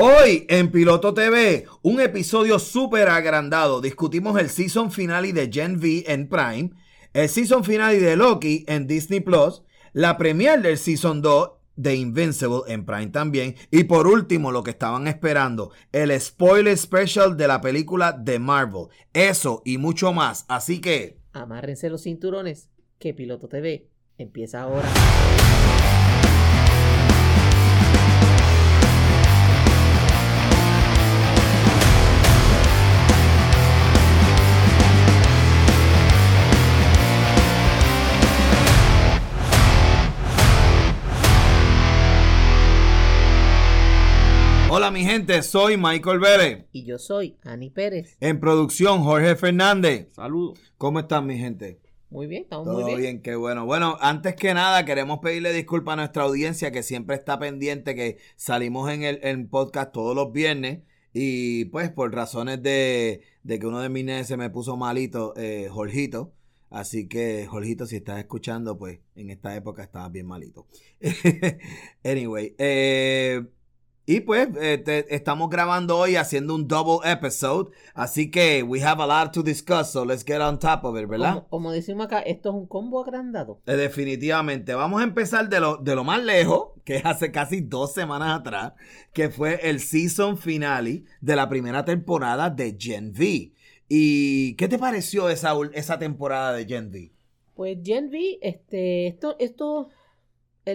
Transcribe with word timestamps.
Hoy 0.00 0.46
en 0.48 0.70
Piloto 0.70 1.12
TV, 1.12 1.64
un 1.82 2.00
episodio 2.00 2.60
súper 2.60 3.08
agrandado. 3.08 3.80
Discutimos 3.80 4.38
el 4.38 4.48
season 4.48 4.92
finale 4.92 5.32
de 5.32 5.50
Gen 5.52 5.76
V 5.78 6.04
en 6.06 6.28
Prime, 6.28 6.70
el 7.12 7.28
season 7.28 7.64
finale 7.64 7.98
de 7.98 8.14
Loki 8.14 8.64
en 8.68 8.86
Disney 8.86 9.18
Plus, 9.18 9.64
la 9.92 10.16
premiere 10.16 10.62
del 10.62 10.78
season 10.78 11.20
2 11.20 11.50
de 11.74 11.96
Invincible 11.96 12.60
en 12.68 12.86
Prime 12.86 13.08
también. 13.08 13.56
Y 13.72 13.82
por 13.84 14.06
último, 14.06 14.52
lo 14.52 14.62
que 14.62 14.70
estaban 14.70 15.08
esperando, 15.08 15.72
el 15.90 16.12
spoiler 16.20 16.78
special 16.78 17.36
de 17.36 17.48
la 17.48 17.60
película 17.60 18.12
de 18.12 18.38
Marvel. 18.38 18.86
Eso 19.12 19.62
y 19.64 19.78
mucho 19.78 20.12
más. 20.12 20.44
Así 20.46 20.80
que. 20.80 21.18
Amárrense 21.32 21.90
los 21.90 22.04
cinturones, 22.04 22.70
que 23.00 23.14
Piloto 23.14 23.48
TV 23.48 23.88
empieza 24.16 24.62
ahora. 24.62 24.88
Hola 44.78 44.92
mi 44.92 45.02
gente, 45.02 45.42
soy 45.42 45.76
Michael 45.76 46.20
Vélez. 46.20 46.66
Y 46.70 46.84
yo 46.84 47.00
soy 47.00 47.36
Ani 47.42 47.68
Pérez. 47.68 48.16
En 48.20 48.38
producción, 48.38 49.02
Jorge 49.02 49.34
Fernández. 49.34 50.06
Saludos. 50.12 50.56
¿Cómo 50.76 51.00
están 51.00 51.26
mi 51.26 51.36
gente? 51.36 51.80
Muy 52.10 52.28
bien, 52.28 52.44
estamos 52.44 52.66
Todo 52.66 52.82
muy 52.82 52.84
bien. 52.84 53.00
bien. 53.00 53.22
qué 53.22 53.34
bueno. 53.34 53.66
Bueno, 53.66 53.98
antes 54.00 54.36
que 54.36 54.54
nada, 54.54 54.84
queremos 54.84 55.18
pedirle 55.18 55.52
disculpas 55.52 55.94
a 55.94 55.96
nuestra 55.96 56.22
audiencia 56.22 56.70
que 56.70 56.84
siempre 56.84 57.16
está 57.16 57.40
pendiente 57.40 57.96
que 57.96 58.18
salimos 58.36 58.88
en 58.92 59.02
el 59.02 59.18
en 59.24 59.48
podcast 59.48 59.90
todos 59.90 60.14
los 60.14 60.30
viernes. 60.30 60.84
Y 61.12 61.64
pues 61.64 61.90
por 61.90 62.14
razones 62.14 62.62
de, 62.62 63.22
de 63.42 63.58
que 63.58 63.66
uno 63.66 63.80
de 63.80 63.88
mis 63.88 64.04
nenes 64.04 64.28
se 64.28 64.36
me 64.36 64.48
puso 64.48 64.76
malito, 64.76 65.34
eh, 65.36 65.66
Jorgito. 65.72 66.34
Así 66.70 67.08
que, 67.08 67.46
Jorgito, 67.48 67.84
si 67.86 67.96
estás 67.96 68.20
escuchando, 68.20 68.78
pues 68.78 69.00
en 69.16 69.30
esta 69.30 69.56
época 69.56 69.82
estabas 69.82 70.12
bien 70.12 70.26
malito. 70.26 70.68
anyway, 72.04 72.54
eh, 72.58 73.42
y 74.10 74.20
pues 74.20 74.48
eh, 74.60 74.78
te- 74.78 75.14
estamos 75.14 75.50
grabando 75.50 75.98
hoy 75.98 76.16
haciendo 76.16 76.54
un 76.54 76.66
double 76.66 77.08
episode. 77.08 77.70
Así 77.94 78.30
que 78.30 78.62
we 78.62 78.82
have 78.82 79.02
a 79.02 79.06
lot 79.06 79.32
to 79.34 79.42
discuss, 79.42 79.92
so 79.92 80.04
let's 80.04 80.24
get 80.24 80.40
on 80.40 80.58
top 80.58 80.84
of 80.84 80.98
it, 80.98 81.06
¿verdad? 81.06 81.34
Como, 81.34 81.48
como 81.48 81.72
decimos 81.72 82.06
acá, 82.06 82.20
esto 82.20 82.48
es 82.48 82.54
un 82.54 82.66
combo 82.66 83.02
agrandado. 83.02 83.60
Eh, 83.66 83.76
Definitivamente. 83.76 84.74
Vamos 84.74 85.00
a 85.02 85.04
empezar 85.04 85.48
de 85.50 85.60
lo, 85.60 85.76
de 85.76 85.94
lo 85.94 86.04
más 86.04 86.22
lejos, 86.24 86.70
que 86.84 86.96
es 86.96 87.04
hace 87.04 87.30
casi 87.30 87.60
dos 87.60 87.92
semanas 87.92 88.40
atrás, 88.40 88.72
que 89.12 89.28
fue 89.28 89.60
el 89.68 89.80
season 89.80 90.38
finale 90.38 91.04
de 91.20 91.36
la 91.36 91.48
primera 91.50 91.84
temporada 91.84 92.48
de 92.48 92.76
Gen 92.80 93.10
V. 93.10 93.52
¿Y 93.90 94.54
qué 94.54 94.68
te 94.68 94.78
pareció 94.78 95.28
esa, 95.28 95.54
esa 95.74 95.98
temporada 95.98 96.54
de 96.54 96.64
Gen 96.64 96.88
V? 96.88 97.12
Pues 97.54 97.76
Gen 97.84 98.08
V, 98.08 98.38
este, 98.40 99.08
esto, 99.08 99.36
esto, 99.38 99.88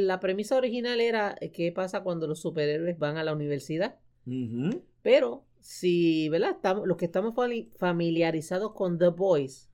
la 0.02 0.20
premisa 0.20 0.56
original 0.58 1.00
era 1.02 1.36
eh, 1.42 1.52
qué 1.52 1.72
pasa 1.72 2.02
cuando 2.02 2.28
los 2.28 2.40
superhéroes 2.42 2.98
van 2.98 3.18
a 3.18 3.24
la 3.24 3.34
universidad. 3.34 3.96
Pero 5.02 5.46
si, 5.60 6.30
¿verdad? 6.30 6.52
Estamos, 6.52 6.88
los 6.88 6.98
que 6.98 7.06
estamos 7.06 7.34
fami- 7.34 7.70
familiarizados 7.78 8.74
con 8.74 8.98
The 8.98 9.10
Boys, 9.10 9.70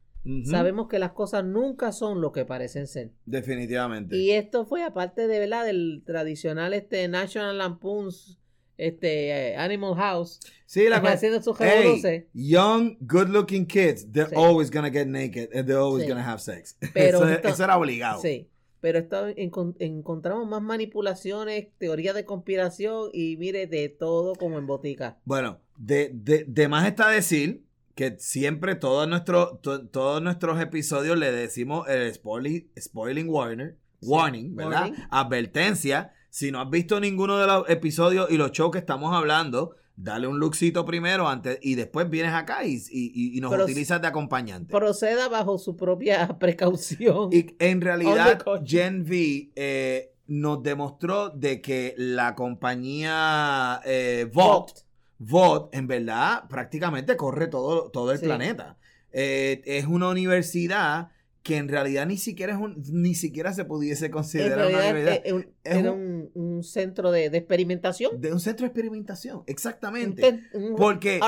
sabemos 0.46 0.88
que 0.88 1.00
las 1.00 1.12
cosas 1.14 1.44
nunca 1.46 1.92
son 1.92 2.22
lo 2.22 2.32
que 2.32 2.46
parecen 2.46 2.88
ser. 2.88 3.12
Definitivamente. 3.26 4.16
Y 4.16 4.32
esto 4.32 4.66
fue 4.66 4.84
aparte 4.84 5.28
de, 5.28 5.40
¿verdad? 5.40 5.66
Del 5.66 6.04
tradicional 6.06 6.74
este 6.74 7.08
National 7.08 7.58
Lampoon's 7.58 8.38
este 8.78 9.28
eh, 9.52 9.58
Animal 9.58 9.94
House 9.96 10.40
sí, 10.66 10.88
la 10.88 10.98
haciendo 11.04 11.42
sus 11.42 11.60
Hey, 11.60 12.28
young, 12.34 12.96
good 13.02 13.28
looking 13.28 13.66
kids, 13.66 14.10
they're 14.10 14.30
Sí. 14.30 14.36
always 14.38 14.72
gonna 14.72 14.90
get 14.90 15.06
naked 15.06 15.50
and 15.54 15.66
they're 15.68 15.82
always 15.82 16.06
Sí. 16.06 16.10
gonna 16.10 16.24
have 16.26 16.40
sex. 16.40 16.78
Pero 16.94 17.18
eso, 17.18 17.28
esto- 17.30 17.48
eso 17.50 17.64
era 17.66 17.78
obligado. 17.78 18.22
Sí. 18.22 18.48
Pero 18.82 19.00
encon- 19.00 19.76
encontramos 19.80 20.48
más 20.48 20.62
manipulaciones, 20.62 21.68
teorías 21.78 22.16
de 22.16 22.26
conspiración 22.26 23.10
y 23.14 23.36
mire 23.38 23.68
de 23.68 23.90
todo 23.90 24.36
como 24.36 24.58
en 24.58 24.68
botica. 24.68 25.18
Bueno, 25.26 25.60
de, 25.78 26.12
de, 26.14 26.46
de 26.48 26.68
más 26.68 26.88
está 26.88 27.10
decir 27.10 27.64
que 27.96 28.16
siempre 28.20 28.76
todos 28.76 29.08
nuestros 29.10 29.62
to- 29.62 29.88
todos 29.88 30.22
nuestros 30.22 30.62
episodios 30.62 31.18
le 31.18 31.32
decimos 31.32 31.90
el 31.90 32.14
spoiling, 32.14 32.70
spoiling 32.80 33.28
warner, 33.28 33.76
warning, 34.02 34.56
¿verdad? 34.56 34.84
warning. 34.84 35.04
Advertencia. 35.12 36.14
Si 36.30 36.52
no 36.52 36.62
has 36.62 36.70
visto 36.70 37.00
ninguno 37.00 37.38
de 37.40 37.48
los 37.48 37.70
episodios 37.70 38.30
y 38.32 38.38
los 38.38 38.52
shows 38.52 38.72
que 38.72 38.78
estamos 38.78 39.14
hablando, 39.16 39.76
dale 40.02 40.28
un 40.28 40.40
lookcito 40.40 40.86
primero 40.86 41.28
antes 41.28 41.60
y 41.62 41.76
después 41.76 42.10
vienes 42.10 42.34
acá 42.34 42.64
y, 42.64 42.76
y- 42.90 43.38
y 43.38 43.42
nos 43.42 43.52
Pero- 43.52 43.66
utilizas 43.66 44.02
de 44.02 44.08
acompañante. 44.08 44.72
Proceda 44.72 45.28
bajo 45.28 45.58
su 45.58 45.76
propia 45.76 46.28
precaución. 46.40 47.30
Y 47.34 47.56
en 47.60 47.82
realidad. 47.82 48.42
Gen 48.66 49.02
V 49.02 49.52
eh, 49.56 50.14
nos 50.28 50.64
demostró 50.64 51.30
de 51.30 51.60
que 51.62 51.96
la 51.98 52.36
compañía 52.36 53.82
eh, 53.86 54.30
Vought, 54.34 55.74
en 55.74 55.88
verdad, 55.88 56.44
prácticamente 56.48 57.18
corre 57.18 57.48
todo, 57.48 57.90
todo 57.92 58.12
el 58.12 58.20
Sí. 58.20 58.26
planeta. 58.26 58.78
Eh, 59.12 59.62
es 59.66 59.86
una 59.86 60.08
universidad 60.10 61.10
que 61.44 61.56
en 61.58 61.70
realidad 61.70 62.06
ni 62.06 62.18
siquiera 62.18 62.54
es 62.54 62.60
un, 62.60 62.84
ni 62.92 63.16
siquiera 63.16 63.54
se 63.54 63.64
pudiese 63.66 64.08
en 64.08 64.12
considerar 64.12 64.58
una 64.68 64.68
realidad 64.80 64.92
universidad. 64.92 65.22
eh, 65.26 65.34
un- 65.34 65.48
Es 65.64 65.78
era 65.78 65.92
un- 65.94 66.30
un, 66.34 66.56
un 66.56 66.64
centro 66.64 67.12
de, 67.12 67.30
de 67.30 67.38
experimentación. 67.38 68.20
de 68.20 68.34
un 68.34 68.40
centro 68.40 68.66
de 68.66 68.68
experimentación, 68.68 69.44
exactamente. 69.48 70.42
un 70.54 70.76
Porque 70.76 71.20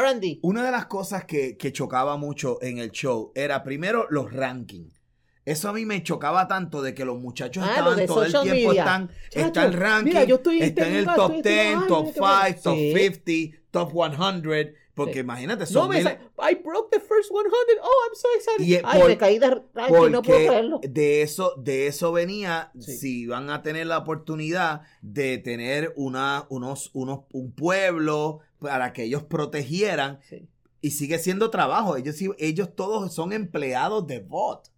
una 0.42 0.66
de 0.66 0.72
las 0.72 0.86
cosas 0.88 1.26
que, 1.26 1.56
que 1.58 1.72
chocaba 1.72 2.18
mucho 2.18 2.62
en 2.62 2.78
el 2.80 2.92
show 2.92 3.32
era 3.36 3.64
primero 3.64 4.08
los 4.10 4.32
rankings. 4.34 5.00
Eso 5.44 5.70
a 5.70 5.74
mí 5.74 5.86
me 5.88 6.04
chocaba 6.04 6.48
tanto 6.48 6.84
de 6.84 6.94
que 6.94 7.04
los 7.04 7.20
muchachos 7.20 7.64
Ah, 7.64 7.68
lo 7.68 7.72
estaban 7.72 7.98
de 7.98 8.06
todo 8.06 8.24
el 8.24 8.32
tiempo, 8.32 8.70
media. 8.70 8.82
están, 8.84 9.10
Chacho, 9.30 9.46
está 9.48 9.66
el 9.66 9.74
ranking, 9.74 10.06
mira, 10.10 10.24
yo 10.26 10.36
estoy 10.36 10.58
en 10.58 10.64
está 10.64 10.82
en 10.82 10.88
este 10.88 10.98
el 11.00 11.04
lugar, 11.06 11.16
top 11.18 11.32
estoy 11.32 11.52
en 11.52 11.58
este 11.58 11.64
10, 11.64 11.74
lugar, 11.74 11.88
top 11.88 12.06
ay, 12.06 12.14
5, 12.14 12.22
mira 12.22 12.52
qué 12.54 12.62
top 12.62 12.76
bueno. 12.76 12.84
50, 13.12 13.58
top 13.72 13.92
100, 13.92 14.74
porque 14.94 15.14
Sí. 15.14 15.20
imagínate, 15.20 15.62
No, 15.62 15.68
son 15.68 15.90
me 15.90 15.98
mil- 16.04 16.08
I 16.40 16.56
broke 16.64 16.90
the 16.92 17.00
first 17.00 17.32
100. 17.32 17.80
Oh, 17.82 18.08
I'm 18.08 18.16
so 18.16 18.28
excited. 18.36 18.66
Y, 18.66 18.76
Ay, 18.84 19.00
por- 19.00 19.10
me 19.10 19.18
caí 19.18 19.40
de 19.40 19.48
no 19.50 20.22
puedo 20.22 20.22
creerlo. 20.22 20.80
de 20.84 21.22
eso, 21.22 21.54
de 21.58 21.88
eso 21.88 22.12
venía, 22.12 22.72
Sí. 22.80 22.98
si 22.98 23.26
van 23.28 23.50
a 23.50 23.62
tener 23.62 23.88
la 23.88 23.98
oportunidad 24.00 24.82
de 25.02 25.38
tener 25.38 25.94
una, 25.96 26.46
unos, 26.50 26.90
unos, 26.94 27.22
un 27.32 27.52
pueblo 27.54 28.40
para 28.60 28.94
que 28.94 29.04
ellos 29.04 29.24
protegieran, 29.24 30.20
Sí, 30.28 30.48
y 30.82 30.92
sigue 30.92 31.20
siendo 31.20 31.50
trabajo, 31.50 31.96
ellos, 31.96 32.16
ellos 32.38 32.76
todos 32.76 33.14
son 33.14 33.34
empleados 33.34 34.06
de 34.08 34.20
bot. 34.20 34.70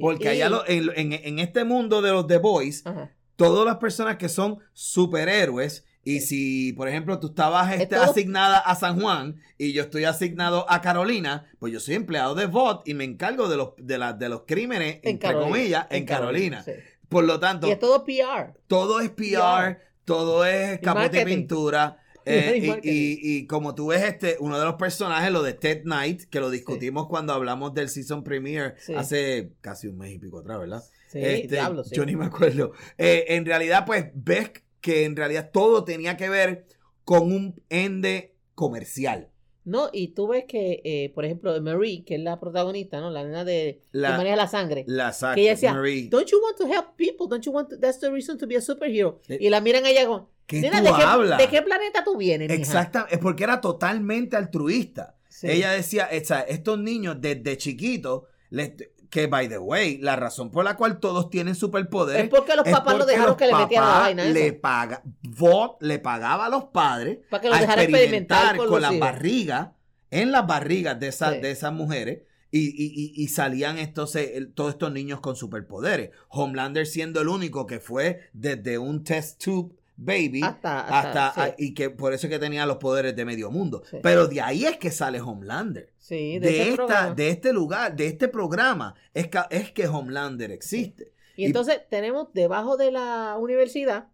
Porque 0.00 0.24
Y- 0.24 0.28
allá 0.28 0.48
lo- 0.50 0.66
en, 0.68 0.90
en- 0.94 1.12
en 1.12 1.38
este 1.38 1.64
mundo 1.64 2.02
de 2.02 2.10
los 2.12 2.26
The 2.26 2.36
Boys, 2.38 2.86
Ajá. 2.86 3.10
todas 3.36 3.64
las 3.64 3.76
personas 3.76 4.16
que 4.16 4.28
son 4.28 4.58
superhéroes, 4.74 5.84
y 6.04 6.20
si, 6.20 6.72
por 6.72 6.88
ejemplo, 6.88 7.18
tú 7.20 7.28
estabas 7.28 7.72
este, 7.78 7.96
asignada 7.96 8.58
a 8.58 8.74
San 8.74 9.00
Juan 9.00 9.36
y 9.58 9.72
yo 9.72 9.82
estoy 9.82 10.04
asignado 10.04 10.64
a 10.70 10.80
Carolina, 10.80 11.46
pues 11.58 11.72
yo 11.72 11.80
soy 11.80 11.94
empleado 11.94 12.34
de 12.34 12.46
VOT 12.46 12.88
y 12.88 12.94
me 12.94 13.04
encargo 13.04 13.48
de 13.48 13.56
los, 13.56 13.70
de 13.76 13.98
la- 13.98 14.12
de 14.14 14.28
los 14.28 14.42
crímenes, 14.46 15.00
En 15.02 15.10
entre 15.12 15.28
Carolina. 15.30 15.50
comillas, 15.50 15.86
en, 15.90 16.06
Carolina. 16.06 16.62
sí. 16.62 16.72
Por 17.08 17.24
lo 17.24 17.40
tanto, 17.40 17.66
Y 17.66 17.72
es 17.72 17.78
todo 17.78 18.04
PR. 18.04 18.54
todo 18.66 19.00
es 19.00 19.10
PR, 19.10 19.78
todo 20.04 20.44
es 20.46 20.78
Y 20.78 20.82
caput 20.82 21.10
de 21.12 21.24
pintura. 21.24 21.96
Y 22.26 22.30
eh, 22.32 22.80
y, 22.82 22.90
y- 22.90 23.18
y 23.38 23.46
como 23.46 23.74
tú 23.74 23.88
ves, 23.88 24.02
este, 24.02 24.36
uno 24.40 24.58
de 24.58 24.64
los 24.66 24.74
personajes, 24.74 25.32
lo 25.32 25.42
de 25.42 25.54
Ted 25.54 25.82
Knight, 25.84 26.24
que 26.24 26.38
lo 26.38 26.50
discutimos 26.50 27.08
cuando 27.08 27.32
hablamos 27.32 27.72
del 27.72 27.88
season 27.88 28.22
premiere 28.22 28.74
Sí. 28.78 28.94
hace 28.94 29.52
casi 29.62 29.88
un 29.88 29.96
mes 29.96 30.12
y 30.12 30.18
pico 30.18 30.40
atrás, 30.40 30.60
¿verdad? 30.60 30.84
Sí, 31.08 31.18
Este, 31.20 31.48
diablo, 31.48 31.82
sí. 31.82 31.94
Yo 31.96 32.04
ni 32.04 32.14
me 32.16 32.26
acuerdo. 32.26 32.72
Eh, 32.98 33.24
en 33.28 33.46
realidad, 33.46 33.84
pues 33.86 34.04
ves 34.14 34.50
que 34.80 35.04
en 35.04 35.16
realidad 35.16 35.50
todo 35.52 35.84
tenía 35.84 36.16
que 36.16 36.28
ver 36.28 36.66
con 37.04 37.32
un 37.32 37.62
ende 37.68 38.34
comercial. 38.54 39.28
No, 39.64 39.90
y 39.92 40.08
tú 40.08 40.28
ves 40.28 40.44
que, 40.48 40.80
eh, 40.84 41.12
por 41.14 41.24
ejemplo, 41.24 41.60
Marie, 41.60 42.02
que 42.04 42.14
es 42.14 42.20
la 42.22 42.40
protagonista, 42.40 42.98
¿no? 43.00 43.10
La 43.10 43.22
nena 43.24 43.44
de 43.44 43.82
La- 43.92 44.12
que 44.12 44.16
maneja 44.16 44.36
la 44.36 44.48
sangre. 44.48 44.84
La 44.86 45.12
saca, 45.12 45.34
que 45.34 45.42
ella 45.42 45.50
decía, 45.50 45.74
Marie. 45.74 46.08
Don't 46.08 46.26
you 46.30 46.38
want 46.42 46.56
to 46.56 46.66
help 46.66 46.96
people? 46.96 47.26
Don't 47.28 47.44
you 47.44 47.52
want 47.52 47.68
to- 47.68 47.78
that's 47.78 48.00
the 48.00 48.10
reason 48.10 48.38
to 48.38 48.46
be 48.46 48.56
a 48.56 48.60
superhero? 48.62 49.20
Eh, 49.28 49.36
y 49.40 49.50
la 49.50 49.60
miran 49.60 49.84
a 49.84 49.90
ella 49.90 50.06
como, 50.06 50.30
¿Qué 50.46 50.62
"Nena, 50.62 50.78
tú 50.78 50.84
¿de 50.86 50.90
qué? 51.36 51.42
¿de 51.44 51.48
qué 51.48 51.62
planeta 51.62 52.02
tú 52.02 52.16
vienes, 52.16 52.48
mija?" 52.48 52.58
Exacta, 52.60 53.06
es 53.10 53.18
porque 53.18 53.44
era 53.44 53.60
totalmente 53.60 54.34
altruista. 54.36 55.16
Sí. 55.28 55.46
Ella 55.48 55.72
decía, 55.72 56.06
estos 56.06 56.78
niños 56.80 57.16
desde 57.20 57.56
chiquitos, 57.56 58.22
les- 58.48 58.72
que 59.10 59.26
by 59.26 59.48
the 59.48 59.58
way, 59.58 59.98
la 59.98 60.14
razón 60.16 60.50
por 60.50 60.64
la 60.64 60.76
cual 60.76 61.00
todos 61.00 61.28
tienen 61.30 61.54
superpoderes 61.56 62.22
Es 62.24 62.28
porque 62.30 62.54
los 62.54 62.64
papás 62.68 62.94
lo 62.94 63.00
porque 63.00 63.12
dejaron 63.12 63.36
que 63.36 63.46
le 63.48 63.54
metieran 63.56 63.88
la 63.88 63.98
vaina 63.98 64.22
esa. 64.24 64.32
Le 64.32 64.52
paga, 64.52 65.02
Vought 65.22 65.82
le 65.82 65.98
pagaba 65.98 66.46
a 66.46 66.48
los 66.48 66.64
padres 66.66 67.18
Para 67.28 67.40
que 67.40 67.48
los 67.48 67.58
a 67.58 67.60
dejara 67.60 67.82
experimentar 67.82 68.56
con 68.56 68.68
con, 68.68 68.80
las 68.82 68.98
barrigas, 68.98 69.70
en 70.10 70.30
las 70.32 70.46
barrigas 70.46 70.98
de, 71.00 71.08
esas 71.08 71.34
Sí. 71.34 71.40
de 71.40 71.50
esas 71.50 71.72
mujeres. 71.72 72.20
Y, 72.52 72.60
y- 72.68 73.12
y- 73.22 73.28
salían 73.28 73.78
estos, 73.78 74.16
eh, 74.16 74.36
el- 74.36 74.52
todos 74.52 74.72
estos 74.72 74.92
niños 74.92 75.20
con 75.20 75.36
superpoderes. 75.36 76.10
Homelander 76.28 76.84
siendo 76.84 77.20
el 77.20 77.28
único 77.28 77.64
que 77.64 77.78
fue 77.78 78.28
desde 78.32 78.76
un 78.78 79.04
test 79.04 79.40
tube 79.44 79.72
baby 80.02 80.40
Hasta- 80.42 80.80
hasta, 80.80 81.26
hasta- 81.28 81.46
sí. 81.48 81.54
y 81.58 81.74
que 81.74 81.90
por 81.90 82.12
eso 82.14 82.26
es 82.26 82.32
que 82.32 82.38
tenía 82.38 82.64
los 82.66 82.78
poderes 82.78 83.14
de 83.14 83.24
medio 83.24 83.50
mundo. 83.50 83.82
Sí. 83.90 83.98
Pero 84.02 84.26
de 84.26 84.40
ahí 84.40 84.64
es 84.64 84.78
que 84.78 84.90
sale 84.90 85.20
Homelander. 85.20 85.92
Sí, 85.98 86.38
de, 86.38 86.48
De, 86.50 86.62
ese 86.62 86.70
esta, 86.70 87.14
de 87.14 87.28
este 87.28 87.52
lugar, 87.52 87.94
de 87.94 88.06
este 88.06 88.28
programa, 88.28 88.94
es 89.14 89.28
que, 89.28 89.38
es 89.50 89.70
que 89.72 89.86
Homelander 89.86 90.50
existe. 90.50 91.12
Y 91.36 91.44
entonces 91.44 91.80
tenemos 91.90 92.28
debajo 92.32 92.76
de 92.76 92.90
la 92.90 93.36
universidad 93.38 94.08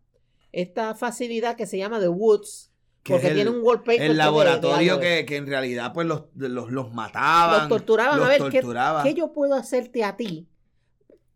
esta 0.52 0.94
facilidad 0.94 1.56
que 1.56 1.66
se 1.66 1.78
llama 1.78 2.00
The 2.00 2.08
Woods, 2.08 2.70
Que 3.02 3.12
porque 3.14 3.28
el- 3.28 3.34
tiene 3.34 3.50
un 3.50 3.60
wallpaper. 3.62 4.02
El 4.02 4.16
laboratorio 4.16 4.98
que, 5.00 5.24
que 5.26 5.36
en 5.36 5.46
realidad 5.46 5.92
pues 5.92 6.06
los, 6.06 6.24
los, 6.34 6.70
los 6.70 6.92
mataban. 6.92 7.60
los 7.60 7.68
torturaban. 7.68 8.18
los 8.18 8.26
a 8.26 8.30
ver, 8.30 8.42
¿qué- 8.50 8.60
torturaban. 8.60 9.04
¿qué, 9.04 9.14
yo 9.14 9.32
puedo 9.32 9.54
hacerte 9.54 10.02
a 10.04 10.16
ti? 10.16 10.48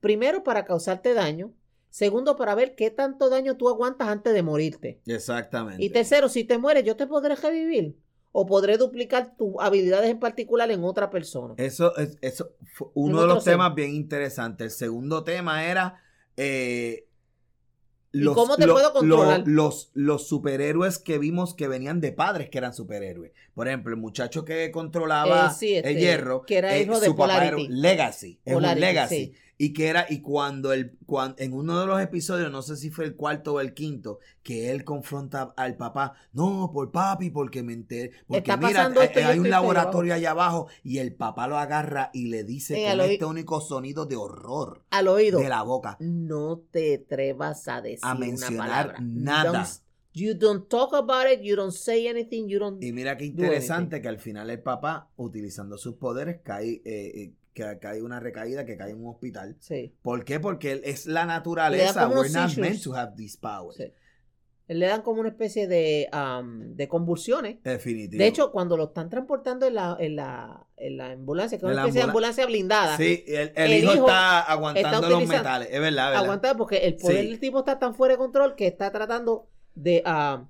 Primero, 0.00 0.42
para 0.42 0.64
causarte 0.64 1.12
daño. 1.14 1.52
Segundo, 1.90 2.36
para 2.36 2.54
ver 2.54 2.74
qué 2.76 2.90
tanto 2.90 3.28
daño 3.28 3.56
tú 3.56 3.68
aguantas 3.68 4.08
antes 4.08 4.32
de 4.32 4.42
morirte. 4.42 5.00
Exactamente. 5.06 5.84
Y 5.84 5.90
tercero, 5.90 6.28
si 6.28 6.44
te 6.44 6.56
mueres, 6.56 6.84
yo 6.84 6.96
te 6.96 7.06
podré 7.06 7.34
revivir. 7.34 7.96
O 8.32 8.46
podré 8.46 8.76
duplicar 8.76 9.36
tus 9.36 9.54
habilidades 9.58 10.08
en 10.08 10.20
particular 10.20 10.70
en 10.70 10.84
otra 10.84 11.10
persona. 11.10 11.54
Eso 11.56 11.96
es 11.96 12.16
eso 12.20 12.52
fue 12.72 12.86
uno 12.94 13.22
de 13.22 13.26
los 13.26 13.42
ser. 13.42 13.54
temas 13.54 13.74
bien 13.74 13.92
interesantes. 13.92 14.66
El 14.66 14.70
segundo 14.70 15.24
tema 15.24 15.64
era 15.64 16.00
eh, 16.36 17.08
¿Y 18.12 18.24
cómo 18.24 18.56
te 18.56 18.66
puedo 18.66 18.92
controlar? 18.92 19.44
los, 19.46 19.90
los 19.94 20.26
superhéroes 20.26 20.98
que 20.98 21.18
vimos 21.18 21.54
que 21.54 21.68
venían 21.68 22.00
de 22.00 22.12
padres 22.12 22.50
que 22.50 22.58
eran 22.58 22.74
superhéroes. 22.74 23.32
Por 23.54 23.68
ejemplo, 23.68 23.92
el 23.94 24.00
muchacho 24.00 24.44
que 24.44 24.70
controlaba 24.70 25.48
Eh, 25.48 25.54
sí, 25.58 25.74
este, 25.74 25.90
el 25.90 25.98
hierro, 25.98 26.42
que 26.42 26.58
era 26.58 26.76
eh, 26.76 26.82
hijo 26.82 27.00
de 27.00 27.06
su 27.06 27.16
papá 27.16 27.44
era 27.46 27.56
un. 27.56 27.66
Legacy, 27.80 28.40
es 28.44 28.54
Polarity, 28.54 28.74
un 28.76 28.80
Legacy. 28.80 29.14
sí. 29.16 29.34
Y 29.62 29.74
que 29.74 29.88
era, 29.88 30.06
y 30.08 30.22
cuando 30.22 30.72
el, 30.72 30.96
cuan- 31.04 31.34
en 31.36 31.52
uno 31.52 31.78
de 31.78 31.86
los 31.86 32.00
episodios, 32.00 32.50
no 32.50 32.62
sé 32.62 32.76
si 32.78 32.88
fue 32.88 33.04
el 33.04 33.14
cuarto 33.14 33.52
o 33.52 33.60
el 33.60 33.74
quinto, 33.74 34.18
que 34.42 34.70
él 34.70 34.84
confronta 34.84 35.52
al 35.54 35.76
papá, 35.76 36.14
no, 36.32 36.70
por 36.72 36.90
papi, 36.90 37.28
porque 37.28 37.62
me 37.62 37.74
enteré, 37.74 38.10
porque 38.26 38.38
Está 38.38 38.56
mira, 38.56 38.70
pasando 38.88 39.02
hay, 39.02 39.38
un 39.38 39.50
laboratorio 39.50 40.14
allá 40.14 40.30
abajo, 40.30 40.68
y 40.82 40.96
el 40.96 41.12
papá 41.14 41.46
lo 41.46 41.58
agarra 41.58 42.08
y 42.14 42.28
le 42.28 42.42
dice 42.42 42.82
Eh, 42.82 42.90
con 42.96 43.00
este 43.02 43.24
único 43.26 43.60
sonido 43.60 44.06
de 44.06 44.16
horror 44.16 44.82
Al 44.92 45.08
oído. 45.08 45.38
de 45.40 45.50
la 45.50 45.60
boca. 45.60 45.98
No 46.00 46.62
te 46.70 46.94
atrevas 46.94 47.68
a 47.68 47.82
decir 47.82 47.98
A 48.00 48.12
una 48.12 48.20
mencionar 48.20 48.66
palabra. 48.68 48.98
nada. 49.02 49.52
Don't- 49.64 49.80
you 50.12 50.34
don't 50.34 50.68
talk 50.68 50.92
about 50.94 51.26
it, 51.32 51.40
you 51.42 51.56
don't 51.56 51.72
say 51.72 52.06
anything, 52.08 52.48
you 52.48 52.58
don't... 52.58 52.82
Y 52.82 52.92
mira 52.92 53.16
qué 53.16 53.24
interesante 53.26 54.00
que 54.02 54.08
al 54.08 54.18
final 54.18 54.50
el 54.50 54.60
papá, 54.60 55.10
utilizando 55.16 55.78
sus 55.78 55.94
poderes, 55.96 56.40
cae, 56.42 56.82
eh, 56.84 57.12
eh, 57.14 57.32
que 57.52 57.78
cae 57.80 58.02
una 58.02 58.20
recaída, 58.20 58.64
que 58.64 58.76
cae 58.76 58.90
en 58.92 59.00
un 59.04 59.08
hospital. 59.10 59.56
Sí, 59.60 59.94
¿Por 60.02 60.24
qué? 60.24 60.40
Porque 60.40 60.80
es 60.84 61.06
la 61.06 61.22
Le 61.22 61.26
naturaleza. 61.28 62.08
We're 62.08 62.30
not 62.30 62.48
seizures. 62.48 62.58
meant 62.58 62.82
to 62.82 62.94
have 62.94 63.12
these 63.16 63.36
powers. 63.38 63.76
sí. 63.76 63.92
Le 64.72 64.86
dan 64.86 65.02
como 65.02 65.18
una 65.18 65.30
especie 65.30 65.66
de, 65.66 66.08
um, 66.12 66.76
de 66.76 66.86
convulsiones. 66.86 67.60
Definitivo. 67.64 68.20
De 68.22 68.28
hecho, 68.28 68.52
cuando 68.52 68.76
lo 68.76 68.84
están 68.84 69.10
transportando 69.10 69.66
en 69.66 69.74
la, 69.74 69.96
en 69.98 70.14
la, 70.14 70.64
en 70.76 70.96
la 70.96 71.10
ambulancia, 71.10 71.58
que 71.58 71.66
es 71.66 71.72
una 71.72 71.80
especie 71.80 72.02
de 72.02 72.04
ambula- 72.04 72.28
ambulancia 72.28 72.46
blindada, 72.46 72.96
sí, 72.96 73.24
el, 73.26 73.50
el 73.56 73.72
el 73.72 73.82
hijo, 73.82 73.94
hijo 73.94 74.06
está 74.06 74.42
aguantando 74.42 74.96
está 74.98 75.08
los 75.10 75.26
metales. 75.26 75.68
Es 75.72 75.80
verdad, 75.80 75.88
es 75.88 76.10
verdad. 76.10 76.22
aguantar 76.22 76.56
porque 76.56 76.76
el 76.86 76.94
poder 76.98 77.22
Sí. 77.22 77.26
del 77.30 77.40
tipo 77.40 77.58
está 77.58 77.80
tan 77.80 77.96
fuera 77.96 78.14
de 78.14 78.18
control 78.18 78.54
que 78.54 78.68
está 78.68 78.92
tratando 78.92 79.48
de... 79.74 80.02
ah, 80.04 80.44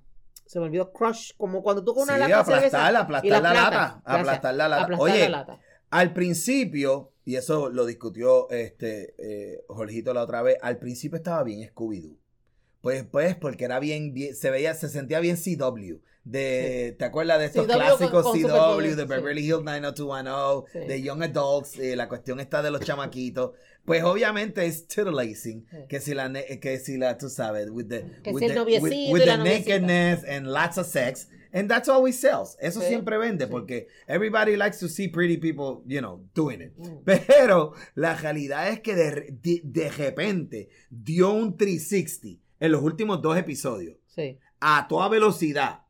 se 0.47 0.59
me 0.59 0.67
olvidó 0.67 0.93
crush, 0.93 1.31
como 1.37 1.63
cuando 1.63 1.85
tú 1.85 1.95
con 1.95 2.03
una 2.05 2.15
Sí, 2.15 2.21
lata 2.21 2.41
aplastar, 2.41 2.97
aplastar 2.97 3.31
la 3.31 3.41
la, 3.41 3.51
plata. 3.53 3.71
lata. 3.71 4.03
Aplastar 4.05 4.55
la 4.55 4.69
lata. 4.69 4.83
aplastar 4.85 5.09
Oye, 5.09 5.29
la 5.29 5.39
lata. 5.39 5.61
al 5.91 6.13
principio, 6.13 7.13
y 7.25 7.37
eso 7.37 7.69
lo 7.71 7.87
discutió 7.87 8.51
este 8.51 9.15
eh, 9.19 9.65
Jorgito 9.69 10.13
la 10.13 10.23
otra 10.23 10.43
vez, 10.43 10.57
al 10.63 10.79
principio 10.79 11.17
estaba 11.17 11.45
bien 11.45 11.69
Scooby-Doo. 11.73 12.17
Pues, 12.81 13.05
pues, 13.05 13.37
porque 13.37 13.65
era 13.67 13.79
bien, 13.79 14.13
bien- 14.15 14.35
se 14.35 14.51
veía, 14.51 14.75
se 14.75 14.89
sentía 14.89 15.21
bien 15.21 15.37
CW. 15.37 16.01
De, 16.25 16.95
¿Te 16.99 17.05
acuerdas 17.07 17.39
de 17.39 17.47
estos 17.47 17.67
CW 17.67 17.73
clásicos 17.73 18.23
con 18.25 18.39
CW 18.41 18.95
de. 18.95 19.05
Beverly 19.07 19.47
Hills 19.47 19.63
90210, 19.65 20.65
Sí. 20.73 20.89
de 20.89 21.03
Young 21.03 21.23
Adults, 21.23 21.79
eh, 21.79 21.97
la 21.97 22.09
cuestión 22.09 22.41
está 22.41 22.63
de 22.63 22.71
los 22.71 22.83
chamaquitos? 22.83 23.53
Pues 23.85 24.05
obviamente 24.05 24.67
es 24.67 24.87
titillizing, 24.87 25.67
que 25.89 26.01
si 26.01 26.13
la, 26.15 26.31
que 26.33 26.79
si 26.79 26.99
la, 26.99 27.17
tú 27.17 27.31
sabes, 27.31 27.71
with 27.71 27.87
the, 27.89 28.05
Que 28.23 28.33
with 28.33 28.43
si 28.49 28.55
the, 28.55 28.61
with- 28.61 29.13
with 29.13 29.27
nakedness 29.39 30.23
and 30.29 30.47
lots 30.47 30.77
of 30.77 30.87
sex, 30.87 31.29
and 31.53 31.69
that's 31.69 31.89
always 31.89 32.21
sells. 32.21 32.57
Eso 32.61 32.81
Sí. 32.81 32.89
siempre 32.89 33.17
vende, 33.17 33.47
Sí. 33.47 33.51
porque 33.51 33.89
everybody 34.07 34.57
likes 34.57 34.79
to 34.79 34.89
see 34.89 35.09
pretty 35.09 35.39
people, 35.39 35.83
you 35.87 36.01
know, 36.01 36.23
doing 36.35 36.61
it. 36.61 36.73
Mm. 36.77 37.03
Pero 37.27 37.73
la 37.95 38.15
realidad 38.15 38.69
es 38.69 38.81
que 38.81 38.95
de, 38.95 39.11
de, 39.43 39.61
de 39.65 39.91
repente 39.91 40.69
dio 40.91 41.33
un 41.33 41.57
360 41.57 42.39
en 42.61 42.73
los 42.73 42.83
últimos 42.83 43.23
dos 43.23 43.39
episodios 43.39 43.97
Sí. 44.07 44.39
a 44.61 44.87
toda 44.87 45.09
velocidad, 45.09 45.81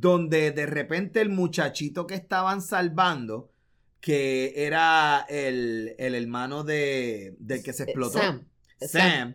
donde 0.00 0.52
de 0.52 0.66
repente 0.66 1.20
el 1.20 1.28
muchachito 1.28 2.06
que 2.06 2.14
estaban 2.14 2.62
salvando, 2.62 3.50
que 4.00 4.52
era 4.56 5.24
el, 5.28 5.94
el 5.98 6.14
hermano 6.14 6.64
de, 6.64 7.36
del 7.38 7.62
que 7.62 7.72
se 7.72 7.84
explotó, 7.84 8.18
Sam. 8.18 8.46
Sam, 8.80 9.34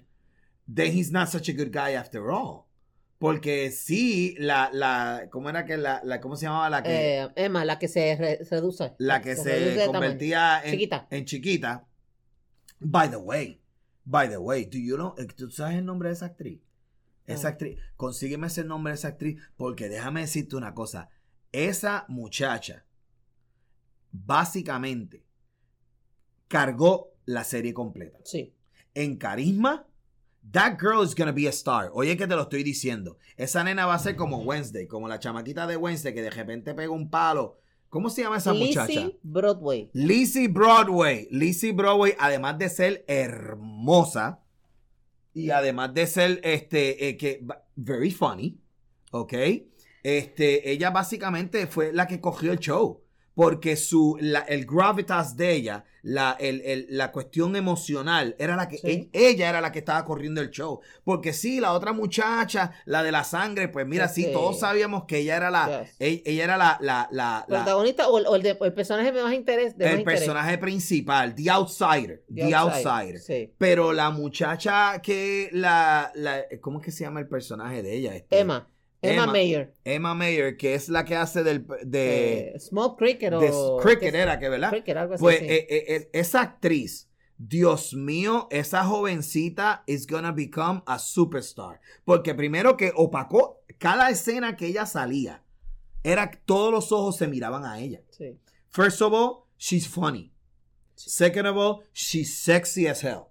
then 0.73 0.91
he's 0.97 1.11
not 1.11 1.29
such 1.29 1.49
a 1.49 1.53
good 1.53 1.71
guy 1.71 1.93
after 1.95 2.21
all. 2.29 2.63
Porque 3.19 3.71
sí, 3.71 4.35
la, 4.37 4.69
la, 4.73 5.27
¿cómo 5.31 5.49
era 5.49 5.65
que 5.65 5.75
la, 5.77 6.01
la, 6.03 6.19
cómo 6.21 6.35
se 6.35 6.45
llamaba 6.45 6.69
la 6.69 6.83
que, 6.83 7.21
Eh, 7.21 7.29
Emma, 7.35 7.65
la 7.65 7.79
que 7.79 7.87
se 7.87 8.15
re- 8.15 8.39
reduce. 8.49 8.93
la 8.99 9.21
que 9.21 9.35
se 9.35 9.85
convertía 9.87 10.61
en 10.63 10.71
Chiquita. 10.71 11.07
en 11.09 11.25
chiquita? 11.25 11.87
By 12.79 13.09
the 13.09 13.17
way, 13.17 13.59
by 14.05 14.29
the 14.29 14.37
way, 14.37 14.65
do 14.65 14.77
you 14.77 14.95
know, 14.95 15.15
eh, 15.17 15.25
¿tú 15.35 15.49
sabes 15.49 15.77
el 15.77 15.85
nombre 15.85 16.09
de 16.09 16.13
esa 16.13 16.27
actriz? 16.27 16.59
Esa 17.27 17.49
actriz, 17.49 17.77
consígueme 17.97 18.47
ese 18.47 18.63
nombre 18.63 18.91
de 18.91 18.95
esa 18.95 19.09
actriz, 19.09 19.39
porque 19.57 19.89
déjame 19.89 20.21
decirte 20.21 20.55
una 20.55 20.73
cosa, 20.73 21.09
esa 21.51 22.05
muchacha 22.07 22.85
básicamente 24.11 25.25
cargó 26.47 27.13
la 27.25 27.43
serie 27.43 27.73
completa. 27.73 28.19
Sí. 28.23 28.55
En 28.93 29.17
carisma, 29.17 29.85
that 30.51 30.77
girl 30.79 31.03
is 31.03 31.13
gonna 31.13 31.33
be 31.33 31.47
a 31.47 31.51
star. 31.51 31.91
Oye 31.93 32.15
que 32.15 32.27
te 32.27 32.35
lo 32.35 32.43
estoy 32.43 32.63
diciendo. 32.63 33.17
Esa 33.35 33.63
nena 33.63 33.85
va 33.85 33.95
a 33.95 33.99
ser 33.99 34.15
como 34.15 34.43
Wednesday, 34.43 34.87
como 34.87 35.09
la 35.09 35.19
chamaquita 35.19 35.67
de 35.67 35.75
Wednesday 35.75 36.13
que 36.13 36.21
de 36.21 36.29
repente 36.29 36.73
pega 36.73 36.91
un 36.91 37.09
palo. 37.09 37.59
¿Cómo 37.89 38.09
se 38.09 38.21
llama 38.21 38.37
esa 38.37 38.53
muchacha? 38.53 38.87
Lizzie 38.87 39.19
Broadway. 39.23 39.89
Lizzie 39.93 40.47
Broadway. 40.47 41.27
Lizzie 41.31 41.71
Broadway, 41.71 42.15
además 42.19 42.57
de 42.57 42.69
ser 42.69 43.05
hermosa 43.07 44.43
y 45.37 45.51
además 45.51 45.93
de 45.93 46.07
ser 46.07 46.39
este 46.43 47.09
eh, 47.09 47.15
que 47.15 47.45
very 47.75 48.09
funny, 48.09 48.59
¿ok? 49.11 49.33
Este, 50.01 50.71
ella 50.71 50.89
básicamente 50.89 51.67
fue 51.67 51.93
la 51.93 52.07
que 52.07 52.19
cogió 52.19 52.51
el 52.51 52.57
show. 52.57 53.03
Porque 53.37 53.75
su, 53.75 54.17
la- 54.19 54.39
el 54.39 54.65
gravitas 54.65 55.37
de 55.37 55.53
ella, 55.53 55.85
la, 56.01 56.35
el- 56.39 56.61
el- 56.61 56.87
la 56.89 57.11
cuestión 57.11 57.55
emocional, 57.55 58.35
era 58.39 58.55
la 58.55 58.67
que, 58.67 58.79
Sí. 58.79 59.11
e- 59.13 59.29
ella 59.29 59.47
era 59.47 59.61
la 59.61 59.71
que 59.71 59.77
estaba 59.77 60.03
corriendo 60.05 60.41
el 60.41 60.49
show. 60.49 60.79
Porque 61.03 61.33
sí, 61.33 61.59
la 61.59 61.73
otra 61.73 61.93
muchacha, 61.93 62.71
la 62.85 63.03
de 63.03 63.11
la 63.11 63.23
sangre, 63.23 63.67
pues 63.67 63.85
mira, 63.85 64.07
sí, 64.07 64.27
todos 64.33 64.59
sabíamos 64.61 65.03
que 65.05 65.19
ella 65.19 65.37
era 65.37 65.51
la, 65.51 65.81
Yes. 65.83 65.95
e- 65.99 66.23
ella, 66.25 66.43
era 66.45 66.57
la, 66.57 66.77
la, 66.81 67.07
la- 67.11 67.45
protagonista 67.47 68.07
o 68.07 68.17
el, 68.17 68.25
o 68.25 68.35
el 68.35 68.41
de- 68.41 68.57
el 68.59 68.73
personaje 68.73 69.11
de 69.11 69.21
más 69.21 69.33
interés. 69.33 69.77
De 69.77 69.85
más 69.85 69.93
el 69.93 69.99
interés. 69.99 70.19
personaje 70.21 70.57
principal, 70.57 71.35
The 71.35 71.51
Outsider. 71.51 72.23
The, 72.33 72.41
The 72.47 72.55
Outsider. 72.55 73.19
Sí. 73.19 73.53
Pero 73.59 73.93
la 73.93 74.09
muchacha 74.09 74.99
que 75.03 75.49
la, 75.51 76.11
la- 76.15 76.43
¿Cómo 76.59 76.79
es 76.79 76.85
que 76.85 76.91
se 76.91 77.03
llama 77.03 77.19
el 77.19 77.27
personaje 77.27 77.83
de 77.83 77.93
ella? 77.97 78.15
Este, 78.15 78.39
Emma. 78.39 78.67
Emma, 79.01 79.23
Emma. 79.23 79.31
Mayer. 79.31 79.73
Emma 79.83 80.13
Mayer, 80.15 80.57
que 80.57 80.73
es 80.73 80.89
la 80.89 81.05
que 81.05 81.15
hace 81.15 81.43
del 81.43 81.65
de, 81.83 82.55
Eh, 82.55 82.59
Small 82.59 82.95
Cricket 82.97 83.31
de 83.33 83.49
o. 83.53 83.77
Cricket 83.77 84.13
era 84.15 84.39
que, 84.39 84.49
¿verdad? 84.49 84.69
Cricket, 84.71 84.97
algo 84.97 85.13
así. 85.13 85.21
Pues 85.21 85.39
sí. 85.39 85.45
eh, 85.45 85.67
eh, 85.69 85.85
eh, 85.87 86.09
esa 86.13 86.41
actriz, 86.41 87.07
Dios 87.37 87.93
mío, 87.93 88.47
esa 88.49 88.83
jovencita 88.83 89.83
is 89.85 90.07
gonna 90.07 90.31
become 90.31 90.81
a 90.87 90.97
superstar. 90.97 91.79
Porque 92.05 92.33
primero 92.33 92.75
que 92.75 92.91
opacó 92.95 93.61
cada 93.77 94.09
escena 94.09 94.55
que 94.57 94.65
ella 94.67 94.85
salía, 94.87 95.43
era 96.03 96.31
todos 96.45 96.71
los 96.71 96.91
ojos 96.91 97.17
se 97.17 97.27
miraban 97.27 97.65
a 97.65 97.79
ella. 97.79 98.01
Sí. 98.09 98.39
First 98.69 99.01
of 99.01 99.13
all, 99.13 99.45
she's 99.57 99.87
funny. 99.87 100.31
Second 100.95 101.45
of 101.47 101.57
all, 101.57 101.83
she's 101.93 102.35
sexy 102.35 102.87
as 102.87 103.03
hell. 103.03 103.26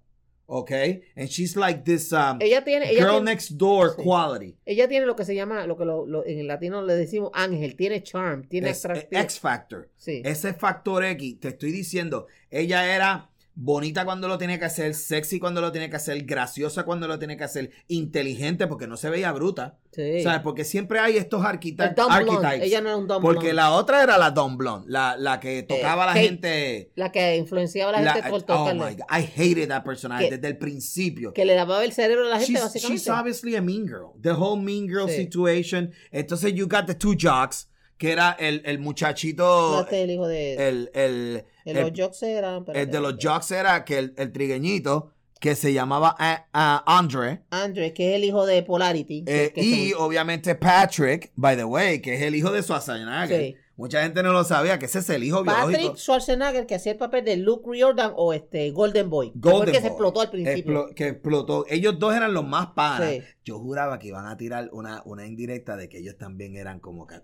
Okay? 0.48 1.02
And 1.16 1.28
she's 1.28 1.56
like 1.56 1.84
this 1.84 2.12
um, 2.12 2.38
Ella 2.40 2.62
tiene. 2.62 2.88
Ella 2.88 3.00
girl 3.00 3.10
tiene, 3.16 3.24
next 3.24 3.50
door 3.56 3.96
Sí. 3.96 4.02
quality. 4.02 4.56
ella 4.64 4.86
tiene 4.86 5.04
lo 5.06 5.16
que 5.16 5.24
se 5.24 5.34
llama, 5.34 5.66
lo 5.66 5.76
que 5.76 5.84
lo- 5.84 6.06
lo- 6.06 6.24
en 6.24 6.38
el 6.38 6.46
latino 6.46 6.82
le 6.82 6.94
decimos 6.94 7.30
ángel, 7.34 7.74
tiene 7.76 8.02
charm, 8.02 8.46
tiene 8.48 8.70
Es- 8.70 8.84
atractivo. 8.84 9.20
X 9.22 9.40
Factor. 9.40 9.88
Sí. 9.96 10.22
Ese 10.24 10.54
factor 10.54 11.04
X, 11.04 11.40
te 11.40 11.48
estoy 11.48 11.72
diciendo, 11.72 12.26
ella 12.50 12.94
era 12.94 13.28
bonita 13.58 14.04
cuando 14.04 14.28
lo 14.28 14.36
tiene 14.36 14.58
que 14.58 14.66
hacer, 14.66 14.94
sexy 14.94 15.40
cuando 15.40 15.62
lo 15.62 15.72
tiene 15.72 15.88
que 15.88 15.96
hacer, 15.96 16.22
graciosa 16.26 16.84
cuando 16.84 17.08
lo 17.08 17.18
tiene 17.18 17.36
que 17.38 17.44
hacer, 17.44 17.70
inteligente 17.88 18.66
porque 18.66 18.86
no 18.86 18.96
se 18.98 19.08
veía 19.10 19.32
bruta. 19.32 19.78
Sí. 19.92 20.20
¿Sabes? 20.22 20.42
Porque 20.42 20.64
siempre 20.64 20.98
hay 20.98 21.16
estos 21.16 21.40
El 21.40 21.46
arquitect- 21.46 21.94
dumb 21.94 22.08
blonde. 22.22 22.46
archetypes. 22.46 22.66
Ella 22.68 22.80
no 22.82 22.88
era 22.90 22.96
un 22.98 23.08
dumb 23.08 23.22
porque 23.22 23.38
blonde. 23.38 23.54
la 23.54 23.70
otra 23.72 24.02
era 24.02 24.18
la 24.18 24.30
Don 24.30 24.58
Blonde, 24.58 24.86
la, 24.90 25.16
la 25.16 25.40
que 25.40 25.62
tocaba 25.62 26.02
a 26.04 26.06
la 26.08 26.12
Kate. 26.12 26.26
gente. 26.26 26.90
La 26.96 27.10
que 27.10 27.36
influenciaba 27.36 27.90
a 27.90 27.92
la, 27.94 28.02
la- 28.02 28.12
gente 28.12 28.28
por 28.28 28.40
oh 28.40 28.44
tocarle. 28.44 28.84
my 28.84 28.94
God, 28.94 29.06
I 29.10 29.22
hated 29.24 29.68
that 29.68 29.84
personaje 29.84 30.30
desde 30.30 30.46
el 30.48 30.58
principio. 30.58 31.32
Que 31.32 31.46
le 31.46 31.56
lavaba 31.56 31.82
el 31.82 31.92
cerebro 31.92 32.26
a 32.26 32.28
la 32.28 32.36
gente, 32.38 32.52
she's, 32.52 32.60
básicamente. 32.62 32.98
she's 33.04 33.08
obviously 33.08 33.56
a 33.56 33.62
mean 33.62 33.86
girl. 33.86 34.10
The 34.20 34.32
whole 34.32 34.62
mean 34.62 34.86
girl 34.86 35.08
Sí. 35.08 35.16
situation. 35.16 35.92
Entonces, 36.12 36.52
you 36.52 36.68
got 36.68 36.84
the 36.86 36.94
two 36.94 37.14
jocks, 37.16 37.70
que 37.98 38.12
era 38.12 38.32
el, 38.38 38.62
el 38.64 38.78
No, 38.78 38.84
muchachito. 38.84 39.80
este 39.80 39.98
es 39.98 40.04
el 40.04 40.10
hijo 40.10 40.26
de, 40.28 40.68
El, 40.68 40.90
el, 40.94 41.44
de 41.64 41.74
los 41.82 41.92
jocks 41.96 42.22
eran. 42.22 42.54
el 42.54 42.58
espérate, 42.60 42.86
de 42.86 43.00
los 43.00 43.12
espérate. 43.12 43.26
jocks 43.38 43.50
era 43.50 43.84
que 43.84 43.98
el, 43.98 44.14
el 44.16 44.32
trigueñito, 44.32 45.12
que 45.40 45.54
se 45.54 45.72
llamaba 45.72 46.16
eh, 46.20 46.38
ah, 46.52 46.82
Andre. 46.86 47.42
Andre, 47.50 47.92
que 47.92 48.10
es 48.10 48.16
el 48.16 48.24
hijo 48.24 48.46
de 48.46 48.62
Polarity. 48.62 49.24
eh, 49.26 49.52
que 49.54 49.60
y 49.60 49.88
se- 49.90 49.94
obviamente 49.96 50.54
Patrick, 50.54 51.32
by 51.36 51.56
the 51.56 51.64
way, 51.64 52.00
que 52.00 52.14
es 52.14 52.22
el 52.22 52.34
hijo 52.34 52.50
de 52.52 52.62
Schwarzenegger. 52.62 53.40
Sí. 53.40 53.56
Mucha 53.78 54.02
gente 54.02 54.22
no 54.22 54.32
lo 54.32 54.42
sabía, 54.42 54.78
que 54.78 54.86
ese 54.86 55.00
es 55.00 55.10
el 55.10 55.22
hijo 55.22 55.42
biológico. 55.42 55.70
Patrick 55.72 55.96
Schwarzenegger, 55.98 56.66
que 56.66 56.76
hacía 56.76 56.92
el 56.92 56.98
papel 56.98 57.26
de 57.26 57.36
Luke 57.36 57.68
Riordan 57.70 58.12
o 58.16 58.32
este 58.32 58.70
Golden 58.70 59.10
Boy. 59.10 59.32
Golden 59.34 59.66
que 59.74 59.80
se 59.80 59.88
Boy. 59.88 59.88
explotó 59.90 60.20
al 60.22 60.30
principio. 60.30 60.86
Explo- 60.88 60.94
que 60.94 61.08
explotó. 61.08 61.66
Ellos 61.68 61.98
dos 61.98 62.14
eran 62.14 62.32
los 62.32 62.46
más 62.46 62.68
panas. 62.68 63.10
Sí. 63.10 63.22
Yo 63.44 63.58
juraba 63.58 63.98
que 63.98 64.08
iban 64.08 64.26
a 64.26 64.38
tirar 64.38 64.70
una, 64.72 65.02
una 65.04 65.26
indirecta 65.26 65.76
de 65.76 65.90
que 65.90 65.98
ellos 65.98 66.16
también 66.16 66.56
eran 66.56 66.80
como 66.80 67.06
que. 67.06 67.16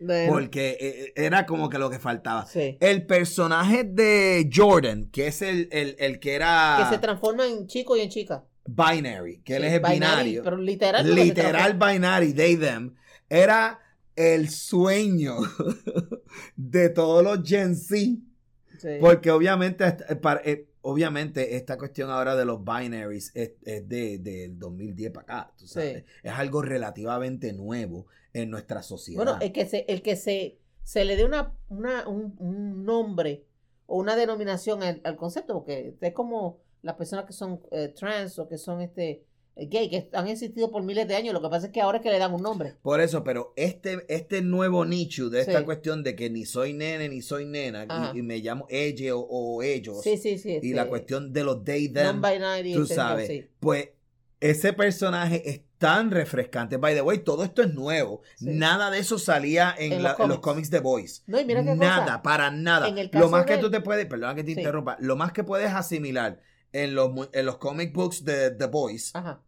Bueno, 0.00 0.32
Porque 0.32 0.76
eh, 0.80 1.12
era 1.16 1.44
como 1.44 1.68
que 1.68 1.78
lo 1.78 1.90
que 1.90 1.98
faltaba. 1.98 2.46
sí. 2.46 2.76
El 2.80 3.04
personaje 3.06 3.82
de 3.84 4.48
Jordan, 4.52 5.10
que 5.10 5.26
es 5.26 5.42
el, 5.42 5.68
el, 5.72 5.96
el 5.98 6.20
que 6.20 6.34
era 6.34 6.76
Que 6.88 6.94
se 6.94 7.00
transforma 7.00 7.46
en 7.46 7.66
chico 7.66 7.96
y 7.96 8.00
en 8.02 8.08
chica. 8.08 8.44
binary, 8.66 9.40
que 9.42 9.56
él 9.56 9.64
es 9.64 9.72
el 9.72 9.80
binary, 9.80 9.94
binario. 9.98 10.42
Pero 10.44 10.56
literal. 10.58 11.14
literal 11.14 11.74
binary, 11.74 12.32
they, 12.32 12.56
them, 12.56 12.94
era 13.28 13.80
el 14.14 14.48
sueño 14.50 15.36
de 16.56 16.88
todos 16.90 17.22
los 17.24 17.48
Gen 17.48 17.74
Z. 17.74 17.96
sí. 18.78 18.88
Porque 19.00 19.30
obviamente, 19.30 19.84
eh, 19.84 20.20
eh, 20.44 20.67
obviamente 20.82 21.56
esta 21.56 21.76
cuestión 21.76 22.10
ahora 22.10 22.36
de 22.36 22.44
los 22.44 22.60
binaries 22.64 23.30
es, 23.34 23.52
es 23.64 23.88
de, 23.88 24.18
del 24.18 24.58
2010 24.58 25.12
para 25.12 25.22
acá. 25.22 25.52
tú 25.56 25.66
sabes. 25.66 26.04
Sí. 26.04 26.04
Es 26.22 26.32
algo 26.32 26.62
relativamente 26.62 27.52
nuevo 27.52 28.06
en 28.32 28.50
nuestra 28.50 28.82
sociedad. 28.82 29.24
Bueno, 29.24 29.38
el 29.40 29.52
que 29.52 29.66
se, 29.66 29.84
el 29.88 30.02
que 30.02 30.16
se, 30.16 30.58
se 30.82 31.04
le 31.04 31.16
dé 31.16 31.24
una, 31.24 31.54
una, 31.68 32.08
un, 32.08 32.34
un 32.38 32.84
nombre 32.84 33.44
o 33.86 33.98
una 33.98 34.16
denominación 34.16 34.82
al, 34.82 35.00
al 35.04 35.16
concepto, 35.16 35.54
porque 35.54 35.94
es 36.00 36.12
como 36.12 36.60
las 36.82 36.96
personas 36.96 37.24
que 37.24 37.32
son 37.32 37.60
eh, 37.70 37.88
trans 37.88 38.38
o 38.38 38.48
que 38.48 38.58
son 38.58 38.80
este 38.80 39.24
gay, 39.68 39.90
que 39.90 40.08
han 40.12 40.28
existido 40.28 40.70
por 40.70 40.82
miles 40.82 41.08
de 41.08 41.16
años. 41.16 41.34
Lo 41.34 41.42
que 41.42 41.48
pasa 41.48 41.66
es 41.66 41.72
que 41.72 41.80
ahora 41.80 41.98
es 41.98 42.02
que 42.04 42.10
le 42.10 42.18
dan 42.18 42.32
un 42.32 42.42
nombre. 42.42 42.74
Por 42.82 43.00
eso, 43.00 43.24
pero 43.24 43.52
este, 43.56 44.04
este 44.08 44.42
nuevo 44.42 44.84
nicho 44.84 45.28
de 45.30 45.40
esta 45.40 45.58
Sí. 45.58 45.64
cuestión 45.64 46.02
de 46.02 46.14
que 46.14 46.30
ni 46.30 46.44
soy 46.46 46.72
nene 46.74 47.08
ni 47.08 47.22
soy 47.22 47.44
nena 47.46 47.86
y, 48.14 48.18
y 48.18 48.22
me 48.22 48.38
llamo 48.38 48.66
ella 48.70 49.16
o, 49.16 49.20
o 49.20 49.62
ellos 49.62 50.02
Sí, 50.02 50.16
sí, 50.16 50.38
sí. 50.38 50.58
y 50.62 50.72
la 50.74 50.86
cuestión 50.86 51.32
de 51.32 51.44
los 51.44 51.64
they 51.64 51.88
them, 51.88 52.22
tú 52.74 52.86
sabes, 52.86 53.26
sí. 53.28 53.46
pues 53.60 53.88
ese 54.40 54.72
personaje 54.72 55.48
es 55.50 55.62
tan 55.78 56.10
refrescante. 56.12 56.76
By 56.76 56.94
the 56.94 57.02
way, 57.02 57.18
todo 57.18 57.42
esto 57.44 57.62
es 57.62 57.72
nuevo. 57.74 58.22
Sí. 58.36 58.46
Nada 58.50 58.90
de 58.90 58.98
eso 59.00 59.18
salía 59.18 59.74
en, 59.78 59.92
En 59.94 60.02
la- 60.02 60.10
los 60.12 60.20
en 60.20 60.28
los 60.28 60.38
cómics. 60.40 60.70
de 60.70 60.78
Boys. 60.80 61.24
No, 61.26 61.40
y 61.40 61.44
mira 61.44 61.64
qué 61.64 61.74
nada, 61.74 62.04
cosa. 62.04 62.22
para 62.22 62.50
nada. 62.50 62.88
En 62.88 62.98
el 62.98 63.10
Lo 63.12 63.28
más 63.30 63.44
que 63.46 63.58
tú 63.58 63.70
te 63.70 63.80
puedes, 63.80 64.06
perdona 64.06 64.34
que 64.36 64.44
te 64.44 64.54
Sí. 64.54 64.60
interrumpa, 64.60 64.96
lo 65.00 65.16
más 65.16 65.32
que 65.32 65.42
puedes 65.44 65.72
asimilar 65.72 66.40
en 66.72 66.94
los, 66.94 67.10
en 67.32 67.46
los 67.46 67.56
comic 67.58 67.92
books 67.94 68.24
de 68.24 68.50
The 68.50 68.66
Boys 68.66 69.10
Ajá. 69.14 69.40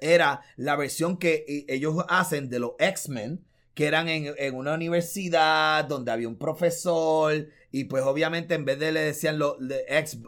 Era 0.00 0.42
la 0.56 0.76
versión 0.76 1.16
que 1.18 1.44
i- 1.46 1.64
ellos 1.68 1.96
hacen 2.08 2.48
de 2.48 2.58
los 2.58 2.72
X-Men, 2.78 3.44
que 3.74 3.86
eran 3.86 4.08
en, 4.08 4.34
en 4.38 4.54
una 4.54 4.74
universidad 4.74 5.84
donde 5.84 6.10
había 6.12 6.28
un 6.28 6.36
profesor 6.36 7.48
y 7.72 7.84
pues 7.84 8.02
obviamente 8.04 8.54
en 8.54 8.64
vez 8.64 8.78
de 8.78 8.92
le 8.92 9.00
decían 9.00 9.38
los 9.38 9.56
de 9.60 9.84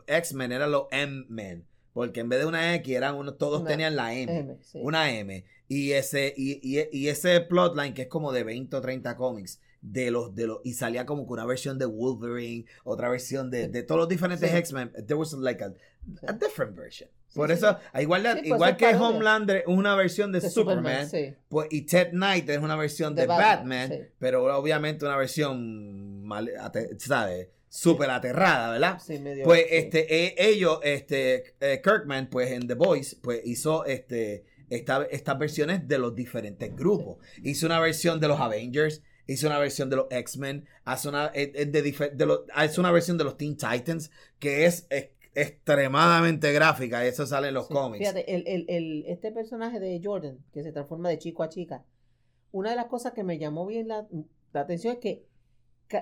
X-Men, 0.06 0.52
eran 0.52 0.70
los 0.70 0.86
M-Men, 0.90 1.64
porque 1.92 2.20
en 2.20 2.28
vez 2.28 2.40
de 2.40 2.46
una 2.46 2.74
X 2.76 2.94
eran 2.96 3.16
uno, 3.16 3.34
todos 3.34 3.60
Una 3.62 3.70
tenían 3.70 3.96
la 3.96 4.14
M, 4.14 4.38
M, 4.38 4.56
sí. 4.62 4.78
una 4.80 5.10
M. 5.12 5.44
Y 5.68 5.92
ese, 5.92 6.32
y, 6.36 6.60
y- 6.62 6.88
y 6.92 7.08
ese 7.08 7.40
plotline 7.40 7.94
que 7.94 8.02
es 8.02 8.08
como 8.08 8.32
de 8.32 8.44
20 8.44 8.76
o 8.76 8.80
30 8.80 9.16
cómics. 9.16 9.60
De 9.84 10.12
los, 10.12 10.32
de 10.36 10.46
los, 10.46 10.60
y 10.62 10.74
salía 10.74 11.04
como 11.06 11.26
que 11.26 11.32
una 11.32 11.44
versión 11.44 11.76
de 11.76 11.86
Wolverine, 11.86 12.66
otra 12.84 13.08
versión 13.08 13.50
de, 13.50 13.66
de 13.66 13.82
todos 13.82 13.98
los 14.02 14.08
diferentes 14.08 14.48
Sí. 14.48 14.56
X-Men. 14.56 14.92
There 14.92 15.14
was 15.16 15.32
like 15.32 15.60
a, 15.64 15.72
a 16.28 16.32
different 16.32 16.76
version. 16.76 17.10
Por 17.34 17.48
sí, 17.48 17.54
eso, 17.54 17.78
sí. 17.94 18.02
igual, 18.02 18.22
de- 18.22 18.28
Sí, 18.32 18.34
pues, 18.40 18.46
igual 18.46 18.70
es 18.70 18.76
que 18.76 18.84
parodia. 18.86 19.06
Homelander 19.08 19.56
es 19.58 19.64
una 19.66 19.94
versión 19.94 20.32
de, 20.32 20.40
De 20.40 20.50
Superman, 20.50 21.08
pues, 21.48 21.68
y 21.70 21.82
Ted 21.82 22.10
Knight 22.10 22.48
es 22.50 22.58
una 22.58 22.76
versión 22.76 23.14
de, 23.14 23.22
De 23.22 23.28
Batman, 23.28 23.90
pero 24.18 24.44
obviamente 24.56 25.04
una 25.04 25.16
versión, 25.16 26.24
mal, 26.24 26.50
¿sabes? 26.98 27.48
Súper 27.68 28.10
aterrada, 28.10 28.70
¿verdad? 28.72 28.98
Sí, 29.04 29.18
medio- 29.18 29.44
Pues 29.44 29.64
este, 29.70 30.24
eh, 30.26 30.34
ellos, 30.38 30.78
este, 30.82 31.54
eh, 31.60 31.80
Kirkman, 31.82 32.28
pues 32.28 32.50
en 32.50 32.66
The 32.68 32.74
Voice, 32.74 33.16
pues 33.22 33.40
hizo 33.44 33.86
este, 33.86 34.44
esta- 34.68 35.06
estas 35.10 35.38
versiones 35.38 35.88
de 35.88 35.98
los 35.98 36.14
diferentes 36.14 36.74
grupos. 36.76 37.16
Hizo 37.42 37.64
una 37.66 37.80
versión 37.80 38.20
de 38.20 38.28
los 38.28 38.38
Avengers, 38.40 39.02
hizo 39.26 39.46
una 39.46 39.58
versión 39.58 39.88
de 39.88 39.96
los 39.96 40.06
X-Men, 40.10 40.66
hace 40.84 41.08
una, 41.08 41.28
de, 41.30 41.54
dife- 41.84 42.10
de 42.12 42.26
los- 42.26 42.40
hace 42.52 42.78
una 42.80 42.90
versión 42.90 43.16
de 43.16 43.24
los 43.24 43.38
Teen 43.38 43.56
Titans, 43.56 44.10
que 44.38 44.66
es, 44.66 44.86
extremadamente 45.34 46.52
gráfica, 46.52 47.04
eso 47.04 47.26
sale 47.26 47.48
en 47.48 47.54
los 47.54 47.66
Sí, 47.68 47.74
cómics. 47.74 47.98
Fíjate, 47.98 48.34
el, 48.34 48.44
el, 48.46 48.64
el- 48.68 49.04
este 49.06 49.32
personaje 49.32 49.80
de 49.80 50.00
Jordan, 50.02 50.38
que 50.52 50.62
se 50.62 50.72
transforma 50.72 51.08
de 51.08 51.18
chico 51.18 51.42
a 51.42 51.48
chica, 51.48 51.84
una 52.52 52.70
de 52.70 52.76
las 52.76 52.86
cosas 52.86 53.12
que 53.12 53.24
me 53.24 53.38
llamó 53.38 53.66
bien 53.66 53.88
la, 53.88 54.06
la 54.52 54.60
atención 54.60 54.94
es 54.94 54.98
que 55.00 55.24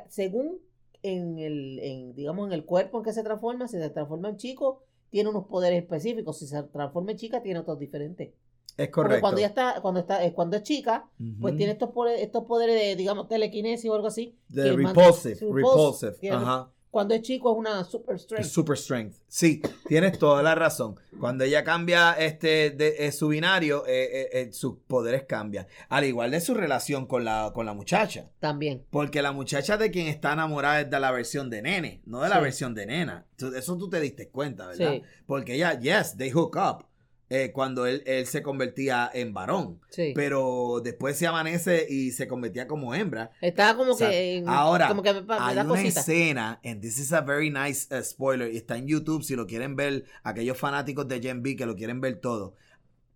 según 0.08 0.58
en 1.02 1.38
el, 1.38 1.78
en, 1.80 2.14
digamos, 2.14 2.46
en 2.48 2.52
el 2.52 2.64
cuerpo 2.64 2.98
en 2.98 3.04
que 3.04 3.12
se 3.12 3.22
transforma, 3.22 3.68
si 3.68 3.78
se 3.78 3.90
transforma 3.90 4.28
en 4.28 4.36
chico, 4.36 4.82
tiene 5.10 5.30
unos 5.30 5.46
poderes 5.46 5.82
específicos. 5.82 6.38
Si 6.38 6.46
se 6.46 6.62
transforma 6.64 7.12
en 7.12 7.16
chica, 7.16 7.42
tiene 7.42 7.60
otros 7.60 7.78
diferentes. 7.78 8.28
Es 8.76 8.88
Porque 8.88 8.90
correcto. 8.92 9.20
cuando 9.22 9.40
ya 9.40 9.46
está, 9.48 9.80
cuando 9.82 10.00
está, 10.00 10.24
eh, 10.24 10.32
cuando 10.32 10.56
es 10.56 10.62
chica, 10.62 11.08
pues 11.40 11.56
tiene 11.56 11.72
estos 11.72 11.90
poderes, 11.90 12.22
estos 12.22 12.44
poderes 12.44 12.80
de, 12.80 12.96
digamos, 12.96 13.28
telequinesis 13.28 13.90
o 13.90 13.94
algo 13.94 14.06
así. 14.06 14.36
De 14.48 14.72
repulsive, 14.72 15.34
repulsive, 15.34 16.12
repulsive. 16.12 16.30
Ajá. 16.30 16.70
Cuando 16.90 17.14
es 17.14 17.22
chico 17.22 17.52
es 17.52 17.58
una 17.58 17.84
super 17.84 18.18
strength. 18.18 18.46
Super 18.46 18.76
strength. 18.76 19.14
Sí, 19.28 19.62
tienes 19.86 20.18
toda 20.18 20.42
la 20.42 20.56
razón. 20.56 20.98
Cuando 21.20 21.44
ella 21.44 21.62
cambia 21.62 22.12
este 22.14 22.70
de, 22.70 22.96
eh, 23.06 23.12
su 23.12 23.28
binario, 23.28 23.86
eh, 23.86 24.08
eh, 24.12 24.28
eh, 24.32 24.52
sus 24.52 24.76
poderes 24.88 25.22
cambian. 25.24 25.66
Al 25.88 26.04
igual 26.04 26.32
de 26.32 26.40
su 26.40 26.52
relación 26.54 27.06
con 27.06 27.24
la, 27.24 27.52
con 27.54 27.64
la 27.64 27.74
muchacha. 27.74 28.30
También. 28.40 28.84
Porque 28.90 29.22
la 29.22 29.30
muchacha 29.30 29.76
de 29.76 29.90
quien 29.92 30.08
está 30.08 30.32
enamorada 30.32 30.80
es 30.80 30.90
de 30.90 30.98
la 30.98 31.12
versión 31.12 31.48
de 31.48 31.62
nene, 31.62 32.02
no 32.06 32.22
de 32.22 32.28
la 32.28 32.36
Sí. 32.36 32.42
versión 32.42 32.74
de 32.74 32.86
nena. 32.86 33.26
Eso 33.56 33.76
tú 33.78 33.88
te 33.88 34.00
diste 34.00 34.28
cuenta, 34.28 34.66
¿verdad? 34.66 34.94
Sí, 34.94 35.02
Porque 35.26 35.54
ella, 35.54 35.78
yes, 35.78 36.16
they 36.16 36.30
hook 36.30 36.56
up 36.56 36.86
eh, 37.30 37.52
cuando 37.52 37.86
él, 37.86 38.02
él 38.06 38.26
se 38.26 38.42
convertía 38.42 39.08
en 39.14 39.32
varón. 39.32 39.80
sí. 39.88 40.12
Pero 40.14 40.80
después 40.84 41.16
se 41.16 41.26
amanece 41.28 41.86
y 41.88 42.10
se 42.10 42.26
convertía 42.26 42.66
como 42.66 42.92
hembra. 42.94 43.30
Estaba 43.40 43.78
como 43.78 43.92
O 43.92 43.96
sea, 43.96 44.10
que. 44.10 44.36
en- 44.38 44.48
ahora, 44.48 44.88
como 44.88 45.02
que 45.02 45.12
me, 45.14 45.22
pa- 45.22 45.38
me 45.38 45.46
Hay 45.46 45.54
da 45.54 45.62
una 45.64 45.70
cosita. 45.74 46.00
escena, 46.00 46.60
and 46.64 46.80
this 46.82 46.98
is 46.98 47.12
a 47.12 47.20
very 47.20 47.48
nice 47.50 47.86
uh, 47.96 48.02
spoiler, 48.02 48.52
y 48.52 48.56
está 48.56 48.76
en 48.76 48.86
YouTube 48.88 49.22
si 49.22 49.36
lo 49.36 49.46
quieren 49.46 49.76
ver, 49.76 50.04
aquellos 50.24 50.58
fanáticos 50.58 51.06
de 51.08 51.20
Gen 51.20 51.42
B 51.42 51.54
que 51.56 51.66
lo 51.66 51.76
quieren 51.76 52.00
ver 52.00 52.20
todo. 52.20 52.54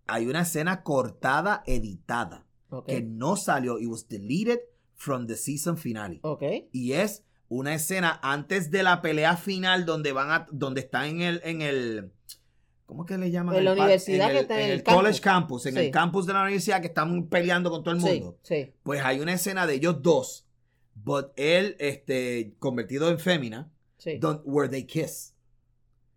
Hay 0.07 0.27
una 0.27 0.41
escena 0.41 0.81
cortada, 0.83 1.63
editada, 1.65 2.45
que 2.87 3.01
no 3.01 3.35
salió, 3.35 3.79
it 3.79 3.87
was 3.87 4.07
deleted 4.07 4.59
from 4.95 5.27
the 5.27 5.35
season 5.35 5.77
finale. 5.77 6.19
Ok. 6.23 6.43
Y 6.71 6.93
es 6.93 7.23
una 7.47 7.73
escena 7.75 8.19
antes 8.23 8.71
de 8.71 8.81
la 8.83 9.01
pelea 9.01 9.35
final 9.37 9.85
donde 9.85 10.11
van 10.13 10.31
a, 10.31 10.47
donde 10.51 10.81
está 10.81 11.07
en 11.07 11.21
el, 11.21 11.41
en 11.43 11.61
el, 11.61 12.11
¿cómo 12.85 13.05
que 13.05 13.17
le 13.17 13.31
llaman? 13.31 13.55
En 13.55 13.65
la 13.65 13.73
universidad 13.73 14.27
en 14.27 14.31
que 14.33 14.37
el, 14.39 14.41
está 14.43 14.55
en 14.55 14.59
en 14.61 14.65
el 14.71 14.77
el 14.79 14.83
college 14.83 15.21
campus. 15.21 15.63
campus, 15.63 15.65
en 15.67 15.73
Sí. 15.73 15.79
el 15.79 15.91
campus 15.91 16.25
de 16.25 16.33
la 16.33 16.41
universidad 16.43 16.81
que 16.81 16.87
están 16.87 17.27
peleando 17.27 17.69
con 17.71 17.83
todo 17.83 17.93
el 17.95 18.01
Sí, 18.01 18.07
mundo. 18.21 18.37
sí. 18.43 18.73
Pues 18.83 19.01
hay 19.03 19.19
una 19.19 19.33
escena 19.33 19.65
de 19.67 19.73
ellos 19.75 20.01
dos, 20.01 20.45
but 20.93 21.27
él, 21.35 21.75
este, 21.79 22.53
convertido 22.59 23.09
en 23.09 23.19
fémina, 23.19 23.71
sí. 23.97 24.17
don- 24.17 24.41
where 24.45 24.69
they 24.69 24.85
kiss. 24.85 25.33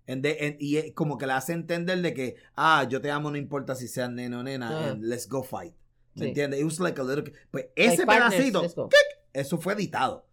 And 0.06 0.22
they- 0.22 0.38
and- 0.40 0.56
y 0.60 0.76
es 0.78 0.92
como 0.94 1.18
que 1.18 1.26
le 1.26 1.32
hace 1.34 1.52
entender 1.52 2.00
de 2.00 2.14
que, 2.14 2.36
ah, 2.56 2.86
yo 2.88 3.00
te 3.00 3.10
amo, 3.10 3.30
no 3.30 3.36
importa 3.36 3.74
si 3.74 3.88
seas 3.88 4.10
nena 4.10 4.40
o 4.40 4.42
nena, 4.42 4.68
Ajá. 4.68 4.90
and 4.90 5.04
let's 5.04 5.28
go 5.28 5.42
fight. 5.42 5.74
¿Me 6.14 6.22
Sí. 6.24 6.28
entiendes? 6.28 6.60
It 6.60 6.64
was 6.64 6.80
like 6.80 7.00
a 7.00 7.04
little... 7.04 7.24
Pues 7.50 7.66
Like 7.66 7.72
ese 7.76 8.06
partners, 8.06 8.34
pedacito, 8.34 8.62
go. 8.74 8.88
eso 9.32 9.58
fue 9.58 9.74
editado. 9.74 10.26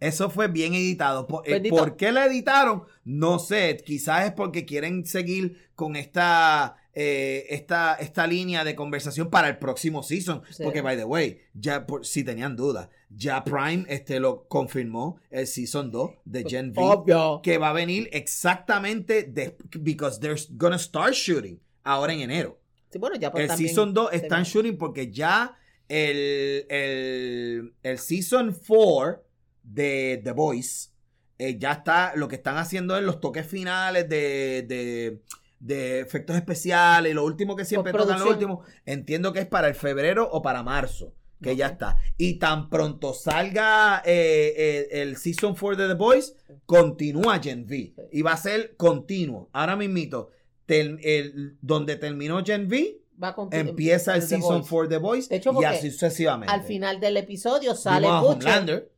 Eso 0.00 0.30
fue 0.30 0.48
bien 0.48 0.74
editado. 0.74 1.26
Por, 1.26 1.48
eh. 1.48 1.68
¿por 1.68 1.96
qué 1.96 2.12
lo 2.12 2.20
editaron? 2.22 2.84
No 3.04 3.38
sé. 3.38 3.76
Quizás 3.84 4.26
es 4.26 4.32
porque 4.32 4.64
quieren 4.64 5.04
seguir 5.06 5.68
con 5.74 5.96
esta 5.96 6.76
eh, 7.00 7.46
esta, 7.50 7.94
esta 7.94 8.26
línea 8.26 8.64
de 8.64 8.74
conversación 8.74 9.30
para 9.30 9.48
el 9.48 9.58
próximo 9.58 10.02
season. 10.02 10.42
Sí. 10.50 10.64
Porque, 10.64 10.80
by 10.80 10.96
the 10.96 11.04
way, 11.04 11.40
ya 11.54 11.86
por, 11.86 12.04
si 12.04 12.24
tenían 12.24 12.56
dudas, 12.56 12.88
ya 13.08 13.44
Prime 13.44 13.84
este, 13.88 14.18
lo 14.18 14.48
confirmó 14.48 15.20
el 15.30 15.46
season 15.46 15.92
2 15.92 16.10
de 16.24 16.44
Gen 16.44 16.70
V. 16.70 16.82
Obvio. 16.82 17.40
Que 17.42 17.56
va 17.58 17.70
a 17.70 17.72
venir 17.72 18.08
exactamente 18.12 19.22
de, 19.22 19.56
because 19.80 20.18
they're 20.18 20.40
gonna 20.56 20.78
start 20.78 21.14
shooting 21.14 21.60
ahora 21.84 22.12
en 22.12 22.20
enero. 22.20 22.58
Sí, 22.90 22.98
bueno, 22.98 23.16
ya 23.16 23.30
pues 23.30 23.50
El 23.50 23.56
Season 23.56 23.92
2 23.92 24.10
se 24.10 24.16
están 24.16 24.44
shooting 24.44 24.76
porque 24.78 25.10
ya 25.10 25.56
el, 25.88 26.66
el, 26.68 27.74
el 27.82 27.98
Season 27.98 28.56
4 28.66 29.24
de 29.72 30.20
The 30.24 30.32
Voice 30.32 30.90
eh, 31.38 31.56
ya 31.58 31.72
está, 31.72 32.12
lo 32.16 32.26
que 32.26 32.34
están 32.36 32.56
haciendo 32.56 32.96
es 32.96 33.02
los 33.04 33.20
toques 33.20 33.46
finales 33.46 34.08
de, 34.08 34.64
de, 34.66 35.22
de 35.60 36.00
efectos 36.00 36.34
especiales, 36.34 37.14
lo 37.14 37.24
último 37.24 37.54
que 37.54 37.64
siempre 37.64 37.92
tocan 37.92 38.18
lo 38.18 38.28
último, 38.30 38.62
entiendo 38.86 39.32
que 39.32 39.40
es 39.40 39.46
para 39.46 39.68
el 39.68 39.74
febrero 39.76 40.28
o 40.30 40.42
para 40.42 40.62
marzo. 40.62 41.14
Que 41.40 41.54
ya 41.54 41.68
está. 41.68 41.96
Y 42.16 42.40
tan 42.40 42.68
pronto 42.68 43.14
salga 43.14 44.02
eh, 44.04 44.54
eh, 44.56 44.88
el 45.02 45.16
Season 45.16 45.54
4 45.54 45.76
de 45.84 45.88
The 45.90 45.94
Voice, 45.94 46.32
continúa 46.66 47.38
Gen 47.38 47.62
V. 47.64 47.94
Y 48.10 48.22
va 48.22 48.32
a 48.32 48.36
ser 48.36 48.74
continuo. 48.76 49.48
Ahora 49.52 49.76
mismito, 49.76 50.30
tel- 50.66 50.98
el, 51.04 51.56
donde 51.62 51.94
terminó 51.94 52.44
Gen 52.44 52.66
V, 52.66 53.00
Va 53.22 53.28
a 53.28 53.34
conti- 53.36 53.56
empieza 53.56 54.16
el 54.16 54.22
Season 54.22 54.62
Voice. 54.62 54.68
4 54.68 54.88
de 54.88 54.96
The 54.96 55.00
Voice 55.02 55.28
De 55.28 55.36
hecho, 55.36 55.52
y 55.60 55.64
así 55.64 55.90
sucesivamente. 55.92 56.52
Al 56.52 56.62
final 56.64 56.98
del 56.98 57.16
episodio 57.16 57.76
sale 57.76 58.08
Butcher. 58.08 58.32
Homelander. 58.32 58.92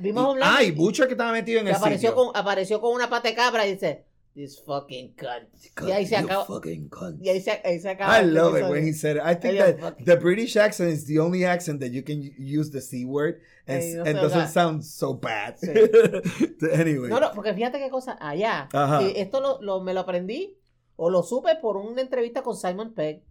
Vimos 0.00 0.22
a 0.22 0.26
Y- 0.26 0.30
Homelander. 0.30 0.58
ah, 0.58 0.62
y 0.62 0.70
Butcher 0.70 1.06
que 1.06 1.14
estaba 1.14 1.32
metido 1.32 1.60
en 1.60 1.68
el 1.68 1.74
apareció 1.74 2.10
sitio. 2.10 2.24
con, 2.26 2.36
apareció 2.36 2.80
con 2.80 2.94
una 2.94 3.08
pata 3.10 3.28
de 3.28 3.34
cabra 3.34 3.66
y 3.66 3.72
dice, 3.72 4.04
This 4.34 4.60
fucking 4.64 5.14
cunt. 5.14 5.88
Y 5.88 5.92
ahí 5.92 6.06
se 6.06 6.16
acaba. 6.16 6.44
fucking 6.44 6.88
cunt. 6.88 7.22
Y 7.22 7.28
ahí 7.28 7.40
se, 7.40 7.52
ahí 7.64 7.78
se 7.78 7.88
acaba. 7.90 8.20
I 8.20 8.26
love 8.26 8.56
it 8.58 8.64
when 8.68 8.84
he 8.84 8.92
said 8.92 9.16
it. 9.16 9.22
I 9.24 9.36
think 9.36 9.58
that 9.58 9.78
fucking- 9.78 10.04
the 10.04 10.16
British 10.16 10.56
accent 10.56 10.90
is 10.92 11.06
the 11.06 11.20
only 11.20 11.44
accent 11.44 11.80
that 11.80 11.90
you 11.92 12.02
can 12.02 12.20
use 12.36 12.70
the 12.72 12.80
C 12.80 13.04
word 13.04 13.36
and, 13.68 13.80
no 13.94 14.02
and 14.04 14.20
doesn't 14.20 14.48
sound 14.48 14.82
so 14.82 15.14
bad. 15.14 15.54
Sí. 15.58 15.68
anyway. 16.72 17.08
No, 17.10 17.20
no, 17.20 17.30
porque 17.32 17.54
fíjate 17.54 17.78
qué 17.78 17.90
cosa. 17.90 18.16
Allá. 18.20 18.68
Ajá. 18.72 19.02
eh, 19.02 19.14
esto 19.20 19.40
lo, 19.40 19.60
lo- 19.62 19.80
me 19.82 19.94
lo 19.94 20.00
aprendí 20.00 20.56
o 20.96 21.10
lo 21.10 21.22
supe 21.22 21.54
por 21.62 21.76
una 21.76 22.00
entrevista 22.00 22.42
con 22.42 22.56
Simon 22.56 22.92
Pegg. 22.92 23.22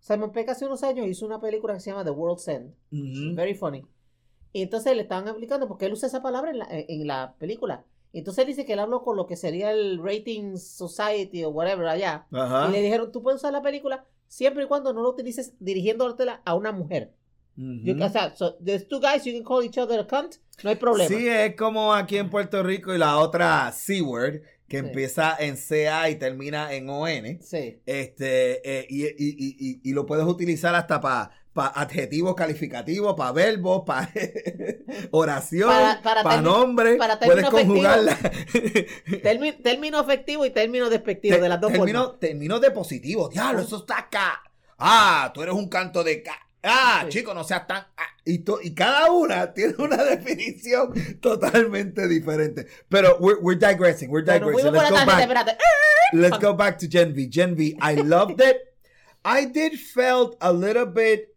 Simon 0.00 0.32
Pegg 0.32 0.50
hace 0.50 0.64
unos 0.66 0.82
años 0.82 1.06
hizo 1.06 1.26
una 1.26 1.40
película 1.40 1.74
que 1.74 1.80
se 1.80 1.90
llama 1.90 2.02
The 2.04 2.10
World's 2.10 2.48
End. 2.48 2.74
Ujú. 2.90 3.36
Very 3.36 3.54
funny. 3.54 3.84
Y 4.52 4.62
entonces 4.62 4.94
le 4.96 5.02
estaban 5.02 5.26
explicando 5.28 5.68
porque 5.68 5.86
él 5.86 5.92
usa 5.92 6.08
esa 6.08 6.22
palabra 6.22 6.50
en 6.50 6.58
la, 6.58 6.66
en 6.70 7.06
la 7.06 7.34
película. 7.38 7.84
Y 8.12 8.18
entonces 8.18 8.42
él 8.42 8.48
dice 8.48 8.64
que 8.66 8.72
él 8.72 8.80
habló 8.80 9.02
con 9.02 9.16
lo 9.16 9.26
que 9.26 9.36
sería 9.36 9.70
el 9.70 10.02
Rating 10.02 10.56
Society 10.56 11.44
o 11.44 11.50
whatever 11.50 11.86
allá. 11.86 12.26
Ajá. 12.32 12.66
Y 12.68 12.72
le 12.72 12.82
dijeron, 12.82 13.12
tú 13.12 13.22
puedes 13.22 13.38
usar 13.40 13.52
la 13.52 13.62
película 13.62 14.04
siempre 14.26 14.64
y 14.64 14.66
cuando 14.66 14.92
no 14.92 15.02
lo 15.02 15.10
utilices 15.10 15.54
dirigiéndotela 15.60 16.42
a 16.44 16.54
una 16.54 16.72
mujer. 16.72 17.12
You- 17.56 18.02
o 18.02 18.08
sea, 18.08 18.34
so, 18.34 18.54
there's 18.64 18.88
two 18.88 19.00
guys, 19.00 19.24
you 19.24 19.32
can 19.34 19.44
call 19.44 19.62
each 19.62 19.76
other 19.76 20.00
a 20.00 20.06
cunt, 20.06 20.36
no 20.62 20.70
hay 20.70 20.76
problema. 20.76 21.08
Sí, 21.14 21.28
es 21.28 21.54
como 21.56 21.92
aquí 21.92 22.16
en 22.16 22.30
Puerto 22.30 22.62
Rico 22.62 22.94
y 22.94 22.98
la 22.98 23.18
otra 23.18 23.70
C-word 23.70 24.40
que 24.66 24.78
Sí. 24.80 24.86
empieza 24.86 25.36
en 25.38 25.56
CA 25.56 26.08
y 26.08 26.16
termina 26.16 26.72
en 26.72 26.88
ON. 26.88 27.38
Sí. 27.42 27.80
Este, 27.84 28.78
eh, 28.80 28.86
y, 28.88 29.04
y- 29.04 29.10
y- 29.18 29.56
y- 29.58 29.80
y 29.82 29.92
lo 29.92 30.06
puedes 30.06 30.24
utilizar 30.26 30.74
hasta 30.74 31.00
para 31.00 31.32
adjetivos 31.68 32.34
calificativos, 32.34 33.14
para 33.16 33.32
verbos, 33.32 33.82
para 33.86 34.10
oración, 35.10 35.68
Para- 35.68 36.02
para, 36.02 36.22
para 36.22 36.42
nombre. 36.42 36.96
para 36.96 37.18
puedes 37.18 37.44
término 37.44 37.50
conjugarla. 37.50 38.18
Término 39.62 40.00
efectivo 40.00 40.44
y 40.46 40.50
término 40.50 40.88
despectivo, 40.90 41.38
de 41.38 41.48
las 41.48 41.60
dos 41.60 41.72
termino, 41.72 42.02
formas. 42.02 42.20
termino 42.20 42.60
de 42.60 42.70
positivo. 42.70 43.28
Diablo, 43.28 43.62
eso 43.62 43.78
está 43.78 43.98
acá. 43.98 44.42
Ah, 44.78 45.30
tú 45.34 45.42
eres 45.42 45.54
un 45.54 45.68
canto 45.68 46.02
de 46.04 46.22
ca. 46.22 46.34
Ah, 46.62 47.02
Sí. 47.04 47.18
chico, 47.18 47.32
no 47.32 47.42
seas 47.44 47.66
tan. 47.66 47.86
ah. 47.96 48.02
Y, 48.24 48.40
to- 48.40 48.60
y 48.62 48.74
cada 48.74 49.10
una 49.10 49.52
tiene 49.54 49.74
una 49.78 49.96
definición 50.04 50.92
totalmente 51.20 52.06
diferente. 52.06 52.66
Pero 52.88 53.16
we're, 53.18 53.38
we're 53.40 53.58
digressing. 53.58 54.10
We're 54.10 54.24
digressing. 54.24 54.72
Let's 54.72 54.90
go 54.90 54.96
back. 55.06 55.20
espérate. 55.20 55.56
Let's 56.12 56.38
go 56.38 56.54
back 56.54 56.78
to 56.78 56.86
Gen 56.88 57.14
V. 57.14 57.28
Gen 57.30 57.54
V, 57.56 57.76
I 57.80 57.94
loved 58.02 58.40
it. 58.40 58.56
I 59.24 59.46
did 59.46 59.78
felt 59.78 60.36
a 60.40 60.52
little 60.52 60.86
bit. 60.86 61.29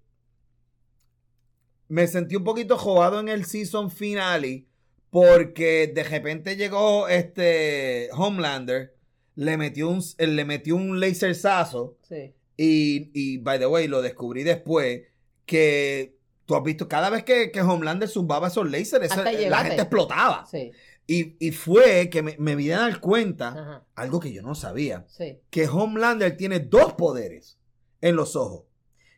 Me 1.93 2.07
sentí 2.07 2.35
un 2.35 2.43
poquito 2.43 2.75
jugado 2.77 3.19
en 3.19 3.29
el 3.29 3.45
season 3.45 3.91
finale 3.91 4.65
porque 5.11 5.91
de 5.93 6.03
repente 6.03 6.55
llegó 6.55 7.07
este 7.07 8.09
Homelander, 8.13 8.95
le 9.35 9.57
metió 9.57 9.89
un, 9.89 10.03
le 10.17 10.43
metió 10.45 10.75
un 10.75 10.99
laserzazo 10.99 11.97
Sí. 12.01 12.33
y, 12.57 13.11
y, 13.13 13.37
by 13.37 13.59
the 13.59 13.67
way, 13.67 13.87
lo 13.87 14.01
descubrí 14.01 14.41
después 14.41 15.03
que 15.45 16.17
tú 16.45 16.55
has 16.55 16.63
visto 16.63 16.87
cada 16.87 17.11
vez 17.11 17.23
que, 17.23 17.51
que 17.51 17.61
Homelander 17.61 18.09
zumbaba 18.09 18.47
esos 18.47 18.69
lasers, 18.71 19.11
eso- 19.11 19.23
la 19.23 19.57
gente 19.63 19.81
explotaba. 19.81 20.47
Sí. 20.49 20.71
Y, 21.05 21.35
y 21.45 21.51
fue 21.51 22.09
que 22.09 22.23
me, 22.23 22.35
me 22.39 22.55
vine 22.55 22.73
a 22.73 22.79
dar 22.79 22.99
cuenta, 23.01 23.49
Ajá. 23.49 23.85
algo 23.93 24.19
que 24.19 24.33
yo 24.33 24.41
no 24.41 24.55
sabía, 24.55 25.05
Sí. 25.09 25.37
que 25.51 25.67
Homelander 25.67 26.35
tiene 26.37 26.59
dos 26.59 26.93
poderes 26.93 27.59
en 28.01 28.15
los 28.15 28.35
ojos. 28.35 28.63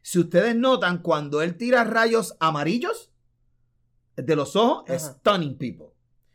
Si 0.06 0.20
ustedes 0.20 0.56
notan, 0.56 1.00
cuando 1.00 1.42
él 1.42 1.58
tira 1.58 1.84
rayos 1.84 2.36
amarillos 2.40 3.12
de 4.16 4.36
los 4.36 4.56
ojos, 4.56 4.84
es 4.88 5.02
stunning 5.02 5.58
people. 5.58 5.88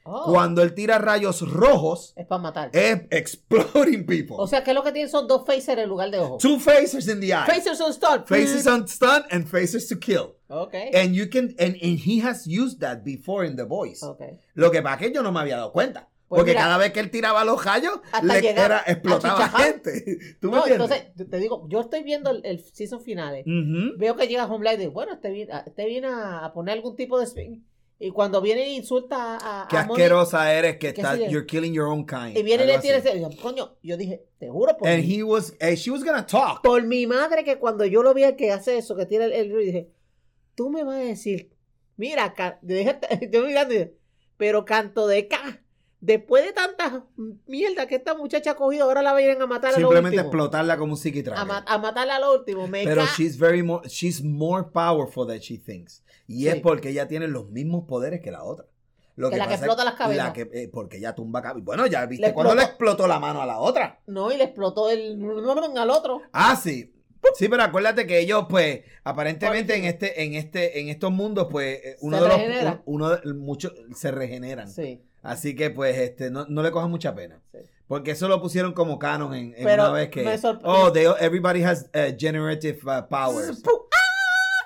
Oh, 0.02 0.24
Cuando 0.32 0.60
él 0.64 0.74
tira 0.74 0.98
rayos 0.98 1.48
rojos, 1.48 2.12
es 2.16 2.26
para 2.26 2.42
matar. 2.42 2.70
es 2.72 3.02
exploding 3.10 4.04
people. 4.06 4.34
O 4.38 4.48
sea, 4.48 4.64
que 4.64 4.74
lo 4.74 4.82
que 4.82 4.90
tienen 4.90 5.08
son 5.08 5.28
dos 5.28 5.46
phasers 5.46 5.82
en 5.82 5.88
lugar 5.88 6.10
de 6.10 6.18
ojos. 6.18 6.42
Two 6.42 6.58
phasers 6.58 7.06
in 7.06 7.20
the 7.20 7.28
eye. 7.28 7.46
Phasers 7.46 7.80
on 7.80 7.92
start. 7.92 8.26
Faces 8.26 8.66
on 8.66 8.88
stun 8.88 9.22
and 9.30 9.46
faces 9.46 9.86
to 9.86 9.96
kill. 9.96 10.34
Ok. 10.48 10.74
And 10.92 11.14
you 11.14 11.28
can, 11.30 11.54
and, 11.60 11.76
and 11.80 12.00
he 12.04 12.20
has 12.26 12.48
used 12.48 12.80
that 12.80 13.04
before 13.04 13.46
in 13.46 13.54
The 13.54 13.66
Voice. 13.66 14.04
Ok. 14.04 14.20
Lo 14.54 14.72
que 14.72 14.82
pasa 14.82 14.96
es 14.96 15.06
que 15.06 15.14
yo 15.14 15.22
no 15.22 15.30
me 15.30 15.38
había 15.38 15.54
dado 15.58 15.70
cuenta. 15.70 16.08
Pues 16.30 16.38
porque 16.42 16.52
mira, 16.52 16.62
cada 16.62 16.78
vez 16.78 16.92
que 16.92 17.00
él 17.00 17.10
tiraba 17.10 17.44
los 17.44 17.60
hasta 17.66 18.22
le 18.22 18.50
era, 18.50 18.84
explotaba 18.86 19.48
gente. 19.48 20.16
¿Tú 20.40 20.50
me 20.50 20.58
No, 20.58 20.66
entiendes? 20.66 20.90
entonces, 21.02 21.28
te- 21.28 21.38
digo, 21.38 21.66
yo 21.68 21.80
estoy 21.80 22.04
viendo 22.04 22.30
el, 22.30 22.40
el 22.46 22.60
season 22.60 23.02
finales. 23.02 23.44
Ujú. 23.46 23.98
Veo 23.98 24.14
que 24.14 24.28
llega 24.28 24.46
Homelander 24.46 24.78
y 24.78 24.82
digo, 24.84 24.92
bueno, 24.92 25.12
este 25.14 25.28
viene, 25.30 25.52
este 25.66 25.86
viene 25.86 26.06
a, 26.06 26.44
a 26.44 26.52
poner 26.52 26.76
algún 26.76 26.94
tipo 26.94 27.18
de 27.18 27.24
spin. 27.26 27.66
Y 27.98 28.12
cuando 28.12 28.40
viene 28.40 28.62
e 28.62 28.72
insulta 28.74 29.36
a, 29.36 29.64
a, 29.64 29.68
Qué 29.68 29.76
a 29.76 29.84
Moni, 29.84 30.00
asquerosa 30.00 30.54
eres 30.54 30.74
que 30.74 30.94
¿Qué 30.94 31.00
estás, 31.02 31.16
sigue? 31.18 31.30
you're 31.30 31.44
killing 31.46 31.74
your 31.74 31.86
own 31.88 32.06
kind. 32.06 32.34
y 32.38 32.42
viene 32.44 32.62
y 32.62 32.66
le 32.68 32.78
tira 32.78 32.98
así. 32.98 33.08
ese, 33.08 33.36
coño, 33.42 33.76
yo 33.82 33.96
dije, 33.96 34.24
te 34.38 34.48
juro 34.48 34.76
por 34.78 34.88
And 34.88 35.02
mí. 35.04 35.16
he 35.16 35.22
was, 35.24 35.52
eh, 35.60 35.74
she 35.76 35.90
was 35.90 36.02
gonna 36.04 36.24
talk. 36.24 36.62
Por 36.62 36.82
mi 36.84 37.06
madre 37.08 37.42
que 37.44 37.58
cuando 37.58 37.84
yo 37.84 38.02
lo 38.04 38.14
vi 38.14 38.22
que 38.36 38.52
hace 38.52 38.78
eso, 38.78 38.94
que 38.96 39.04
tiene 39.04 39.24
el, 39.26 39.32
el 39.32 39.58
dije, 39.58 39.90
tú 40.54 40.70
me 40.70 40.82
vas 40.84 40.94
a 40.96 41.00
decir, 41.00 41.50
mira, 41.96 42.32
ca- 42.34 42.58
yo 42.62 43.42
mirando, 43.46 43.74
pero 44.38 44.64
canto 44.64 45.06
de 45.06 45.28
K, 45.28 45.60
después 46.00 46.44
de 46.44 46.52
tanta 46.52 47.04
mierda 47.46 47.86
que 47.86 47.96
esta 47.96 48.14
muchacha 48.14 48.52
ha 48.52 48.56
cogido, 48.56 48.84
ahora 48.84 49.02
la 49.02 49.14
vienen 49.14 49.40
a 49.42 49.46
matar 49.46 49.70
a 49.74 49.78
lo 49.78 49.88
Simplemente 49.88 50.16
último. 50.18 50.28
explotarla 50.28 50.76
como 50.78 50.92
un 50.94 50.98
A, 50.98 51.02
psiquiatra. 51.02 51.44
ma- 51.44 51.64
a 51.66 51.78
matarla 51.78 52.16
a 52.16 52.20
lo 52.20 52.34
último. 52.34 52.66
Me 52.68 52.84
Pero 52.84 53.04
she's 53.16 53.38
very 53.38 53.62
more, 53.62 53.86
she's 53.88 54.22
more 54.22 54.64
powerful 54.72 55.26
than 55.26 55.38
she 55.38 55.58
thinks. 55.58 56.02
Y 56.26 56.46
es 56.48 56.56
porque 56.60 56.90
ella 56.90 57.08
tiene 57.08 57.26
los 57.28 57.50
mismos 57.50 57.84
poderes 57.86 58.20
que 58.20 58.30
la 58.30 58.44
otra. 58.44 58.66
Lo 59.16 59.28
Que 59.28 59.36
la 59.36 59.48
que 59.48 59.54
explota 59.54 59.84
las 59.84 59.94
cabezas. 59.94 60.26
la 60.28 60.32
que- 60.32 60.48
eh, 60.52 60.70
porque 60.72 60.96
ella 60.96 61.14
tumba 61.14 61.42
cabezas. 61.42 61.64
Bueno, 61.64 61.86
ya 61.86 62.06
viste 62.06 62.28
Le 62.28 62.32
cuando 62.32 62.54
le 62.54 62.62
explotó. 62.62 62.92
explotó 62.92 63.08
la 63.08 63.18
mano 63.18 63.42
a 63.42 63.46
la 63.46 63.58
otra. 63.58 64.00
No, 64.06 64.32
y 64.32 64.36
le 64.38 64.44
explotó 64.44 64.88
el 64.88 65.18
al 65.76 65.90
otro. 65.90 66.22
Ah, 66.32 66.56
sí. 66.56 66.94
Sí, 67.34 67.48
pero 67.50 67.62
acuérdate 67.64 68.06
que 68.06 68.18
ellos, 68.18 68.46
pues, 68.48 68.80
aparentemente 69.04 69.74
en 69.76 69.84
este, 69.84 70.22
en 70.22 70.32
este, 70.34 70.80
en 70.80 70.88
estos 70.88 71.10
mundos, 71.12 71.48
pues, 71.50 71.78
eh, 71.84 71.96
uno 72.00 72.16
Se 72.16 72.22
de 72.48 72.64
los, 72.64 72.74
uno 72.86 73.10
de, 73.10 73.34
muchos 73.34 73.74
se 73.94 74.10
regeneran. 74.10 74.70
Sí, 74.70 75.02
Así 75.22 75.54
que, 75.54 75.70
pues, 75.70 75.96
este, 75.98 76.30
no, 76.30 76.46
no 76.48 76.62
le 76.62 76.70
cojan 76.70 76.90
mucha 76.90 77.14
pena. 77.14 77.40
sí. 77.52 77.58
Porque 77.86 78.12
eso 78.12 78.28
lo 78.28 78.40
pusieron 78.40 78.72
como 78.72 79.00
canon 79.00 79.34
en, 79.34 79.52
en 79.56 79.64
Pero 79.64 79.82
una 79.82 79.92
vez 79.92 80.10
que. 80.10 80.24
Oh, 80.62 80.92
they- 80.92 81.12
everybody 81.18 81.64
has 81.64 81.90
uh, 81.92 82.14
generative 82.16 82.78
uh, 82.84 83.08
powers. 83.08 83.60
Pu- 83.64 83.86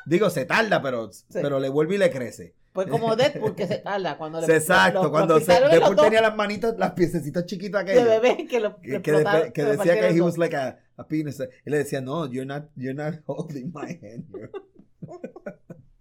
Digo, 0.05 0.29
se 0.29 0.45
tarda, 0.45 0.83
pero, 0.83 1.09
pero 1.33 1.59
le 1.59 1.71
vuelve 1.71 1.95
y 1.95 1.99
le 1.99 2.11
crece. 2.11 2.55
Pues 2.75 2.87
como 2.89 3.17
Deadpool 3.17 3.55
que 3.55 3.67
se 3.67 3.79
tarda 3.79 4.19
cuando 4.19 4.43
le 4.43 4.47
Exacto, 4.57 5.05
los- 5.05 5.11
cuando 5.11 5.35
los 5.37 5.45
se, 5.45 5.53
Deadpool 5.59 5.97
tenía 5.97 6.21
las 6.21 6.37
manitas, 6.37 6.75
las 6.77 6.91
piececitas 6.93 7.47
chiquitas 7.47 7.85
que 7.85 7.93
de 7.95 8.05
bebé 8.05 8.47
que 8.47 8.61
lo 8.61 8.77
que, 8.79 8.99
decía 8.99 10.01
que 10.01 10.09
he 10.09 10.21
was 10.21 10.37
like 10.37 10.55
a, 10.55 10.79
a 10.99 11.07
penis. 11.09 11.41
Y 11.65 11.71
le 11.71 11.79
decía, 11.79 12.03
no, 12.03 12.27
you're 12.27 12.45
not, 12.45 12.65
you're 12.77 12.93
not 12.93 13.15
holding 13.27 13.73
my 13.73 13.99
hand. 14.03 14.27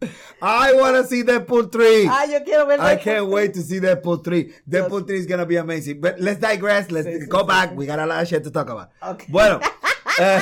Here." 0.03 0.13
I 0.41 0.73
want 0.73 0.95
to 0.97 1.03
see 1.07 1.23
Deadpool 1.23 1.71
3. 1.71 2.07
Ah, 2.09 2.25
yo 2.25 2.43
quiero 2.43 2.65
ver 2.67 2.79
I 2.79 2.95
Deadpool. 2.95 3.03
can't 3.03 3.27
wait 3.27 3.53
to 3.53 3.61
see 3.61 3.79
Deadpool 3.79 4.23
3. 4.23 4.53
Deadpool 4.69 5.05
3 5.07 5.17
is 5.19 5.25
going 5.27 5.39
to 5.39 5.45
be 5.45 5.55
amazing. 5.57 6.01
But 6.01 6.19
let's 6.19 6.39
digress. 6.39 6.91
Let's 6.91 7.07
Sí, 7.07 7.27
go 7.29 7.43
sí, 7.43 7.47
back. 7.47 7.71
sí. 7.71 7.75
We 7.77 7.85
got 7.85 7.99
a 7.99 8.05
lot 8.05 8.21
of 8.21 8.27
shit 8.27 8.43
to 8.43 8.51
talk 8.51 8.69
about. 8.69 8.89
Ok. 9.01 9.25
Bueno, 9.29 9.59
Eh, 10.19 10.39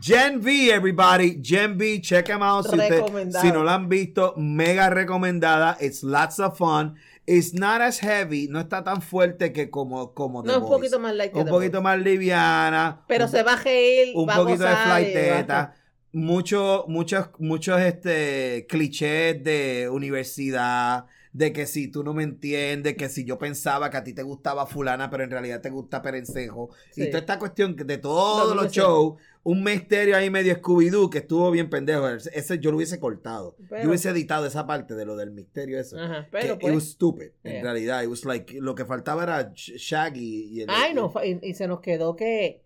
Gen 0.00 0.40
V, 0.42 0.72
everybody. 0.72 1.36
Gen 1.40 1.78
V, 1.78 2.00
check 2.00 2.26
them 2.26 2.42
out. 2.42 2.64
Si, 2.66 2.76
usted- 2.76 3.32
si 3.40 3.52
no 3.52 3.62
la 3.62 3.74
han 3.74 3.88
visto, 3.88 4.34
mega 4.36 4.90
recomendada. 4.90 5.76
It's 5.80 6.02
lots 6.02 6.40
of 6.40 6.56
fun. 6.58 6.96
It's 7.24 7.52
not 7.54 7.80
as 7.82 8.00
heavy. 8.00 8.48
No 8.48 8.58
está 8.58 8.82
tan 8.82 9.02
fuerte 9.02 9.52
que 9.52 9.70
como, 9.70 10.12
como 10.12 10.42
The 10.42 10.48
No, 10.48 10.54
un 10.56 10.60
Boys. 10.62 10.72
poquito 10.78 10.98
más 10.98 11.14
light 11.14 11.32
Un 11.36 11.46
poquito 11.46 11.80
Boys. 11.80 11.84
más 11.84 11.98
liviana. 12.00 13.02
Pero 13.06 13.26
un 13.26 13.30
se 13.30 13.42
va 13.44 13.52
a 13.52 13.56
reír, 13.62 14.12
un 14.16 14.28
va 14.28 14.34
poquito 14.36 14.64
de 14.64 14.70
gozar 14.70 15.02
y 15.02 15.14
va 15.14 15.60
a 15.60 15.74
flighteta, 16.16 16.24
estar- 16.24 16.26
mucho, 16.26 16.84
muchos, 16.88 17.28
muchos 17.38 17.80
este, 17.80 18.66
clichés 18.68 19.42
de 19.42 19.88
universidad, 19.90 21.06
de 21.32 21.52
que 21.52 21.66
si 21.66 21.88
tú 21.88 22.02
no 22.02 22.14
me 22.14 22.22
entiendes, 22.22 22.96
que 22.96 23.10
si 23.10 23.24
yo 23.24 23.36
pensaba 23.38 23.90
que 23.90 23.98
a 23.98 24.04
ti 24.04 24.14
te 24.14 24.22
gustaba 24.22 24.66
fulana, 24.66 25.10
pero 25.10 25.22
en 25.24 25.30
realidad 25.30 25.60
te 25.60 25.68
gusta 25.68 26.00
perencejo, 26.00 26.70
y 26.96 27.02
Sí. 27.02 27.06
toda 27.08 27.18
esta 27.18 27.38
cuestión 27.38 27.76
que 27.76 27.84
de 27.84 27.98
todos 27.98 28.48
No, 28.54 28.62
los 28.62 28.72
shows, 28.72 29.20
un 29.42 29.62
misterio 29.62 30.16
ahí 30.16 30.30
medio 30.30 30.54
Scooby-Doo 30.56 31.10
que 31.10 31.18
estuvo 31.18 31.50
bien 31.50 31.68
pendejo, 31.68 32.08
ese 32.08 32.58
yo 32.58 32.70
lo 32.70 32.78
hubiese 32.78 32.98
cortado, 32.98 33.54
Pero- 33.68 33.82
yo 33.82 33.88
hubiese 33.90 34.08
editado 34.08 34.46
esa 34.46 34.66
parte 34.66 34.94
de 34.94 35.04
lo 35.04 35.14
del 35.14 35.30
misterio 35.30 35.78
eso. 35.78 35.98
Ajá, 36.00 36.24
que 36.24 36.28
pero 36.30 36.54
it 36.54 36.60
pues. 36.62 36.74
was 36.74 36.84
stupid, 36.84 37.28
en 37.44 37.52
Yeah. 37.52 37.62
realidad. 37.62 38.02
It 38.02 38.08
was 38.08 38.24
like, 38.24 38.58
lo 38.58 38.74
que 38.74 38.86
faltaba 38.86 39.22
era 39.24 39.52
Sh- 39.52 39.76
Shaggy 39.76 40.48
y 40.52 40.60
el... 40.62 40.70
Ay, 40.70 40.94
no, 40.94 41.12
y, 41.22 41.38
y 41.50 41.52
se 41.54 41.68
nos 41.68 41.80
quedó 41.80 42.16
que 42.16 42.62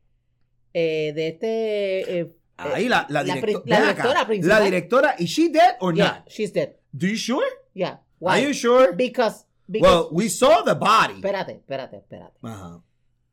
eh, 0.72 1.12
de 1.16 1.26
este. 1.28 2.20
eh, 2.20 2.32
Ahí 2.74 2.88
la, 2.88 3.06
la, 3.08 3.22
directo- 3.24 3.58
acá, 3.58 3.80
directora 3.80 4.26
principal. 4.26 4.58
La 4.58 4.64
directora, 4.64 5.14
¿is 5.18 5.30
she 5.30 5.48
dead 5.48 5.76
or 5.80 5.94
yeah, 5.94 6.04
not? 6.18 6.28
she's 6.28 6.52
dead. 6.52 6.76
Do 6.92 7.06
you 7.06 7.16
sure? 7.16 7.44
Yeah. 7.74 7.92
Are 7.92 8.38
Why? 8.40 8.46
you 8.46 8.52
sure? 8.54 8.92
Because. 8.94 9.46
because 9.66 9.88
Well, 9.88 10.08
we 10.12 10.28
saw 10.28 10.62
the 10.64 10.74
body. 10.74 11.14
espérate, 11.14 11.52
espérate, 11.52 11.96
espérate. 11.98 12.36
Ajá. 12.42 12.82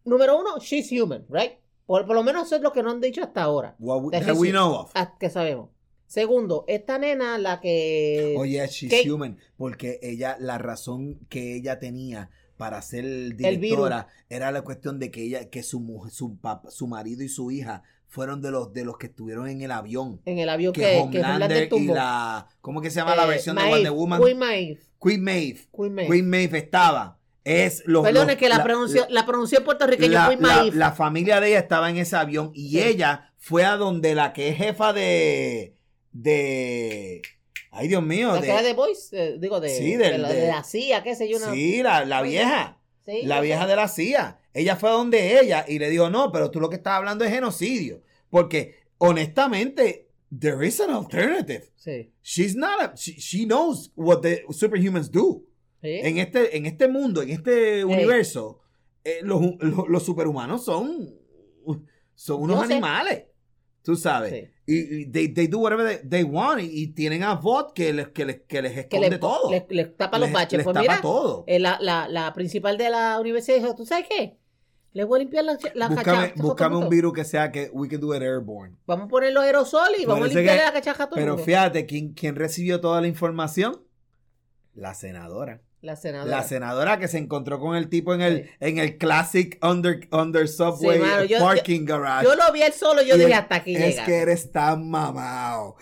Número 0.05 0.37
uno, 0.37 0.59
she's 0.59 0.89
human, 0.91 1.25
right? 1.29 1.53
Por, 1.85 2.05
por 2.05 2.15
lo 2.15 2.23
menos 2.23 2.45
eso 2.47 2.55
es 2.57 2.61
lo 2.61 2.71
que 2.71 2.83
nos 2.83 2.93
han 2.93 3.01
dicho 3.01 3.21
hasta 3.23 3.41
ahora. 3.43 3.75
What 3.79 4.01
we, 4.03 4.11
That 4.11 4.23
know 4.51 4.73
of. 4.75 4.91
ah, 4.93 5.15
Que 5.19 5.29
sabemos. 5.29 5.69
Segundo, 6.05 6.63
esta 6.67 6.97
nena, 6.97 7.37
la 7.37 7.59
que. 7.59 8.35
Oh, 8.37 8.45
yeah, 8.45 8.67
she's 8.67 8.89
Kate- 8.91 9.09
human. 9.09 9.37
Porque 9.57 9.99
ella, 10.01 10.37
la 10.39 10.57
razón 10.57 11.19
que 11.27 11.55
ella 11.55 11.79
tenía 11.79 12.29
para 12.55 12.81
ser 12.81 13.35
directora 13.35 14.07
era 14.29 14.51
la 14.51 14.61
cuestión 14.63 14.99
de 14.99 15.11
que 15.11 15.23
ella, 15.23 15.49
que 15.49 15.63
su 15.63 16.07
su 16.11 16.37
su 16.69 16.87
marido 16.87 17.23
y 17.23 17.29
su 17.29 17.51
hija 17.51 17.83
fueron 18.07 18.41
de 18.41 18.51
los 18.51 18.71
de 18.73 18.85
los 18.85 18.97
que 18.97 19.07
estuvieron 19.07 19.47
en 19.47 19.61
el 19.61 19.71
avión. 19.71 20.21
en 20.25 20.39
el 20.39 20.49
avión 20.49 20.73
Que, 20.73 20.81
que, 20.81 20.87
que 20.87 20.97
Homelander 21.19 21.67
Homelander 21.71 21.73
y 21.73 21.85
la, 21.87 22.47
¿cómo 22.61 22.81
que 22.81 22.89
se 22.89 22.97
llama 22.99 23.15
la 23.15 23.25
Eh, 23.25 23.27
versión 23.27 23.55
de 23.55 23.61
Maeve, 23.63 23.75
Wonder 23.75 23.91
Woman? 23.91 24.21
Queen 24.23 24.37
Maeve. 24.39 24.79
Queen 25.01 25.23
Maeve. 25.23 25.59
Queen 25.77 25.93
Maeve. 25.93 26.09
Queen 26.11 26.29
Maeve 26.29 26.57
estaba. 26.57 27.19
Es 27.43 27.83
los, 27.85 28.03
Perdón, 28.03 28.23
los- 28.27 28.33
es 28.33 28.37
que 28.39 28.49
la, 28.49 28.61
pronunció, 28.63 29.05
la, 29.09 29.25
pronunció 29.25 29.59
en 29.59 29.63
puertorriqueño 29.65 30.11
la, 30.13 30.27
Queen 30.27 30.41
la- 30.41 30.47
Maeve. 30.55 30.75
la 30.75 30.91
familia 30.91 31.39
de 31.39 31.49
ella 31.49 31.59
estaba 31.59 31.89
en 31.89 31.97
ese 31.97 32.15
avión 32.15 32.51
y 32.53 32.71
Sí. 32.71 32.79
ella 32.83 33.31
fue 33.37 33.63
a 33.65 33.77
donde 33.77 34.15
la 34.15 34.33
que 34.33 34.49
es 34.49 34.57
jefa 34.57 34.91
de 34.93 35.75
de 36.11 37.21
ay 37.71 37.87
Dios 37.87 38.03
mío 38.03 38.29
la 38.29 38.35
de, 38.35 38.41
que 38.47 38.51
era 38.53 38.61
de 38.63 38.73
Voice, 38.73 39.09
eh, 39.11 39.37
digo, 39.39 39.59
de, 39.59 39.69
Sí, 39.69 39.95
de 39.95 40.11
del- 40.11 40.21
la, 40.23 40.29
de- 40.29 40.41
de 40.41 40.47
la 40.47 40.63
CIA, 40.63 41.03
qué 41.03 41.15
sé 41.15 41.29
yo. 41.29 41.37
Una, 41.37 41.53
sí 41.53 41.81
la, 41.83 42.05
la 42.05 42.21
Oye, 42.21 42.31
vieja 42.31 42.77
Sí, 43.05 43.21
la 43.23 43.39
vieja 43.39 43.61
sé. 43.63 43.67
de 43.69 43.75
la 43.75 43.87
CIA 43.87 44.39
ella 44.59 44.75
fue 44.75 44.89
a 44.89 44.93
donde 44.93 45.39
ella 45.39 45.65
y 45.67 45.79
le 45.79 45.89
dijo 45.89 46.09
no 46.09 46.31
pero 46.31 46.49
tú 46.51 46.59
lo 46.59 46.69
que 46.69 46.75
estás 46.77 46.93
hablando 46.93 47.23
es 47.25 47.31
genocidio 47.31 48.01
porque 48.29 48.75
honestamente 48.97 50.07
there 50.39 50.65
is 50.65 50.79
an 50.81 50.89
alternative 50.91 51.69
Sí. 51.75 52.11
she's 52.21 52.55
not 52.55 52.81
a, 52.81 52.93
she, 52.95 53.13
she 53.13 53.45
knows 53.45 53.91
what 53.95 54.21
the 54.21 54.43
superhumans 54.51 55.09
do 55.11 55.43
Sí. 55.81 55.99
en 56.03 56.17
este, 56.17 56.57
en 56.57 56.65
este 56.65 56.87
mundo, 56.87 57.21
en 57.21 57.29
este 57.29 57.85
universo, 57.85 58.59
eh, 59.03 59.19
los, 59.21 59.39
los- 59.59 59.87
los 59.87 60.03
superhumanos 60.03 60.65
son, 60.65 61.13
son 62.15 62.41
unos 62.41 62.65
sé. 62.67 62.73
animales. 62.73 63.25
Tú 63.83 63.95
sabes. 63.95 64.33
Sí. 64.33 64.73
Y, 64.73 64.95
y 65.01 65.05
they, 65.11 65.27
they 65.29 65.47
do 65.47 65.59
whatever 65.59 65.87
they, 65.87 66.09
they 66.09 66.23
want. 66.23 66.59
Y, 66.61 66.81
y 66.83 66.87
tienen 66.87 67.21
a 67.23 67.35
Vought 67.35 67.73
que 67.73 67.93
les, 67.93 68.07
que 68.09 68.25
les, 68.25 68.41
que 68.47 68.61
les 68.63 68.71
que 68.73 68.79
esconde 68.81 69.19
todo. 69.19 69.51
le- 69.51 69.67
le 69.69 69.85
tapa 69.85 70.17
los 70.17 70.29
Les- 70.29 70.33
baches. 70.33 70.57
les 70.57 70.63
Pues 70.65 70.73
tapa 70.73 70.81
mira, 70.81 70.99
todo. 71.01 71.43
eh, 71.47 71.59
la, 71.59 71.77
la, 71.79 72.09
la 72.09 72.33
principal 72.33 72.77
de 72.79 72.89
la 72.89 73.19
universidad 73.21 73.57
dijo, 73.57 73.75
¿tú 73.75 73.85
sabes 73.85 74.07
qué? 74.09 74.35
Le 74.97 75.03
voy 75.03 75.19
a 75.19 75.23
limpiar 75.23 75.45
la, 75.45 75.57
la 75.75 75.89
búscame 75.89 76.17
cachaja. 76.29 76.33
búscame 76.41 76.75
un 76.77 76.89
virus 76.89 77.13
que 77.13 77.23
sea 77.23 77.51
que 77.51 77.69
we 77.71 77.87
can 77.87 77.99
do 78.01 78.15
it 78.15 78.21
airborne. 78.23 78.75
Vamos 78.87 79.05
a 79.05 79.09
poner 79.09 79.31
los 79.31 79.43
aerosoles 79.43 79.99
y 80.01 80.05
vamos 80.05 80.23
a 80.23 80.27
limpiarle 80.33 80.59
que- 80.59 80.65
la 80.65 80.73
cachaja 80.73 81.03
a 81.03 81.07
todo 81.07 81.15
Pero 81.19 81.33
mundo. 81.33 81.43
fíjate, 81.45 81.85
¿quién, 81.85 82.13
¿quién 82.13 82.35
recibió 82.35 82.81
toda 82.81 82.99
la 82.99 83.05
información? 83.07 83.83
La 84.73 84.95
senadora. 84.95 85.61
La 85.81 85.95
senadora. 85.95 86.31
La 86.37 86.43
senadora 86.43 86.97
que 86.97 87.07
se 87.07 87.19
encontró 87.19 87.59
con 87.59 87.75
el 87.75 87.89
tipo 87.89 88.11
en 88.15 88.21
el, 88.21 88.45
Sí. 88.45 88.49
en 88.59 88.77
el 88.79 88.97
classic 88.97 89.59
under, 89.63 90.07
under 90.11 90.47
subway 90.47 90.97
mano, 90.97 91.23
yo- 91.25 91.37
parking 91.37 91.85
garage. 91.85 92.25
Yo 92.25 92.35
lo 92.35 92.51
vi 92.51 92.63
él 92.63 92.73
solo, 92.73 93.03
yo 93.03 93.15
Y 93.15 93.19
dije 93.19 93.33
hasta 93.35 93.55
aquí 93.57 93.75
Es 93.75 93.89
llega. 93.97 94.05
que 94.05 94.15
eres 94.17 94.51
tan 94.51 94.89
mamado. 94.89 95.75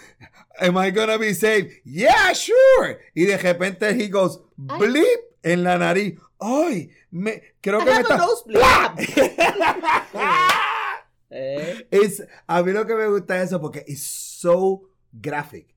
Am 0.59 0.75
I 0.85 0.91
gonna 0.91 1.15
be 1.17 1.33
safe? 1.33 1.81
Yeah, 1.85 2.33
sure. 2.33 2.97
Y 3.13 3.23
de 3.23 3.37
repente 3.37 3.89
he 3.91 4.09
goes 4.09 4.41
Ay. 4.67 4.79
blip 4.79 5.19
en 5.43 5.63
la 5.63 5.77
nariz. 5.77 6.15
Ay, 6.39 6.89
me, 7.11 7.41
creo 7.61 7.79
que 7.79 7.85
me 7.85 7.99
está. 8.01 8.17
nosebleed. 8.17 8.61
Eh, 11.37 11.87
Es, 11.91 12.25
a 12.47 12.61
mí 12.63 12.71
lo 12.71 12.85
que 12.85 12.95
me 12.95 13.07
gusta 13.07 13.37
es 13.41 13.47
eso 13.47 13.59
porque 13.59 13.83
es 13.87 14.03
so 14.03 14.83
graphic. 15.11 15.75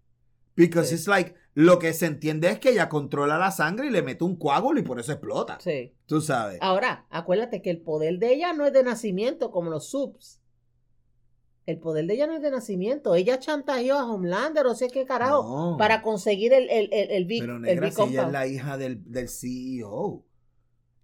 Because 0.55 0.89
Sí. 0.91 0.95
it's 0.97 1.09
like, 1.09 1.35
lo 1.55 1.79
que 1.79 1.93
se 1.95 2.07
entiende 2.07 2.49
es 2.49 2.59
que 2.59 2.71
ella 2.71 2.89
controla 2.89 3.39
la 3.39 3.51
sangre 3.51 3.87
y 3.87 3.91
le 3.91 4.03
mete 4.03 4.25
un 4.25 4.37
coágulo 4.37 4.79
y 4.79 4.83
por 4.83 5.01
eso 5.01 5.11
explota. 5.13 5.59
sí. 5.61 5.95
Tú 6.07 6.21
sabes. 6.21 6.59
Ahora, 6.61 7.07
acuérdate 7.11 7.61
que 7.63 7.71
el 7.71 7.81
poder 7.81 8.19
de 8.19 8.33
ella 8.35 8.53
no 8.53 8.67
es 8.67 8.73
de 8.73 8.83
nacimiento 8.85 9.51
como 9.51 9.71
los 9.71 9.89
subs. 9.91 10.41
El 11.67 11.79
poder 11.81 12.07
de 12.07 12.15
ella 12.15 12.27
no 12.27 12.35
es 12.37 12.43
de 12.43 12.51
nacimiento. 12.51 13.15
Ella 13.15 13.39
chantajeó 13.39 13.95
a 13.99 14.11
Homelander 14.11 14.65
o 14.67 14.75
sé 14.75 14.89
qué 14.89 15.05
carajo 15.05 15.43
No. 15.73 15.77
para 15.77 16.01
conseguir 16.03 16.53
el, 16.55 16.69
el, 16.71 16.89
el, 16.93 17.11
el 17.11 17.25
big, 17.27 17.41
Pero 17.43 17.57
el 17.57 17.63
negra, 17.63 17.87
big 17.89 17.95
si 17.95 18.03
ella 18.03 18.27
es 18.27 18.33
la 18.33 18.47
hija 18.47 18.77
del, 18.79 19.03
del 19.11 19.29
CEO. 19.29 20.25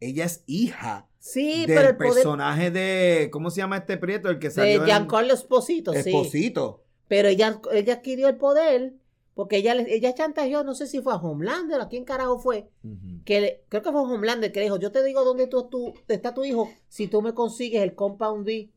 Ella 0.01 0.25
es 0.25 0.43
hija 0.47 1.07
Sí, 1.19 1.61
del 1.67 1.77
pero 1.77 1.89
el 1.91 1.97
poder 1.97 2.13
personaje 2.15 2.71
de. 2.71 3.29
¿Cómo 3.33 3.51
se 3.51 3.59
llama 3.59 3.79
este 3.79 3.97
prieto? 3.97 4.29
El 4.29 4.39
que 4.39 4.49
de 4.49 4.55
salió 4.55 4.81
en 4.81 4.85
Giancarlo 4.85 5.33
Esposito, 5.33 5.93
sí. 5.95 5.99
Esposito. 6.01 6.83
Pero 7.09 7.29
ella, 7.29 7.61
ella 7.73 7.95
adquirió 7.95 8.29
el 8.29 8.37
poder 8.37 8.93
porque 9.35 9.57
ella, 9.57 9.73
ella 9.75 10.15
chantajeó, 10.15 10.63
no 10.65 10.75
sé 10.75 10.87
si 10.87 11.01
fue 11.01 11.13
a 11.13 11.17
Homelander, 11.17 11.81
a 11.81 11.89
quién 11.89 12.05
carajo 12.05 12.39
fue, 12.39 12.69
Ujú. 12.85 13.23
que 13.25 13.41
le- 13.41 13.61
creo 13.69 13.83
que 13.83 13.91
fue 13.91 14.01
Homelander 14.03 14.53
que 14.53 14.61
le 14.61 14.67
dijo, 14.67 14.79
yo 14.79 14.93
te 14.93 15.03
digo 15.03 15.25
dónde 15.25 15.49
tú, 15.49 15.65
tú- 15.69 15.95
está 16.07 16.33
tu 16.35 16.45
hijo 16.45 16.71
si 16.89 17.09
tú 17.09 17.21
me 17.21 17.35
consigues 17.35 17.83
el 17.83 17.95
Compound 17.95 18.47
V 18.47 18.69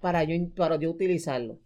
para 0.00 0.24
yo, 0.24 0.34
para 0.56 0.76
yo 0.76 0.90
utilizarlo. 0.90 1.58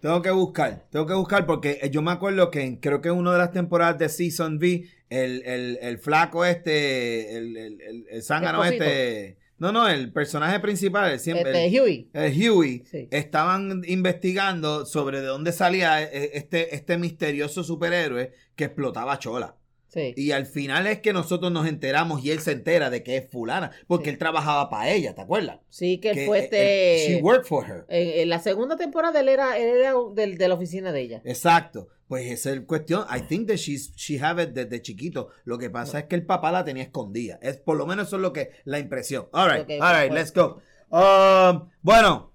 Tengo 0.00 0.20
que 0.22 0.30
buscar, 0.30 0.86
tengo 0.90 1.06
que 1.06 1.14
buscar 1.14 1.46
porque 1.46 1.78
eh, 1.82 1.90
yo 1.90 2.02
me 2.02 2.10
acuerdo 2.10 2.50
que 2.50 2.62
en- 2.62 2.76
creo 2.76 3.00
que 3.00 3.08
en 3.08 3.14
una 3.16 3.32
de 3.32 3.38
las 3.38 3.52
temporadas 3.52 3.98
de 3.98 4.08
Season 4.08 4.56
V, 4.56 4.84
el, 5.10 5.42
el, 5.44 5.78
el 5.82 5.98
flaco 5.98 6.44
este, 6.44 7.36
el, 7.36 7.56
el, 7.56 8.06
el, 8.10 8.22
zángano 8.22 8.64
este, 8.64 9.38
no, 9.58 9.72
no, 9.72 9.88
el 9.88 10.12
personaje 10.12 10.60
principal, 10.60 11.12
el 11.12 11.20
siempre, 11.20 11.50
Este, 11.50 11.66
el- 11.76 11.82
Huey. 11.82 12.10
el 12.12 12.50
Huey, 12.50 12.82
Sí. 12.90 13.08
estaban 13.10 13.82
investigando 13.86 14.84
sobre 14.84 15.20
de 15.20 15.26
dónde 15.28 15.52
salía 15.52 16.02
eh, 16.02 16.32
este, 16.34 16.74
este 16.74 16.98
misterioso 16.98 17.64
superhéroe 17.64 18.32
que 18.54 18.64
explotaba 18.64 19.18
chola. 19.18 19.56
Sí. 19.96 20.14
Y 20.16 20.30
al 20.32 20.46
final 20.46 20.86
es 20.86 21.00
que 21.00 21.12
nosotros 21.12 21.50
nos 21.50 21.66
enteramos 21.66 22.22
y 22.24 22.30
él 22.30 22.38
se 22.40 22.52
entera 22.52 22.90
de 22.90 23.02
que 23.02 23.16
es 23.16 23.28
fulana, 23.30 23.70
porque 23.88 24.04
Sí. 24.04 24.10
él 24.10 24.18
trabajaba 24.18 24.70
para 24.70 24.90
ella, 24.90 25.14
¿te 25.14 25.22
acuerdas? 25.22 25.58
Sí, 25.70 25.98
que 25.98 26.10
él 26.10 26.14
Que, 26.16 26.26
fue 26.26 26.38
eh, 26.38 26.44
este. 26.44 27.04
eh, 27.06 27.08
she 27.16 27.22
worked 27.22 27.46
for 27.46 27.64
her. 27.68 27.84
en, 27.88 28.20
en 28.20 28.28
la 28.28 28.38
segunda 28.38 28.76
temporada 28.76 29.18
él 29.20 29.28
era, 29.28 29.58
él 29.58 29.68
era 29.78 29.94
del- 30.14 30.36
de 30.38 30.48
la 30.48 30.54
oficina 30.54 30.92
de 30.92 31.00
ella. 31.00 31.22
Exacto. 31.24 31.88
Pues 32.08 32.30
esa 32.30 32.50
es 32.52 32.58
la 32.58 32.66
cuestión. 32.66 33.04
I 33.10 33.22
think 33.22 33.48
that 33.48 33.56
she's, 33.56 33.92
she 33.96 34.20
have 34.22 34.40
it 34.40 34.50
desde 34.50 34.80
chiquito. 34.80 35.30
Lo 35.44 35.58
que 35.58 35.70
pasa 35.70 35.98
es 35.98 36.04
que 36.04 36.14
el 36.14 36.24
papá 36.24 36.52
la 36.52 36.64
tenía 36.64 36.84
escondida. 36.84 37.36
Es 37.42 37.56
por 37.56 37.76
lo 37.76 37.84
menos 37.84 38.06
eso 38.06 38.14
es 38.16 38.22
lo 38.22 38.32
que 38.32 38.50
la 38.64 38.78
impresión. 38.78 39.26
All 39.32 39.50
right, 39.50 39.68
all 39.82 39.92
right, 39.92 40.08
pues. 40.08 40.12
let's 40.12 40.32
go. 40.32 40.60
Um, 40.90 41.68
bueno, 41.82 42.32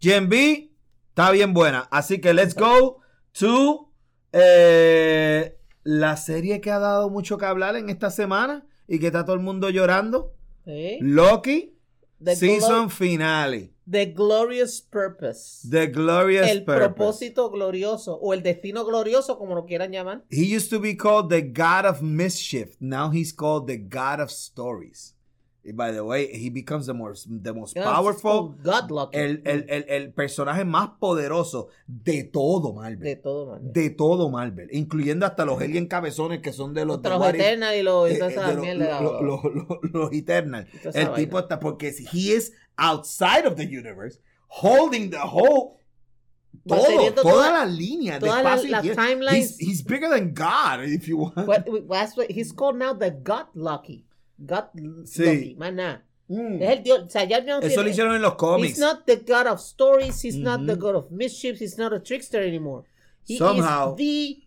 Gen 0.00 0.28
B 0.28 0.72
está 1.10 1.30
bien 1.30 1.54
buena. 1.54 1.86
Así 1.92 2.20
que 2.20 2.34
let's 2.34 2.56
go 2.56 2.98
to 3.38 3.92
eh, 4.32 5.56
la 5.84 6.16
serie 6.16 6.60
que 6.60 6.70
ha 6.70 6.78
dado 6.78 7.10
mucho 7.10 7.38
que 7.38 7.44
hablar 7.46 7.76
en 7.76 7.88
esta 7.90 8.10
semana 8.10 8.66
y 8.88 8.98
que 8.98 9.06
está 9.08 9.24
todo 9.24 9.34
el 9.36 9.42
mundo 9.42 9.70
llorando. 9.70 10.34
Sí. 10.64 10.98
Loki, 11.00 11.76
The, 12.22 12.36
season 12.36 12.88
finale. 12.88 13.72
the 13.90 14.06
Glorious 14.06 14.80
Purpose. 14.80 15.68
The 15.68 15.88
Glorious 15.88 16.48
el 16.48 16.64
Purpose. 16.64 16.88
propósito 16.88 17.50
glorioso 17.50 18.14
o 18.14 18.32
el 18.32 18.42
destino 18.44 18.84
glorioso, 18.84 19.36
como 19.38 19.56
lo 19.56 19.64
quieran 19.66 19.90
llamar. 19.90 20.22
He 20.30 20.44
used 20.56 20.70
to 20.70 20.78
be 20.78 20.96
called 20.96 21.30
the 21.30 21.42
God 21.42 21.84
of 21.84 22.00
Mischief. 22.00 22.76
Now 22.78 23.10
he's 23.10 23.32
called 23.32 23.66
the 23.66 23.76
God 23.76 24.20
of 24.20 24.30
Stories. 24.30 25.16
By 25.64 25.92
the 25.92 26.02
way, 26.02 26.26
he 26.32 26.50
becomes 26.50 26.86
the 26.86 26.92
most, 26.92 27.28
the 27.30 27.52
most 27.52 27.76
powerful, 27.76 28.56
lucky. 28.64 29.16
el, 29.16 29.42
el, 29.44 29.64
el, 29.68 29.84
el 29.88 30.12
personaje 30.12 30.64
más 30.64 30.90
poderoso 30.98 31.68
de 31.86 32.24
todo 32.24 32.72
Marvel. 32.72 32.98
de 32.98 33.14
todo, 33.14 33.46
man. 33.52 33.72
De 33.72 33.90
todo 33.90 34.28
Marvel. 34.28 34.68
Incluyendo 34.72 35.24
hasta 35.24 35.44
los 35.44 35.60
alien 35.60 35.86
cabezones 35.86 36.40
que 36.40 36.52
son 36.52 36.74
de 36.74 36.84
los 36.84 37.00
los 37.00 37.26
Eternals 37.28 37.76
y 37.76 37.82
los, 37.84 38.08
toda 38.18 38.52
los- 39.92 40.12
Eternals. 40.12 40.66
Toda 40.82 41.00
El 41.00 41.14
tipo 41.14 41.38
está, 41.38 41.60
porque 41.60 41.92
he 42.12 42.34
is 42.34 42.52
outside 42.76 43.46
of 43.46 43.54
the 43.54 43.64
universe, 43.64 44.18
holding 44.48 45.10
the 45.10 45.18
whole 45.18 45.76
todo, 46.66 47.12
toda, 47.12 47.22
toda- 47.22 47.66
la 47.66 48.18
todas 48.18 48.42
las- 48.42 48.64
espacio 48.64 48.66
y 48.66 48.70
las 48.70 48.82
tiempo. 48.82 49.00
timelines. 49.02 49.56
He's, 49.60 49.68
he's 49.68 49.84
bigger 49.84 50.08
than 50.08 50.34
God, 50.34 50.84
if 50.86 51.06
you 51.06 51.18
want. 51.18 51.46
But 51.46 51.66
that's 51.88 52.16
what- 52.16 52.28
he's 52.30 52.52
called 52.52 52.76
now 52.76 52.94
the 52.94 53.10
God 53.10 53.46
Lucky. 53.54 54.04
God 54.46 54.64
Sí. 55.04 55.54
Lucky, 55.56 55.56
nada. 55.74 56.04
Mm. 56.28 56.62
Es 56.62 56.70
el 56.70 56.82
dios, 56.82 57.00
o 57.06 57.10
sea, 57.10 57.24
ya 57.24 57.40
no 57.42 57.58
Eso 57.60 57.82
lo 57.82 57.88
hicieron 57.90 58.14
en 58.14 58.22
los 58.22 58.32
He's 58.32 58.38
cómics. 58.38 58.78
not 58.78 59.04
the 59.04 59.16
god 59.16 59.46
of 59.48 59.60
stories. 59.60 60.24
He's 60.24 60.36
not 60.38 60.64
the 60.66 60.72
Ujú. 60.74 60.80
god 60.80 60.94
of 60.96 61.10
mischiefs. 61.10 61.60
He's 61.60 61.76
not 61.78 61.92
a 61.92 62.00
trickster 62.00 62.40
anymore. 62.42 62.84
He 63.26 63.36
Somehow. 63.38 63.92
is 63.92 63.96
the, 63.96 64.42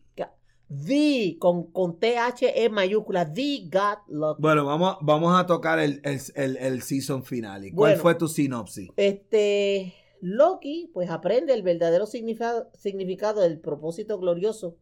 the 0.70 1.38
con, 1.40 1.72
con 1.72 2.00
T-H-E 2.00 2.70
mayúscula, 2.70 3.32
the 3.32 3.70
God 3.72 3.98
Lucky. 4.08 4.42
Bueno, 4.42 4.66
vamos, 4.66 4.98
vamos 5.02 5.40
a 5.40 5.46
tocar 5.46 5.80
el, 5.80 6.02
el, 6.04 6.20
el, 6.36 6.58
el 6.58 6.82
season 6.82 7.24
finale. 7.24 7.72
¿Cuál 7.74 7.92
Bueno. 7.92 8.02
fue 8.02 8.16
tu 8.16 8.28
sinopsis? 8.28 8.90
Este, 8.96 9.94
Loki, 10.22 10.90
pues 10.94 11.10
aprende 11.12 11.54
el 11.54 11.62
verdadero 11.62 12.06
significado, 12.08 12.70
significado 12.74 13.42
del 13.42 13.60
propósito 13.60 14.18
glorioso 14.18 14.76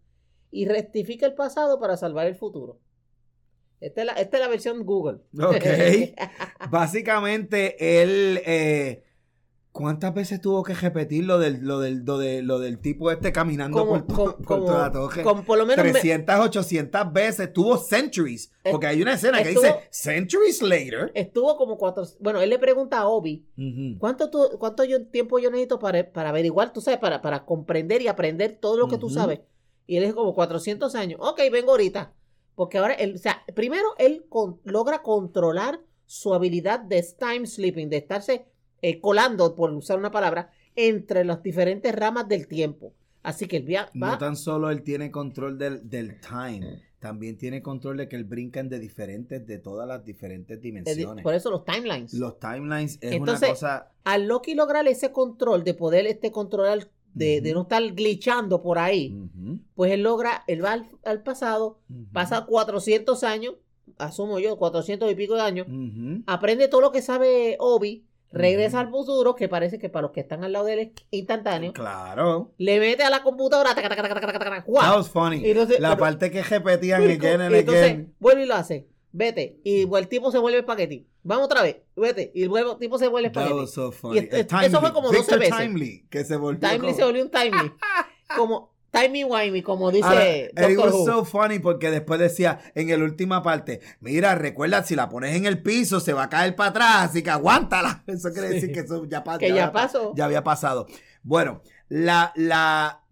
y 0.52 0.66
rectifica 0.68 1.26
el 1.26 1.34
pasado 1.34 1.80
para 1.80 1.98
salvar 1.98 2.28
el 2.28 2.36
futuro. 2.36 2.80
Esta 3.84 4.02
es 4.02 4.08
la, 4.08 4.14
esta 4.14 4.38
es 4.38 4.42
la 4.44 4.50
versión 4.50 4.86
Google. 4.86 5.20
Ok. 5.40 5.66
Básicamente, 6.72 8.02
él. 8.02 8.42
eh, 8.46 9.04
¿Cuántas 9.72 10.14
veces 10.14 10.40
tuvo 10.40 10.62
que 10.62 10.76
repetir 10.76 11.24
lo 11.26 11.40
del, 11.40 11.62
lo 11.66 11.80
del, 11.80 12.04
lo 12.06 12.20
lo 12.44 12.60
del 12.60 12.78
tipo 12.78 13.10
este 13.10 13.32
caminando 13.32 13.76
como, 13.80 13.92
por, 13.94 14.02
to- 14.06 14.14
como- 14.16 14.36
por 14.38 14.46
como- 14.46 14.66
toda 14.66 14.80
la 14.84 14.92
torre? 14.92 15.24
como 15.24 15.44
por 15.44 15.58
lo 15.58 15.66
menos 15.66 15.84
me- 15.84 15.92
300, 15.94 16.36
800 16.42 17.12
veces. 17.12 17.52
Tuvo 17.54 17.78
centuries. 17.78 18.52
Porque 18.70 18.86
hay 18.86 19.02
una 19.02 19.14
escena 19.16 19.42
que 19.42 19.50
dice 19.50 19.74
centuries 19.90 20.62
later. 20.62 21.12
estuvo 21.16 21.58
como 21.58 21.80
cuatro. 21.80 22.06
Bueno, 22.20 22.40
él 22.40 22.52
le 22.52 22.60
pregunta 22.60 23.00
a 23.00 23.08
Obi. 23.08 23.48
¿Cuánto, 23.98 24.30
tú- 24.30 24.58
cuánto 24.60 24.84
yo- 24.84 25.08
tiempo 25.08 25.40
yo 25.40 25.50
necesito 25.50 25.80
para, 25.80 26.08
para 26.12 26.30
averiguar, 26.30 26.72
tú 26.72 26.80
sabes, 26.80 27.00
para, 27.00 27.24
para 27.24 27.44
comprender 27.44 28.04
y 28.04 28.08
aprender 28.08 28.60
todo 28.62 28.78
lo 28.78 28.88
que 28.88 29.00
tú 29.00 29.10
sabes? 29.10 29.40
Y 29.88 29.98
él 29.98 30.04
dijo 30.04 30.18
como 30.18 30.36
400 30.36 30.94
años. 30.94 31.20
Ok, 31.24 31.42
vengo 31.52 31.72
ahorita. 31.72 32.14
Porque 32.56 32.78
ahora, 32.78 32.94
él, 32.94 33.16
o 33.16 33.18
sea, 33.18 33.44
primero 33.56 33.88
él 33.98 34.26
con- 34.30 34.60
logra 34.64 35.02
controlar 35.02 35.80
su 36.06 36.34
habilidad 36.34 36.80
de 36.80 37.04
time 37.18 37.48
sleeping, 37.48 37.90
de 37.90 37.98
estarse 37.98 38.46
eh, 38.82 39.00
colando, 39.00 39.56
por 39.56 39.72
usar 39.72 39.98
una 39.98 40.12
palabra, 40.12 40.52
entre 40.76 41.24
las 41.24 41.42
diferentes 41.42 41.94
ramas 41.96 42.28
del 42.28 42.48
tiempo. 42.48 42.94
Así 43.24 43.48
que 43.48 43.58
él 43.58 43.64
via- 43.64 43.90
va... 44.02 44.12
No 44.12 44.18
tan 44.18 44.36
solo 44.36 44.70
él 44.70 44.84
tiene 44.84 45.10
control 45.10 45.58
del, 45.58 45.90
del 45.90 46.20
time, 46.20 46.82
también 47.00 47.38
tiene 47.38 47.62
control 47.62 47.98
de 47.98 48.10
que 48.10 48.18
él 48.18 48.26
brincan 48.26 48.68
de 48.70 48.80
diferentes, 48.80 49.48
de 49.48 49.58
todas 49.60 49.88
las 49.88 50.04
diferentes 50.04 50.60
di- 50.62 50.70
dimensiones. 50.72 51.24
por 51.24 51.34
eso 51.34 51.50
los 51.50 51.64
timelines. 51.64 52.14
Los 52.14 52.38
timelines 52.40 52.98
es 53.02 53.14
Entonces, 53.14 53.50
una 53.50 53.54
cosa. 53.54 53.92
Al 54.04 54.28
Loki 54.28 54.56
lograr 54.56 54.86
ese 54.88 55.12
control, 55.14 55.64
de 55.64 55.74
poder 55.74 56.06
este 56.06 56.32
controlar, 56.32 56.90
de, 57.14 57.42
de 57.42 57.54
no 57.54 57.62
estar 57.64 57.84
glitchando 57.94 58.62
por 58.62 58.80
ahí, 58.80 59.14
Ujú, 59.14 59.60
pues 59.76 59.92
él 59.92 60.04
logra, 60.04 60.44
él 60.48 60.64
va 60.64 60.74
al, 60.74 60.90
al 61.06 61.22
pasado, 61.24 61.80
ujú, 61.90 62.06
pasa 62.12 62.46
400 62.46 63.24
años, 63.24 63.56
asumo 63.98 64.40
yo, 64.40 64.58
400 64.58 65.12
y 65.12 65.16
pico 65.16 65.36
de 65.36 65.42
años, 65.42 65.68
ujú. 65.68 66.24
aprende 66.28 66.68
todo 66.68 66.82
lo 66.82 66.92
que 66.92 67.02
sabe 67.02 67.56
Obi, 67.60 68.06
regresa 68.32 68.80
al 68.80 68.90
futuro, 68.90 69.36
que 69.36 69.48
parece 69.48 69.78
que 69.78 69.90
para 69.90 70.04
los 70.04 70.12
que 70.12 70.22
están 70.22 70.44
al 70.44 70.54
lado 70.54 70.66
de 70.66 70.74
él 70.74 70.80
es 70.80 70.90
instantáneo, 71.12 71.72
Claro. 71.74 72.52
le 72.58 72.80
mete 72.80 73.04
a 73.04 73.12
la 73.12 73.22
computadora, 73.22 73.76
taca, 73.76 73.90
taca, 73.90 74.04
taca. 74.10 74.64
That 74.66 74.98
was 74.98 75.10
funny. 75.10 75.38
Y 75.46 75.52
entonces- 75.52 75.80
la 75.80 75.90
pero- 75.90 76.00
parte 76.00 76.32
que 76.32 76.42
repetían 76.42 77.04
y 77.04 77.18
vuelve 78.20 78.44
y 78.44 78.46
lo 78.48 78.56
hace, 78.56 78.88
vete, 79.14 79.60
y 79.64 79.88
el 79.96 80.08
tipo 80.10 80.32
se 80.32 80.40
vuelve 80.40 80.60
espagueti, 80.60 81.08
vamos 81.24 81.46
otra 81.46 81.62
vez, 81.62 81.78
vete, 81.96 82.32
y 82.36 82.44
el 82.44 82.52
tipo 82.80 82.98
se 82.98 83.08
vuelve 83.08 83.30
so. 83.32 83.94
Y 84.14 84.18
esto- 84.18 84.36
Eh, 84.36 84.66
eso 84.66 84.82
fue 84.82 84.92
como 84.92 85.08
12 85.08 85.20
Victor 85.20 85.40
veces. 85.40 85.58
Timely, 85.58 86.08
que 86.10 86.26
se 86.26 86.36
volvió 86.36 86.60
Timely 86.60 86.80
como- 86.80 86.94
se 86.96 87.04
volvió 87.06 87.24
un 87.24 87.32
timely, 87.32 87.72
como 88.36 88.74
timey-wimey, 88.92 89.64
como 89.64 89.90
dice 89.92 90.04
Ahora, 90.56 90.72
it 90.72 90.78
was 90.78 90.94
Who. 90.94 91.06
so 91.06 91.26
funny 91.26 91.58
porque 91.60 91.90
después 91.90 92.20
decía 92.20 92.60
en 92.76 92.90
la 92.90 93.04
última 93.04 93.42
parte, 93.42 93.80
mira, 94.02 94.36
recuerda, 94.36 94.84
si 94.84 94.96
la 94.96 95.10
pones 95.10 95.36
en 95.36 95.46
el 95.48 95.62
piso 95.64 96.00
se 96.00 96.14
va 96.14 96.24
a 96.24 96.30
caer 96.30 96.56
para 96.56 96.70
atrás, 96.70 96.96
así 97.10 97.24
que 97.24 97.30
aguántala. 97.32 98.04
Eso 98.08 98.32
quiere 98.32 98.50
Sí. 98.50 98.54
decir 98.56 98.72
que 98.72 98.80
eso 98.82 99.06
ya, 99.06 99.24
pa- 99.24 99.38
Que 99.40 99.54
ya 99.54 99.72
pa- 99.72 99.84
pasó. 99.84 100.14
Ya 100.16 100.26
había 100.26 100.44
pasado. 100.44 100.86
Bueno, 101.24 101.62
la, 101.88 102.34
la 102.36 103.03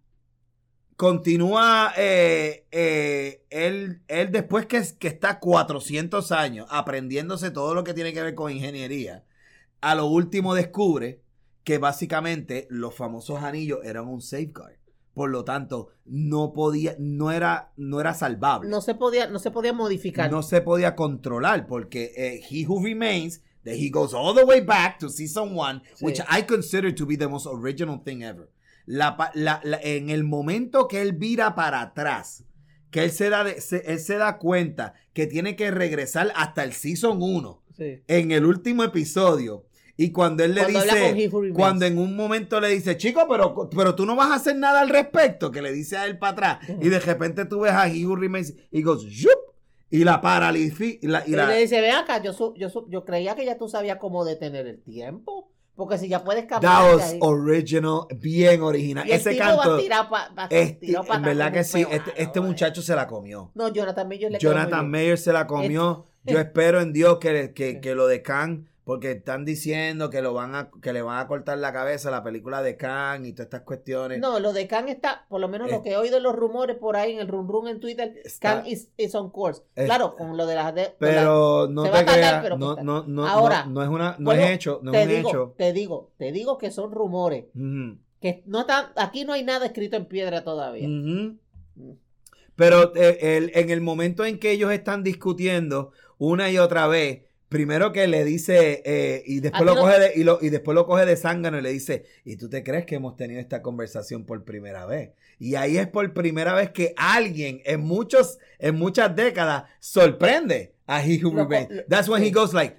continúa, 1.01 1.93
eh, 1.97 2.67
eh, 2.71 3.41
él, 3.49 4.03
él 4.07 4.31
después 4.31 4.67
que, 4.67 4.83
que 4.99 5.07
está 5.07 5.39
400 5.39 6.31
años 6.31 6.67
aprendiéndose 6.69 7.49
todo 7.49 7.73
lo 7.73 7.83
que 7.83 7.95
tiene 7.95 8.13
que 8.13 8.21
ver 8.21 8.35
con 8.35 8.51
ingeniería, 8.51 9.23
a 9.81 9.95
lo 9.95 10.05
último 10.05 10.53
descubre 10.53 11.23
que 11.63 11.79
básicamente 11.79 12.67
los 12.69 12.93
famosos 12.93 13.41
anillos 13.41 13.79
eran 13.83 14.07
un 14.07 14.21
safeguard. 14.21 14.75
Por 15.15 15.31
lo 15.31 15.43
tanto, 15.43 15.89
no 16.05 16.53
podía, 16.53 16.95
no 16.99 17.31
era, 17.31 17.71
no 17.77 17.99
era 17.99 18.13
salvable. 18.13 18.69
No 18.69 18.79
se 18.81 18.93
podía, 18.93 19.25
no 19.25 19.39
se 19.39 19.49
podía 19.49 19.73
modificar. 19.73 20.29
No 20.29 20.43
se 20.43 20.61
podía 20.61 20.95
controlar 20.95 21.65
porque 21.65 22.13
eh, 22.15 22.41
He 22.47 22.67
Who 22.67 22.79
Remains, 22.83 23.41
that 23.63 23.73
he 23.73 23.89
goes 23.89 24.13
all 24.13 24.35
the 24.35 24.45
way 24.45 24.61
back 24.61 24.99
to 24.99 25.09
season 25.09 25.57
one, 25.57 25.81
Sí. 25.95 26.05
which 26.05 26.19
I 26.29 26.43
consider 26.43 26.93
to 26.93 27.07
be 27.07 27.17
the 27.17 27.27
most 27.27 27.47
original 27.47 27.99
thing 28.03 28.21
ever. 28.21 28.51
La 28.85 29.15
la- 29.35 29.61
la- 29.63 29.79
en 29.81 30.09
el 30.09 30.23
momento 30.23 30.87
que 30.87 31.01
él 31.01 31.13
vira 31.13 31.55
para 31.55 31.81
atrás, 31.81 32.43
que 32.89 33.03
él 33.03 33.11
se, 33.11 33.29
da 33.29 33.43
de- 33.43 33.61
se- 33.61 33.83
él 33.91 33.99
se 33.99 34.17
da 34.17 34.37
cuenta 34.37 34.93
que 35.13 35.27
tiene 35.27 35.55
que 35.55 35.71
regresar 35.71 36.31
hasta 36.35 36.63
el 36.63 36.73
season 36.73 37.19
1, 37.21 37.61
Sí. 37.77 38.01
en 38.07 38.31
el 38.31 38.45
último 38.45 38.83
episodio, 38.83 39.65
y 39.97 40.11
cuando 40.11 40.43
él 40.43 40.55
le 40.55 40.61
Cuando 40.63 40.81
dice, 40.81 41.29
cuando 41.53 41.85
en 41.85 41.97
un 41.97 42.15
momento 42.15 42.59
le 42.59 42.69
dice, 42.69 42.97
chico, 42.97 43.25
pero, 43.29 43.69
pero 43.69 43.95
tú 43.95 44.05
no 44.05 44.15
vas 44.15 44.31
a 44.31 44.35
hacer 44.35 44.55
nada 44.55 44.81
al 44.81 44.89
respecto, 44.89 45.51
que 45.51 45.61
le 45.61 45.71
dice 45.71 45.95
a 45.97 46.05
él 46.05 46.17
para 46.17 46.31
atrás, 46.53 46.69
y 46.81 46.89
de 46.89 46.99
repente 46.99 47.45
tú 47.45 47.61
ves 47.61 47.71
a 47.73 47.87
He 47.87 48.05
Who 48.05 48.15
Remains 48.15 48.53
y 48.71 48.81
goes, 48.81 49.03
"Yup", 49.05 49.29
y 49.89 50.03
la 50.03 50.19
paraliza, 50.21 50.85
y 50.85 50.99
la, 51.07 51.23
y 51.27 51.31
Y 51.31 51.35
la- 51.35 51.47
le 51.47 51.59
dice, 51.61 51.79
ve 51.81 51.91
acá, 51.91 52.21
yo, 52.21 52.31
yo, 52.55 52.87
yo 52.89 53.05
creía 53.05 53.35
que 53.35 53.45
ya 53.45 53.57
tú 53.57 53.67
sabías 53.69 53.97
cómo 53.99 54.25
detener 54.25 54.65
el 54.67 54.81
tiempo. 54.81 55.50
Porque 55.81 55.97
si 55.97 56.07
ya 56.07 56.23
puedes 56.23 56.47
That 56.47 56.61
caminar. 56.61 56.95
was 56.95 57.15
original, 57.21 58.01
bien 58.19 58.61
original. 58.61 59.07
y 59.07 59.11
Ese 59.13 59.35
canto, 59.35 59.79
este, 60.49 60.95
en 60.95 61.21
verdad 61.23 61.51
que 61.51 61.63
sí, 61.63 61.83
este, 61.89 62.11
este 62.21 62.39
muchacho 62.39 62.83
se 62.83 62.95
la 62.95 63.07
comió. 63.07 63.49
No, 63.55 63.67
Jonathan 63.73 64.07
Mayer 64.07 64.31
le 64.31 64.37
Jonathan. 64.37 64.91
Mayer 64.91 65.17
se 65.17 65.33
la 65.33 65.47
comió. 65.47 66.05
Yo 66.23 66.37
Este- 66.37 66.41
espero 66.41 66.81
en 66.81 66.93
Dios 66.93 67.17
que, 67.17 67.51
que, 67.55 67.81
que 67.81 67.95
lo 67.95 68.05
de 68.05 68.21
Khan, 68.21 68.69
porque 68.83 69.11
están 69.11 69.45
diciendo 69.45 70.09
que 70.09 70.21
lo 70.21 70.33
van 70.33 70.55
a, 70.55 70.71
que 70.81 70.91
le 70.91 71.01
van 71.03 71.19
a 71.19 71.27
cortar 71.27 71.57
la 71.59 71.71
cabeza 71.71 72.09
a 72.09 72.11
la 72.11 72.23
película 72.23 72.61
de 72.63 72.77
Khan 72.77 73.25
y 73.25 73.31
todas 73.33 73.45
estas 73.45 73.61
cuestiones. 73.61 74.19
No, 74.19 74.39
lo 74.39 74.53
de 74.53 74.67
Khan 74.67 74.89
está, 74.89 75.25
por 75.29 75.39
lo 75.39 75.47
menos 75.47 75.69
lo 75.69 75.83
que 75.83 75.91
he 75.91 75.97
oído 75.97 76.19
los 76.19 76.35
rumores 76.35 76.77
por 76.77 76.95
ahí, 76.95 77.13
en 77.13 77.19
el 77.19 77.27
run 77.27 77.47
run 77.47 77.67
en 77.67 77.79
Twitter, 77.79 78.13
Está- 78.25 78.55
Khan 78.61 78.67
is, 78.67 78.89
is 78.97 79.13
on 79.13 79.29
course. 79.29 79.61
Es- 79.75 79.85
claro, 79.85 80.15
con 80.15 80.35
lo 80.35 80.45
de 80.47 80.55
las... 80.55 80.73
De, 80.73 80.95
pero 80.97 81.67
no 81.69 81.83
te 81.83 82.05
creas, 82.05 82.41
pero 82.41 82.57
no, 82.57 82.75
no, 82.77 83.03
no, 83.07 83.27
Ahora, 83.27 83.65
no, 83.65 83.71
no 83.73 83.83
es 83.83 83.89
una, 83.89 84.15
no 84.17 84.25
Bueno, 84.25 84.41
es 84.43 84.49
hecho, 84.51 84.79
no 84.81 84.91
te 84.91 85.01
es 85.03 85.07
un 85.07 85.13
digo, 85.15 85.29
hecho. 85.29 85.53
te 85.57 85.73
digo, 85.73 86.11
te 86.17 86.31
digo 86.31 86.57
que 86.57 86.71
son 86.71 86.91
rumores. 86.91 87.45
Que 88.19 88.43
no 88.45 88.61
están, 88.61 88.87
aquí 88.97 89.25
no 89.25 89.33
hay 89.33 89.43
nada 89.43 89.65
escrito 89.67 89.95
en 89.95 90.05
piedra 90.05 90.43
todavía. 90.43 90.87
ujú. 90.87 91.37
Pero 92.55 92.95
eh, 92.95 93.37
el- 93.37 93.51
en 93.55 93.69
el 93.69 93.81
momento 93.81 94.25
en 94.25 94.37
que 94.39 94.51
ellos 94.51 94.71
están 94.71 95.03
discutiendo 95.03 95.91
una 96.17 96.51
y 96.51 96.57
otra 96.59 96.87
vez, 96.87 97.23
primero 97.51 97.91
que 97.91 98.07
le 98.07 98.23
dice, 98.23 98.81
eh, 98.85 99.23
y 99.25 99.41
después 99.41 99.63
lo 99.65 99.75
coge 99.81 99.99
de, 99.99 100.11
y, 100.15 100.23
lo- 100.23 100.39
y 100.41 100.49
después 100.49 100.73
lo 100.73 100.85
coge 100.85 101.05
de 101.05 101.17
zángano 101.17 101.59
y 101.59 101.61
le 101.61 101.69
dice, 101.73 102.05
¿y 102.23 102.37
tú 102.37 102.47
te 102.49 102.63
crees 102.63 102.85
que 102.85 102.95
hemos 102.95 103.17
tenido 103.17 103.41
esta 103.41 103.61
conversación 103.61 104.25
por 104.25 104.45
primera 104.45 104.85
vez? 104.85 105.11
Y 105.37 105.55
ahí 105.55 105.77
es 105.77 105.87
por 105.87 106.13
primera 106.13 106.53
vez 106.53 106.69
que 106.69 106.93
alguien 106.95 107.61
en 107.65 107.81
muchos, 107.81 108.39
en 108.57 108.75
muchas 108.75 109.13
décadas 109.17 109.65
sorprende 109.79 110.73
a 110.87 111.05
He 111.05 111.19
Who 111.23 111.31
Remains. 111.35 111.67
That's 111.89 112.07
when 112.07 112.23
he 112.23 112.31
goes 112.31 112.53
like, 112.53 112.77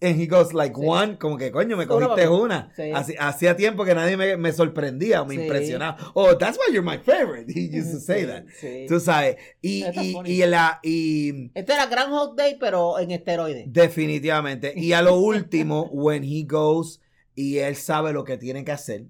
and 0.00 0.20
he 0.20 0.26
goes 0.26 0.52
like 0.54 0.74
Sí. 0.76 0.82
one, 0.86 1.18
como 1.18 1.36
que 1.36 1.50
coño, 1.50 1.76
me 1.76 1.86
cogiste 1.86 2.28
una. 2.28 2.72
Sí. 2.76 2.92
Hacía 3.18 3.56
tiempo 3.56 3.84
que 3.84 3.94
nadie 3.94 4.16
me, 4.16 4.36
me 4.36 4.52
sorprendía 4.52 5.22
o 5.22 5.26
me 5.26 5.34
Sí. 5.34 5.42
impresionaba. 5.42 5.96
Oh, 6.14 6.36
that's 6.36 6.56
why 6.58 6.72
you're 6.72 6.82
my 6.88 6.98
favorite. 6.98 7.50
He 7.52 7.68
used 7.76 7.92
to 7.92 7.98
say 8.00 8.24
that. 8.26 8.44
Tú 8.88 9.00
sabes. 9.00 9.36
Y, 9.60 9.84
y, 10.00 10.16
y, 10.24 10.46
la, 10.46 10.78
y 10.82 11.50
Este 11.54 11.72
era 11.72 11.86
Groundhog 11.86 12.36
Day, 12.36 12.56
pero 12.60 12.98
en 12.98 13.10
esteroides. 13.10 13.72
definitivamente. 13.72 14.72
Y 14.76 14.92
a 14.92 15.02
lo 15.02 15.16
último, 15.18 15.88
when 15.92 16.22
he 16.24 16.44
goes 16.44 17.00
y 17.34 17.58
él 17.58 17.74
sabe 17.76 18.12
lo 18.12 18.24
que 18.24 18.36
tiene 18.36 18.64
que 18.64 18.72
hacer, 18.72 19.04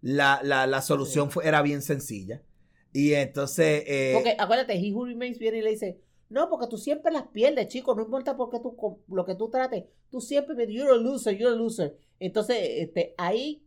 la, 0.00 0.40
la, 0.42 0.66
la 0.66 0.82
solución 0.82 1.30
fue, 1.30 1.46
era 1.46 1.62
bien 1.62 1.82
sencilla. 1.82 2.42
Y 2.92 3.12
entonces, 3.14 3.82
eh, 3.86 4.12
Porque 4.14 4.34
acuérdate, 4.38 4.74
He 4.74 4.92
Who 4.92 5.06
Remains 5.06 5.38
viene 5.38 5.58
y 5.58 5.62
le 5.62 5.70
dice, 5.70 5.98
no, 6.30 6.48
porque 6.50 6.66
tú 6.66 6.76
siempre 6.78 7.10
las 7.12 7.26
pierdes, 7.28 7.68
chico, 7.68 7.94
no 7.94 8.02
importa 8.02 8.36
porque 8.36 8.58
tú, 8.60 8.76
lo 9.08 9.24
que 9.24 9.34
tú 9.34 9.48
trates, 9.50 9.84
tú 10.10 10.20
siempre, 10.20 10.54
me- 10.54 10.72
you're 10.72 10.92
a 10.92 10.96
loser, 10.96 11.36
you're 11.36 11.54
a 11.54 11.56
loser. 11.56 11.96
Entonces, 12.20 12.56
este, 12.60 13.14
ahí, 13.18 13.64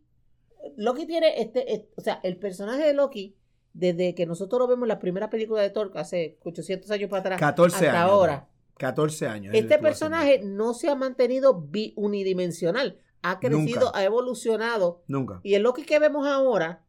Loki 0.76 1.06
tiene, 1.06 1.40
este, 1.40 1.88
o 1.96 2.00
sea, 2.00 2.20
el 2.22 2.36
personaje 2.36 2.84
de 2.86 2.92
Loki, 2.94 3.36
desde 3.72 4.14
que 4.14 4.26
nosotros 4.26 4.60
lo 4.60 4.66
vemos 4.68 4.84
en 4.84 4.88
la 4.88 4.98
primera 4.98 5.28
película 5.30 5.62
de 5.62 5.70
Thor, 5.70 5.90
hace 5.94 6.38
800 6.44 6.90
años 6.90 7.10
para 7.10 7.20
atrás, 7.20 7.40
14 7.40 7.74
hasta 7.86 8.02
años. 8.02 8.10
ahora, 8.12 8.48
14 8.78 9.26
años. 9.26 9.54
este 9.54 9.78
personaje 9.78 10.40
no 10.44 10.74
se 10.74 10.88
ha 10.88 10.94
mantenido 10.94 11.60
bi- 11.60 11.94
unidimensional. 11.96 12.98
ha 13.24 13.38
crecido, 13.38 13.86
Nunca. 13.86 13.98
ha 13.98 14.02
evolucionado. 14.04 15.04
Nunca. 15.06 15.40
Y 15.44 15.54
el 15.54 15.62
Loki 15.62 15.84
que 15.84 16.00
vemos 16.00 16.26
ahora, 16.26 16.84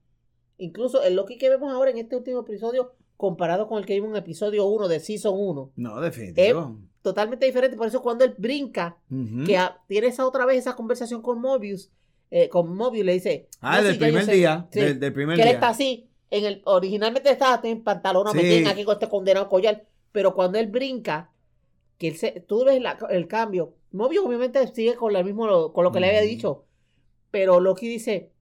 incluso 0.58 1.04
el 1.04 1.14
Loki 1.16 1.38
que 1.38 1.48
vemos 1.48 1.72
ahora 1.72 1.92
en 1.92 2.00
este 2.00 2.16
último 2.16 2.40
episodio, 2.42 2.96
comparado 3.28 3.70
con 3.70 3.78
el 3.80 3.86
que 3.86 3.94
vimos 3.94 4.10
en 4.10 4.18
episodio 4.18 4.66
1 4.66 4.90
de 4.90 5.00
Season 5.00 5.34
1, 5.34 5.72
No, 5.78 6.02
definitivo. 6.02 6.76
totalmente 7.02 7.46
diferente. 7.46 7.78
Por 7.78 7.88
eso 7.88 8.02
cuando 8.02 8.26
él 8.26 8.36
brinca, 8.38 8.98
que 9.46 9.56
a- 9.58 9.78
tiene 9.88 10.08
esa 10.08 10.28
otra 10.28 10.46
vez 10.46 10.58
esa 10.58 10.76
conversación 10.76 11.22
con 11.22 11.40
Mobius, 11.40 11.90
eh, 12.32 12.50
con 12.50 12.76
Mobius 12.76 13.06
le 13.06 13.14
dice... 13.14 13.48
Ah, 13.62 13.78
"No, 13.78 13.84
del 13.84 13.94
sí, 13.94 14.00
primer 14.00 14.26
sé". 14.26 14.34
día. 14.34 14.68
Sí, 14.74 14.80
Del, 14.82 15.00
del 15.00 15.14
primer 15.14 15.38
que 15.38 15.42
él 15.44 15.48
día. 15.48 15.54
está 15.56 15.70
así. 15.70 16.10
En 16.32 16.44
el, 16.44 16.62
originalmente 16.66 17.30
estaba 17.32 17.62
en 17.64 17.82
pantalón, 17.82 18.28
Sí. 18.34 18.38
me 18.64 18.68
aquí 18.70 18.84
con 18.84 18.96
este 18.96 19.08
condenado 19.08 19.48
collar. 19.48 19.86
Pero 20.12 20.34
cuando 20.36 20.60
él 20.60 20.68
brinca, 20.68 21.32
que 21.98 22.10
él 22.10 22.18
se, 22.18 22.32
tú 22.46 22.66
ves 22.66 22.82
la- 22.82 22.98
el 23.10 23.28
cambio. 23.30 23.74
Mobius 23.94 24.26
obviamente 24.26 24.68
sigue 24.74 24.96
con, 24.96 25.14
la 25.14 25.24
mismo, 25.24 25.72
con 25.72 25.86
lo 25.86 25.94
que 25.94 26.02
le 26.02 26.08
había 26.08 26.22
dicho. 26.22 26.66
Pero 27.32 27.62
Loki 27.62 27.88
dice, 27.88 28.32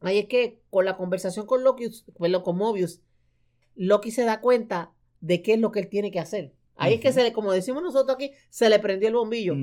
ay, 0.00 0.20
es 0.20 0.26
que 0.28 0.62
con 0.70 0.86
la 0.86 0.96
conversación 0.96 1.44
con 1.44 1.62
Loki, 1.62 1.90
con 2.42 2.56
Mobius, 2.56 3.00
Loki 3.76 4.10
se 4.10 4.24
da 4.24 4.40
cuenta 4.40 4.92
de 5.20 5.42
qué 5.42 5.54
es 5.54 5.60
lo 5.60 5.72
que 5.72 5.80
él 5.80 5.88
tiene 5.88 6.10
que 6.10 6.20
hacer. 6.20 6.52
Ahí 6.76 6.94
es 6.94 7.00
que 7.00 7.12
se 7.12 7.22
le, 7.22 7.32
como 7.32 7.52
decimos 7.52 7.82
nosotros 7.82 8.16
aquí, 8.16 8.32
se 8.50 8.68
le 8.68 8.78
prendió 8.80 9.08
el 9.08 9.14
bombillo. 9.14 9.54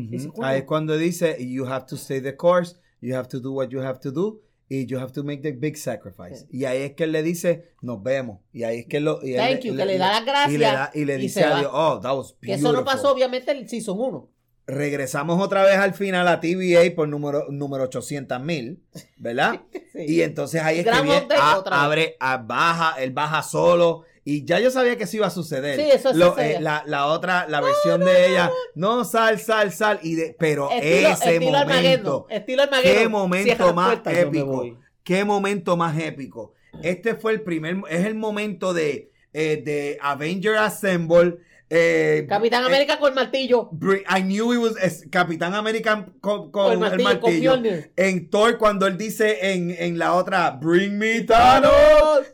Ahí 0.41 0.59
es 0.59 0.63
cuando 0.63 0.97
dice, 0.97 1.37
you 1.45 1.65
have 1.65 1.85
to 1.87 1.95
stay 1.95 2.21
the 2.21 2.35
course, 2.35 2.77
you 3.01 3.15
have 3.15 3.27
to 3.27 3.39
do 3.39 3.51
what 3.51 3.67
you 3.69 3.81
have 3.81 3.99
to 3.99 4.11
do, 4.11 4.41
y 4.69 4.85
you 4.85 4.97
have 4.97 5.11
to 5.11 5.21
make 5.21 5.41
the 5.41 5.51
big 5.51 5.75
sacrifice. 5.75 6.45
Sí. 6.49 6.59
Y 6.59 6.65
ahí 6.65 6.83
es 6.83 6.93
que 6.93 7.03
él 7.03 7.11
le 7.11 7.21
dice, 7.23 7.73
nos 7.81 8.01
vemos. 8.01 8.39
Y 8.53 8.63
ahí 8.63 8.79
es 8.79 8.85
que 8.85 9.01
lo... 9.01 9.19
y 9.21 9.33
él 9.33 9.39
Thank 9.41 9.63
you, 9.65 9.75
que 9.75 9.85
le 9.85 9.97
da 9.97 10.13
las 10.13 10.25
gracias 10.25 10.53
Y 10.53 10.57
le, 10.57 10.65
da- 10.65 10.91
y 10.93 11.05
le 11.05 11.15
y 11.15 11.21
dice 11.21 11.43
a. 11.43 11.59
Dios, 11.59 11.71
oh, 11.73 11.99
that 11.99 12.15
was 12.15 12.37
que 12.41 12.53
eso 12.53 12.63
no 12.71 12.75
beautiful". 12.75 12.85
pasó 12.95 13.11
obviamente 13.11 13.51
en 13.51 13.57
el 13.57 13.67
Season 13.67 13.99
1. 13.99 14.29
Regresamos 14.75 15.41
otra 15.43 15.63
vez 15.63 15.75
al 15.77 15.93
final 15.93 16.27
a 16.27 16.39
TVA 16.39 16.95
por 16.95 17.07
número, 17.07 17.45
número 17.49 17.83
800 17.85 18.41
mil, 18.41 18.81
¿verdad? 19.17 19.61
Sí. 19.91 20.05
Y 20.07 20.21
entonces 20.21 20.61
ahí 20.61 20.79
es 20.79 20.85
Gran 20.85 20.99
que 20.99 21.03
viene, 21.09 21.25
update 21.25 21.41
a- 21.41 21.57
otra 21.59 21.75
vez. 21.75 21.83
abre, 21.85 22.17
a- 22.21 22.37
baja, 22.37 22.95
él 23.03 23.11
baja 23.11 23.43
solo. 23.43 24.03
Y 24.23 24.45
ya 24.45 24.57
yo 24.61 24.71
sabía 24.71 24.95
que 24.95 25.03
eso 25.03 25.17
iba 25.17 25.27
a 25.27 25.31
suceder. 25.31 25.75
Sí, 25.77 25.89
eso 25.91 26.13
Lo- 26.13 26.37
eh, 26.37 26.59
la, 26.61 26.83
la 26.85 27.07
otra, 27.07 27.45
la 27.49 27.59
versión 27.59 27.99
de 28.05 28.29
ella, 28.29 28.49
no, 28.75 29.03
sal, 29.03 29.37
sal, 29.39 29.73
sal. 29.73 29.99
Y 30.01 30.15
de, 30.15 30.33
pero 30.39 30.69
Estilo, 30.71 31.09
ese 31.09 31.33
estilo 31.33 31.57
Armageddon, 31.57 32.03
momento, 32.13 32.27
Estilo 32.29 32.63
Armageddon. 32.63 32.97
qué 33.01 33.09
momento 33.09 33.73
más 33.73 33.87
puerta, 33.87 34.11
épico. 34.17 34.77
qué 35.03 35.25
momento 35.25 35.75
más 35.75 35.99
épico. 35.99 36.53
Este 36.81 37.15
fue 37.15 37.33
el 37.33 37.41
primer, 37.41 37.77
es 37.89 38.05
el 38.05 38.15
momento 38.15 38.73
de, 38.73 39.11
eh, 39.33 39.61
de 39.65 39.97
Avenger 40.01 40.55
Assemble. 40.55 41.39
Eh, 41.73 42.25
Capitán 42.27 42.63
eh, 42.63 42.67
América 42.67 42.99
con 42.99 43.15
martillo. 43.15 43.69
Bri- 43.71 44.03
I 44.09 44.21
knew 44.21 44.51
it 44.53 44.59
was 44.59 44.75
es- 44.81 45.05
Capitán 45.09 45.53
América 45.53 46.05
con, 46.19 46.51
con 46.51 46.51
Con 46.51 46.73
el 46.73 46.79
martillo. 46.79 47.03
martillo, 47.09 47.51
con 47.51 47.61
Mjolnir. 47.61 47.93
En 47.95 48.29
Thor, 48.29 48.57
cuando 48.57 48.87
él 48.87 48.97
dice 48.97 49.53
en, 49.53 49.71
en 49.79 49.97
la 49.97 50.13
otra, 50.13 50.51
Bring 50.51 50.97
me 50.97 51.21
Thanos. 51.21 51.71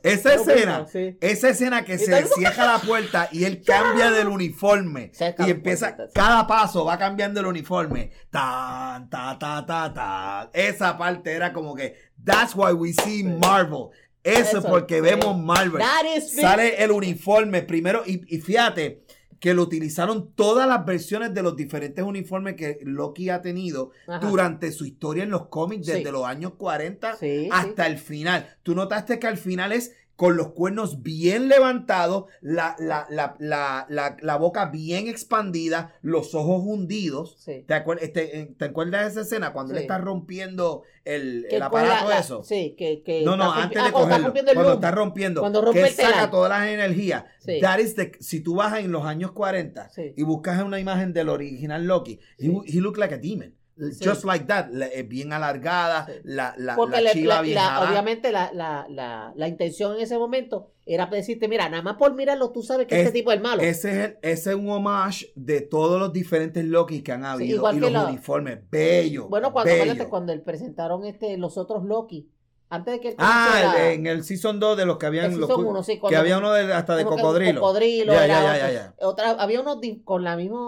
Esa 0.04 0.34
escena, 0.34 0.86
sí. 0.92 1.18
esa 1.22 1.50
escena 1.50 1.86
que 1.86 1.98
se 2.00 2.26
cierra 2.26 2.66
la 2.66 2.80
puerta 2.80 3.30
y 3.32 3.44
él 3.44 3.62
cambia 3.64 4.10
del 4.18 4.28
uniforme. 4.28 5.12
Y 5.46 5.52
empieza, 5.52 5.96
cada 6.14 6.48
paso 6.48 6.86
va 6.86 6.98
cambiando 6.98 7.40
el 7.40 7.46
uniforme. 7.46 8.12
Tan, 8.32 9.10
ta, 9.10 9.38
ta, 9.40 9.66
ta, 9.66 9.94
ta. 9.94 10.50
Esa 10.54 10.98
parte 10.98 11.32
era 11.32 11.54
como 11.54 11.76
que, 11.76 11.96
that's 12.26 12.56
why 12.56 12.72
we 12.74 12.92
see 12.94 13.24
Marvel. 13.24 13.90
Eso, 14.24 14.40
es 14.42 14.48
Eso, 14.56 14.64
porque 14.64 14.96
sí. 14.96 15.02
vemos 15.02 15.38
Marvel. 15.38 15.80
That 15.80 16.04
is 16.18 16.36
big. 16.36 16.42
Sale 16.44 16.84
el 16.84 16.92
uniforme 16.92 17.62
primero 17.62 18.04
y, 18.06 18.22
y 18.28 18.40
fíjate 18.42 19.04
que 19.40 19.54
lo 19.54 19.64
utilizaron 19.64 20.32
todas 20.34 20.68
las 20.68 20.86
versiones 20.86 21.34
de 21.34 21.44
los 21.44 21.56
diferentes 21.56 22.04
uniformes 22.04 22.56
que 22.56 22.80
Loki 22.84 23.30
ha 23.30 23.42
tenido 23.42 23.92
Ajá. 24.08 24.20
durante 24.28 24.72
su 24.72 24.86
historia 24.86 25.24
en 25.24 25.30
los 25.30 25.48
cómics 25.48 25.86
Sí. 25.86 25.92
desde 25.94 26.12
los 26.12 26.26
años 26.26 26.54
40 26.58 27.16
Sí, 27.18 27.48
hasta 27.52 27.86
el 27.88 27.98
final. 27.98 28.48
Tú 28.64 28.74
notaste 28.76 29.20
que 29.20 29.28
al 29.28 29.38
final 29.38 29.72
es 29.72 29.94
con 30.18 30.36
los 30.36 30.50
cuernos 30.54 31.04
bien 31.04 31.48
levantados, 31.48 32.26
la, 32.42 32.76
la, 32.80 33.06
la, 33.10 33.86
la, 34.20 34.36
boca 34.38 34.66
bien 34.66 35.08
expandida, 35.08 35.94
los 36.02 36.36
ojos 36.36 36.64
hundidos. 36.66 37.38
sí. 37.40 37.64
¿Te, 37.68 37.74
acuer- 37.76 38.00
este, 38.02 38.40
eh, 38.40 38.56
¿te 38.58 38.66
acuerdas 38.66 39.04
de 39.06 39.12
esa 39.12 39.22
escena 39.22 39.54
cuando 39.54 39.74
él 39.74 39.78
Sí. 39.78 39.84
está 39.84 40.00
rompiendo 40.00 40.82
el, 41.06 41.46
el 41.52 41.62
aparato 41.62 42.12
eso? 42.12 42.44
Sí, 42.44 42.76
que, 42.78 43.04
que 43.04 43.24
No, 43.24 43.38
no, 43.38 43.46
está 43.52 43.64
antes 43.64 43.78
ah, 43.78 43.82
de 43.84 43.88
está 43.90 44.00
cogerlo. 44.02 44.26
rompiendo 44.26 44.52
el 44.52 44.56
Cuando 44.56 44.74
está 44.74 44.92
rompiendo. 44.92 45.42
Cuando 45.42 45.62
rompe 45.62 45.82
que 45.82 45.88
el 45.88 45.94
saca 45.94 46.32
todas 46.32 46.50
las 46.50 46.68
energías. 46.68 47.24
Sí. 47.40 47.60
That 47.62 47.78
is 47.80 47.96
the- 47.96 48.12
si 48.20 48.42
tú 48.42 48.56
vas 48.56 48.78
en 48.80 48.92
los 48.92 49.06
años 49.06 49.32
40 49.34 49.90
Sí. 49.90 50.14
y 50.18 50.24
buscas 50.24 50.62
una 50.64 50.80
imagen 50.80 51.14
del 51.14 51.30
original 51.30 51.86
Loki, 51.86 52.20
he, 52.40 52.48
he 52.66 52.82
looked 52.82 53.00
like 53.00 53.14
a 53.14 53.18
demon. 53.20 53.54
Sí. 53.78 54.06
Just 54.06 54.24
like 54.26 54.46
that. 54.46 54.68
La- 54.72 54.88
eh, 54.88 55.04
bien 55.04 55.34
alargada, 55.34 56.06
Sí. 56.08 56.14
la, 56.24 56.54
la, 56.58 56.76
Porque 56.76 57.00
la 57.02 57.12
chiva 57.12 57.42
bien 57.42 57.58
obviamente 57.60 58.32
la, 58.32 58.52
la, 58.54 58.88
la, 58.90 59.34
la 59.36 59.48
intención 59.48 59.96
en 59.96 60.02
ese 60.02 60.18
momento 60.18 60.72
era 60.86 61.06
decirte, 61.08 61.48
mira, 61.48 61.70
nada 61.70 61.84
más 61.84 61.96
por 61.98 62.14
mirarlo 62.16 62.52
tú 62.52 62.64
sabes 62.64 62.88
que 62.88 62.96
Es- 62.96 63.08
este 63.08 63.20
tipo 63.20 63.32
es 63.32 63.42
malo. 63.42 63.62
Ese 63.62 63.90
es, 63.90 63.96
el- 64.10 64.18
ese 64.22 64.50
es 64.52 64.56
un 64.56 64.70
homage 64.70 65.32
de 65.36 65.62
todos 65.62 66.00
los 66.00 66.12
diferentes 66.14 66.64
Loki 66.66 67.02
que 67.02 67.12
han 67.12 67.26
habido. 67.26 67.56
igual 67.58 67.78
y 67.78 67.82
que 67.82 67.90
los 67.92 68.08
uniformes. 68.10 68.60
Bello. 68.72 69.28
bueno, 69.28 69.52
cuando, 69.54 69.72
bello. 69.74 70.10
cuando 70.10 70.34
él 70.34 70.42
presentaron 70.42 71.06
este, 71.06 71.38
los 71.38 71.58
otros 71.58 71.84
Loki, 71.84 72.30
antes 72.70 72.94
de 72.96 73.00
que 73.00 73.08
él 73.10 73.16
Ah, 73.18 73.76
el- 73.78 73.92
en 74.00 74.08
el 74.08 74.24
Season 74.24 74.60
2 74.60 74.76
de 74.78 74.86
los 74.86 74.98
que 74.98 75.06
habían. 75.06 75.32
el 75.34 75.40
los 75.40 75.50
uno, 75.50 75.84
sí, 75.84 76.02
que 76.10 76.16
había 76.16 76.38
uno 76.38 76.52
de, 76.52 76.74
hasta 76.74 76.96
de 76.96 77.04
uno 77.06 77.16
cocodrilo. 77.16 77.62
cocodrilo, 77.62 78.14
Ya, 78.14 78.26
era 78.26 78.42
ya, 78.42 78.42
ya, 78.42 78.66
otro. 78.66 78.74
ya, 78.74 79.08
Otra, 79.08 79.30
había 79.42 79.62
unos 79.62 79.80
di- 79.82 80.02
con 80.04 80.24
la 80.24 80.36
misma 80.36 80.60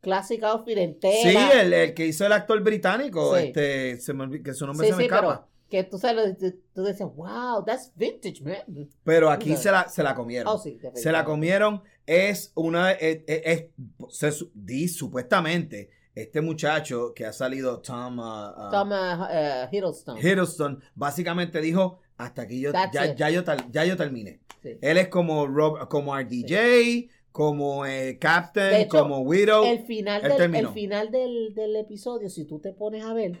classic 0.00 0.42
outfit 0.42 0.78
entera. 0.78 1.30
Sí, 1.30 1.36
el, 1.60 1.72
el 1.72 1.94
que 1.94 2.06
hizo 2.06 2.24
el 2.26 2.32
actor 2.32 2.62
británico, 2.62 3.36
Sí. 3.36 3.44
este, 3.46 4.00
se 4.00 4.12
me 4.14 4.42
que 4.42 4.54
su 4.54 4.66
nombre 4.66 4.86
Sí, 4.86 4.92
se 4.92 4.96
me 4.96 5.02
sí, 5.02 5.06
escapa. 5.06 5.28
pero 5.42 5.50
que 5.68 5.84
tú 5.84 5.98
sabes, 5.98 6.36
tú, 6.74 6.82
decías, 6.82 7.08
wow, 7.14 7.64
that's 7.64 7.92
vintage, 7.94 8.42
man. 8.42 8.88
Pero 9.04 9.30
aquí 9.30 9.56
se 9.56 9.70
la, 9.70 9.88
se 9.88 10.02
la 10.02 10.14
comieron. 10.16 10.52
Oh, 10.52 10.58
sí, 10.58 10.78
se 10.94 11.12
la 11.12 11.24
comieron. 11.24 11.82
Es 12.06 12.50
una. 12.56 12.90
Es, 12.92 13.20
es- 13.28 13.42
es- 13.44 14.30
se 14.32 14.46
di 14.54 14.88
supuestamente 14.88 15.90
este 16.14 16.40
muchacho 16.40 17.12
que 17.14 17.24
ha 17.24 17.32
salido, 17.32 17.80
Tom, 17.80 18.18
uh, 18.18 18.22
uh, 18.22 18.70
Tom 18.72 18.90
uh, 18.90 18.94
uh, 18.94 19.68
Hiddleston. 19.70 20.18
Hiddleston, 20.18 20.82
básicamente 20.96 21.60
dijo: 21.60 22.00
Hasta 22.16 22.42
aquí 22.42 22.60
yo, 22.60 22.72
ya, 22.92 23.14
ya 23.14 23.30
yo, 23.30 23.44
tal- 23.44 23.70
ya 23.70 23.84
yo 23.84 23.96
terminé. 23.96 24.40
Él 24.62 24.98
es 24.98 25.08
como, 25.08 25.46
Rob, 25.46 25.88
como 25.88 26.14
RDJ, 26.18 27.08
como 27.32 27.86
eh, 27.86 28.18
Captain, 28.20 28.74
hecho, 28.82 28.98
como 28.98 29.20
Widow. 29.20 29.64
el 29.64 29.84
final, 29.84 30.22
del, 30.22 30.54
el 30.54 30.68
final 30.68 31.10
del, 31.10 31.54
del 31.54 31.76
episodio, 31.76 32.28
si 32.28 32.44
tú 32.44 32.58
te 32.58 32.72
pones 32.72 33.04
a 33.04 33.14
ver, 33.14 33.38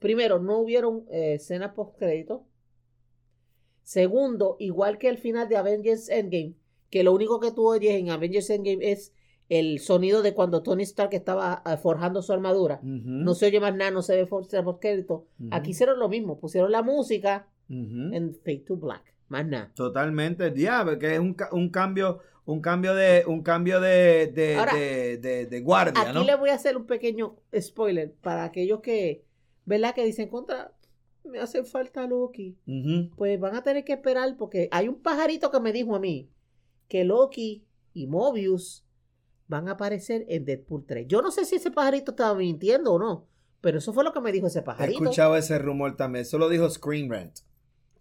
primero, 0.00 0.38
no 0.40 0.58
hubieron 0.58 1.04
eh, 1.10 1.34
escenas 1.34 1.72
post 1.74 1.96
crédito. 1.98 2.44
Segundo, 3.82 4.56
igual 4.58 4.98
que 4.98 5.08
el 5.08 5.18
final 5.18 5.48
de 5.48 5.56
Avengers 5.56 6.08
Endgame, 6.08 6.54
que 6.90 7.02
lo 7.02 7.12
único 7.12 7.40
que 7.40 7.52
tú 7.52 7.66
oyes 7.68 7.94
en 7.94 8.10
Avengers 8.10 8.48
Endgame 8.50 8.90
es 8.92 9.12
el 9.48 9.80
sonido 9.80 10.22
de 10.22 10.34
cuando 10.34 10.62
Tony 10.62 10.82
Stark 10.84 11.12
estaba 11.14 11.62
eh, 11.66 11.76
forjando 11.76 12.22
su 12.22 12.32
armadura. 12.32 12.80
No 12.82 13.34
se 13.34 13.46
oye 13.46 13.60
más 13.60 13.74
nada, 13.74 13.90
no 13.90 14.02
se 14.02 14.16
ve 14.16 14.26
post 14.26 14.52
crédito. 14.80 15.26
ujú, 15.38 15.48
Aquí 15.50 15.72
hicieron 15.72 15.98
lo 15.98 16.08
mismo, 16.08 16.38
pusieron 16.38 16.72
la 16.72 16.82
música 16.82 17.48
en 17.68 18.34
Fade 18.34 18.64
to 18.66 18.76
Black, 18.76 19.14
más 19.28 19.46
nada. 19.46 19.70
Totalmente, 19.74 20.52
ya, 20.56 20.84
porque 20.84 21.14
es 21.14 21.18
un, 21.20 21.34
ca- 21.34 21.48
un 21.52 21.70
cambio, 21.70 22.20
un 22.44 22.60
cambio 22.60 22.94
de, 22.94 23.24
un 23.26 23.42
cambio 23.42 23.80
de, 23.80 24.26
de, 24.34 24.56
Ahora, 24.56 24.74
de, 24.74 25.16
de- 25.18 25.46
de 25.46 25.60
guardia, 25.60 26.02
Aquí 26.02 26.12
¿no? 26.12 26.24
le 26.24 26.34
voy 26.36 26.50
a 26.50 26.54
hacer 26.54 26.76
un 26.76 26.86
pequeño 26.86 27.36
spoiler 27.58 28.12
para 28.20 28.44
aquellos 28.44 28.80
que, 28.80 29.24
¿verdad? 29.64 29.94
Que 29.94 30.04
dicen 30.04 30.28
contra, 30.28 30.72
me 31.24 31.38
hace 31.38 31.64
falta 31.64 32.06
Loki. 32.06 32.58
Pues 33.16 33.38
van 33.40 33.54
a 33.56 33.62
tener 33.62 33.84
que 33.84 33.92
esperar 33.94 34.36
porque 34.36 34.68
hay 34.72 34.88
un 34.88 35.00
pajarito 35.00 35.50
que 35.50 35.60
me 35.60 35.72
dijo 35.72 35.94
a 35.94 36.00
mí 36.00 36.28
que 36.88 37.04
Loki 37.04 37.64
y 37.94 38.06
Mobius 38.06 38.84
van 39.48 39.68
a 39.68 39.72
aparecer 39.72 40.24
en 40.28 40.44
Deadpool 40.44 40.84
3. 40.86 41.06
Yo 41.08 41.22
no 41.22 41.30
sé 41.30 41.44
si 41.44 41.56
ese 41.56 41.70
pajarito 41.70 42.10
estaba 42.12 42.34
mintiendo 42.34 42.92
o 42.94 42.98
no, 42.98 43.28
pero 43.60 43.78
eso 43.78 43.92
fue 43.92 44.02
lo 44.02 44.12
que 44.12 44.20
me 44.20 44.32
dijo 44.32 44.46
ese 44.48 44.58
He 44.58 44.62
pajarito. 44.62 45.02
escuchado 45.02 45.36
ese 45.36 45.58
rumor 45.58 45.94
también. 45.96 46.22
Eso 46.22 46.38
lo 46.38 46.48
dijo 46.48 46.68
Screen 46.68 47.08
Rant. 47.10 47.38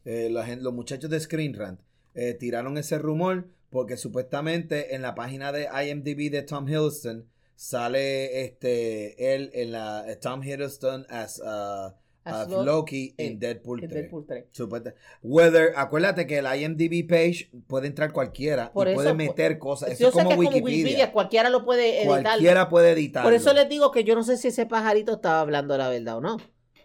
Eh, 0.05 0.29
la 0.31 0.47
los 0.55 0.73
muchachos 0.73 1.09
de 1.09 1.19
Screen 1.19 1.53
Rant 1.53 1.79
eh, 2.15 2.33
tiraron 2.33 2.77
ese 2.77 2.97
rumor 2.97 3.47
porque 3.69 3.97
supuestamente 3.97 4.95
en 4.95 5.01
la 5.01 5.13
página 5.15 5.51
de 5.51 5.67
IMDb 5.87 6.31
de 6.31 6.41
Tom 6.41 6.67
Hiddleston 6.67 7.27
sale 7.55 8.43
este 8.43 9.35
él 9.35 9.51
en 9.53 9.71
la 9.71 10.03
eh, 10.11 10.15
Tom 10.15 10.43
Hiddleston 10.43 11.05
as, 11.09 11.39
uh, 11.39 11.93
As 12.23 12.33
as 12.41 12.49
Lo- 12.49 12.63
Loki 12.63 13.15
en- 13.17 13.33
in 13.33 13.39
Deadpool 13.39 13.79
3. 13.79 13.89
Deadpool 13.91 14.25
3. 14.27 14.45
Supuesta- 14.51 14.93
Whether, 15.23 15.73
acuérdate 15.75 16.27
que 16.27 16.37
el 16.37 16.45
IMDb 16.45 17.07
page 17.07 17.49
puede 17.65 17.87
entrar 17.87 18.11
cualquiera 18.13 18.71
Por 18.71 18.87
y 18.87 18.91
eso, 18.91 18.95
puede 19.01 19.13
meter 19.15 19.57
cosas. 19.57 19.89
Eso 19.91 20.07
es 20.09 20.13
como 20.13 20.29
que 20.29 20.33
es 20.33 20.37
como 20.37 20.39
Wikipedia. 20.49 20.75
Wikipedia, 20.83 21.11
cualquiera 21.13 21.49
lo 21.49 21.65
puede 21.65 21.97
editar. 22.03 22.21
Cualquiera 22.23 22.69
puede 22.69 22.91
editar. 22.91 23.23
Por 23.23 23.33
eso 23.33 23.53
les 23.53 23.67
digo 23.69 23.89
que 23.91 24.03
yo 24.03 24.13
no 24.13 24.23
sé 24.23 24.37
si 24.37 24.49
ese 24.49 24.67
pajarito 24.67 25.13
estaba 25.13 25.39
hablando 25.39 25.75
la 25.79 25.89
verdad 25.89 26.17
o 26.17 26.21
no. 26.21 26.37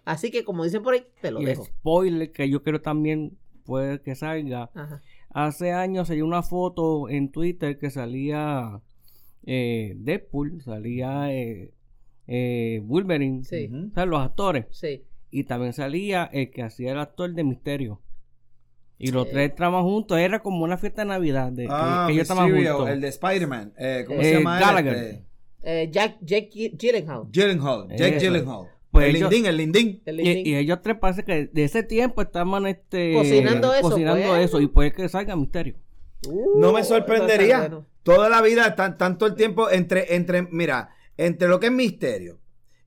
Así 0.07 0.31
que 0.31 0.43
como 0.45 0.65
dicen 0.65 0.83
por 0.83 0.95
ahí, 0.95 1.05
te 1.21 1.31
lo 1.31 1.43
Y 1.43 1.45
dejo. 1.45 1.65
spoiler 1.67 2.33
que 2.33 2.49
yo 2.49 2.63
quiero 2.63 2.81
también 2.81 3.37
puede 3.65 4.01
que 4.01 4.15
salga. 4.15 4.71
Ajá. 4.75 5.03
Hace 5.31 5.73
años 5.73 6.09
salió 6.09 6.25
una 6.25 6.43
foto 6.43 7.11
en 7.11 7.31
Twitter 7.31 7.77
que 7.79 7.91
salía 7.91 8.81
eh, 9.45 9.93
Deadpool, 9.99 10.63
salía 10.63 11.33
eh, 11.33 11.73
eh, 12.27 12.81
Wolverine, 12.85 13.45
Sí. 13.45 13.71
O 13.91 13.95
sea, 13.95 14.07
los 14.07 14.21
actores. 14.21 14.67
Sí. 14.71 15.05
Y 15.31 15.45
también 15.45 15.73
salía 15.73 16.25
el 16.33 16.51
que 16.51 16.63
hacía 16.63 16.93
el 16.93 16.99
actor 17.01 17.33
de 17.35 17.45
Misterio. 17.45 18.01
Y 18.99 19.11
los 19.11 19.27
Sí. 19.27 19.33
tres 19.35 19.51
estaban 19.51 19.83
juntos, 19.83 20.19
era 20.19 20.41
como 20.41 20.65
una 20.65 20.79
fiesta 20.79 21.03
de 21.03 21.09
Navidad, 21.09 21.53
de, 21.53 21.67
Ah, 21.69 22.07
que, 22.09 22.15
Mysterio, 22.15 22.89
el 22.89 23.01
de 23.01 23.09
Spider-Man. 23.09 23.75
Eh, 23.77 24.05
¿Cómo 24.07 24.21
Eh, 24.21 24.25
se 24.25 24.33
llama? 24.35 24.59
Gallagher. 24.61 24.95
Este, 24.97 25.27
Eh, 25.69 25.91
Jack, 25.91 26.19
Jake 26.23 26.49
Gy- 26.55 26.77
Gyllenhaal. 26.79 27.25
Gyllenhaal. 27.31 27.89
Jake 27.89 28.17
Eso. 28.17 28.27
Gyllenhaal. 28.27 28.67
Pues 28.97 29.09
el 29.11 29.17
ellos- 29.17 29.31
lindín, 29.31 29.47
el 29.47 29.57
lindín. 29.57 30.03
El 30.05 30.21
Y, 30.21 30.25
lindín. 30.25 30.47
y 30.47 30.57
ellos 30.57 30.79
tres 30.83 30.97
parece 31.01 31.25
que 31.25 31.47
de 31.53 31.65
ese 31.65 31.83
tiempo 31.83 32.23
estaban 32.23 32.67
este, 32.67 33.15
Cocinando 33.15 33.73
eso, 33.75 33.89
cocinando 33.91 34.27
pues. 34.29 34.45
eso, 34.45 34.61
y 34.61 34.67
puede 34.67 34.93
que 34.93 35.09
salga 35.09 35.37
Misterio. 35.37 35.75
Uh, 36.29 36.59
No 36.59 36.73
me 36.73 36.83
sorprendería. 36.85 37.59
bueno. 37.61 37.87
Toda 38.03 38.29
la 38.29 38.41
vida, 38.43 38.75
tan- 38.77 38.97
tanto 38.99 39.27
el 39.27 39.35
tiempo 39.35 39.71
entre, 39.71 40.15
entre, 40.15 40.43
mira, 40.43 40.91
entre 41.17 41.49
lo 41.49 41.59
que 41.61 41.67
es 41.67 41.73
misterio 41.73 42.39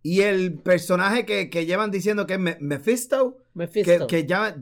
y 0.02 0.22
el 0.22 0.54
personaje 0.60 1.26
que, 1.26 1.50
que 1.50 1.66
llevan 1.66 1.92
diciendo 1.92 2.26
que 2.26 2.34
es 2.36 2.40
Me- 2.40 2.58
Mephisto, 2.62 3.36
que, 3.38 3.44
Mephisto. 3.54 4.08
que 4.08 4.26
llama, 4.26 4.56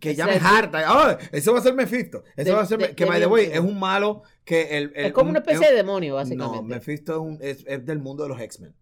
que 0.00 0.10
el- 0.10 0.20
harta. 0.42 0.82
Ah, 0.86 1.18
eso 1.32 1.52
va 1.54 1.60
a 1.60 1.62
ser 1.62 1.74
Mephisto. 1.74 2.24
Eso 2.36 2.50
De- 2.50 2.54
va 2.54 2.60
a 2.62 2.66
ser, 2.66 2.78
de- 2.78 2.94
que 2.94 3.04
de 3.04 3.10
by 3.10 3.20
the 3.20 3.26
way, 3.26 3.46
es 3.52 3.60
un 3.60 3.78
malo 3.78 4.22
que 4.44 4.76
el, 4.76 4.92
el- 4.94 5.06
es 5.06 5.12
como 5.12 5.24
un- 5.24 5.30
una 5.30 5.38
especie 5.38 5.64
es- 5.64 5.70
de 5.70 5.76
demonio, 5.76 6.10
No, 6.10 6.16
básicamente. 6.16 6.62
Mephisto 6.74 7.12
es, 7.12 7.18
un- 7.18 7.38
es- 7.40 7.64
es 7.66 7.86
del 7.86 7.98
mundo 7.98 8.22
de 8.24 8.28
los 8.28 8.40
X-Men. 8.40 8.74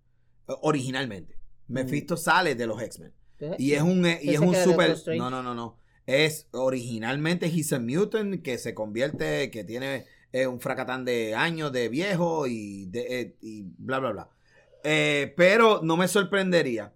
Originalmente. 0.63 1.37
Mephisto 1.71 2.17
sale 2.17 2.55
de 2.55 2.67
los 2.67 2.81
X-Men. 2.83 3.13
Y 3.59 3.73
es 3.73 3.83
un, 3.83 4.05
eh, 4.07 4.21
y 4.23 4.31
es 4.35 4.41
un 4.41 4.55
super. 4.73 4.91
No, 5.19 5.31
no, 5.31 5.43
no, 5.43 5.55
no. 5.55 5.77
Es 6.07 6.49
originalmente 6.53 7.47
He's 7.47 7.73
a 7.73 7.79
Mutant 7.79 8.43
que 8.43 8.59
se 8.59 8.75
convierte, 8.75 9.51
que 9.51 9.65
tiene 9.65 10.05
eh, 10.33 10.47
un 10.47 10.61
fracatán 10.61 11.05
de 11.05 11.35
años 11.35 11.73
de 11.73 11.89
viejo 11.89 12.47
y, 12.47 12.87
de, 12.87 13.21
eh, 13.21 13.37
y 13.41 13.63
bla, 13.79 13.99
bla, 13.99 14.13
bla. 14.13 14.29
Eh, 14.85 15.33
pero 15.37 15.81
no 15.83 15.97
me 15.97 16.09
sorprendería. 16.09 16.93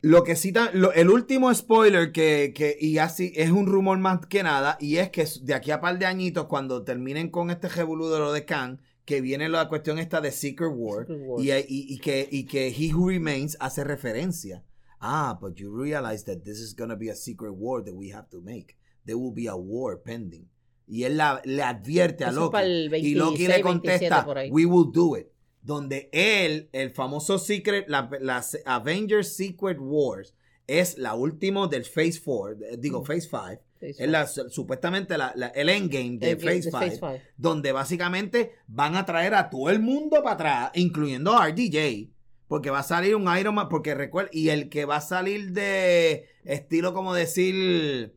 Lo 0.00 0.22
que 0.22 0.36
cita, 0.36 0.70
lo- 0.72 0.92
el 0.92 1.10
último 1.10 1.52
spoiler 1.52 2.12
que, 2.12 2.52
que, 2.54 2.76
y 2.80 2.98
así 2.98 3.32
es 3.34 3.50
un 3.50 3.66
rumor 3.66 3.98
más 3.98 4.24
que 4.26 4.44
nada, 4.44 4.78
y 4.80 4.98
es 4.98 5.10
que 5.10 5.26
de 5.42 5.54
aquí 5.54 5.72
a 5.72 5.80
par 5.80 5.98
de 5.98 6.06
añitos, 6.06 6.46
cuando 6.46 6.84
terminen 6.84 7.30
con 7.30 7.50
este 7.50 7.68
revolú 7.68 8.08
de 8.08 8.18
lo 8.20 8.32
de 8.32 8.44
Khan, 8.44 8.80
que 9.08 9.22
viene 9.22 9.48
la 9.48 9.70
cuestión 9.70 9.98
esta 9.98 10.20
de 10.20 10.30
Secret 10.30 10.70
War, 10.70 11.06
Secret 11.06 11.26
War. 11.26 11.40
y, 11.42 11.50
y- 11.50 11.94
y 11.94 11.98
que, 11.98 12.28
y 12.30 12.44
que 12.44 12.68
He 12.68 12.92
Who 12.92 13.08
Remains 13.08 13.56
hace 13.58 13.82
referencia. 13.82 14.62
Ah, 15.00 15.38
but 15.40 15.54
you 15.56 15.74
realize 15.74 16.24
that 16.26 16.42
this 16.44 16.60
is 16.60 16.74
going 16.74 16.90
to 16.90 16.96
be 16.96 17.08
a 17.08 17.14
secret 17.14 17.52
war 17.54 17.82
that 17.82 17.94
we 17.94 18.10
have 18.12 18.28
to 18.28 18.42
make. 18.42 18.76
There 19.06 19.16
will 19.16 19.32
be 19.32 19.46
a 19.48 19.56
war 19.56 20.02
pending. 20.02 20.50
Y 20.86 21.04
él 21.04 21.16
la- 21.16 21.40
le 21.46 21.62
advierte 21.62 22.24
a 22.24 22.28
Eso 22.28 22.50
Loki. 22.52 22.58
y 22.98 23.14
Loki 23.14 23.46
26, 23.46 23.48
le 23.48 23.62
27 23.62 23.62
contesta, 23.62 24.50
we 24.52 24.66
will 24.66 24.90
do 24.92 25.16
it. 25.16 25.28
Donde 25.62 26.10
él, 26.12 26.68
el 26.72 26.90
famoso 26.90 27.38
secret, 27.38 27.86
la, 27.88 28.10
la 28.20 28.42
Avengers 28.66 29.34
Secret 29.34 29.78
Wars, 29.80 30.34
es 30.66 30.98
la 30.98 31.14
última 31.14 31.66
del 31.68 31.84
Phase 31.86 32.20
4, 32.22 32.58
eh, 32.66 32.76
digo. 32.78 33.02
Phase 33.04 33.22
5. 33.30 33.62
Es 33.80 34.08
la, 34.08 34.26
supuestamente 34.26 35.16
la- 35.18 35.32
la- 35.36 35.48
el 35.48 35.68
endgame 35.68 36.18
de 36.18 36.30
El- 36.32 36.38
Phase 36.40 36.54
de 36.56 36.62
5 36.62 36.78
Phase 36.78 36.98
Five. 36.98 37.22
donde 37.36 37.72
básicamente 37.72 38.52
van 38.66 38.96
a 38.96 39.04
traer 39.06 39.34
a 39.34 39.48
todo 39.50 39.70
el 39.70 39.80
mundo 39.80 40.22
para 40.22 40.32
atrás, 40.34 40.70
incluyendo 40.74 41.36
a 41.36 41.46
RDJ, 41.48 42.10
porque 42.48 42.70
va 42.70 42.80
a 42.80 42.82
salir 42.82 43.14
un 43.14 43.28
Iron 43.38 43.54
Man, 43.54 43.68
porque 43.68 43.94
recuerda, 43.94 44.30
y 44.32 44.48
el 44.48 44.68
que 44.68 44.84
va 44.84 44.96
a 44.96 45.00
salir 45.00 45.52
de 45.52 46.26
estilo 46.44 46.92
como 46.94 47.14
decir 47.14 48.14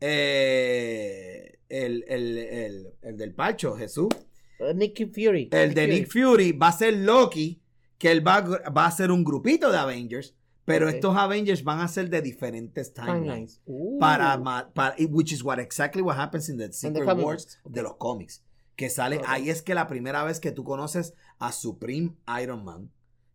eh, 0.00 1.58
el, 1.68 2.04
el, 2.08 2.38
el, 2.38 2.86
el 3.02 3.16
del 3.16 3.34
Pacho, 3.34 3.76
Jesús, 3.76 4.08
Uh, 4.58 4.72
Nick 4.74 5.12
Fury. 5.12 5.48
el 5.50 5.74
de 5.74 5.88
Nick 5.88 6.08
Fury 6.08 6.52
va 6.52 6.68
a 6.68 6.72
ser 6.72 6.94
Loki, 6.94 7.60
que 7.98 8.12
él 8.12 8.24
va, 8.24 8.40
va 8.42 8.86
a 8.86 8.90
ser 8.92 9.10
un 9.10 9.24
grupito 9.24 9.72
de 9.72 9.78
Avengers, 9.78 10.36
pero 10.64 10.86
Ok. 10.88 10.94
estos 10.94 11.16
Avengers 11.16 11.64
van 11.64 11.80
a 11.80 11.88
ser 11.88 12.08
de 12.08 12.22
diferentes 12.22 12.92
timelines. 12.92 13.60
Para, 13.98 14.40
para, 14.72 14.94
which 15.10 15.32
is 15.32 15.42
what 15.42 15.58
exactly 15.58 16.02
what 16.02 16.16
happens 16.18 16.48
in 16.48 16.58
the 16.58 16.72
Secret 16.72 17.04
comic 17.04 17.24
Wars 17.24 17.58
de 17.64 17.82
los 17.82 17.96
cómics. 17.96 18.42
Que 18.76 18.88
sale, 18.88 19.18
Ok. 19.18 19.24
ahí 19.28 19.50
es 19.50 19.62
que 19.62 19.74
la 19.74 19.86
primera 19.86 20.24
vez 20.24 20.40
que 20.40 20.52
tú 20.52 20.64
conoces 20.64 21.14
a 21.38 21.52
Supreme 21.52 22.14
Iron 22.42 22.64
Man, 22.64 22.90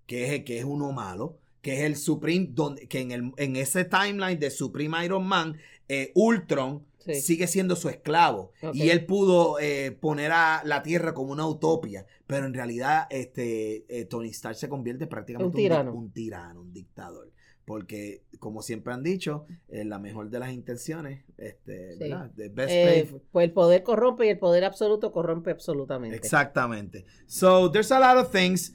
que 0.07 0.35
es, 0.35 0.43
que 0.43 0.57
es 0.59 0.65
uno 0.65 0.91
malo, 0.91 1.37
que 1.61 1.73
es 1.73 1.81
el 1.81 1.95
Supreme, 1.97 2.47
donde, 2.51 2.87
que 2.87 3.01
en, 3.01 3.11
el, 3.11 3.31
en 3.37 3.55
ese 3.55 3.83
timeline 3.83 4.39
de 4.39 4.49
Supreme 4.49 5.03
Iron 5.05 5.25
Man, 5.27 5.57
eh, 5.89 6.11
Ultron 6.15 6.85
Sí. 7.15 7.21
sigue 7.21 7.47
siendo 7.47 7.75
su 7.75 7.89
esclavo. 7.89 8.51
Y 8.73 8.89
él 8.89 9.05
pudo 9.05 9.59
eh, 9.59 9.91
poner 9.91 10.31
a 10.31 10.61
la 10.65 10.83
Tierra 10.83 11.13
como 11.13 11.31
una 11.31 11.47
utopia, 11.47 12.05
pero 12.27 12.45
en 12.45 12.53
realidad 12.53 13.07
este, 13.09 13.85
eh, 13.89 14.05
Tony 14.05 14.29
Stark 14.29 14.55
se 14.57 14.69
convierte 14.69 15.07
prácticamente 15.07 15.55
Un 15.57 15.63
tirano. 15.63 15.93
un 15.93 16.11
tirano, 16.11 16.61
un 16.61 16.73
dictador. 16.73 17.31
Porque, 17.65 18.23
como 18.39 18.61
siempre 18.61 18.93
han 18.93 19.03
dicho, 19.03 19.45
eh, 19.67 19.83
la 19.83 19.99
mejor 19.99 20.29
de 20.29 20.39
las 20.39 20.53
intenciones, 20.53 21.25
este, 21.37 21.93
Sí. 21.93 21.99
¿verdad? 21.99 22.31
The 22.35 22.47
best 22.47 22.69
paid- 22.71 23.21
pues 23.31 23.43
el 23.45 23.51
poder 23.51 23.83
corrompe 23.83 24.25
y 24.25 24.29
el 24.29 24.39
poder 24.39 24.63
absoluto 24.63 25.11
corrompe 25.11 25.51
absolutamente. 25.51 26.15
Exactamente. 26.15 27.03
So, 27.25 27.69
there's 27.69 27.91
a 27.91 27.99
lot 27.99 28.23
of 28.25 28.31
things. 28.31 28.73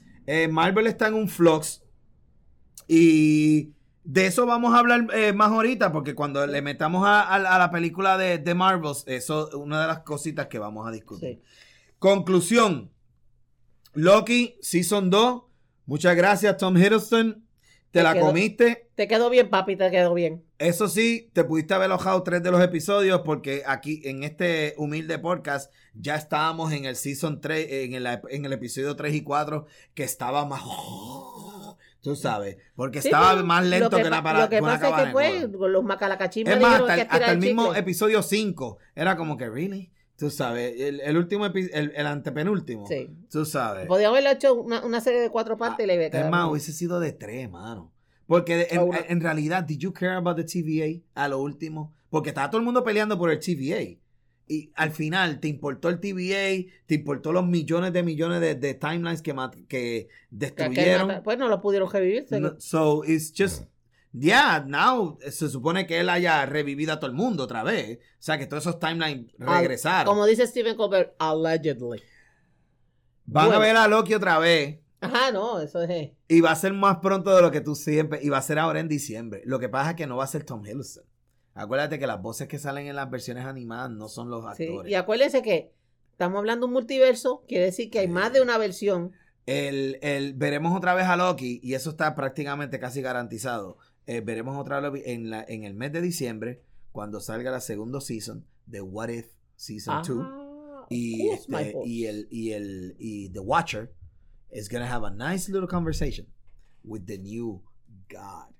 Marvel 0.51 0.85
está 0.87 1.07
en 1.07 1.15
un 1.15 1.27
flux. 1.27 1.83
Y 2.87 3.73
de 4.03 4.25
eso 4.25 4.45
vamos 4.45 4.73
a 4.73 4.79
hablar 4.79 5.07
eh, 5.13 5.33
más 5.33 5.51
ahorita, 5.51 5.91
porque 5.91 6.13
cuando 6.15 6.45
le 6.45 6.61
metamos 6.61 7.05
a, 7.05 7.21
a- 7.21 7.35
a 7.55 7.57
la 7.59 7.71
película 7.71 8.17
de, 8.17 8.37
de 8.37 8.53
Marvels, 8.53 9.03
eso 9.07 9.47
es 9.49 9.53
una 9.55 9.81
de 9.81 9.87
las 9.87 9.99
cositas 9.99 10.47
que 10.47 10.59
vamos 10.59 10.87
a 10.87 10.91
discutir. 10.91 11.39
Sí. 11.41 11.41
Conclusión. 11.99 12.91
Loki, 13.93 14.57
Season 14.61 15.09
2. 15.09 15.43
Muchas 15.85 16.15
gracias, 16.15 16.57
Tom 16.57 16.77
Hiddleston. 16.77 17.43
Te, 17.91 17.99
Te 17.99 18.03
la 18.03 18.13
quedó- 18.13 18.25
comiste. 18.27 18.89
Te 18.95 19.07
quedó 19.07 19.29
bien, 19.29 19.49
papi, 19.49 19.75
te 19.75 19.89
quedó 19.91 20.13
bien. 20.13 20.43
Eso 20.57 20.87
sí, 20.87 21.29
te 21.33 21.43
pudiste 21.43 21.73
haber 21.73 21.85
alojado 21.85 22.23
tres 22.23 22.41
de 22.41 22.49
los 22.51 22.61
episodios 22.61 23.21
porque 23.23 23.63
aquí 23.67 24.01
en 24.05 24.23
este 24.23 24.73
humilde 24.77 25.19
podcast 25.19 25.71
ya 25.93 26.15
estábamos 26.15 26.71
en 26.73 26.85
el 26.85 26.95
season 26.95 27.39
3, 27.41 27.67
en 27.69 27.93
el, 27.93 28.07
en 28.29 28.45
el 28.45 28.53
episodio 28.53 28.95
3 28.95 29.13
y 29.13 29.21
4, 29.21 29.65
que 29.93 30.03
estaba 30.03 30.45
más... 30.45 30.61
Tú 32.03 32.15
sabes, 32.17 32.57
porque 32.75 33.01
Sí, 33.01 33.07
estaba 33.07 33.31
pero 33.33 33.45
más 33.45 33.65
lento 33.65 33.95
que, 33.97 34.03
la 34.09 34.21
para 34.21 34.41
Lo 34.41 34.49
que 34.49 34.59
pasa 34.61 34.89
es 34.89 35.05
que 35.05 35.11
pues, 35.13 35.49
los 35.71 35.83
macalacachimbas 35.85 36.53
Es 36.55 36.61
más, 36.61 36.81
hasta, 36.81 36.95
que 36.95 37.01
el- 37.01 37.07
hasta 37.09 37.35
mismo 37.35 37.73
episodio 37.73 38.21
5 38.21 38.77
era 38.93 39.15
como 39.15 39.37
que, 39.37 39.49
¿really? 39.49 39.89
Tú 40.17 40.29
sabes, 40.29 40.79
el, 40.79 40.99
el 40.99 41.17
último, 41.17 41.45
el, 41.45 41.93
el 41.95 42.05
antepenúltimo. 42.05 42.85
Sí. 42.87 43.09
Tú 43.31 43.45
sabes. 43.45 43.87
Podía 43.87 44.09
haberlo 44.09 44.29
hecho 44.31 44.53
una, 44.53 44.83
una 44.85 44.99
serie 45.01 45.21
de 45.21 45.29
cuatro 45.29 45.57
partes 45.57 45.85
y 45.85 45.87
le 45.87 45.93
hubiera 45.95 46.07
Es 46.07 46.11
quedado 46.11 46.29
más, 46.29 46.49
hubiese 46.51 46.73
sido 46.73 46.99
de 46.99 47.13
tres, 47.13 47.49
mano. 47.49 47.91
Porque 48.27 48.67
en, 48.69 48.79
Ah, 48.93 48.99
en 49.07 49.21
realidad, 49.21 49.63
¿did 49.63 49.79
you 49.79 49.93
care 49.93 50.13
about 50.15 50.35
the 50.37 50.43
TVA 50.43 51.01
a 51.15 51.27
lo 51.29 51.39
último? 51.39 51.93
Porque 52.09 52.29
estaba 52.29 52.49
todo 52.49 52.59
el 52.59 52.65
mundo 52.65 52.83
peleando 52.83 53.17
por 53.17 53.31
el 53.31 53.39
TVA. 53.39 53.97
Y 54.47 54.71
al 54.75 54.91
final, 54.91 55.39
¿te 55.39 55.47
importó 55.47 55.89
el 55.89 55.99
TVA? 55.99 56.71
¿Te 56.85 56.95
importó 56.95 57.31
los 57.31 57.45
millones 57.45 57.93
de 57.93 58.03
millones 58.03 58.41
de, 58.41 58.55
de 58.55 58.73
timelines 58.73 59.21
que, 59.21 59.33
que 59.67 60.09
destruyeron? 60.29 61.21
Pues 61.23 61.37
no 61.37 61.47
lo 61.47 61.61
pudieron 61.61 61.89
revivir. 61.91 62.25
No, 62.31 62.55
so, 62.59 63.03
it's 63.05 63.33
just... 63.35 63.63
Yeah, 64.15 64.63
now 64.67 65.17
se 65.27 65.49
supone 65.49 65.87
que 65.87 65.99
él 65.99 66.07
haya 66.07 66.45
revivido 66.45 66.93
a 66.93 66.99
todo 66.99 67.09
el 67.09 67.15
mundo 67.15 67.45
otra 67.45 67.63
vez. 67.63 67.97
O 67.97 68.01
sea, 68.19 68.37
que 68.37 68.45
todos 68.45 68.61
esos 68.61 68.79
timelines 68.79 69.33
regresaron. 69.39 70.05
Como 70.05 70.27
dice 70.27 70.45
Stephen 70.45 70.75
Colbert, 70.75 71.15
allegedly. 71.17 71.99
Van 73.25 73.51
a 73.51 73.57
ver 73.57 73.75
a 73.75 73.87
Loki 73.87 74.13
otra 74.13 74.37
vez. 74.37 74.79
Ajá, 75.01 75.31
no, 75.31 75.59
eso 75.59 75.81
es. 75.81 76.11
Y 76.27 76.41
va 76.41 76.51
a 76.51 76.55
ser 76.55 76.73
más 76.73 76.97
pronto 76.97 77.35
de 77.35 77.41
lo 77.41 77.49
que 77.49 77.61
tú 77.61 77.73
siempre. 77.73 78.19
Y 78.21 78.29
va 78.29 78.37
a 78.37 78.43
ser 78.43 78.59
ahora 78.59 78.79
en 78.79 78.87
diciembre. 78.87 79.41
Lo 79.45 79.59
que 79.59 79.67
pasa 79.67 79.91
es 79.91 79.95
que 79.95 80.05
no 80.05 80.17
va 80.17 80.25
a 80.25 80.27
ser 80.27 80.43
Tom 80.43 80.63
Hiddleston. 80.63 81.03
Acuérdate 81.55 81.99
que 81.99 82.07
las 82.07 82.21
voces 82.21 82.47
que 82.47 82.57
salen 82.59 82.87
en 82.87 82.95
las 82.95 83.09
versiones 83.09 83.45
animadas 83.45 83.91
no 83.91 84.07
son 84.07 84.29
los 84.29 84.43
Sí, 84.57 84.63
actores. 84.63 84.91
Y 84.91 84.95
acuérdense 84.95 85.41
que 85.41 85.71
estamos 86.11 86.39
hablando 86.39 86.65
de 86.65 86.69
un 86.69 86.73
multiverso, 86.73 87.43
quiere 87.47 87.65
decir 87.65 87.89
que 87.91 87.99
hay 87.99 88.07
más 88.07 88.33
de 88.33 88.41
una 88.41 88.57
versión. 88.57 89.11
El, 89.45 89.99
el- 90.01 90.33
veremos 90.33 90.75
otra 90.75 90.93
vez 90.95 91.05
a 91.05 91.15
Loki. 91.15 91.59
Y 91.61 91.73
eso 91.75 91.91
está 91.91 92.15
prácticamente 92.15 92.79
casi 92.79 93.01
garantizado. 93.01 93.77
Eh, 94.07 94.21
veremos 94.21 94.57
otra 94.57 94.79
vez 94.89 95.03
en, 95.05 95.29
la, 95.29 95.43
en 95.47 95.63
el 95.63 95.73
mes 95.75 95.91
de 95.91 96.01
diciembre. 96.01 96.63
Cuando 96.91 97.19
salga 97.19 97.51
la 97.51 97.59
segunda 97.61 98.01
season 98.01 98.45
de 98.65 98.81
What 98.81 99.09
If 99.09 99.27
Season 99.55 100.01
2. 100.07 100.17
Ah, 100.21 100.85
Y, 100.89 101.29
este, 101.29 101.73
y, 101.85 102.05
el, 102.05 102.27
y, 102.29 102.51
el, 102.51 102.95
y 102.99 103.29
The 103.29 103.39
Watcher 103.39 103.93
is 104.51 104.69
going 104.69 104.83
to 104.83 104.89
have 104.91 105.05
a 105.05 105.09
nice 105.11 105.51
little 105.51 105.67
conversation 105.67 106.27
with 106.83 107.05
the 107.05 107.17
new 107.17 107.61
God. 108.09 108.53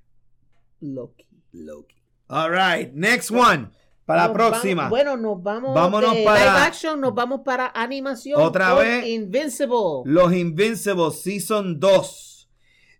Loki. 0.79 1.27
Loki. 1.51 2.02
All 2.33 2.49
right, 2.51 2.91
next 2.93 3.31
one. 3.31 3.69
Para 4.05 4.27
la 4.27 4.33
próxima. 4.33 4.83
vamos- 4.83 4.89
bueno, 4.89 5.15
nos 5.17 5.41
vamos 5.41 5.73
Vámonos 5.73 6.13
de 6.13 6.23
para- 6.25 6.39
live 6.39 6.65
action, 6.67 6.99
nos 6.99 7.13
vamos 7.15 7.41
para 7.45 7.71
animación. 7.73 8.41
Otra 8.41 8.73
vez. 8.73 9.07
Invincible. 9.07 10.01
Los 10.05 10.33
Invincibles 10.33 11.21
Season 11.21 11.79
2. 11.79 12.49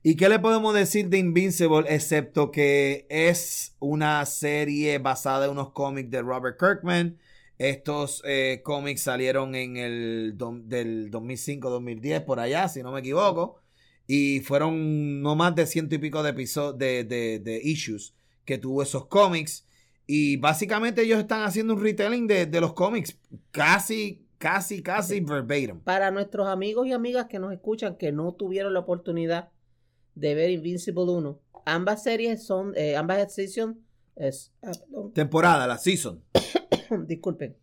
¿Y 0.01 0.15
qué 0.15 0.29
le 0.29 0.39
podemos 0.39 0.73
decir 0.73 1.09
de 1.09 1.17
Invincible 1.17 1.85
excepto 1.89 2.51
que 2.51 3.05
es 3.09 3.75
una 3.79 4.25
serie 4.25 4.97
basada 4.99 5.45
en 5.45 5.51
unos 5.51 5.71
cómics 5.71 6.09
de 6.09 6.21
Robert 6.21 6.57
Kirkman? 6.59 7.17
Estos 7.57 8.21
eh, 8.25 8.61
cómics 8.63 9.01
salieron 9.03 9.55
en 9.55 9.77
el 9.77 10.33
do- 10.37 10.59
del 10.63 11.09
2005-2010 11.11 12.21
por 12.25 12.39
allá, 12.39 12.67
si 12.67 12.81
no 12.83 12.91
me 12.91 12.99
equivoco. 13.01 13.59
Y 14.07 14.39
fueron 14.41 15.21
no 15.21 15.35
más 15.35 15.55
de 15.55 15.65
ciento 15.65 15.95
y 15.95 15.97
pico 15.99 16.23
de 16.23 16.31
episodios 16.31 16.77
de, 16.77 17.03
de, 17.05 17.39
de 17.39 17.61
issues 17.63 18.13
que 18.45 18.57
tuvo 18.57 18.83
esos 18.83 19.07
cómics. 19.07 19.67
Y 20.05 20.37
básicamente 20.37 21.03
ellos 21.03 21.19
están 21.19 21.43
haciendo 21.43 21.73
un 21.73 21.81
retelling 21.81 22.27
de, 22.27 22.45
de 22.45 22.61
los 22.61 22.73
cómics. 22.73 23.17
Casi, 23.51 24.25
casi, 24.37 24.81
casi 24.83 25.21
verbatim. 25.21 25.79
Para 25.79 26.11
nuestros 26.11 26.47
amigos 26.47 26.87
y 26.87 26.91
amigas 26.91 27.27
que 27.27 27.39
nos 27.39 27.53
escuchan 27.53 27.95
que 27.95 28.11
no 28.11 28.33
tuvieron 28.33 28.73
la 28.73 28.79
oportunidad 28.79 29.49
de 30.15 30.35
ver 30.35 30.49
Invincible 30.49 31.03
1, 31.03 31.39
ambas 31.65 32.03
series 32.03 32.43
son, 32.43 32.73
eh, 32.75 32.95
ambas 32.95 33.33
seasons, 33.33 33.77
es, 34.15 34.53
ah, 34.61 34.71
Temporada, 35.13 35.65
la 35.65 35.77
season. 35.77 36.23
disculpen, 37.07 37.55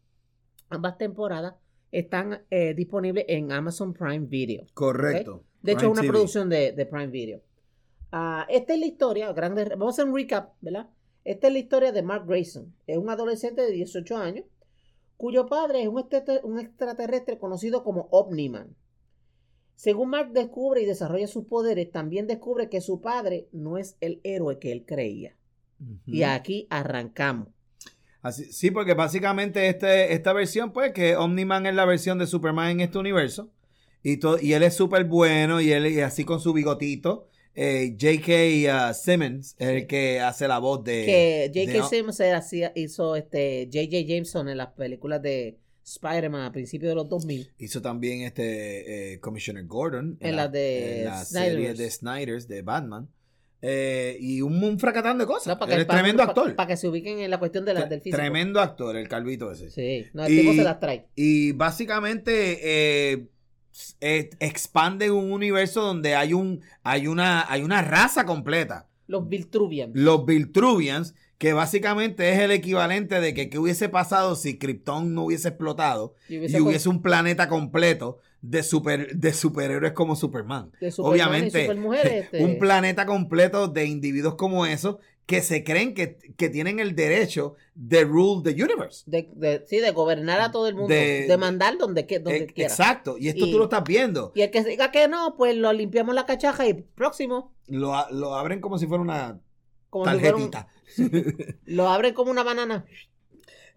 ambas 0.69 0.99
temporadas 0.99 1.55
están 1.93 2.43
eh, 2.51 2.75
disponibles 2.75 3.25
en 3.29 3.53
Amazon 3.53 3.93
Prime 3.93 4.27
Video. 4.27 4.67
Correcto. 4.75 5.45
De 5.63 5.73
hecho, 5.73 5.87
es 5.87 5.93
una 5.93 6.01
TV. 6.01 6.13
producción 6.13 6.49
de, 6.49 6.73
de 6.73 6.87
Prime 6.87 7.09
Video. 7.09 7.43
Ah, 8.13 8.47
esta 8.49 8.75
es 8.75 8.81
la 8.81 8.87
historia, 8.87 9.33
grande, 9.33 9.65
vamos 9.71 9.99
a 9.99 10.03
hacer 10.03 10.11
un 10.11 10.17
recap, 10.17 10.55
¿verdad? 10.61 10.89
Esta 11.25 11.47
es 11.47 11.53
la 11.53 11.59
historia 11.59 11.93
de 11.93 12.03
Mark 12.03 12.25
Grayson. 12.27 12.75
Es 12.87 12.99
un 12.99 13.11
adolescente 13.11 13.63
de 13.63 13.71
18 13.73 14.17
años 14.17 14.45
cuyo 15.17 15.47
padre 15.47 15.83
es 15.83 15.89
un, 15.89 15.99
extrater- 15.99 16.41
un 16.45 16.59
extraterrestre 16.59 17.39
conocido 17.39 17.85
como 17.85 18.09
Omniman. 18.11 18.75
Según 19.75 20.11
Mark 20.11 20.33
descubre 20.33 20.83
y 20.83 20.87
desarrolla 20.87 21.27
sus 21.27 21.45
poderes, 21.47 21.91
también 21.91 22.27
descubre 22.27 22.69
que 22.69 22.81
su 22.81 23.01
padre 23.01 23.49
no 23.53 23.79
es 23.79 23.97
el 24.01 24.21
héroe 24.25 24.59
que 24.59 24.73
él 24.73 24.85
creía. 24.87 25.37
Y 26.05 26.23
aquí 26.25 26.67
arrancamos. 26.69 27.49
Así- 28.21 28.53
sí, 28.53 28.71
porque 28.71 28.93
básicamente 28.93 29.69
este, 29.69 30.13
esta 30.13 30.35
versión, 30.35 30.73
pues, 30.73 30.93
que 30.93 31.17
Omniman 31.17 31.65
es 31.65 31.75
la 31.75 31.87
versión 31.87 32.19
de 32.19 32.27
Superman 32.27 32.69
en 32.71 32.81
este 32.81 32.99
universo. 32.99 33.51
Y, 34.03 34.19
y 34.47 34.53
él 34.53 34.63
es 34.63 34.75
súper 34.75 35.05
bueno 35.05 35.61
y 35.61 35.73
él 35.73 35.87
y 35.87 36.01
así 36.01 36.25
con 36.25 36.41
su 36.41 36.53
bigotito. 36.53 37.29
Eh, 37.63 37.95
J.K. 38.01 38.91
uh, 38.91 38.95
Simmons 38.95 39.55
es 39.59 39.69
el 39.69 39.87
que 39.87 40.19
hace 40.21 40.49
la 40.49 40.59
voz 40.59 40.83
de... 40.83 41.05
que 41.05 41.51
J.K. 41.55 41.89
Simmons 41.91 42.19
era- 42.21 42.39
hacía- 42.39 42.73
hizo 42.75 43.17
este 43.17 43.69
J.J. 43.71 43.99
Jameson 44.07 44.49
en 44.49 44.57
las 44.57 44.69
películas 44.69 45.21
de 45.21 45.59
Spider-Man 45.85 46.43
a 46.43 46.53
principios 46.53 46.89
de 46.91 46.95
los 46.95 47.07
2000. 47.09 47.53
Hizo 47.59 47.83
también 47.83 48.23
este 48.23 49.13
eh, 49.13 49.21
Commissioner 49.21 49.65
Gordon 49.67 50.17
En 50.21 50.37
la 50.37 50.49
de 50.49 51.01
en 51.01 51.05
la 51.07 51.25
serie 51.25 51.75
de 51.75 51.91
Snyder's 51.91 52.49
de 52.49 52.63
Batman. 52.63 53.09
Eh, 53.63 54.17
y 54.21 54.41
un, 54.41 54.63
un 54.65 54.79
fracatán 54.79 55.19
de 55.19 55.27
cosas. 55.27 55.49
No, 55.49 55.59
para 55.59 55.73
Él 55.73 55.79
que, 55.79 55.83
es 55.83 55.89
tremendo 55.89 56.19
para- 56.23 56.31
actor. 56.31 56.57
Para 56.57 56.67
que 56.69 56.77
se 56.79 56.89
ubiquen 56.89 57.19
en 57.19 57.31
la 57.31 57.39
cuestión 57.39 57.67
de 57.67 57.75
la, 57.75 57.85
del 57.85 58.01
físico. 58.01 58.17
Tremendo 58.17 58.59
actor, 58.61 58.97
el 58.97 59.07
calvito 59.07 59.53
ese. 59.53 59.69
Sí, 59.69 60.07
no, 60.15 60.25
el 60.25 60.33
Y- 60.33 60.41
tipo 60.41 60.55
se 60.55 60.65
las 60.65 60.81
trae. 60.81 61.09
Y 61.15 61.53
básicamente 61.53 62.59
eh, 62.63 63.27
eh, 64.01 64.31
expande 64.41 65.11
un 65.11 65.33
universo 65.33 65.83
donde 65.83 66.15
hay 66.15 66.33
un 66.33 66.61
hay 66.83 67.07
una 67.07 67.51
hay 67.51 67.63
una 67.63 67.83
raza 67.83 68.27
completa, 68.27 68.89
Los 69.07 69.29
Viltruvian. 69.29 69.91
los 69.95 70.25
Viltruvians, 70.27 71.15
que 71.39 71.53
básicamente 71.53 72.33
es 72.33 72.39
el 72.41 72.51
equivalente 72.51 73.21
de 73.21 73.33
que 73.35 73.49
qué 73.49 73.59
hubiese 73.59 73.89
pasado 73.89 74.37
si 74.37 74.59
Krypton 74.59 75.15
no 75.15 75.25
hubiese 75.25 75.49
explotado 75.49 76.15
Y 76.29 76.37
y 76.37 76.61
hubiese 76.61 76.89
un 76.89 77.01
planeta 77.03 77.49
completo 77.49 78.19
de 78.43 78.63
super 78.63 79.15
de 79.17 79.33
superhéroes 79.35 79.93
como 79.93 80.17
Superman. 80.17 80.73
de 80.81 80.91
Superman 80.91 81.19
y 81.19 81.23
Obviamente, 81.23 81.61
Supermujeres, 81.63 82.13
este, 82.25 82.45
un 82.45 82.59
planeta 82.59 83.07
completo 83.07 83.69
de 83.69 83.85
individuos 83.87 84.35
como 84.35 84.65
esos 84.67 84.97
que 85.31 85.43
se 85.43 85.63
creen 85.65 85.95
que, 85.95 86.19
que 86.37 86.49
tienen 86.49 86.81
el 86.81 86.95
derecho 86.97 87.55
de 87.75 88.05
rule 88.05 88.43
the 88.53 88.63
universe. 88.63 89.05
de, 89.07 89.31
de- 89.35 89.65
sí, 89.67 89.79
de 89.79 89.91
gobernar 89.93 90.41
a 90.41 90.51
todo 90.51 90.67
el 90.69 90.75
mundo. 90.75 90.89
De- 90.93 91.27
De, 91.29 91.37
mandar 91.37 91.79
donde, 91.79 92.03
donde 92.03 92.37
Eh, 92.37 92.47
quiera. 92.47 92.69
Exacto, 92.71 93.17
y 93.19 93.29
esto 93.29 93.47
Y- 93.47 93.53
tú 93.53 93.59
lo 93.59 93.65
estás 93.65 93.85
viendo. 93.85 94.33
Y 94.35 94.43
el 94.43 94.51
que 94.51 94.65
diga 94.65 94.91
que 94.91 95.07
no, 95.09 95.35
pues 95.37 95.57
lo 95.57 95.73
limpiamos 95.73 96.15
la 96.15 96.27
cachaja 96.27 96.67
y 96.67 96.75
próximo. 96.75 97.55
Lo, 97.69 97.95
lo 98.11 98.35
abren 98.35 98.61
como 98.61 98.79
si 98.79 98.87
fuera 98.87 99.03
una 99.03 99.41
Como 99.89 100.05
si 100.11 100.19
fuera 100.19 100.37
un- 100.37 100.51
tarjetita. 100.51 101.57
lo 101.67 101.89
abren 101.89 102.13
como 102.15 102.31
una 102.31 102.43
banana. 102.43 102.85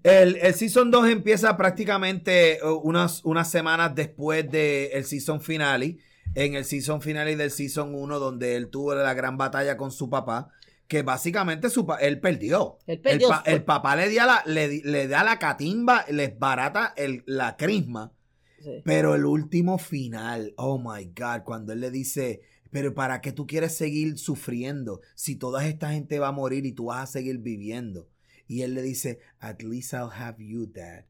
El, 0.03 0.35
el 0.41 0.53
Season 0.53 0.91
2 0.91 1.09
empieza 1.09 1.55
prácticamente 1.55 2.59
uh, 2.63 2.71
unas, 2.83 3.23
unas 3.23 3.49
semanas 3.49 3.95
después 3.95 4.49
del 4.51 5.05
Season 5.05 5.39
Finale. 5.39 5.97
En 6.35 6.55
el 6.55 6.65
Season 6.65 6.99
Finale 7.01 7.35
del 7.35 7.51
Season 7.51 7.93
1, 7.93 8.19
donde 8.19 8.55
él 8.55 8.69
tuvo 8.69 8.95
la 8.95 9.13
gran 9.13 9.37
batalla 9.37 9.77
con 9.77 9.91
su 9.91 10.09
papá. 10.09 10.49
Que 10.87 11.01
básicamente 11.01 11.69
su 11.69 11.85
pa- 11.85 11.97
él 11.97 12.19
perdió. 12.19 12.77
Él 12.85 12.99
perdió. 12.99 13.27
El, 13.27 13.33
pa- 13.33 13.43
el 13.45 13.63
papá 13.63 13.95
le, 13.95 14.13
da 14.13 14.25
la, 14.25 14.43
le, 14.45 14.81
le 14.83 15.07
da 15.07 15.23
la 15.23 15.39
catimba, 15.39 16.05
les 16.09 16.37
barata 16.37 16.93
el, 16.97 17.23
la 17.25 17.55
crisma. 17.57 18.11
Sí. 18.61 18.81
Pero 18.85 19.15
el 19.15 19.25
último 19.25 19.77
final, 19.77 20.53
oh 20.57 20.77
my 20.79 21.05
God, 21.05 21.43
cuando 21.45 21.73
él 21.73 21.81
le 21.81 21.91
dice, 21.91 22.41
pero 22.71 22.93
¿para 22.93 23.21
qué 23.21 23.31
tú 23.31 23.45
quieres 23.47 23.75
seguir 23.75 24.17
sufriendo 24.17 25.01
si 25.15 25.35
toda 25.35 25.65
esta 25.67 25.91
gente 25.91 26.19
va 26.19 26.29
a 26.29 26.31
morir 26.33 26.65
y 26.65 26.71
tú 26.73 26.85
vas 26.85 27.03
a 27.09 27.11
seguir 27.11 27.39
viviendo? 27.39 28.07
Y 28.47 28.61
él 28.61 28.73
le 28.73 28.81
dice, 28.81 29.19
at 29.39 29.61
least 29.63 29.93
I'll 29.93 30.09
have 30.13 30.35
you, 30.45 30.67
dad. 30.67 31.05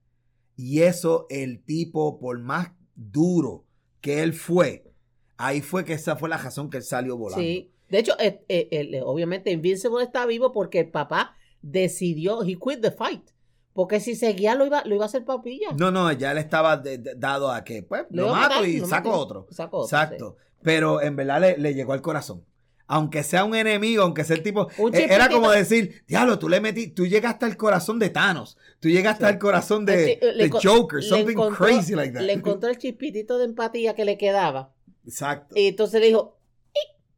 Y 0.55 0.81
eso, 0.83 1.25
el 1.29 1.63
tipo, 1.63 2.19
por 2.19 2.39
más 2.39 2.71
duro 2.95 3.65
que 4.01 4.21
él 4.21 4.33
fue, 4.33 4.91
ahí 5.37 5.61
fue 5.61 5.83
que 5.83 5.93
esa 5.93 6.15
fue 6.15 6.29
la 6.29 6.37
razón 6.37 6.69
que 6.69 6.77
él 6.77 6.83
salió 6.83 7.17
volando. 7.17 7.43
Sí. 7.43 7.72
De 7.93 7.99
hecho, 7.99 8.13
eh, 8.19 8.43
eh, 8.49 8.67
eh, 8.71 9.01
obviamente 9.05 9.51
Invincible 9.51 10.03
está 10.03 10.25
vivo 10.25 10.51
porque 10.51 10.79
el 10.79 10.89
papá 10.89 11.35
decidió, 11.61 12.41
he 12.43 12.57
quit 12.57 12.81
the 12.81 12.89
fight. 12.91 13.29
Porque 13.73 13.99
si 13.99 14.15
seguía 14.15 14.55
lo 14.55 14.65
iba, 14.65 14.83
lo 14.85 14.95
iba 14.95 15.03
a 15.03 15.07
hacer 15.07 15.25
papilla. 15.25 15.67
No, 15.77 15.91
no, 15.91 16.11
ya 16.11 16.31
él 16.31 16.37
estaba 16.39 16.77
de- 16.77 16.97
de- 16.97 17.13
dado 17.15 17.51
a 17.51 17.63
que, 17.63 17.83
pues, 17.83 18.05
Lo 18.09 18.29
mato 18.29 18.49
matar, 18.55 18.67
y 18.67 18.79
lo 18.79 18.87
saco 18.87 19.11
otro. 19.11 19.47
Saco 19.51 19.77
otro, 19.77 19.85
Exacto. 19.97 20.37
Pero 20.63 21.01
en 21.03 21.15
verdad 21.15 21.39
le, 21.41 21.57
le 21.59 21.73
llegó 21.75 21.93
al 21.93 22.01
corazón. 22.01 22.43
Aunque 22.87 23.21
sea 23.23 23.43
un 23.45 23.55
enemigo, 23.55 24.01
aunque 24.03 24.23
sea 24.23 24.35
el 24.35 24.43
tipo. 24.43 24.67
Era 24.91 25.29
como 25.29 25.49
decir, 25.51 26.03
diablo, 26.07 26.37
tú 26.39 26.49
le 26.49 26.61
metí, 26.61 26.87
tú 26.87 27.05
llegaste 27.05 27.45
al 27.45 27.57
corazón 27.57 27.97
de 27.99 28.09
Thanos. 28.09 28.57
Tú 28.79 28.89
llegaste 28.89 29.23
Sí. 29.23 29.29
al 29.31 29.37
corazón 29.39 29.85
de, 29.85 30.19
le 30.35 30.43
de 30.45 30.49
Joker, 30.51 30.99
le 30.99 31.07
something 31.07 31.33
encontró- 31.33 31.65
crazy 31.65 31.93
like 31.95 32.11
that. 32.13 32.21
Le 32.23 32.33
encontró 32.33 32.69
el 32.69 32.77
chispitito 32.77 33.37
de 33.37 33.45
empatía 33.45 33.93
que 33.95 34.03
le 34.05 34.17
quedaba. 34.17 34.73
Exacto. 35.05 35.55
Y 35.57 35.67
entonces 35.67 35.99
le 36.01 36.07
dijo, 36.07 36.32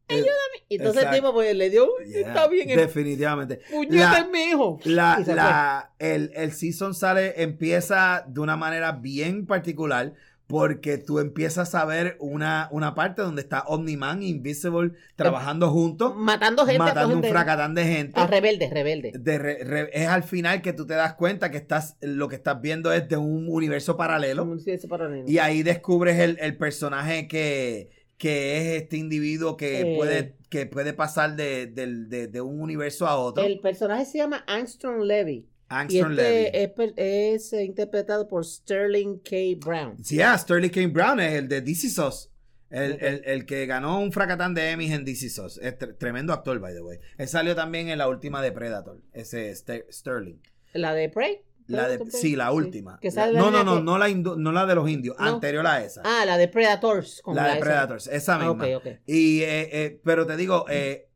Eh, 0.08 0.24
y 0.68 0.76
entonces 0.76 1.02
Exacto. 1.02 1.16
el 1.16 1.20
tipo 1.22 1.32
pues, 1.32 1.54
le 1.56 1.70
dio, 1.70 1.88
yeah, 2.06 2.20
está 2.28 2.48
bien, 2.48 2.68
Definitivamente. 2.68 3.60
puñeta 3.70 4.18
es 4.20 4.30
mi 4.30 4.40
hijo. 4.50 4.78
La, 4.84 5.22
la, 5.26 5.92
el, 5.98 6.30
el 6.34 6.52
season 6.52 6.94
sale, 6.94 7.42
empieza 7.42 8.24
de 8.28 8.40
una 8.40 8.56
manera 8.56 8.92
bien 8.92 9.46
particular 9.46 10.12
porque 10.46 10.96
tú 10.96 11.18
empiezas 11.18 11.74
a 11.74 11.84
ver 11.84 12.16
una, 12.20 12.68
una 12.70 12.94
parte 12.94 13.20
donde 13.20 13.42
está 13.42 13.62
Omniman 13.66 14.22
e 14.22 14.26
Invisible 14.26 14.92
trabajando 15.16 15.70
juntos, 15.70 16.14
Matando 16.14 16.64
gente, 16.64 16.78
matando 16.78 17.08
un 17.08 17.14
gente. 17.14 17.30
fracatán 17.30 17.74
de 17.74 17.84
gente. 17.84 18.20
A 18.20 18.28
rebelde, 18.28 18.70
rebelde. 18.70 19.12
De 19.18 19.38
re- 19.38 19.64
re- 19.64 19.90
es 19.92 20.06
al 20.06 20.22
final 20.22 20.62
que 20.62 20.72
tú 20.72 20.86
te 20.86 20.94
das 20.94 21.14
cuenta 21.14 21.50
que 21.50 21.56
estás, 21.56 21.96
lo 22.00 22.28
que 22.28 22.36
estás 22.36 22.60
viendo 22.60 22.92
es 22.92 23.08
de 23.08 23.16
un 23.16 23.48
universo 23.48 23.96
paralelo. 23.96 24.56
Sí, 24.60 24.70
ese 24.70 24.86
para 24.86 25.08
nene. 25.08 25.28
Y 25.28 25.38
ahí 25.38 25.64
descubres 25.64 26.16
el, 26.20 26.38
el 26.40 26.56
personaje 26.56 27.26
que, 27.26 27.90
que 28.18 28.56
es 28.76 28.82
este 28.82 28.96
individuo 28.96 29.56
que, 29.56 29.80
Eh. 29.80 29.96
puede, 29.96 30.36
que 30.48 30.66
puede 30.66 30.92
pasar 30.92 31.36
de, 31.36 31.66
de- 31.66 32.28
de 32.28 32.40
un 32.40 32.60
universo 32.60 33.06
a 33.06 33.16
otro. 33.18 33.44
El 33.44 33.60
personaje 33.60 34.04
se 34.06 34.18
llama 34.18 34.44
Armstrong 34.46 35.02
Levy. 35.02 35.46
Y 35.68 35.74
Angstrom 35.74 36.12
este 36.12 36.52
Levy. 36.52 36.94
es, 36.96 37.52
eh, 37.52 37.64
interpretado 37.64 38.28
por 38.28 38.44
Sterling 38.44 39.18
K. 39.18 39.36
Brown. 39.58 39.96
Sí, 40.04 40.20
ah, 40.22 40.38
Sterling 40.38 40.70
K. 40.70 40.86
Brown 40.88 41.18
es 41.20 41.32
el 41.34 41.48
de 41.48 41.60
DC 41.60 41.88
SOS. 41.90 42.30
El, 42.70 42.92
el- 43.00 43.22
el 43.24 43.46
que 43.46 43.66
ganó 43.66 44.00
un 44.00 44.12
fracatán 44.12 44.54
de 44.54 44.70
Emmys 44.70 44.92
en 44.92 45.04
DC 45.04 45.28
SOS. 45.28 45.58
Es 45.58 45.76
tre- 45.78 45.96
tremendo 45.98 46.32
actor, 46.32 46.58
by 46.60 46.72
the 46.74 46.80
way. 46.82 46.98
Él 47.18 47.26
salió 47.28 47.54
también 47.56 47.88
en 47.88 47.98
la 47.98 48.08
última 48.08 48.40
de 48.42 48.52
Predator. 48.52 49.00
Ese 49.12 49.50
Ster- 49.52 49.86
Sterling. 49.90 50.40
La 50.72 50.94
de 50.94 51.08
Prey. 51.08 51.40
La 51.68 51.88
de, 51.88 52.10
sí, 52.10 52.36
la 52.36 52.52
última. 52.52 52.98
La- 53.02 53.32
no, 53.32 53.50
no, 53.50 53.64
no, 53.64 53.76
que- 53.76 53.82
no 53.82 53.98
la, 53.98 54.08
no 54.08 54.52
la 54.52 54.66
de 54.66 54.74
los 54.76 54.88
indios. 54.88 55.16
No. 55.18 55.26
Anterior 55.26 55.66
a 55.66 55.82
esa. 55.84 56.02
Ah, 56.04 56.24
la 56.24 56.36
de 56.38 56.46
Predators. 56.48 57.20
como 57.22 57.36
la 57.36 57.54
de. 57.54 57.60
Predators. 57.60 58.06
Esa 58.06 58.36
Ah, 58.36 58.48
misma. 58.54 58.66
Y, 59.06 59.40
eh, 59.42 59.68
eh, 59.72 60.00
pero 60.04 60.26
te 60.26 60.36
digo, 60.36 60.64
eh, 60.68 61.08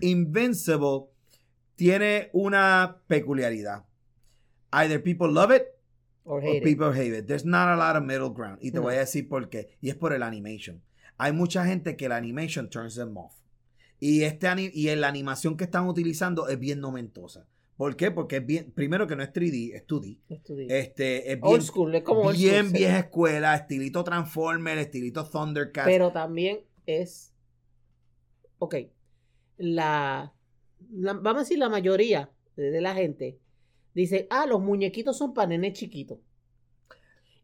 Invincible 0.00 1.06
tiene 1.74 2.30
una 2.32 2.98
peculiaridad. 3.06 3.84
Either 4.72 5.02
people 5.02 5.28
love 5.32 5.50
it 5.54 5.62
Or 6.24 6.38
or 6.38 6.44
hate 6.44 6.58
it. 6.58 6.62
people 6.64 6.92
hate 6.92 7.16
it. 7.18 7.26
There's 7.26 7.44
not 7.44 7.68
a 7.68 7.76
lot 7.76 7.96
of 7.96 8.02
middle 8.04 8.30
ground. 8.30 8.58
Y 8.60 8.70
te 8.70 8.76
No. 8.78 8.82
voy 8.82 8.94
a 8.94 8.98
decir 9.00 9.28
por 9.28 9.48
qué. 9.48 9.76
Y 9.80 9.88
es 9.90 9.96
por 9.96 10.12
el 10.12 10.22
animation. 10.22 10.82
Hay 11.16 11.32
mucha 11.32 11.64
gente 11.64 11.96
que 11.96 12.08
la 12.08 12.16
animation 12.16 12.68
turns 12.70 12.94
them 12.96 13.16
off. 13.16 13.32
Y, 13.98 14.22
este 14.22 14.48
y 14.72 14.94
la 14.94 15.08
animación 15.08 15.56
que 15.56 15.64
están 15.64 15.88
utilizando 15.88 16.46
es 16.48 16.58
bien 16.58 16.80
noventosa. 16.80 17.46
¿Por 17.78 17.96
qué? 17.96 18.10
Porque 18.10 18.36
es 18.38 18.44
bien, 18.46 18.72
primero 18.72 19.06
que 19.06 19.16
no 19.16 19.22
es 19.22 19.32
3D, 19.32 19.72
es 19.74 19.86
2D. 19.86 20.18
Estudié. 20.28 20.78
Este, 20.80 21.32
es 21.32 21.40
bien, 21.40 21.54
Old 21.54 21.62
school, 21.62 21.94
es 21.94 22.02
como 22.02 22.22
old 22.22 22.36
bien 22.36 22.56
school, 22.66 22.70
sí. 22.72 22.78
vieja 22.78 22.98
escuela, 22.98 23.54
estilito 23.54 24.02
Transformer, 24.04 24.78
estilito 24.78 25.24
Thundercats. 25.30 25.86
Pero 25.86 26.10
también 26.12 26.60
es. 26.86 27.32
Ok. 28.58 28.74
La, 29.58 30.34
la- 30.90 31.12
Vamos 31.14 31.36
a 31.36 31.44
decir, 31.44 31.58
la 31.58 31.68
mayoría 31.68 32.30
de 32.56 32.70
de 32.72 32.80
la 32.80 32.94
gente 32.94 33.38
dice: 33.94 34.26
Ah, 34.28 34.44
los 34.46 34.60
muñequitos 34.60 35.16
son 35.16 35.32
para 35.32 35.48
nenes 35.48 35.74
chiquitos. 35.74 36.18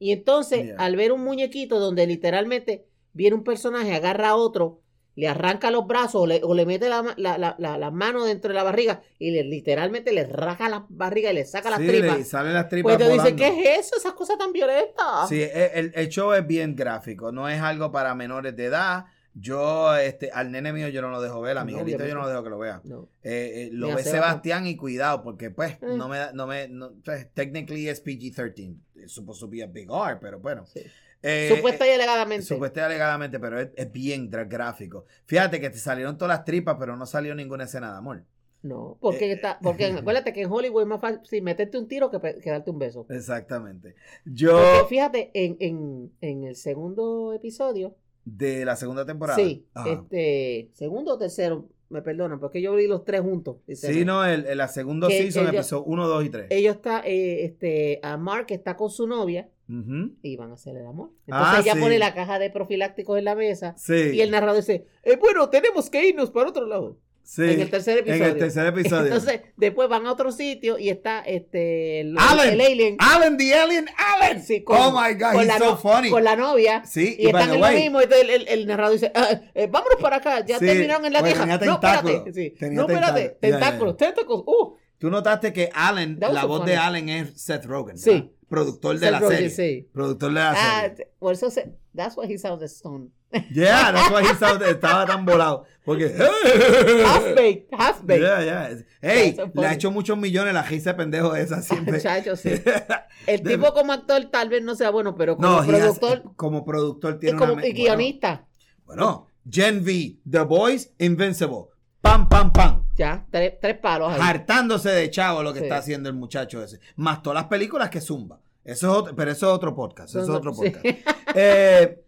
Y 0.00 0.10
entonces, 0.10 0.64
Yeah. 0.66 0.76
al 0.78 0.96
ver 0.96 1.12
un 1.12 1.22
muñequito 1.22 1.78
donde 1.78 2.06
literalmente 2.08 2.86
viene 3.12 3.36
un 3.36 3.44
personaje, 3.44 3.94
agarra 3.94 4.30
a 4.30 4.36
otro 4.36 4.80
le 5.16 5.28
arranca 5.28 5.70
los 5.70 5.86
brazos 5.86 6.16
o 6.22 6.26
le, 6.26 6.40
o 6.42 6.54
le 6.54 6.66
mete 6.66 6.88
la, 6.88 7.14
la, 7.16 7.38
la, 7.38 7.78
la, 7.78 7.90
mano 7.90 8.24
dentro 8.24 8.48
de 8.48 8.54
la 8.54 8.62
barriga 8.64 9.00
y 9.18 9.30
le, 9.30 9.44
literalmente 9.44 10.12
le 10.12 10.24
raja 10.26 10.68
la 10.68 10.86
barriga 10.88 11.30
y 11.30 11.34
le 11.34 11.44
saca 11.44 11.70
las 11.70 11.78
Sí, 11.80 11.86
tripas. 11.86 12.18
le 12.18 12.24
salen 12.24 12.54
las 12.54 12.68
tripas 12.68 12.96
Pues 12.96 13.08
te 13.08 13.12
dice. 13.14 13.36
¿qué 13.36 13.74
es 13.76 13.86
eso? 13.86 13.96
Esas 13.96 14.12
cosas 14.14 14.38
tan 14.38 14.52
violentas. 14.52 15.28
Sí, 15.28 15.40
e- 15.40 15.70
el, 15.74 15.92
el 15.94 16.08
show 16.08 16.32
es 16.32 16.46
bien 16.46 16.74
gráfico, 16.74 17.30
no 17.32 17.48
es 17.48 17.60
algo 17.60 17.92
para 17.92 18.14
menores 18.14 18.56
de 18.56 18.64
edad. 18.66 19.04
Yo, 19.36 19.96
este, 19.96 20.30
al 20.30 20.52
nene 20.52 20.72
mío 20.72 20.86
yo 20.88 21.02
no 21.02 21.10
lo 21.10 21.20
dejo 21.20 21.40
ver, 21.40 21.58
a 21.58 21.62
No, 21.62 21.66
Miguelito 21.66 21.98
yo 21.98 22.06
yo 22.06 22.14
no 22.14 22.20
no. 22.20 22.26
lo 22.26 22.30
dejo 22.30 22.44
que 22.44 22.50
lo 22.50 22.58
vea. 22.60 22.80
No. 22.84 23.08
Eh, 23.24 23.64
eh, 23.64 23.68
lo 23.72 23.88
Ni 23.88 23.94
ve 23.94 24.02
Sebastián. 24.04 24.64
Y 24.66 24.76
cuidado, 24.76 25.22
porque 25.24 25.50
pues 25.50 25.72
Eh. 25.72 25.78
no 25.96 26.08
me 26.08 26.18
da, 26.18 26.32
no 26.32 26.46
me, 26.46 26.68
no, 26.68 26.92
pues, 27.04 27.32
technically 27.34 27.88
es 27.88 28.00
PG-13. 28.04 28.76
It's 28.94 29.12
supposed 29.12 29.40
to 29.40 29.48
be 29.48 29.60
a 29.62 29.66
big 29.66 29.88
R, 29.90 30.18
pero 30.20 30.38
bueno. 30.38 30.64
Sí. 30.66 30.82
Eh, 31.26 31.52
Supuesta 31.56 31.86
y 31.86 31.90
alegadamente. 31.90 32.44
Supuestamente 32.44 32.94
alegadamente, 32.94 33.40
pero 33.40 33.58
es, 33.60 33.68
es 33.74 33.90
bien 33.90 34.28
gráfico. 34.30 35.06
Fíjate 35.24 35.58
que 35.60 35.70
te 35.70 35.78
salieron 35.78 36.18
todas 36.18 36.36
las 36.36 36.44
tripas, 36.44 36.76
pero 36.78 36.96
no 36.96 37.06
salió 37.06 37.34
ninguna 37.34 37.64
escena 37.64 37.90
de 37.92 37.98
amor. 37.98 38.24
No, 38.62 38.96
porque, 39.00 39.30
Eh, 39.30 39.32
está, 39.32 39.58
porque 39.62 39.84
acuérdate 40.06 40.32
que 40.32 40.42
en 40.42 40.50
Hollywood 40.52 40.82
es 40.82 40.88
más 40.88 41.00
fácil 41.00 41.42
meterte 41.42 41.78
un 41.78 41.88
tiro 41.88 42.10
que, 42.10 42.18
que 42.40 42.50
darte 42.50 42.70
un 42.70 42.78
beso. 42.78 43.06
Exactamente. 43.10 43.94
Porque 44.24 44.34
Yo, 44.36 44.86
fíjate, 44.88 45.30
en, 45.34 45.56
en, 45.60 46.12
en 46.20 46.44
el 46.44 46.56
segundo 46.56 47.32
episodio, 47.34 47.96
de 48.26 48.64
la 48.64 48.76
segunda 48.76 49.04
temporada. 49.04 49.38
sí, 49.38 49.66
Ajá. 49.74 49.90
este, 49.92 50.70
segundo 50.72 51.14
o 51.14 51.18
tercero, 51.18 51.68
me 51.90 52.00
perdonan, 52.00 52.40
porque 52.40 52.62
yo 52.62 52.74
vi 52.74 52.86
los 52.86 53.04
tres 53.04 53.20
juntos. 53.20 53.56
Sí, 53.68 54.04
no, 54.06 54.24
el, 54.24 54.46
el- 54.46 54.56
la 54.58 54.68
segunda 54.68 55.08
Que 55.08 55.18
season, 55.18 55.42
ellos- 55.44 55.54
episodio 55.56 55.84
1, 55.84 56.08
2 56.08 56.24
y 56.24 56.30
3. 56.30 56.46
Ellos 56.50 56.76
está, 56.76 57.00
eh, 57.04 57.44
este, 57.44 58.00
a 58.02 58.16
Mark 58.16 58.46
está 58.48 58.76
con 58.76 58.90
su 58.90 59.06
novia 59.06 59.48
y 59.68 60.36
van 60.36 60.50
a 60.50 60.54
hacer 60.54 60.76
el 60.76 60.86
amor. 60.86 61.10
Entonces 61.26 61.54
Ah, 61.56 61.60
ella 61.62 61.74
sí. 61.74 61.80
pone 61.80 61.98
la 61.98 62.14
caja 62.14 62.38
de 62.38 62.50
profilácticos 62.50 63.18
en 63.18 63.24
la 63.24 63.34
mesa 63.34 63.74
Sí. 63.78 64.10
y 64.14 64.20
el 64.20 64.30
narrador 64.30 64.56
dice, 64.56 64.86
eh, 65.02 65.16
bueno, 65.16 65.48
tenemos 65.48 65.88
que 65.90 66.06
irnos 66.08 66.30
para 66.30 66.48
otro 66.50 66.66
lado. 66.66 66.98
sí, 67.26 67.40
en 67.42 67.58
el 67.62 67.70
tercer 67.70 67.96
En 68.00 68.04
episodio. 68.04 68.26
el 68.32 68.38
tercer 68.38 68.66
episodio. 68.66 69.04
Entonces, 69.06 69.40
después 69.56 69.88
van 69.88 70.06
a 70.06 70.12
otro 70.12 70.30
sitio 70.30 70.78
y 70.78 70.90
está 70.90 71.20
este 71.20 72.00
el, 72.00 72.08
el 72.10 72.18
alien 72.60 72.96
Alan, 72.98 73.38
the 73.38 73.54
alien, 73.54 73.86
Alan. 73.96 74.42
Sí, 74.42 74.62
con- 74.62 74.76
oh 74.78 74.90
my 74.90 75.14
God, 75.14 75.32
con 75.32 75.40
he's 75.40 75.46
la 75.46 75.56
so 75.58 75.64
no- 75.70 75.76
funny. 75.78 76.10
con 76.10 76.22
la 76.22 76.36
novia. 76.36 76.84
Sí, 76.84 77.16
Y 77.18 77.22
y 77.22 77.26
están 77.28 77.54
en 77.54 77.60
lo 77.62 77.68
mismo. 77.68 78.00
Entonces 78.02 78.28
el, 78.28 78.30
el- 78.42 78.48
el 78.48 78.66
narrador 78.66 78.92
dice, 78.92 79.10
"Ah, 79.14 79.40
eh, 79.54 79.66
vámonos 79.68 79.98
para 80.02 80.16
acá, 80.16 80.44
ya 80.44 80.58
Sí, 80.58 80.66
terminaron 80.66 81.06
en 81.06 81.12
la 81.14 81.22
tenía 81.22 81.46
No, 81.46 81.54
espérate. 81.54 82.32
Sí. 82.34 82.50
tenía 82.58 82.76
No, 82.82 82.88
espérate. 82.88 83.38
Tentáculos, 83.40 83.96
tentáculos. 83.96 84.42
Uh, 84.46 84.74
Tú 84.98 85.10
notaste 85.10 85.52
que 85.52 85.70
Allen, 85.74 86.18
That 86.18 86.32
la 86.32 86.44
voz 86.44 86.60
funny. 86.60 86.70
de 86.72 86.76
Allen 86.78 87.08
es 87.08 87.40
Seth 87.40 87.64
Rogen. 87.66 87.98
Sí. 87.98 88.10
¿verdad? 88.10 88.28
Productor 88.48 88.94
de 88.94 89.00
Seth 89.00 89.10
la 89.12 89.18
Rogen, 89.20 89.36
serie. 89.50 89.50
sí. 89.50 89.88
Productor 89.92 90.28
de 90.30 90.34
la 90.34 90.50
ah, 90.52 90.80
serie. 90.82 91.08
por 91.18 91.32
eso 91.32 91.50
se, 91.50 91.74
that's 91.94 92.16
why 92.16 92.26
he 92.32 92.38
sounds 92.38 92.62
stone. 92.70 93.10
Yeah, 93.52 93.90
that's 93.92 94.10
why 94.12 94.22
he 94.22 94.34
sounded- 94.36 94.68
estaba 94.68 95.06
tan 95.06 95.24
volado. 95.26 95.64
Porque. 95.84 96.14
half 97.04 97.34
baked, 97.34 97.68
half 97.72 98.00
baked. 98.04 98.22
Yeah, 98.22 98.42
yeah. 98.44 98.76
Hey, 99.02 99.34
so 99.34 99.50
le 99.52 99.66
ha 99.66 99.72
hecho 99.74 99.90
muchos 99.90 100.16
millones 100.16 100.54
la 100.54 100.62
risa 100.62 100.96
pendejo 100.96 101.34
esa 101.34 101.60
siempre. 101.62 101.94
Muchacho, 101.94 102.36
sí. 102.36 102.50
El 103.26 103.42
tipo 103.42 103.72
como 103.74 103.92
actor 103.92 104.24
tal 104.30 104.48
vez 104.50 104.62
no 104.62 104.76
sea 104.76 104.90
bueno, 104.90 105.16
pero 105.16 105.36
como 105.36 105.48
no, 105.48 105.64
he 105.64 105.76
has- 105.80 105.98
productor 105.98 106.22
como 106.36 106.64
productor 106.64 107.16
y 107.16 107.18
tiene 107.18 107.38
como 107.38 107.54
una. 107.54 107.66
y 107.66 107.72
guionista. 107.72 108.46
Bueno, 108.86 109.26
Gen 109.50 109.82
V, 109.82 110.18
The 110.30 110.40
Boys, 110.40 110.92
Invincible. 110.98 111.64
Pam, 112.00 112.28
pam, 112.28 112.52
pam. 112.52 112.83
Ya, 112.96 113.26
tres, 113.30 113.54
tres 113.60 113.78
palos 113.78 114.12
ahí. 114.12 114.20
Hartándose 114.20 114.90
de 114.90 115.10
chavo 115.10 115.42
lo 115.42 115.52
que 115.52 115.58
Sí. 115.60 115.64
está 115.64 115.78
haciendo 115.78 116.08
el 116.08 116.14
muchacho 116.14 116.62
ese. 116.62 116.78
Más 116.96 117.22
todas 117.22 117.34
las 117.34 117.44
películas 117.48 117.90
que 117.90 118.00
zumba. 118.00 118.40
Eso 118.64 118.90
es 118.90 118.96
otro, 118.98 119.16
pero 119.16 119.30
eso 119.32 119.46
es 119.48 119.52
otro 119.52 119.74
podcast. 119.74 120.10
Eso 120.10 120.22
es 120.22 120.28
otro 120.28 120.54
sí. 120.54 120.70
podcast. 120.70 120.86
Eh, 121.34 122.00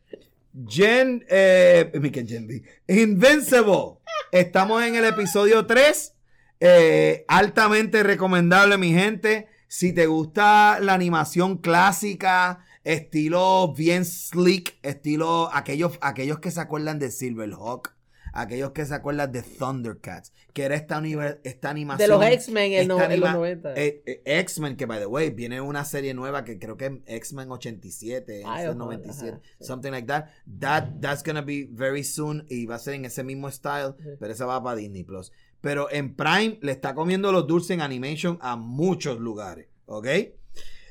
Gen, 0.68 1.24
eh, 1.28 1.91
Gen 2.26 2.47
V. 2.47 2.62
Invincible. 3.03 3.99
Estamos 4.30 4.82
en 4.84 4.95
el 4.95 5.05
episodio 5.05 5.66
3. 5.66 6.14
Eh, 6.61 7.24
altamente 7.28 8.03
recomendable, 8.03 8.78
mi 8.78 8.93
gente. 8.93 9.49
Si 9.68 9.93
te 9.93 10.07
gusta 10.07 10.78
la 10.80 10.95
animación 10.95 11.59
clásica, 11.59 12.64
estilo 12.84 13.74
bien 13.74 14.05
slick, 14.05 14.76
estilo 14.82 15.51
aquellos, 15.53 15.99
aquellos 16.01 16.39
que 16.39 16.51
se 16.53 16.61
acuerdan 16.61 16.99
de 17.01 17.11
Silverhawk, 17.11 17.93
aquellos 18.41 18.72
que 18.72 18.84
se 18.87 18.95
acuerdan 18.95 19.32
de 19.32 19.43
Thundercats, 19.43 20.32
que 20.53 20.64
era 20.64 20.74
esta, 20.74 21.03
esta 21.45 21.70
animación. 21.70 22.09
De 22.09 22.14
los 22.14 22.24
X-Men 22.24 22.72
en, 22.72 22.89
no- 22.89 22.95
en 23.01 23.20
los 23.20 23.28
anima- 23.28 23.32
90. 23.34 23.74
eh, 23.74 24.03
eh, 24.07 24.22
X-Men, 24.24 24.76
que 24.76 24.87
by 24.87 24.99
the 24.99 25.07
way, 25.07 25.30
viene 25.30 25.61
una 25.61 25.84
serie 25.84 26.14
nueva 26.14 26.45
que 26.45 26.59
creo 26.59 26.76
que 26.76 26.87
es 26.87 26.93
X-Men 27.16 27.51
87, 27.51 28.43
Ay, 28.47 28.61
ese 28.61 28.68
ojalá, 28.68 28.74
97, 28.74 29.32
ajá, 29.32 29.41
sí. 29.59 29.64
something 29.64 29.91
like 29.91 30.07
that. 30.07 30.26
That 30.61 30.84
that's 31.01 31.22
gonna 31.24 31.43
be 31.43 31.68
very 31.70 32.05
soon 32.05 32.47
y 32.49 32.66
va 32.66 32.76
a 32.76 32.78
ser 32.78 32.95
en 32.95 33.05
ese 33.05 33.24
mismo 33.24 33.51
style, 33.51 33.95
Sí. 33.99 34.11
pero 34.20 34.32
esa 34.32 34.47
va 34.47 34.62
para 34.62 34.76
Disney 34.76 35.05
Plus. 35.05 35.32
Pero 35.61 35.91
en 35.91 36.14
Prime 36.14 36.59
le 36.62 36.72
está 36.72 36.95
comiendo 36.95 37.32
los 37.32 37.47
dulces 37.47 37.70
en 37.72 37.80
animation 37.80 38.39
a 38.41 38.57
muchos 38.57 39.18
lugares, 39.18 39.68
¿ok? 39.87 40.07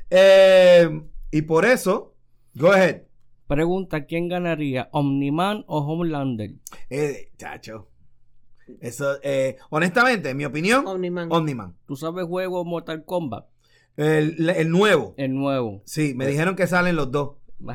Eh, 0.10 1.02
y 1.32 1.41
por 1.43 1.66
eso, 1.66 2.16
go 2.54 2.72
ahead. 2.72 3.04
Pregunta, 3.48 4.06
¿quién 4.06 4.28
ganaría? 4.28 4.89
¿Omniman 4.91 5.64
o 5.68 5.80
Homelander? 5.80 6.52
Eh, 6.89 7.32
chacho. 7.38 7.89
Eso, 8.82 9.18
eh, 9.22 9.58
honestamente, 9.70 10.32
en 10.32 10.38
mi 10.38 10.46
opinión, 10.46 10.88
Omniman. 10.88 11.32
Omniman. 11.32 11.76
¿Tú 11.86 11.96
sabes 11.96 12.26
juego 12.26 12.66
Mortal 12.66 13.06
Kombat? 13.06 13.46
El, 13.96 14.50
el 14.50 14.70
nuevo. 14.70 15.14
El 15.18 15.36
nuevo. 15.36 15.84
Sí, 15.86 16.14
me 16.16 16.26
dijeron 16.26 16.56
que 16.56 16.66
salen 16.66 16.96
los 16.96 17.12
dos. 17.12 17.36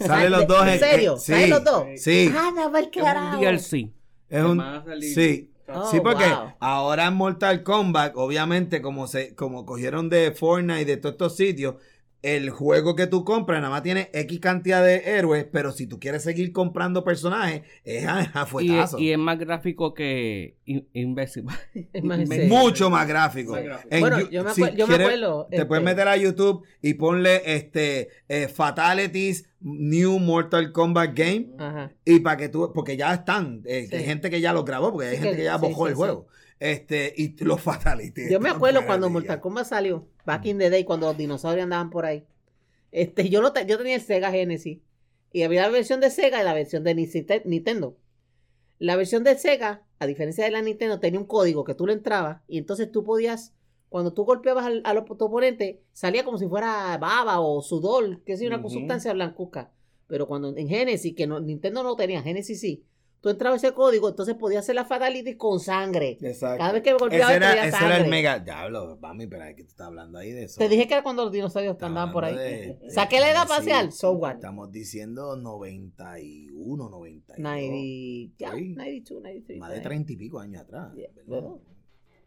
Salen 0.00 0.30
los 0.32 0.40
¿de- 0.40 0.46
dos 0.46 0.66
¿En 0.66 0.78
serio? 0.78 1.16
sí, 1.18 1.32
¿Salen 1.32 1.50
los 1.50 1.64
dos? 1.64 1.84
Sí, 1.96 2.30
Ah, 2.34 2.50
no, 2.54 2.72
va 2.72 2.78
el 2.80 2.90
Es 2.90 2.96
un. 2.96 3.40
DLC. 3.40 3.90
es 4.30 4.44
un 4.44 5.02
sí. 5.02 5.48
Oh, 5.68 5.90
sí, 5.90 6.00
porque 6.00 6.24
wow. 6.24 6.52
ahora 6.60 7.06
en 7.06 7.14
Mortal 7.14 7.62
Kombat, 7.62 8.12
obviamente, 8.16 8.80
como 8.82 9.06
se, 9.06 9.34
como 9.34 9.64
cogieron 9.66 10.08
de 10.08 10.32
Fortnite 10.32 10.80
y 10.82 10.84
de 10.84 10.96
todos 10.96 11.12
estos 11.14 11.36
sitios, 11.36 11.76
el 12.22 12.50
juego 12.50 12.94
que 12.94 13.06
tú 13.08 13.24
compras 13.24 13.58
nada 13.60 13.70
más 13.70 13.82
tiene 13.82 14.08
X 14.12 14.38
cantidad 14.40 14.84
de 14.84 15.02
héroes, 15.18 15.44
pero 15.50 15.72
si 15.72 15.86
tú 15.88 15.98
quieres 15.98 16.22
seguir 16.22 16.52
comprando 16.52 17.02
personajes, 17.02 17.62
es 17.84 18.06
a, 18.06 18.20
a 18.32 18.46
Y, 18.60 18.78
y 18.98 19.10
es 19.12 19.18
más 19.18 19.38
gráfico 19.40 19.92
que 19.92 20.56
In- 20.64 20.86
serio. 22.26 22.48
Mucho 22.48 22.90
más 22.90 23.06
gráfico. 23.08 23.52
Más 23.52 23.64
gráfico. 23.64 23.88
En 23.94 24.00
Bueno, 24.00 24.20
yo 24.30 24.44
me, 24.44 24.54
si 24.54 24.60
yo 24.60 24.68
me 24.68 24.74
quieres, 24.96 25.06
acuerdo. 25.08 25.46
Te 25.50 25.56
este, 25.56 25.66
puedes 25.66 25.84
meter 25.84 26.08
a 26.08 26.16
YouTube 26.16 26.64
y 26.80 26.94
ponle 26.94 27.42
este 27.56 28.08
eh, 28.28 28.48
Fatalities 28.48 29.48
New 29.60 30.18
Mortal 30.18 30.72
Kombat 30.72 31.16
Game. 31.16 31.48
Ajá. 31.58 31.92
Y 32.04 32.20
para 32.20 32.36
que 32.36 32.48
tú, 32.48 32.72
porque 32.74 32.96
ya 32.96 33.14
están, 33.14 33.62
eh, 33.66 33.88
hay 33.92 34.04
gente 34.04 34.30
que 34.30 34.40
ya 34.40 34.52
los 34.52 34.64
grabó, 34.64 34.92
porque 34.92 35.08
hay 35.08 35.16
Sí, 35.16 35.22
gente 35.22 35.32
que- 35.32 35.38
que 35.38 35.44
ya 35.44 35.58
sí, 35.58 35.60
bojó 35.66 35.84
sí, 35.86 35.90
el 35.90 35.94
sí. 35.94 35.98
juego. 35.98 36.26
Este, 36.62 37.12
y 37.16 37.36
los 37.44 37.60
fatalities. 37.60 38.30
Yo 38.30 38.38
me 38.38 38.48
acuerdo 38.48 38.86
cuando 38.86 39.10
Mortal. 39.10 39.40
Kombat 39.40 39.66
salió, 39.66 40.06
back 40.24 40.46
in 40.46 40.58
the 40.58 40.70
day, 40.70 40.84
cuando 40.84 41.06
los 41.08 41.18
dinosaurios 41.18 41.64
andaban 41.64 41.90
por 41.90 42.06
ahí. 42.06 42.24
Este, 42.92 43.28
yo, 43.28 43.52
te- 43.52 43.66
yo 43.66 43.78
tenía 43.78 43.96
el 43.96 44.00
Sega 44.00 44.30
Genesis. 44.30 44.78
Y 45.32 45.42
había 45.42 45.62
la 45.62 45.70
versión 45.70 45.98
de 46.00 46.08
Sega 46.10 46.40
y 46.40 46.44
la 46.44 46.54
versión 46.54 46.84
de 46.84 46.94
Nintendo-. 46.94 47.96
La 48.78 48.94
versión 48.94 49.24
de 49.24 49.36
Sega, 49.36 49.82
a 49.98 50.06
diferencia 50.06 50.44
de 50.44 50.52
la 50.52 50.62
Nintendo, 50.62 51.00
tenía 51.00 51.18
un 51.18 51.26
código 51.26 51.64
que 51.64 51.74
tú 51.74 51.86
le 51.86 51.94
entrabas 51.94 52.42
y 52.46 52.58
entonces 52.58 52.92
tú 52.92 53.02
podías, 53.02 53.52
cuando 53.88 54.12
tú 54.12 54.24
golpeabas 54.24 54.64
al, 54.66 54.82
al 54.84 55.04
tu 55.04 55.24
oponente, 55.24 55.82
salía 55.92 56.24
como 56.24 56.38
si 56.38 56.46
fuera 56.46 56.96
baba 56.98 57.40
o 57.40 57.60
sudor, 57.62 58.20
que 58.22 58.34
es 58.34 58.42
una 58.42 58.58
Ujú. 58.58 58.70
sustancia 58.70 59.12
blancuzca. 59.12 59.72
Pero 60.06 60.28
cuando 60.28 60.54
en 60.56 60.68
Genesis, 60.68 61.14
que 61.16 61.26
no, 61.26 61.40
Nintendo 61.40 61.82
no 61.82 61.96
tenía, 61.96 62.22
Genesis 62.22 62.60
sí, 62.60 62.84
tú 63.22 63.30
entrabas 63.30 63.62
ese 63.64 63.72
código, 63.72 64.10
entonces 64.10 64.34
podías 64.34 64.64
hacer 64.64 64.74
la 64.74 64.84
fatality 64.84 65.36
con 65.36 65.60
sangre. 65.60 66.18
Exacto. 66.20 66.58
Cada 66.58 66.72
vez 66.72 66.82
que 66.82 66.92
golpeaba 66.92 67.28
ese 67.32 67.36
era, 67.36 67.52
ese 67.66 67.70
sangre. 67.70 67.94
era 67.94 68.04
el 68.04 68.10
mega. 68.10 68.38
Diablo, 68.40 68.98
mami, 69.00 69.26
pero 69.28 69.44
hay 69.44 69.54
que 69.54 69.62
tú 69.62 69.68
estás 69.70 69.86
hablando 69.86 70.18
ahí 70.18 70.32
de 70.32 70.44
eso. 70.44 70.58
Te 70.58 70.68
dije 70.68 70.86
que 70.86 70.92
era 70.94 71.02
cuando 71.02 71.22
los 71.24 71.32
dinosaurios 71.32 71.74
Estamos 71.74 71.90
andaban 71.92 72.12
por 72.12 72.24
ahí. 72.26 72.32
hablando 72.34 72.80
de- 72.84 72.90
Saqué 72.90 73.20
la 73.20 73.30
edad 73.30 73.48
parcial, 73.48 73.92
so 73.92 74.10
what? 74.12 74.34
Estamos 74.34 74.70
diciendo 74.72 75.36
91, 75.36 76.88
92. 76.90 77.38
90, 77.38 78.32
ya, 78.38 78.52
Sí. 78.52 78.68
92, 78.74 79.22
93. 79.22 79.58
Más 79.58 79.70
de 79.72 79.80
30 79.80 80.12
y 80.12 80.16
pico 80.16 80.38
años 80.40 80.62
atrás. 80.62 80.92
Yeah, 80.94 81.08
¿verdad? 81.14 81.24
bueno. 81.26 81.60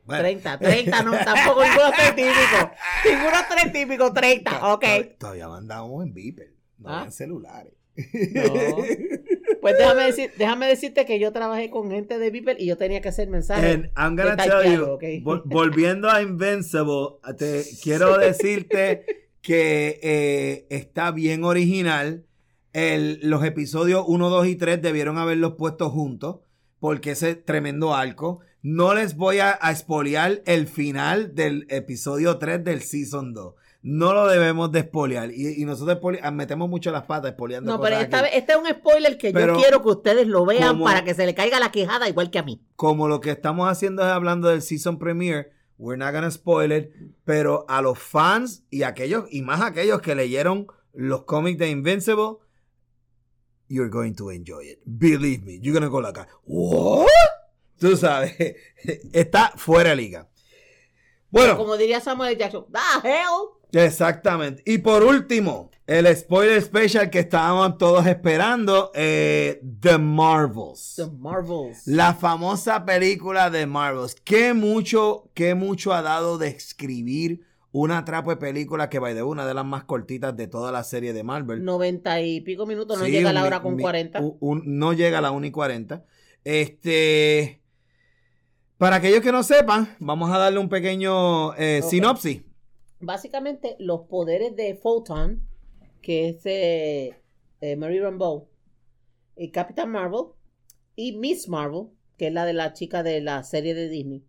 Bueno. 0.06 0.22
30, 0.22 0.60
30, 0.60 1.04
no, 1.04 1.12
tampoco 1.26 1.64
ninguno 1.64 1.90
tres 1.96 2.16
típicos. 2.16 2.70
Ninguno 3.06 3.38
tres 3.50 3.74
típicos, 3.74 4.14
30, 4.14 4.74
ok. 4.74 4.86
Todavía- 5.20 5.48
mandábamos 5.50 6.06
en 6.06 6.14
Viper, 6.14 6.54
no 6.78 6.90
Ah. 6.90 7.04
en 7.06 7.12
celulares. 7.12 7.74
No. 8.34 8.44
Pues 9.72 9.78
déjame, 9.80 10.04
decir, 10.06 10.32
déjame 10.38 10.68
decirte 10.68 11.06
que 11.06 11.20
yo 11.20 11.32
trabajé 11.32 11.70
con 11.70 11.90
gente 11.90 12.20
de 12.20 12.30
Viper 12.30 12.58
y 12.60 12.68
yo 12.68 12.78
tenía 12.78 13.02
que 13.02 13.10
hacer 13.10 13.30
mensajes. 13.30 13.74
And 13.74 13.86
I'm 13.98 14.16
gonna 14.16 14.36
tell 14.38 14.64
you, 14.72 14.98
vol- 15.24 15.42
volviendo 15.46 16.10
a 16.10 16.22
Invincible, 16.22 17.18
te 17.38 17.64
quiero 17.84 18.18
decirte 18.18 19.06
que 19.42 20.00
eh, 20.04 20.68
está 20.70 21.12
bien 21.12 21.44
original. 21.44 22.26
El- 22.74 23.20
los 23.24 23.44
episodios 23.44 24.04
1, 24.08 24.30
2 24.30 24.48
y 24.48 24.56
3 24.56 24.82
debieron 24.82 25.18
haberlos 25.18 25.54
puesto 25.58 25.90
juntos 25.90 26.40
porque 26.80 27.12
ese 27.12 27.36
tremendo 27.36 27.96
arco. 27.96 28.42
No 28.62 28.94
les 28.96 29.16
voy 29.16 29.40
a, 29.40 29.58
a 29.62 29.72
espolear 29.72 30.42
el 30.46 30.68
final 30.68 31.36
del 31.36 31.68
episodio 31.70 32.38
3 32.38 32.64
del 32.64 32.82
Season 32.82 33.34
2. 33.34 33.54
No 33.88 34.16
lo 34.16 34.26
debemos 34.26 34.72
de 34.72 34.80
espolear. 34.80 35.30
Y, 35.32 35.62
y 35.62 35.66
nosotros 35.66 36.00
ah, 36.24 36.32
metemos 36.32 36.68
mucho 36.68 36.92
las 36.92 37.04
patas 37.04 37.30
espoleando 37.32 37.72
No, 37.72 37.80
pero 37.80 37.98
esta 37.98 38.22
aquí. 38.22 38.30
este 38.34 38.54
es 38.54 38.58
un 38.58 38.66
spoiler 38.68 39.16
que 39.16 39.32
Pero 39.32 39.54
yo 39.54 39.62
quiero 39.62 39.84
que 39.84 39.90
ustedes 39.90 40.26
lo 40.28 40.44
vean 40.44 40.70
como- 40.70 40.86
para 40.86 41.04
que 41.04 41.14
se 41.14 41.24
le 41.28 41.36
caiga 41.36 41.60
la 41.60 41.72
quejada 41.72 42.10
igual 42.10 42.32
que 42.32 42.40
a 42.40 42.44
mí. 42.44 42.60
Como 42.76 43.08
lo 43.08 43.22
que 43.22 43.30
estamos 43.30 43.70
haciendo 43.70 44.02
es 44.02 44.08
hablando 44.10 44.48
del 44.48 44.64
season 44.64 44.98
premiere, 44.98 45.52
we're 45.78 46.04
not 46.04 46.14
gonna 46.16 46.32
spoil 46.32 46.72
it, 46.72 46.90
pero 47.26 47.64
a 47.68 47.84
los 47.84 48.00
fans 48.00 48.64
y 48.72 48.82
aquellos, 48.82 49.26
y 49.30 49.44
más 49.44 49.62
aquellos 49.62 50.02
que 50.02 50.16
leyeron 50.16 50.66
los 50.92 51.26
cómics 51.26 51.60
de 51.60 51.70
Invincible, 51.70 52.38
you're 53.68 53.92
going 53.92 54.14
to 54.16 54.32
enjoy 54.32 54.68
it. 54.68 54.80
Believe 54.86 55.44
me. 55.46 55.60
You're 55.62 55.80
gonna 55.80 55.92
go 55.92 56.02
like, 56.02 56.20
what? 56.46 57.08
Tú 57.80 57.96
sabes, 57.98 58.34
está 59.14 59.54
fuera 59.58 59.92
de 59.92 59.96
liga. 59.98 60.28
Bueno, 61.30 61.58
Como 61.58 61.76
diría 61.76 62.00
Samuel 62.00 62.38
Jackson, 62.38 62.66
¡the 62.72 62.80
hell! 63.10 63.55
Exactamente. 63.72 64.62
Y 64.66 64.78
por 64.80 65.04
último, 65.04 65.70
el 65.88 66.14
spoiler 66.16 66.62
special 66.62 67.10
que 67.10 67.20
estábamos 67.20 67.78
todos 67.78 68.08
esperando, 68.08 68.92
eh, 68.96 69.62
The 69.82 69.98
Marvels. 69.98 70.94
The 70.96 71.08
Marvels. 71.18 71.86
La 71.86 72.14
famosa 72.14 72.86
película 72.86 73.50
de 73.50 73.66
Marvels. 73.66 74.16
Qué 74.24 74.54
mucho, 74.54 75.30
qué 75.34 75.54
mucho 75.56 75.94
ha 75.94 76.02
dado 76.02 76.38
de 76.38 76.48
escribir 76.48 77.42
una 77.72 78.06
trapo 78.06 78.30
de 78.30 78.38
película 78.38 78.90
que 78.90 79.00
va 79.00 79.14
de 79.14 79.22
una 79.22 79.46
de 79.46 79.54
las 79.54 79.66
más 79.66 79.84
cortitas 79.84 80.36
de 80.38 80.48
toda 80.48 80.72
la 80.72 80.84
serie 80.86 81.12
de 81.12 81.24
Marvel. 81.24 81.64
90 81.66 82.22
y 82.22 82.40
pico 82.42 82.66
minutos, 82.66 82.98
no 82.98 83.04
Sí, 83.06 83.12
llega 83.12 83.32
a 83.32 83.34
la 83.34 83.44
hora 83.44 83.62
con 83.62 83.76
mi- 83.76 83.82
40. 83.84 84.22
un- 84.22 84.38
un- 84.40 84.64
no 84.80 84.94
llega 84.94 85.18
a 85.18 85.22
la 85.22 85.32
1 85.32 85.46
y 85.46 85.52
40. 85.52 86.06
Este. 86.46 87.62
Para 88.78 88.98
aquellos 88.98 89.22
que 89.22 89.32
no 89.32 89.44
sepan, 89.44 89.96
vamos 90.00 90.32
a 90.32 90.38
darle 90.38 90.60
un 90.60 90.70
pequeño 90.70 91.54
eh, 91.56 91.82
sinopsis. 91.90 92.44
Básicamente, 93.06 93.76
los 93.78 94.08
poderes 94.08 94.56
de 94.56 94.74
Photon, 94.74 95.48
que 96.02 96.30
es 96.30 96.44
eh, 96.48 97.16
eh, 97.62 97.76
Mary 97.76 98.00
Rambeau, 98.00 98.48
y 99.38 99.52
Captain 99.52 99.88
Marvel, 99.88 100.30
y 100.96 101.16
Miss 101.16 101.48
Marvel, 101.48 101.90
que 102.18 102.28
es 102.28 102.34
la 102.34 102.46
de 102.46 102.54
la 102.54 102.74
chica 102.74 103.04
de 103.04 103.22
la 103.22 103.44
serie 103.44 103.76
de 103.76 103.90
Disney, 103.90 104.26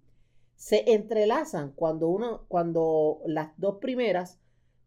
se 0.56 0.92
entrelazan 0.92 1.72
cuando 1.72 2.08
uno, 2.08 2.44
cuando 2.48 3.22
las 3.24 3.58
dos 3.58 3.76
primeras 3.80 4.40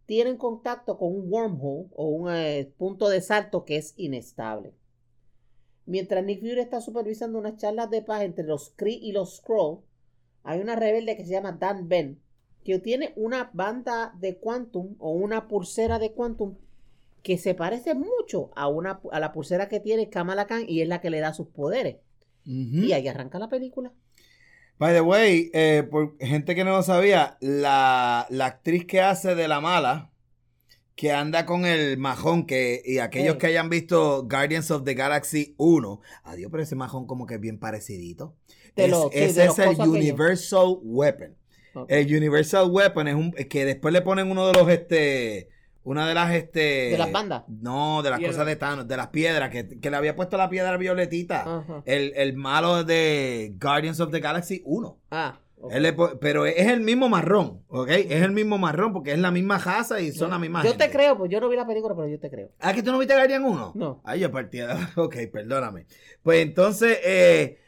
tienen 0.05 0.37
contacto 0.37 0.99
con 0.99 1.15
un 1.15 1.33
wormhole 1.33 1.89
o 1.95 2.09
un 2.09 2.31
eh, 2.31 2.71
punto 2.77 3.09
de 3.09 3.21
salto 3.21 3.65
que 3.65 3.77
es 3.77 3.95
inestable. 3.97 4.75
Mientras 5.87 6.23
Nick 6.23 6.41
Fury 6.41 6.59
está 6.59 6.79
supervisando 6.79 7.39
unas 7.39 7.57
charlas 7.57 7.89
de 7.89 8.03
paz 8.03 8.21
entre 8.21 8.45
los 8.45 8.69
Kree 8.75 8.99
y 9.01 9.13
los 9.13 9.37
Skrull, 9.37 9.79
hay 10.43 10.59
una 10.59 10.75
rebelde 10.75 11.17
que 11.17 11.25
se 11.25 11.31
llama 11.31 11.53
Dan 11.53 11.89
Ben, 11.89 12.21
que 12.64 12.80
tiene 12.80 13.14
una 13.16 13.49
banda 13.53 14.14
de 14.20 14.38
Quantum 14.38 14.95
o 14.99 15.12
una 15.12 15.47
pulsera 15.47 15.99
de 15.99 16.12
Quantum 16.12 16.55
que 17.24 17.38
se 17.38 17.53
parece 17.53 17.95
mucho 17.95 18.51
a, 18.55 18.68
una, 18.68 19.01
a 19.12 19.20
la 19.20 19.32
pulsera 19.34 19.68
que 19.68 19.80
tiene 19.80 20.10
Kamala 20.10 20.47
Khan 20.47 20.64
y 20.68 20.82
es 20.82 20.88
la 20.88 21.01
que 21.01 21.10
le 21.10 21.20
da 21.20 21.34
sus 21.34 21.47
poderes. 21.47 21.97
Y 22.45 22.93
ahí 22.93 23.07
arranca 23.07 23.38
la 23.39 23.49
película. 23.49 23.91
By 24.80 24.93
the 24.93 25.01
way, 25.01 25.51
eh, 25.53 25.84
por 25.89 26.18
gente 26.20 26.55
que 26.55 26.64
no 26.64 26.72
lo 26.72 26.84
sabía, 26.84 27.38
la, 27.41 28.26
la 28.30 28.45
actriz 28.45 28.86
que 28.86 29.01
hace 29.01 29.36
de 29.36 29.47
la 29.47 29.60
mala, 29.60 30.10
que 30.95 31.12
anda 31.12 31.45
con 31.45 31.66
el 31.66 31.97
majón, 31.97 32.45
que, 32.45 32.82
y 32.86 32.99
aquellos 32.99 33.36
que 33.36 33.47
hayan 33.47 33.70
visto 33.70 34.24
Guardians 34.28 34.72
of 34.72 34.84
the 34.84 34.93
Galaxy 34.93 35.53
1, 35.57 36.01
adiós, 36.24 36.49
pero 36.51 36.64
ese 36.64 36.76
majón 36.76 37.07
como 37.07 37.26
que 37.26 37.36
es 37.36 37.41
bien 37.41 37.60
parecidito. 37.60 38.36
De 38.76 38.86
Es- 38.86 38.91
sí, 38.91 39.07
ese 39.12 39.45
es 39.45 39.60
el. 39.60 39.80
Universal 39.80 40.78
Weapon. 40.82 41.36
El 41.88 42.15
Universal 42.15 42.67
Weapon 42.70 43.07
es 43.07 43.15
un, 43.15 43.32
que 43.32 43.65
después 43.65 43.93
le 43.93 44.01
ponen 44.01 44.30
uno 44.32 44.47
de 44.47 44.53
los, 44.53 44.70
este, 44.70 45.49
una 45.84 46.07
de 46.07 46.13
las, 46.13 46.34
este... 46.34 46.89
¿De 46.91 46.97
las 46.97 47.11
bandas? 47.11 47.43
No, 47.47 48.01
de 48.03 48.09
las 48.09 48.20
cosas 48.20 48.45
de 48.45 48.55
Thanos, 48.55 48.88
de 48.88 48.97
las 48.97 49.07
piedras, 49.07 49.49
que, 49.49 49.67
que 49.80 49.89
le 49.89 49.97
había 49.97 50.15
puesto 50.15 50.38
la 50.38 50.49
piedra 50.49 50.76
violetita. 50.78 51.63
El, 51.86 52.13
el 52.15 52.34
malo 52.36 52.84
de 52.84 53.53
Guardians 53.59 53.99
of 53.99 54.11
the 54.11 54.20
Galaxy 54.20 54.61
1. 54.65 54.97
Ah. 55.11 55.39
Él 55.72 55.84
le 55.84 55.93
pero 56.22 56.45
es 56.45 56.67
el 56.67 56.80
mismo 56.80 57.09
marrón, 57.09 57.63
¿ok? 57.67 57.89
Es 57.89 58.22
el 58.24 58.32
mismo 58.32 58.57
marrón 58.57 58.93
porque 58.93 59.11
es 59.11 59.20
la 59.20 59.30
misma 59.30 59.57
raza 59.57 59.99
y 59.99 60.13
son 60.13 60.30
la 60.30 60.39
misma 60.39 60.63
Yo 60.63 60.70
gente. 60.70 60.86
te 60.86 60.89
creo, 60.91 61.17
pues 61.17 61.30
yo 61.30 61.41
no 61.41 61.49
vi 61.49 61.57
la 61.57 61.67
película, 61.67 61.93
pero 61.95 62.07
yo 62.07 62.17
te 62.17 62.30
creo. 62.30 62.51
¿Ah, 62.61 62.74
que 62.74 62.82
tú 62.82 62.93
no 62.93 62.97
viste 62.97 63.13
Guardian 63.13 63.43
1? 63.43 63.74
No. 63.76 64.01
Ay, 64.05 64.22
yo 64.22 64.32
partía. 64.32 64.89
Ok, 64.95 65.17
perdóname. 65.32 65.86
Pues 66.24 66.43
entonces, 66.43 66.97
eh, 67.03 67.59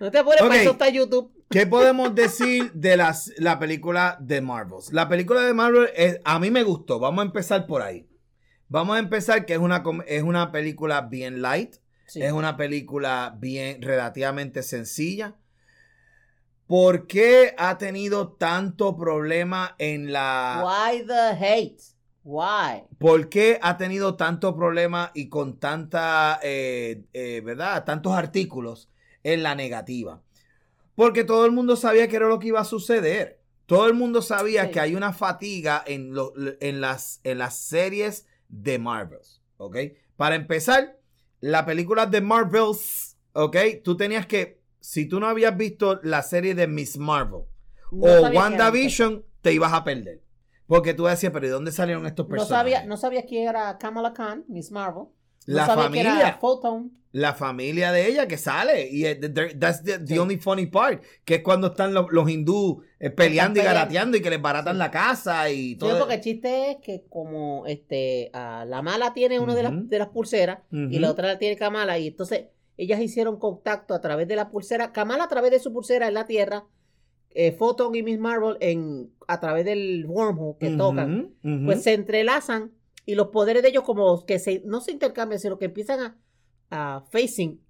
No 0.00 0.10
te 0.10 0.18
apures, 0.18 0.40
Ok. 0.40 0.48
para 0.48 0.62
eso 0.62 0.70
está 0.70 0.88
YouTube. 0.88 1.32
¿Qué 1.50 1.66
podemos 1.66 2.14
decir 2.14 2.72
de 2.72 2.96
las, 2.96 3.32
la 3.38 3.58
película 3.58 4.16
de 4.20 4.40
Marvels? 4.40 4.92
La 4.92 5.08
película 5.08 5.42
de 5.42 5.54
Marvel 5.54 5.88
es- 5.94 6.20
a 6.24 6.38
mí 6.38 6.50
me 6.50 6.62
gustó. 6.62 6.98
Vamos 6.98 7.22
a 7.22 7.26
empezar 7.26 7.66
por 7.66 7.82
ahí. 7.82 8.08
Vamos 8.68 8.96
a 8.96 8.98
empezar 8.98 9.46
que 9.46 9.54
es 9.54 9.58
una, 9.58 9.82
es 10.06 10.22
una 10.22 10.50
película 10.50 11.02
bien 11.02 11.42
light. 11.42 11.76
Sí. 12.06 12.22
Es 12.22 12.32
una 12.32 12.56
película 12.56 13.34
bien 13.38 13.80
relativamente 13.80 14.62
sencilla. 14.62 15.36
¿Por 16.66 17.06
qué 17.06 17.54
ha 17.58 17.76
tenido 17.78 18.32
tanto 18.32 18.96
problema 18.96 19.74
en 19.78 20.12
la... 20.12 20.62
Why 20.64 21.04
the 21.06 21.44
hate? 21.44 21.82
Why? 22.24 22.84
¿Por 22.98 23.28
qué 23.28 23.58
ha 23.60 23.76
tenido 23.76 24.16
tanto 24.16 24.56
problema 24.56 25.10
y 25.14 25.28
con 25.28 25.58
tanta, 25.58 26.40
eh, 26.42 27.04
eh, 27.12 27.42
¿verdad? 27.44 27.84
Tantos 27.84 28.14
artículos 28.14 28.90
en 29.22 29.42
la 29.42 29.54
negativa? 29.54 30.22
Porque 30.94 31.24
todo 31.24 31.44
el 31.46 31.52
mundo 31.52 31.76
sabía 31.76 32.08
que 32.08 32.16
era 32.16 32.28
lo 32.28 32.38
que 32.38 32.48
iba 32.48 32.60
a 32.60 32.64
suceder. 32.64 33.40
Todo 33.66 33.86
el 33.86 33.94
mundo 33.94 34.20
sabía 34.22 34.66
Sí. 34.66 34.70
que 34.72 34.80
hay 34.80 34.94
una 34.94 35.12
fatiga 35.12 35.82
en, 35.86 36.14
lo- 36.14 36.32
en, 36.60 36.80
las, 36.80 37.20
en 37.24 37.38
las 37.38 37.56
series 37.58 38.26
de 38.48 38.78
Marvels, 38.78 39.40
¿ok? 39.56 39.76
Para 40.16 40.34
empezar, 40.34 40.98
la 41.40 41.64
película 41.66 42.06
de 42.06 42.20
Marvels, 42.20 43.16
¿ok? 43.32 43.56
Tú 43.82 43.96
tenías 43.96 44.26
que, 44.26 44.60
si 44.80 45.06
tú 45.06 45.18
no 45.18 45.26
habías 45.28 45.56
visto 45.56 45.98
la 46.02 46.22
serie 46.22 46.54
de 46.54 46.66
Miss 46.66 46.98
Marvel 46.98 47.42
No 47.90 48.06
o 48.06 48.28
WandaVision, 48.30 49.24
te 49.40 49.52
ibas 49.52 49.72
a 49.72 49.82
perder. 49.82 50.22
Porque 50.66 50.94
tú 50.94 51.04
decías, 51.04 51.32
pero 51.32 51.46
¿de 51.46 51.52
dónde 51.52 51.72
salieron 51.72 52.06
estos 52.06 52.26
No 52.26 52.30
personajes? 52.30 52.72
sabía, 52.74 52.86
no 52.86 52.96
sabía 52.96 53.24
quién 53.26 53.48
era 53.48 53.76
Kamala 53.78 54.12
Khan, 54.14 54.44
Miss 54.48 54.70
Marvel. 54.70 55.04
La 55.46 55.66
familia. 55.66 56.38
La 57.12 57.32
familia 57.34 57.92
de 57.92 58.08
ella 58.08 58.26
que 58.26 58.36
sale. 58.36 58.88
Y 58.90 59.04
that's 59.60 59.84
the, 59.84 59.98
the 60.00 60.06
Sí. 60.14 60.18
only 60.18 60.36
funny 60.36 60.66
part. 60.66 61.00
Que 61.24 61.36
es 61.36 61.42
cuando 61.42 61.68
están 61.68 61.94
los, 61.94 62.06
los 62.10 62.28
hindú 62.28 62.82
eh, 62.98 63.10
peleando 63.10 63.60
y 63.60 63.62
garateando 63.62 64.16
y 64.16 64.20
que 64.20 64.30
les 64.30 64.42
baratan 64.42 64.74
Sí. 64.74 64.78
la 64.80 64.90
casa 64.90 65.48
y 65.50 65.56
Sí, 65.70 65.76
todo. 65.76 65.98
porque 66.00 66.14
el 66.14 66.20
chiste 66.20 66.72
es 66.72 66.76
que 66.78 67.04
como 67.08 67.66
este 67.66 68.30
la 68.32 68.80
mala 68.82 69.14
tiene 69.14 69.38
una 69.38 69.54
de, 69.54 69.62
las, 69.62 69.88
de 69.88 69.98
las 69.98 70.08
pulseras 70.08 70.58
y 70.72 70.98
la 70.98 71.10
otra 71.10 71.28
la 71.28 71.38
tiene 71.38 71.56
Kamala 71.56 71.98
y 72.00 72.08
entonces 72.08 72.46
ellas 72.76 73.00
hicieron 73.00 73.38
contacto 73.38 73.94
a 73.94 74.00
través 74.00 74.26
de 74.26 74.34
la 74.34 74.50
pulsera. 74.50 74.92
Kamala 74.92 75.24
a 75.24 75.28
través 75.28 75.52
de 75.52 75.60
su 75.60 75.72
pulsera 75.72 76.08
en 76.08 76.14
la 76.14 76.26
Tierra, 76.26 76.64
eh, 77.30 77.52
Photon 77.52 77.94
y 77.94 78.02
Miss 78.02 78.18
Marvel 78.18 78.56
en, 78.58 79.12
a 79.28 79.38
través 79.38 79.64
del 79.64 80.04
wormhole 80.08 80.56
que 80.58 80.70
tocan, 80.70 81.30
pues 81.64 81.84
se 81.84 81.92
entrelazan 81.92 82.72
y 83.06 83.14
los 83.14 83.28
poderes 83.28 83.62
de 83.62 83.68
ellos 83.70 83.82
como 83.84 84.24
que 84.26 84.38
se, 84.38 84.62
no 84.64 84.80
se 84.80 84.92
intercambian, 84.92 85.40
sino 85.40 85.58
que 85.58 85.66
empiezan 85.66 86.00
a, 86.00 86.16
a 86.70 87.04
facing 87.10 87.60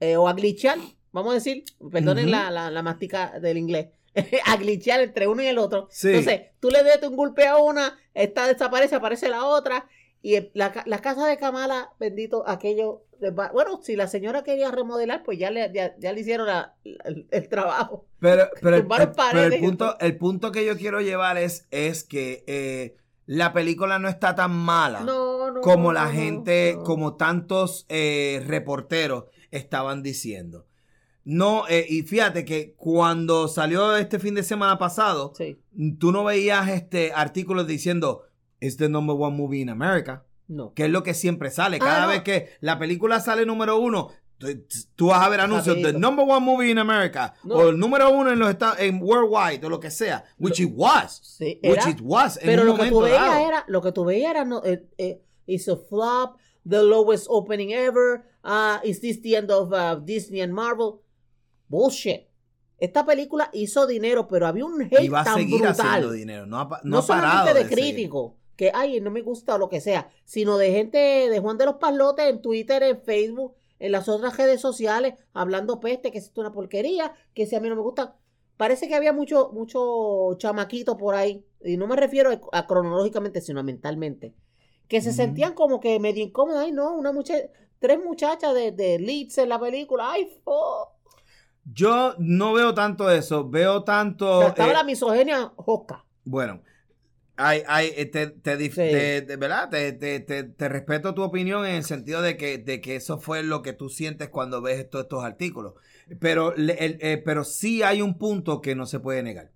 eh, 0.00 0.16
o 0.16 0.28
a 0.28 0.32
glitchar, 0.34 0.78
vamos 1.12 1.32
a 1.32 1.34
decir, 1.34 1.64
perdonen 1.90 2.30
la, 2.30 2.50
la, 2.50 2.70
la 2.70 2.82
mastica 2.82 3.38
del 3.40 3.56
inglés, 3.58 3.88
a 4.46 4.56
glitchar 4.56 5.00
entre 5.00 5.26
uno 5.26 5.42
y 5.42 5.46
el 5.46 5.58
otro. 5.58 5.88
Sí. 5.90 6.08
Entonces, 6.08 6.40
tú 6.60 6.70
le 6.70 6.82
das 6.82 7.02
un 7.02 7.16
golpe 7.16 7.46
a 7.46 7.56
una, 7.56 7.98
esta 8.14 8.46
desaparece, 8.46 8.94
aparece 8.96 9.28
la 9.28 9.44
otra. 9.46 9.88
Y 10.24 10.34
el- 10.36 10.50
la, 10.54 10.72
la 10.86 11.00
casa 11.00 11.26
de 11.26 11.36
Kamala, 11.36 11.90
bendito, 11.98 12.44
aquello. 12.48 13.04
Bueno, 13.52 13.80
si 13.82 13.96
la 13.96 14.06
señora 14.06 14.42
quería 14.44 14.70
remodelar, 14.70 15.22
pues 15.24 15.36
ya 15.38 15.50
le, 15.50 15.70
ya, 15.74 15.96
ya 15.98 16.12
le 16.12 16.20
hicieron 16.20 16.46
la- 16.46 16.76
la- 16.84 17.04
el, 17.06 17.26
el 17.30 17.48
trabajo. 17.48 18.06
Pero, 18.20 18.48
pero, 18.60 18.76
punto, 19.60 19.98
el 19.98 20.16
punto 20.18 20.52
que 20.52 20.64
yo 20.64 20.76
quiero 20.76 21.00
llevar 21.00 21.38
es, 21.38 21.66
es 21.72 22.04
que 22.04 22.44
eh, 22.46 22.96
la 23.26 23.52
película 23.52 23.98
no 23.98 24.08
está 24.08 24.34
tan 24.34 24.52
mala. 24.52 25.00
No, 25.00 25.50
no. 25.50 25.60
como 25.60 25.92
la 25.92 26.08
gente, 26.08 26.78
como 26.84 27.14
tantos 27.14 27.86
eh, 27.88 28.42
reporteros 28.46 29.24
estaban 29.50 30.02
diciendo. 30.02 30.66
No, 31.24 31.68
eh, 31.68 31.86
y 31.88 32.02
fíjate 32.02 32.44
que 32.44 32.74
cuando 32.76 33.46
salió 33.46 33.96
este 33.96 34.18
fin 34.18 34.34
de 34.34 34.42
semana 34.42 34.76
pasado, 34.78 35.32
Sí, 35.36 35.56
tú 36.00 36.10
no 36.10 36.24
veías 36.24 36.68
este 36.68 37.12
artículos 37.14 37.66
diciendo 37.68 38.22
it's 38.60 38.76
the 38.76 38.88
number 38.88 39.14
one 39.16 39.36
movie 39.36 39.60
in 39.60 39.68
America, 39.68 40.24
no. 40.48 40.72
que 40.74 40.86
es 40.86 40.90
lo 40.90 41.04
que 41.04 41.14
siempre 41.14 41.50
sale. 41.50 41.76
Ah, 41.80 41.84
Cada 41.84 42.02
no. 42.06 42.08
vez 42.08 42.22
que 42.22 42.48
la 42.60 42.78
película 42.78 43.20
sale 43.20 43.46
número 43.46 43.78
uno, 43.78 44.10
tú, 44.96 45.06
vas 45.06 45.24
a 45.24 45.28
ver 45.28 45.40
anuncios 45.40 45.76
de 45.76 45.82
Rapidito. 45.84 45.98
number 46.00 46.24
one 46.28 46.40
movie 46.44 46.70
in 46.70 46.78
America 46.78 47.34
No. 47.44 47.54
o 47.56 47.68
el 47.70 47.78
número 47.78 48.10
uno 48.10 48.30
en 48.30 48.38
los 48.38 48.50
Estados, 48.50 48.78
en 48.80 49.00
worldwide 49.02 49.64
o 49.64 49.68
lo 49.70 49.78
que 49.80 49.90
sea, 49.90 50.24
which 50.38 50.60
it 50.60 50.72
was, 50.74 51.20
Sí, 51.22 51.60
which 51.62 51.78
era- 51.80 51.90
it 51.90 52.00
was. 52.02 52.36
en 52.38 52.46
pero 52.46 52.62
un 52.62 52.68
lo 52.68 52.76
que 52.76 52.88
tú 52.90 53.00
veías 53.00 53.38
era, 53.40 53.64
lo 53.68 53.80
que 53.82 53.92
tú 53.92 54.04
veías 54.04 54.30
era, 54.30 54.44
no, 54.44 54.62
eh, 54.64 54.86
eh, 54.98 55.22
it's 55.46 55.68
a 55.68 55.76
flop, 55.76 56.36
the 56.68 56.82
lowest 56.82 57.26
opening 57.28 57.72
ever, 57.72 58.24
uh, 58.44 58.78
is 58.84 59.00
this 59.00 59.20
the 59.22 59.36
end 59.36 59.50
of 59.50 59.72
uh, 59.72 59.96
Disney 60.04 60.40
and 60.40 60.52
Marvel? 60.52 61.00
Bullshit. 61.68 62.28
Esta 62.78 63.04
película 63.06 63.48
hizo 63.52 63.86
dinero, 63.86 64.26
pero 64.26 64.46
había 64.46 64.64
un 64.64 64.82
hate 64.82 65.04
Y 65.04 65.08
va 65.08 65.20
a 65.20 65.24
tan 65.24 65.34
seguir 65.36 65.60
brutal. 65.60 65.86
haciendo 65.86 66.10
dinero. 66.12 66.46
No 66.46 66.58
ha, 66.60 66.64
no 66.64 66.78
no 66.84 66.98
ha 66.98 67.06
parado. 67.06 67.32
solamente 67.46 67.54
de, 67.64 67.68
seguir. 67.68 67.94
críticos, 67.94 68.32
que 68.56 68.72
ay, 68.74 69.00
no 69.00 69.10
me 69.10 69.22
gusta 69.22 69.54
o 69.54 69.58
lo 69.58 69.68
que 69.68 69.80
sea, 69.80 70.10
sino 70.24 70.58
de 70.58 70.72
gente 70.72 70.98
de 70.98 71.38
Juan 71.38 71.56
de 71.58 71.66
los 71.66 71.76
Palotes 71.76 72.28
en 72.28 72.42
Twitter, 72.42 72.82
en 72.82 73.00
Facebook, 73.00 73.54
en 73.84 73.92
las 73.92 74.08
otras 74.08 74.36
redes 74.36 74.60
sociales, 74.60 75.14
hablando 75.34 75.80
peste, 75.80 76.10
que 76.10 76.18
es 76.18 76.32
una 76.36 76.52
porquería, 76.52 77.12
que 77.34 77.46
si 77.46 77.56
a 77.56 77.60
mí 77.60 77.68
no 77.68 77.76
me 77.76 77.82
gusta. 77.82 78.16
Parece 78.56 78.86
que 78.86 78.94
había 78.94 79.12
mucho, 79.12 79.50
mucho 79.52 80.34
chamaquito 80.38 80.96
por 80.96 81.14
ahí, 81.14 81.44
y 81.64 81.76
no 81.76 81.86
me 81.86 81.96
refiero 81.96 82.30
a, 82.30 82.58
a 82.58 82.66
cronológicamente, 82.66 83.40
sino 83.40 83.60
a 83.60 83.62
mentalmente, 83.62 84.34
que 84.88 85.00
se 85.00 85.12
sentían 85.12 85.54
como 85.54 85.80
que 85.80 85.98
medio 85.98 86.22
incómodas, 86.22 86.64
ay 86.66 86.72
no, 86.72 86.94
una 86.94 87.12
muchacha, 87.12 87.48
tres 87.78 87.98
muchachas 88.02 88.54
de, 88.54 88.70
de 88.70 88.94
en 88.94 89.48
la 89.48 89.58
película, 89.58 90.12
ay, 90.12 90.30
fo. 90.44 90.88
Yo 91.64 92.14
no 92.18 92.52
veo 92.52 92.74
tanto 92.74 93.10
eso. 93.10 93.48
Veo 93.48 93.76
O 93.76 93.84
tanto. 93.84 94.40
sea, 94.40 94.48
estaba 94.48 94.70
eh, 94.70 94.74
la 94.74 94.84
misoginia 94.84 95.52
joca. 95.56 96.04
Bueno, 96.24 96.60
hay, 97.36 97.62
hay, 97.66 97.92
eh, 97.96 98.06
te, 98.06 98.26
te 98.28 98.58
Sí. 98.58 98.70
te- 98.74 99.22
te- 99.22 99.36
¿verdad? 99.36 99.70
Te, 99.70 99.92
te- 99.92 100.20
te- 100.20 100.44
te 100.44 100.68
respeto 100.68 101.14
tu 101.14 101.22
opinión 101.22 101.64
en 101.66 101.76
el 101.76 101.84
sentido 101.84 102.22
de 102.22 102.36
que, 102.36 102.58
de 102.58 102.80
que 102.80 102.96
eso 102.96 103.18
fue 103.18 103.42
lo 103.42 103.62
que 103.62 103.72
tú 103.72 103.88
sientes 103.88 104.28
cuando 104.28 104.60
ves 104.62 104.78
esto- 104.80 105.00
estos 105.00 105.24
artículos. 105.24 105.74
Pero, 106.20 106.54
el- 106.54 106.70
eh, 107.00 107.22
pero 107.24 107.44
sí 107.44 107.82
hay 107.82 108.02
un 108.02 108.18
punto 108.18 108.60
que 108.60 108.74
no 108.74 108.86
se 108.86 109.00
puede 109.00 109.22
negar. 109.22 109.50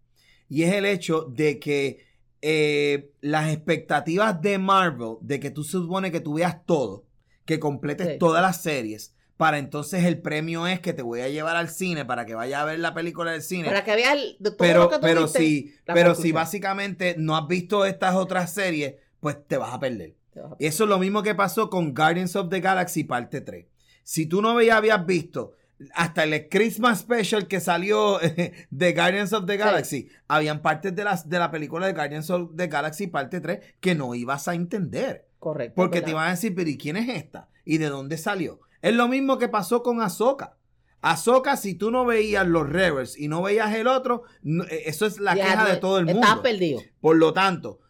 Y 0.49 0.63
es 0.63 0.73
el 0.75 0.87
hecho 0.87 1.23
de 1.23 1.59
que 1.59 2.05
eh, 2.43 3.11
las 3.23 3.51
expectativas 3.53 4.41
de 4.41 4.59
Marvel, 4.59 5.17
de 5.21 5.41
que 5.41 5.51
tú 5.51 5.65
se 5.65 5.73
supone 5.73 6.13
que 6.13 6.21
tú 6.21 6.35
veas 6.35 6.65
todo, 6.65 7.05
que 7.45 7.59
completes 7.59 8.07
Sí. 8.13 8.19
todas 8.19 8.43
las 8.43 8.63
series, 8.63 9.15
para 9.37 9.59
entonces 9.59 10.05
el 10.05 10.19
premio 10.23 10.67
es 10.67 10.81
que 10.81 10.93
te 10.93 11.03
voy 11.03 11.21
a 11.21 11.29
llevar 11.29 11.57
al 11.57 11.69
cine 11.69 12.05
para 12.05 12.25
que 12.25 12.35
vayas 12.35 12.61
a 12.61 12.65
ver 12.65 12.79
la 12.79 12.95
película 12.95 13.33
del 13.33 13.43
cine 13.43 13.69
Para 13.69 13.85
que 13.85 13.95
veas 13.95 14.15
el- 14.15 14.37
todo 14.43 14.57
pero, 14.57 14.83
lo 14.85 14.89
que 14.91 14.97
tú 14.97 15.03
pero 15.03 15.23
viste, 15.25 15.39
si, 15.39 15.75
pero 15.85 16.15
si 16.15 16.33
básicamente 16.33 17.15
no 17.19 17.37
has 17.37 17.47
visto 17.47 17.85
estas 17.85 18.15
otras 18.15 18.53
series, 18.53 18.95
pues 19.21 19.37
te 19.47 19.57
vas 19.59 19.75
a 19.75 19.81
perder. 19.81 20.15
vas 20.35 20.53
a- 20.53 20.57
Eso 20.59 20.85
es 20.85 20.91
lo 20.91 20.99
mismo 20.99 21.23
que 21.23 21.35
pasó 21.35 21.69
con 21.69 21.95
Guardians 21.95 22.35
of 22.37 22.49
the 22.49 22.61
Galaxy 22.61 23.05
parte 23.05 23.41
3. 23.41 23.67
Si 24.03 24.27
tú 24.27 24.41
no 24.41 24.61
ya 24.63 24.77
habías 24.79 25.05
visto 25.05 25.53
hasta 25.93 26.25
el 26.25 26.49
Christmas 26.49 27.01
Special 27.01 27.47
que 27.49 27.61
salió 27.61 28.19
de 28.71 28.93
Guardians 28.95 29.33
of 29.35 29.45
the 29.47 29.57
Galaxy, 29.59 30.09
habían 30.29 30.63
partes 30.63 30.95
de, 30.97 31.05
las, 31.05 31.29
de 31.29 31.39
la 31.39 31.51
película 31.51 31.87
de 31.87 31.93
Guardians 31.93 32.31
of 32.31 32.53
the 32.57 32.69
Galaxy 32.69 33.09
parte 33.09 33.41
3 33.41 33.61
que 33.81 33.95
no 33.95 34.15
ibas 34.15 34.49
a 34.49 34.55
entender. 34.55 35.27
Correcto. 35.39 35.75
Porque 35.77 35.97
¿verdad? 35.99 36.05
te 36.07 36.11
iban 36.13 36.27
a 36.29 36.31
decir, 36.31 36.55
pero 36.55 36.71
¿y 36.71 36.79
quién 36.79 36.97
es 36.97 37.09
esta? 37.11 37.49
¿Y 37.65 37.77
de 37.79 37.89
dónde 37.91 38.17
salió? 38.17 38.61
Es 38.89 38.95
lo 38.95 39.09
mismo 39.09 39.39
que 39.39 39.49
pasó 39.49 39.83
con 39.83 40.01
Ahsoka. 40.01 40.57
Ahsoka, 41.01 41.57
si 41.57 41.75
tú 41.75 41.91
no 41.91 42.05
veías 42.05 42.47
los 42.47 42.69
Revers 42.69 43.19
y 43.19 43.29
no 43.29 43.43
veías 43.43 43.75
el 43.75 43.87
otro, 43.87 44.23
no- 44.43 44.65
eh, 44.65 44.85
eso 44.87 45.07
es 45.07 45.19
la 45.19 45.35
Ya, 45.35 45.45
queja 45.45 45.65
de 45.65 45.77
todo 45.77 45.99
el 45.99 46.07
mundo. 46.07 46.43
perdido. 46.43 46.81
Por 47.01 47.17
lo 47.17 47.33
tanto, 47.33 47.81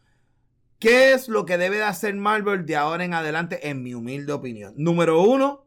¿qué 0.78 1.12
es 1.12 1.28
lo 1.28 1.44
que 1.46 1.56
debe 1.58 1.76
de 1.76 1.84
hacer 1.84 2.14
Marvel 2.14 2.66
de 2.66 2.76
ahora 2.76 3.04
en 3.04 3.14
adelante, 3.14 3.68
en 3.68 3.82
mi 3.82 3.94
humilde 3.94 4.32
opinión? 4.32 4.74
Número 4.76 5.22
uno, 5.22 5.66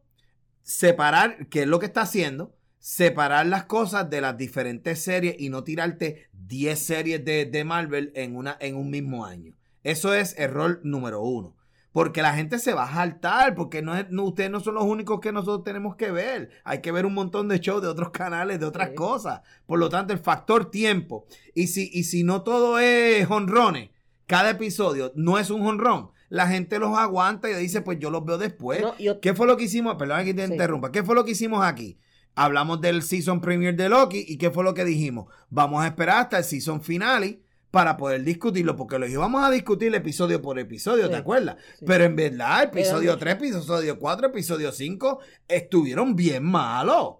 separar, 0.61 1.47
¿qué 1.49 1.61
es 1.63 1.67
lo 1.67 1.79
que 1.79 1.85
está 1.87 2.01
haciendo? 2.01 2.55
Separar 2.79 3.45
las 3.47 3.65
cosas 3.65 4.09
de 4.09 4.21
las 4.21 4.37
diferentes 4.37 5.01
series 5.03 5.35
y 5.39 5.49
no 5.49 5.63
tirarte 5.63 6.29
10 6.33 6.79
series 6.79 7.23
de, 7.25 7.45
de 7.45 7.63
Marvel 7.63 8.11
en, 8.15 8.35
una, 8.35 8.57
en 8.59 8.75
un 8.75 8.89
mismo 8.89 9.25
año. 9.25 9.53
Eso 9.83 10.13
es 10.13 10.37
error 10.37 10.79
número 10.83 11.21
uno. 11.21 11.55
Porque 11.91 12.21
la 12.21 12.33
gente 12.33 12.59
se 12.59 12.73
va 12.73 12.83
a 12.83 12.93
saltar, 12.93 13.55
porque 13.55 13.81
no 13.81 13.95
es, 13.95 14.09
no, 14.11 14.23
ustedes 14.25 14.51
no 14.51 14.59
son 14.59 14.75
los 14.75 14.83
únicos 14.83 15.19
que 15.19 15.31
nosotros 15.31 15.63
tenemos 15.63 15.95
que 15.95 16.11
ver. 16.11 16.51
Hay 16.63 16.81
que 16.81 16.91
ver 16.91 17.05
un 17.05 17.13
montón 17.15 17.47
de 17.47 17.59
shows 17.59 17.81
de 17.81 17.87
otros 17.87 18.09
canales, 18.11 18.59
de 18.59 18.65
otras 18.65 18.89
Sí. 18.89 18.95
cosas. 18.95 19.41
Por 19.65 19.79
lo 19.79 19.89
tanto, 19.89 20.13
el 20.13 20.19
factor 20.19 20.69
tiempo. 20.69 21.25
Y 21.55 21.67
si, 21.67 21.89
y 21.91 22.03
si 22.03 22.23
no 22.23 22.43
todo 22.43 22.77
es 22.79 23.29
honrones, 23.29 23.89
cada 24.27 24.51
episodio 24.51 25.11
no 25.15 25.39
es 25.39 25.49
un 25.49 25.65
honrón, 25.65 26.11
la 26.29 26.47
gente 26.47 26.77
los 26.77 26.95
aguanta 26.95 27.49
y 27.49 27.55
dice, 27.55 27.81
pues 27.81 27.97
yo 27.97 28.11
los 28.11 28.23
veo 28.23 28.37
después. 28.37 28.81
No, 28.81 28.95
yo- 28.99 29.19
¿Qué 29.19 29.33
fue 29.33 29.47
lo 29.47 29.57
que 29.57 29.63
hicimos? 29.63 29.95
Perdón 29.95 30.25
que 30.25 30.33
te 30.35 30.45
Sí. 30.45 30.51
interrumpa. 30.53 30.91
¿Qué 30.91 31.03
fue 31.03 31.15
lo 31.15 31.25
que 31.25 31.31
hicimos 31.31 31.65
aquí? 31.65 31.97
Hablamos 32.35 32.79
del 32.79 33.01
season 33.01 33.41
premiere 33.41 33.75
de 33.75 33.89
Loki 33.89 34.23
y 34.27 34.37
¿qué 34.37 34.51
fue 34.51 34.63
lo 34.63 34.75
que 34.75 34.85
dijimos? 34.85 35.25
Vamos 35.49 35.83
a 35.83 35.87
esperar 35.87 36.21
hasta 36.21 36.37
el 36.37 36.43
season 36.43 36.81
finale 36.83 37.41
para 37.71 37.97
poder 37.97 38.23
discutirlo, 38.23 38.75
porque 38.75 38.97
lo 38.97 39.07
íbamos 39.07 39.43
a 39.43 39.51
discutir 39.51 39.93
episodio 39.93 40.41
por 40.41 40.57
episodio, 40.59 41.09
¿te 41.09 41.15
acuerdas? 41.17 41.57
Sí. 41.77 41.85
Pero 41.85 42.03
en 42.03 42.15
verdad, 42.15 42.63
episodio 42.63 43.11
mucho. 43.11 43.19
3, 43.19 43.35
episodio 43.35 43.99
4, 43.99 44.27
episodio 44.27 44.71
5 44.71 45.19
estuvieron 45.47 46.15
bien 46.15 46.43
malos. 46.43 47.15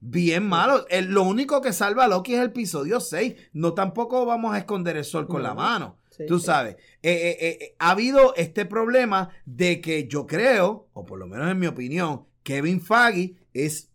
Bien 0.00 0.46
malos. 0.46 0.84
El- 0.90 1.06
lo 1.06 1.22
único 1.22 1.62
que 1.62 1.72
salva 1.72 2.04
a 2.04 2.08
Loki 2.08 2.34
es 2.34 2.40
el 2.40 2.46
episodio 2.48 3.00
6. 3.00 3.34
No 3.54 3.72
tampoco 3.72 4.26
vamos 4.26 4.54
a 4.54 4.58
esconder 4.58 4.98
el 4.98 5.04
sol 5.04 5.26
con 5.26 5.42
la 5.42 5.50
No. 5.50 5.54
mano. 5.54 5.98
Sí, 6.10 6.26
Tú 6.26 6.38
sabes, 6.38 6.76
eh, 7.02 7.36
eh, 7.40 7.58
eh, 7.60 7.74
ha 7.80 7.90
habido 7.90 8.34
este 8.36 8.66
problema 8.66 9.30
de 9.46 9.80
que 9.80 10.06
yo 10.06 10.26
creo, 10.28 10.86
o 10.92 11.04
por 11.04 11.18
lo 11.18 11.26
menos 11.26 11.50
en 11.50 11.58
mi 11.58 11.66
opinión, 11.66 12.26
Kevin 12.44 12.80
Feige 12.80 13.34
es 13.52 13.90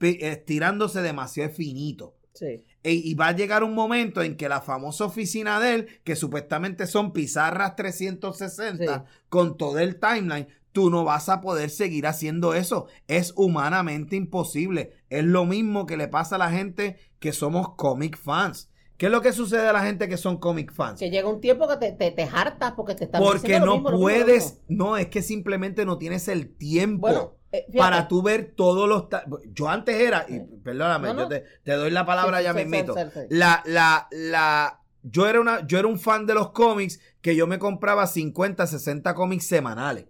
estirándose 0.00 1.02
demasiado 1.02 1.50
finito. 1.50 2.14
Sí. 2.34 2.64
E- 2.82 2.92
y 2.94 3.14
va 3.14 3.28
a 3.28 3.32
llegar 3.36 3.64
un 3.64 3.74
momento 3.74 4.22
en 4.22 4.36
que 4.36 4.48
la 4.48 4.60
famosa 4.60 5.04
oficina 5.04 5.58
de 5.60 5.74
él, 5.74 5.88
que 6.04 6.16
supuestamente 6.16 6.86
son 6.86 7.12
pizarras 7.12 7.76
360 7.76 9.04
Sí. 9.06 9.12
con 9.28 9.56
todo 9.56 9.78
el 9.78 9.98
timeline, 9.98 10.48
tú 10.72 10.90
no 10.90 11.04
vas 11.04 11.28
a 11.28 11.40
poder 11.40 11.70
seguir 11.70 12.06
haciendo 12.06 12.54
eso. 12.54 12.86
Es 13.08 13.32
humanamente 13.36 14.16
imposible. 14.16 14.92
Es 15.10 15.24
lo 15.24 15.44
mismo 15.44 15.86
que 15.86 15.96
le 15.96 16.08
pasa 16.08 16.36
a 16.36 16.38
la 16.38 16.50
gente 16.50 16.98
que 17.18 17.32
somos 17.32 17.74
comic 17.76 18.16
fans. 18.16 18.70
¿Qué 18.96 19.06
es 19.06 19.12
lo 19.12 19.20
que 19.22 19.32
sucede 19.32 19.66
a 19.68 19.72
la 19.72 19.82
gente 19.84 20.08
que 20.08 20.16
son 20.16 20.38
comic 20.38 20.72
fans? 20.72 20.98
Que 20.98 21.10
llega 21.10 21.28
un 21.28 21.40
tiempo 21.40 21.68
que 21.68 21.76
te, 21.76 21.92
te, 21.92 22.10
te 22.10 22.24
hartas 22.24 22.72
porque 22.72 22.94
te 22.96 23.04
están 23.04 23.22
Porque 23.22 23.40
diciendo 23.42 23.66
lo 23.66 23.66
no 23.66 23.76
mismo, 23.76 23.90
lo 23.90 23.96
mismo, 23.98 24.08
lo 24.08 24.24
puedes, 24.26 24.44
mismo. 24.44 24.58
no, 24.68 24.96
es 24.96 25.06
que 25.06 25.22
simplemente 25.22 25.84
no 25.84 25.98
tienes 25.98 26.26
el 26.28 26.48
tiempo 26.56 27.02
Bueno, 27.02 27.37
eh, 27.52 27.66
para 27.76 28.08
tú 28.08 28.22
ver 28.22 28.52
todos 28.56 28.88
los... 28.88 29.04
Yo 29.52 29.68
antes 29.68 29.96
era, 30.00 30.26
y 30.28 30.40
perdóname, 30.40 31.08
No, 31.08 31.14
no. 31.14 31.20
yo 31.22 31.28
te, 31.28 31.44
te 31.62 31.72
doy 31.72 31.90
la 31.90 32.04
palabra 32.06 32.38
Sí, 32.38 32.44
ya 32.44 32.52
sí, 32.52 32.58
mismito. 32.58 32.94
sí. 32.94 33.20
La, 33.30 33.62
la, 33.66 34.06
la, 34.10 34.80
yo 35.02 35.26
era 35.26 35.40
una, 35.40 35.66
yo 35.66 35.78
era 35.78 35.88
un 35.88 35.98
fan 35.98 36.26
de 36.26 36.34
los 36.34 36.50
cómics 36.50 37.00
que 37.20 37.34
yo 37.36 37.46
me 37.46 37.58
compraba 37.58 38.06
50, 38.06 38.66
60 38.66 39.14
cómics 39.14 39.46
semanales. 39.46 40.06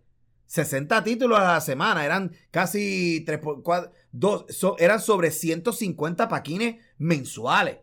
60 0.47 1.05
títulos 1.05 1.39
a 1.39 1.45
la 1.53 1.61
semana, 1.61 2.05
eran 2.07 2.33
casi 2.51 3.23
3 3.27 3.39
por 3.39 3.63
4, 3.63 3.93
dos, 4.13 4.47
so- 4.49 4.77
eran 4.79 4.99
sobre 4.99 5.31
150 5.31 6.27
paquines 6.29 6.77
mensuales. 6.97 7.79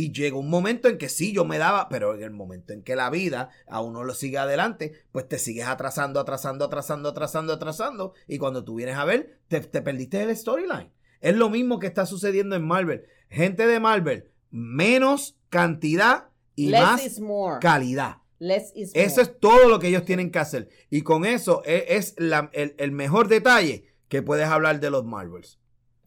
Y 0.00 0.12
llegó 0.12 0.38
un 0.38 0.48
momento 0.50 0.86
en 0.88 0.96
que 0.96 1.08
sí, 1.08 1.32
yo 1.32 1.44
me 1.44 1.58
daba, 1.58 1.88
pero 1.88 2.14
en 2.14 2.22
el 2.22 2.30
momento 2.30 2.72
en 2.72 2.82
que 2.82 2.94
la 2.94 3.10
vida 3.10 3.50
a 3.66 3.80
uno 3.80 4.04
lo 4.04 4.14
sigue 4.14 4.38
adelante, 4.38 4.92
pues 5.10 5.26
te 5.28 5.38
sigues 5.40 5.66
atrasando, 5.66 6.20
atrasando, 6.20 6.66
atrasando, 6.66 7.08
atrasando, 7.08 7.52
atrasando. 7.54 8.12
Y 8.28 8.38
cuando 8.38 8.62
tú 8.62 8.76
vienes 8.76 8.96
a 8.96 9.04
ver, 9.04 9.40
te, 9.48 9.60
te 9.60 9.82
perdiste 9.82 10.22
el 10.22 10.36
storyline. 10.36 10.92
Es 11.20 11.34
lo 11.34 11.50
mismo 11.50 11.80
que 11.80 11.88
está 11.88 12.06
sucediendo 12.06 12.54
en 12.54 12.64
Marvel. 12.64 13.06
Gente 13.28 13.66
de 13.66 13.80
Marvel, 13.80 14.30
menos 14.50 15.36
cantidad 15.48 16.28
y 16.54 16.68
Less 16.70 17.20
más 17.20 17.58
calidad. 17.60 18.18
Less 18.38 18.70
is 18.76 18.92
Eso 18.94 19.20
es 19.20 19.38
todo 19.40 19.68
lo 19.68 19.80
que 19.80 19.88
ellos 19.88 20.04
tienen 20.04 20.30
que 20.30 20.38
hacer. 20.38 20.68
Y 20.90 21.02
con 21.02 21.24
eso 21.24 21.62
e- 21.64 21.86
es, 21.88 22.14
la- 22.18 22.50
el, 22.52 22.76
el 22.78 22.92
mejor 22.92 23.26
detalle 23.26 23.86
que 24.08 24.22
puedes 24.22 24.46
hablar 24.46 24.78
de 24.78 24.90
los 24.90 25.04
Marvels. 25.04 25.58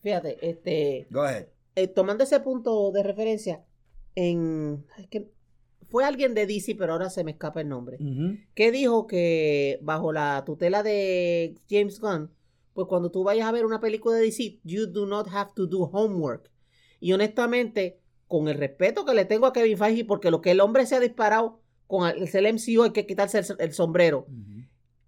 Fíjate, 0.01 0.37
este, 0.49 1.07
Go 1.09 1.23
ahead. 1.23 1.47
eh, 1.75 1.87
tomando 1.87 2.23
ese 2.23 2.39
punto 2.39 2.91
de 2.91 3.03
referencia, 3.03 3.65
en, 4.16 4.86
es 4.97 5.07
que 5.07 5.32
fue 5.89 6.05
alguien 6.05 6.34
de 6.34 6.47
DC, 6.47 6.76
pero 6.76 6.93
ahora 6.93 7.09
se 7.09 7.24
me 7.24 7.32
escapa 7.32 7.62
el 7.62 7.70
nombre, 7.70 7.97
que 8.55 8.72
dijo 8.72 9.07
que 9.07 9.80
bajo 9.82 10.14
la 10.14 10.43
tutela 10.45 10.84
de 10.84 11.55
James 11.70 11.99
Gunn, 11.99 12.32
pues 12.74 12.88
cuando 12.88 13.12
tú 13.12 13.24
vayas 13.24 13.47
a 13.47 13.51
ver 13.51 13.66
una 13.66 13.82
película 13.82 14.16
de 14.16 14.24
DC, 14.24 14.59
you 14.64 14.88
do 14.88 15.05
not 15.05 15.28
have 15.30 15.51
to 15.53 15.68
do 15.68 15.84
homework. 15.84 16.49
Y 17.01 17.12
honestamente, 17.12 17.99
con 18.28 18.47
el 18.47 18.57
respeto 18.57 19.03
que 19.03 19.14
le 19.14 19.26
tengo 19.26 19.45
a 19.45 19.53
Kevin 19.53 19.78
Feige, 19.78 20.05
porque 20.05 20.32
lo 20.32 20.39
que 20.39 20.51
el 20.51 20.62
hombre 20.62 20.86
se 20.86 20.95
ha 20.95 20.99
disparado 21.01 21.59
con 21.88 22.07
el, 22.07 22.30
el 22.34 22.53
MCU 22.53 22.84
hay 22.84 22.91
que 22.91 23.05
quitarse 23.05 23.39
el, 23.39 23.45
el 23.59 23.74
sombrero. 23.74 24.26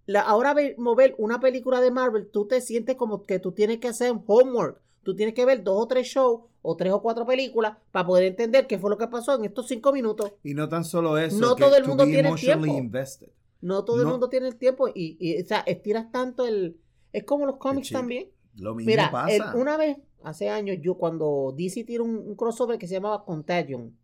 La, 0.06 0.20
ahora 0.20 0.54
ver, 0.54 0.76
mover 0.78 1.16
una 1.18 1.40
película 1.40 1.80
de 1.80 1.92
Marvel, 1.92 2.30
tú 2.30 2.46
te 2.46 2.60
sientes 2.60 2.98
como 2.98 3.24
que 3.24 3.40
tú 3.40 3.54
tienes 3.54 3.78
que 3.78 3.88
hacer 3.88 4.14
homework. 4.28 4.82
Tú 5.04 5.16
tienes 5.16 5.36
que 5.36 5.46
ver 5.46 5.64
dos 5.64 5.84
o 5.84 5.88
tres 5.88 6.08
shows 6.08 6.42
o 6.62 6.76
tres 6.76 6.94
o 6.94 7.02
cuatro 7.02 7.26
películas 7.26 7.78
para 7.92 8.08
poder 8.08 8.24
entender 8.26 8.68
qué 8.68 8.80
fue 8.80 8.90
lo 8.90 8.98
que 8.98 9.08
pasó 9.08 9.36
en 9.36 9.46
estos 9.46 9.68
cinco 9.68 9.92
minutos. 9.92 10.32
Y 10.44 10.54
no 10.54 10.68
tan 10.70 10.84
solo 10.86 11.18
eso. 11.18 11.38
No 11.40 11.56
que 11.56 11.64
todo 11.64 11.76
el 11.76 11.86
mundo 11.86 12.06
tiene 12.06 12.30
el 12.30 12.36
tiempo. 12.36 12.66
invested. 12.66 13.30
No 13.62 13.86
todo 13.86 14.02
el 14.02 14.08
mundo 14.08 14.28
tiene 14.30 14.48
el 14.48 14.56
tiempo 14.58 14.88
y, 14.90 15.16
y, 15.20 15.42
o 15.42 15.46
sea, 15.46 15.60
estiras 15.62 16.12
tanto 16.12 16.46
el... 16.46 16.78
Es 17.14 17.24
como 17.24 17.46
los 17.46 17.58
cómics 17.58 17.92
también. 17.92 18.30
Lo 18.58 18.76
mismo 18.76 18.90
Mira, 18.90 19.10
pasa. 19.12 19.34
el- 19.52 19.60
una 19.60 19.78
vez, 19.78 19.98
hace 20.24 20.50
años, 20.50 20.78
yo 20.82 20.96
cuando 20.96 21.54
DC 21.56 21.84
tiró 21.84 22.04
un, 22.04 22.18
un 22.18 22.36
crossover 22.36 22.78
que 22.78 22.88
se 22.88 22.96
llamaba 22.96 23.24
Contagion. 23.24 23.96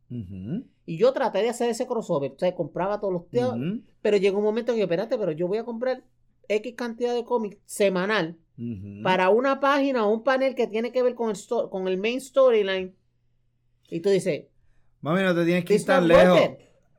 Y 0.86 0.98
yo 0.98 1.14
traté 1.14 1.40
de 1.40 1.50
hacer 1.50 1.70
ese 1.70 1.86
crossover. 1.88 2.32
O 2.32 2.40
sea, 2.40 2.56
compraba 2.56 3.00
todos 3.00 3.14
los 3.14 3.22
ujú, 3.24 3.82
Pero 4.02 4.18
llegó 4.18 4.38
un 4.40 4.44
momento 4.44 4.74
que 4.74 4.80
yo, 4.80 4.86
espérate, 4.86 5.18
pero 5.18 5.32
yo 5.32 5.48
voy 5.48 5.58
a 5.60 5.64
comprar 5.66 6.04
X 6.48 6.74
cantidad 6.76 7.14
de 7.14 7.24
cómics 7.24 7.58
semanal 7.66 8.38
para 9.04 9.30
una 9.30 9.60
página 9.60 10.06
o 10.06 10.12
un 10.14 10.24
panel 10.24 10.54
que 10.56 10.68
tiene 10.68 10.92
que 10.92 11.02
ver 11.04 11.16
con 11.16 11.30
el, 11.30 11.38
con 11.70 11.88
el 11.88 11.98
main 11.98 12.20
storyline. 12.20 12.94
Y 13.90 14.00
tú 14.02 14.10
dices, 14.10 14.46
Mami, 15.02 15.22
no 15.24 15.34
te 15.34 15.46
tienes 15.46 15.66
que 15.66 15.76
ir 15.76 15.86
tan 15.86 16.08
lejos. 16.08 16.40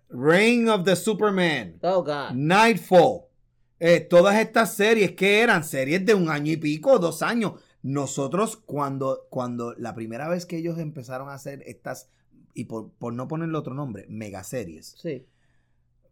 Reign 0.08 0.68
of 0.68 0.84
the 0.84 0.96
Superman. 0.96 1.78
oh 1.82 2.02
God. 2.02 2.32
Nightfall. 2.34 3.22
Eh, 3.78 4.00
todas 4.00 4.36
estas 4.38 4.74
series 4.74 5.12
que 5.12 5.40
eran 5.40 5.64
series 5.64 6.04
de 6.04 6.14
un 6.14 6.28
año 6.28 6.52
y 6.52 6.56
pico, 6.56 6.98
dos 6.98 7.22
años. 7.22 7.52
Nosotros 7.82 8.56
cuando, 8.56 9.26
cuando 9.30 9.74
la 9.74 9.94
primera 9.94 10.28
vez 10.28 10.44
que 10.46 10.56
ellos 10.58 10.78
empezaron 10.78 11.28
a 11.30 11.34
hacer 11.34 11.62
estas, 11.66 12.10
y 12.52 12.64
por, 12.64 12.90
por 12.92 13.12
no 13.14 13.28
ponerle 13.28 13.56
otro 13.56 13.72
nombre, 13.74 14.04
megaseries, 14.08 14.96
Sí. 15.00 15.26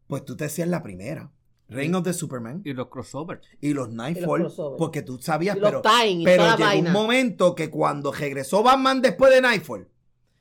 pues 0.07 0.25
tú 0.25 0.37
te 0.37 0.45
decías 0.45 0.69
la 0.69 0.83
primera. 0.83 1.31
Reign 1.69 1.95
of 1.95 2.05
the 2.05 2.13
Superman 2.13 2.63
Y 2.65 2.73
los 2.73 2.89
crossovers. 2.89 3.47
y 3.61 3.75
los 3.75 3.91
Nightfall, 3.91 4.49
porque 4.79 5.03
tú 5.03 5.19
sabías, 5.21 5.57
Y 5.57 5.61
los 5.61 5.71
pero, 5.71 5.83
pero 6.25 6.45
llegó 6.57 6.59
vaina. 6.59 6.89
un 6.89 6.93
momento 6.93 7.55
que 7.55 7.69
cuando 7.71 8.11
regresó 8.13 8.63
Batman 8.63 9.03
después 9.03 9.33
de 9.33 9.41
Nightfall, 9.43 9.87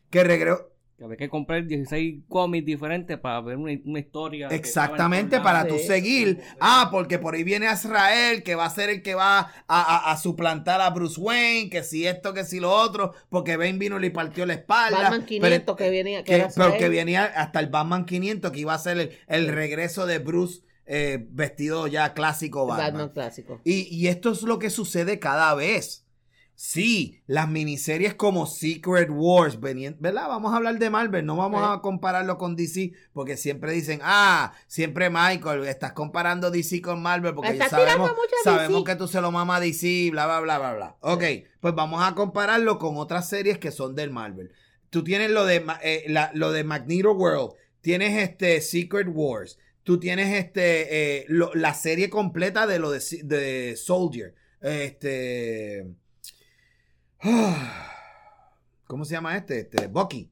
que 0.10 0.24
regresó, 0.24 0.72
Que 0.98 1.04
había 1.04 1.18
que 1.18 1.30
comprar 1.30 1.64
16 1.68 2.24
cómics 2.28 2.66
diferentes 2.66 3.20
para 3.20 3.40
ver 3.42 3.58
una, 3.58 3.72
una 3.86 4.00
historia. 4.00 4.48
Exactamente, 4.48 5.40
para 5.42 5.68
tú 5.68 5.78
seguir. 5.78 6.40
Ah, 6.60 6.88
porque 6.92 7.20
por 7.20 7.36
ahí 7.36 7.44
viene 7.44 7.68
Azrael, 7.68 8.42
que 8.42 8.56
va 8.56 8.66
a 8.66 8.70
ser 8.72 8.90
el 8.90 9.02
que 9.04 9.14
va 9.14 9.40
a, 9.40 9.48
a- 9.68 10.12
a 10.12 10.18
suplantar 10.18 10.82
a 10.82 10.90
Bruce 10.90 11.20
Wayne, 11.22 11.70
que 11.70 11.84
si 11.84 12.08
esto, 12.08 12.34
que 12.34 12.46
si 12.46 12.60
lo 12.60 12.72
otro, 12.72 13.14
porque 13.30 13.58
Bane 13.58 13.74
vino 13.78 13.98
y 13.98 14.02
le 14.02 14.12
partió 14.12 14.46
la 14.48 14.54
espalda. 14.54 14.98
Batman 15.04 15.26
pero- 15.28 15.28
500 15.28 15.76
que 15.76 15.90
venía. 15.92 16.24
Que 16.24 16.48
pero 16.56 16.78
que 16.78 16.90
venía 16.90 17.26
hasta 17.26 17.60
el 17.60 17.68
Batman 17.68 18.06
500, 18.06 18.52
que 18.52 18.60
iba 18.62 18.74
a 18.74 18.80
ser 18.80 18.98
el, 18.98 19.12
el 19.28 19.48
regreso 19.50 20.06
de 20.08 20.18
Bruce 20.20 20.62
eh, 20.88 21.28
vestido 21.32 21.88
ya 21.88 22.14
clásico 22.14 22.66
Batman. 22.66 22.86
Batman 22.88 23.10
clásico. 23.10 23.62
Y, 23.64 23.88
y 23.96 24.08
esto 24.08 24.32
es 24.32 24.42
lo 24.44 24.58
que 24.60 24.70
sucede 24.70 25.20
cada 25.20 25.54
vez. 25.54 26.04
Sí, 26.60 27.22
las 27.28 27.48
miniseries 27.48 28.16
como 28.16 28.48
Secret 28.48 29.10
Wars, 29.12 29.60
¿verdad? 29.60 30.28
Vamos 30.28 30.52
a 30.52 30.56
hablar 30.58 30.80
de 30.80 30.90
Marvel, 30.90 31.24
no 31.24 31.36
vamos 31.36 31.62
Sí. 31.62 31.68
a 31.72 31.82
compararlo 31.82 32.40
con 32.40 32.56
DC, 32.56 32.94
porque 33.14 33.38
siempre 33.38 33.74
dicen, 33.74 34.00
ah, 34.02 34.54
siempre 34.66 35.12
Michael, 35.12 35.66
estás 35.68 35.92
comparando 35.94 36.50
DC 36.50 36.82
con 36.82 37.00
Marvel, 37.00 37.36
porque 37.36 37.52
Estás 37.52 37.70
sabemos, 37.70 38.10
sabemos 38.44 38.84
que 38.86 38.96
tú 38.96 39.08
se 39.08 39.22
lo 39.22 39.32
mamas 39.32 39.58
a 39.58 39.60
DC, 39.66 40.10
bla, 40.12 40.26
bla, 40.26 40.40
bla, 40.40 40.58
bla, 40.58 40.74
bla. 40.74 40.96
Ok, 41.02 41.24
pues 41.60 41.76
vamos 41.76 42.02
a 42.04 42.16
compararlo 42.16 42.80
con 42.80 42.98
otras 42.98 43.30
series 43.30 43.60
que 43.60 43.70
son 43.70 43.94
del 43.94 44.10
Marvel. 44.10 44.52
Tú 44.90 45.04
tienes 45.04 45.30
lo 45.30 45.46
de, 45.46 45.64
eh, 45.84 46.06
la- 46.08 46.32
lo 46.34 46.52
de 46.52 46.64
Magneto 46.64 47.12
World, 47.12 47.52
tienes 47.82 48.18
este 48.20 48.62
Secret 48.62 49.10
Wars, 49.12 49.60
tú 49.88 49.98
tienes 50.02 50.36
este 50.36 51.20
eh, 51.22 51.26
lo- 51.30 51.54
la 51.56 51.74
serie 51.74 52.10
completa 52.10 52.68
de 52.68 52.78
lo 52.78 52.92
de, 52.92 53.02
de 53.24 53.78
Soldier. 53.78 54.36
Este. 54.62 55.88
¿Cómo 58.86 59.06
se 59.06 59.14
llama 59.14 59.38
este? 59.38 59.62
Este, 59.62 59.88
Bucky. 59.88 60.30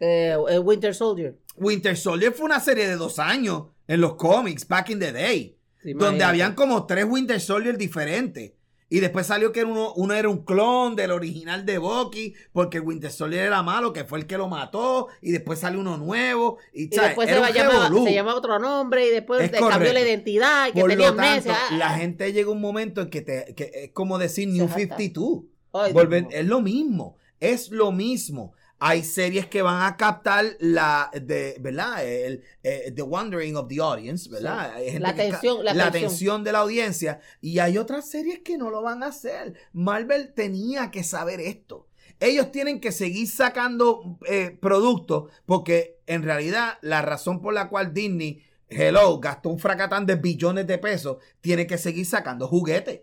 Eh, 0.00 0.36
eh, 0.50 0.58
Winter 0.58 0.92
Soldier. 0.94 1.36
Winter 1.56 1.96
Soldier 1.96 2.32
fue 2.32 2.46
una 2.46 2.58
serie 2.60 2.88
de 2.88 2.96
dos 2.96 3.18
años 3.20 3.68
en 3.86 4.00
los 4.00 4.16
cómics, 4.16 4.66
back 4.66 4.90
in 4.90 4.98
the 4.98 5.12
day, 5.12 5.56
Sí, 5.82 5.92
donde 5.92 6.24
habían 6.24 6.54
como 6.56 6.84
tres 6.84 7.04
Winter 7.08 7.40
Soldier 7.40 7.78
diferentes. 7.78 8.52
Y 8.96 9.00
después 9.00 9.26
salió 9.26 9.52
que 9.52 9.64
uno, 9.64 9.92
uno 9.94 10.14
era 10.14 10.28
un 10.28 10.44
clon 10.44 10.96
del 10.96 11.10
original 11.10 11.66
de 11.66 11.78
Bucky, 11.78 12.34
porque 12.52 12.80
Winter 12.80 13.10
Soldier 13.10 13.44
era 13.44 13.62
malo, 13.62 13.92
que 13.92 14.04
fue 14.04 14.18
el 14.20 14.26
que 14.26 14.38
lo 14.38 14.48
mató, 14.48 15.08
y 15.20 15.32
después 15.32 15.58
salió 15.58 15.80
uno 15.80 15.96
nuevo. 15.98 16.58
Y, 16.72 16.86
después 16.86 17.28
se, 17.28 17.32
Era 17.34 17.40
va 17.42 17.48
un 17.50 17.52
a 17.52 17.56
llamar- 17.58 17.82
revolú. 17.90 18.04
se 18.06 18.14
llamaba 18.14 18.38
otro 18.38 18.58
nombre 18.58 19.06
y 19.06 19.10
después 19.10 19.40
le 19.42 19.50
cambió 19.58 19.92
la 19.92 20.00
identidad 20.00 20.68
y 20.68 20.72
que 20.72 20.80
Por 20.80 20.90
tenía 20.90 21.10
lo 21.10 21.16
tanto. 21.16 21.50
Ah, 21.52 21.76
la 21.76 21.90
gente 21.90 22.32
llega 22.32 22.50
un 22.50 22.60
momento 22.60 23.00
en 23.02 23.10
que, 23.10 23.20
te, 23.22 23.54
que 23.54 23.70
es 23.74 23.90
como 23.92 24.18
decir 24.18 24.48
New 24.48 24.66
Se 24.68 24.74
jacta. 24.86 24.96
52. 24.96 25.44
Ay, 25.74 25.92
Volver- 25.92 26.28
es 26.30 26.46
lo 26.46 26.60
mismo, 26.62 27.16
es 27.38 27.70
lo 27.70 27.92
mismo. 27.92 28.54
Hay 28.78 29.02
series 29.04 29.46
que 29.46 29.62
van 29.62 29.82
a 29.82 29.96
captar 29.96 30.44
la, 30.60 31.10
de, 31.14 31.56
¿verdad? 31.60 32.04
El, 32.06 32.44
eh, 32.62 32.92
the 32.94 33.02
wondering 33.02 33.56
of 33.56 33.68
the 33.68 33.80
audience, 33.80 34.28
¿verdad? 34.28 34.74
La 34.98 35.08
atención, 35.08 35.64
la 35.64 35.86
atención 35.86 36.44
de 36.44 36.52
la 36.52 36.58
audiencia. 36.58 37.20
Y 37.40 37.58
hay 37.58 37.78
otras 37.78 38.08
series 38.08 38.40
que 38.40 38.58
no 38.58 38.70
lo 38.70 38.82
van 38.82 39.02
a 39.02 39.06
hacer. 39.06 39.54
Marvel 39.72 40.34
tenía 40.34 40.90
que 40.90 41.04
saber 41.04 41.40
esto. 41.40 41.86
Ellos 42.20 42.50
tienen 42.50 42.80
que 42.80 42.92
seguir 42.92 43.28
sacando 43.28 44.18
eh, 44.26 44.56
productos 44.60 45.30
porque 45.44 45.98
en 46.06 46.22
realidad 46.22 46.78
la 46.80 47.02
razón 47.02 47.42
por 47.42 47.52
la 47.52 47.68
cual 47.68 47.92
Disney, 47.92 48.42
hello, 48.68 49.18
gastó 49.20 49.50
un 49.50 49.58
fracatán 49.58 50.06
de 50.06 50.16
billones 50.16 50.66
de 50.66 50.78
pesos, 50.78 51.18
tiene 51.40 51.66
que 51.66 51.76
seguir 51.76 52.06
sacando 52.06 52.48
juguetes. 52.48 53.00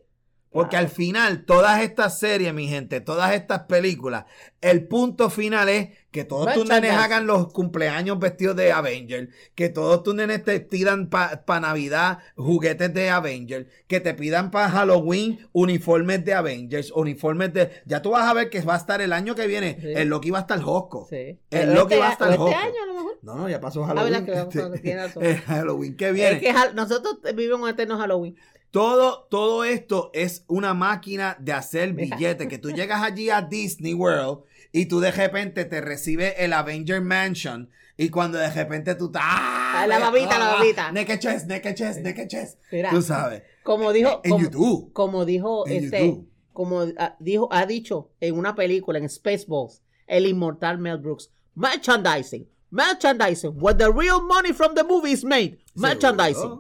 Porque 0.54 0.78
al 0.78 0.88
final, 0.89 1.45
todas 1.45 1.82
estas 1.82 2.20
series, 2.20 2.54
mi 2.54 2.68
gente, 2.68 3.01
todas 3.01 3.34
estas 3.34 3.62
películas, 3.62 4.26
el 4.62 4.88
punto 4.88 5.30
final 5.30 5.68
es 5.68 5.89
que 6.12 6.24
todos 6.24 6.54
tus 6.54 6.70
nenes 6.70 6.91
hagan 6.93 7.26
los 7.26 7.51
cumpleaños 7.51 8.20
vestidos 8.20 8.56
de 8.56 8.72
Avenger, 8.72 9.30
que 9.56 9.70
todos 9.70 10.04
tus 10.04 10.14
nenes 10.14 10.43
te 10.43 10.60
pidan 10.60 11.10
para 11.10 11.60
Navidad 11.60 12.20
juguetes 12.38 12.93
de 12.93 13.10
Avenger, 13.10 13.68
que 13.88 13.99
te 13.99 14.14
pidan 14.14 14.51
para 14.51 14.70
Halloween 14.70 15.39
uniformes 15.54 16.24
de 16.24 16.34
Avengers, 16.36 16.91
uniformes 16.91 17.51
de... 17.54 17.72
Ya 17.86 18.01
tú 18.04 18.12
vas 18.12 18.28
a 18.30 18.34
ver 18.34 18.49
que 18.51 18.62
va 18.62 18.76
a 18.76 18.78
estar 18.78 19.01
el 19.01 19.12
año 19.12 19.34
que 19.36 19.47
viene, 19.47 19.78
Sí. 19.82 19.88
el 19.95 20.08
Loki 20.10 20.30
va 20.30 20.38
a 20.38 20.41
estar 20.41 20.60
Hosco. 20.64 21.08
Sí. 21.10 21.39
El 21.49 21.74
Loki 21.74 21.95
este 21.95 21.97
va 21.99 22.10
a 22.10 22.12
estar 22.12 22.28
este 22.30 22.38
joco. 22.38 22.56
año 22.56 22.84
a 22.84 22.86
lo 22.86 22.93
mejor. 22.93 23.20
No, 23.24 23.36
no, 23.36 23.49
ya 23.49 23.60
pasó 23.60 23.84
Ah, 23.84 23.88
Halloween. 23.88 24.26
verdad 24.26 24.49
que 24.51 24.60
vamos. 24.60 25.16
El 25.24 25.38
Halloween 25.38 25.95
que 25.97 26.12
viene. 26.12 26.32
Es 26.36 26.39
que 26.41 26.54
nosotros 26.76 27.20
vivimos 27.36 27.62
un 27.62 27.70
eterno 27.70 27.97
Halloween. 27.97 28.36
Todo, 28.74 29.28
todo 29.30 29.63
esto 29.63 30.09
es 30.15 30.45
una 30.47 30.74
máquina 30.74 31.38
de 31.39 31.53
hacer 31.53 31.93
billetes. 31.93 32.47
Que 32.47 32.57
tú 32.57 32.71
llegas 32.71 33.03
allí 33.03 33.30
a 33.30 33.43
Disney 33.43 33.93
World 33.93 34.39
y 34.71 34.88
tú 34.88 34.99
de 34.99 35.11
repente 35.11 35.65
te 35.65 35.80
recibe 35.80 36.43
el 36.43 36.53
Avenger 36.53 36.99
Mansion. 36.99 37.69
Y 37.97 38.09
cuando 38.09 38.39
de 38.39 38.49
repente 38.49 38.95
tú 38.95 39.05
estás. 39.05 39.21
Ah, 39.24 39.86
la 39.88 39.99
babita, 39.99 40.39
la 40.39 40.55
babita. 40.55 40.91
Naked 40.91 41.19
chest, 41.19 41.45
naked 41.47 41.76
chest, 41.76 41.99
naked 41.99 42.28
chest. 42.28 42.59
Mira, 42.71 42.89
Tú 42.89 43.03
sabes. 43.03 43.43
como 43.61 43.93
dijo, 43.93 44.21
En 44.24 44.32
como, 44.32 44.43
YouTube. 44.43 44.91
como 44.93 45.26
dijo 45.26 45.67
En 45.67 45.84
este, 45.84 46.07
YouTube. 46.07 46.30
como 46.51 46.82
ah, 46.97 47.15
dijo, 47.19 47.49
ha 47.51 47.67
dicho 47.67 48.09
en 48.21 48.36
una 48.39 48.55
película 48.55 48.97
en 48.97 49.07
Spaceballs, 49.07 49.84
el 50.07 50.26
inmortal 50.26 50.80
Mel 50.80 50.97
Brooks, 50.97 51.30
merchandising, 51.53 52.47
merchandising, 52.71 53.51
where 53.61 53.78
the 53.78 53.91
real 53.91 54.19
money 54.19 54.51
from 54.51 54.74
the 54.74 54.84
movie 54.84 55.11
is 55.11 55.24
made, 55.24 55.59
merchandising. 55.76 56.59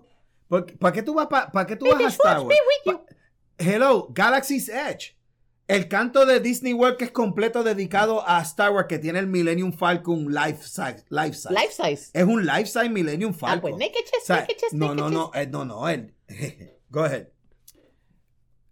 Seguro. 0.53 0.65
¿Por- 0.65 0.77
¿Para 0.79 0.93
qué 0.93 1.03
tú 1.03 1.13
vas, 1.13 1.27
pa- 1.27 1.51
para 1.51 1.65
qué 1.67 1.75
tú 1.75 1.85
Baby 1.85 2.03
vas 2.05 2.13
a 2.13 2.15
Star 2.15 2.39
Wars? 2.41 2.55
Pa- 2.85 3.03
Hello, 3.57 4.07
Galaxy's 4.13 4.69
Edge. 4.69 5.17
El 5.67 5.87
canto 5.87 6.25
de 6.25 6.39
Disney 6.41 6.73
World 6.73 6.97
que 6.97 7.05
es 7.05 7.11
completo 7.11 7.63
dedicado 7.63 8.27
a 8.27 8.41
Star 8.41 8.71
Wars 8.73 8.87
que 8.89 8.99
tiene 8.99 9.19
el 9.19 9.27
Millennium 9.27 9.71
Falcon 9.71 10.25
life 10.33 10.61
size. 10.63 11.05
Life 11.09 11.33
size. 11.35 11.53
Life 11.53 11.71
size. 11.71 12.11
Es 12.13 12.23
un 12.25 12.45
life 12.45 12.65
size 12.65 12.89
Millennium 12.89 13.33
Falcon. 13.33 13.57
Ah, 13.57 13.61
pues 13.61 13.73
naked 13.75 14.01
chest, 14.03 14.23
O 14.23 14.25
sea, 14.25 14.35
naked 14.41 14.57
chest, 14.57 14.73
no, 14.73 14.87
naked 14.93 14.99
no, 14.99 15.09
chest. 15.09 15.33
no, 15.35 15.41
eh, 15.41 15.47
no, 15.47 15.65
no, 15.65 15.87
él. 15.89 16.13
Go 16.89 17.03
ahead. 17.05 17.27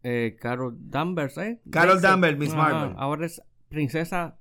Eh, 0.04 0.36
Carol 0.40 0.76
Danvers, 0.90 1.38
¿eh? 1.38 1.62
Carol. 1.70 2.02
Danvers, 2.02 2.38
Miss 2.38 2.54
Marvel. 2.54 2.96
Ahora 2.98 3.26
es 3.26 3.42
princesa 3.70 4.38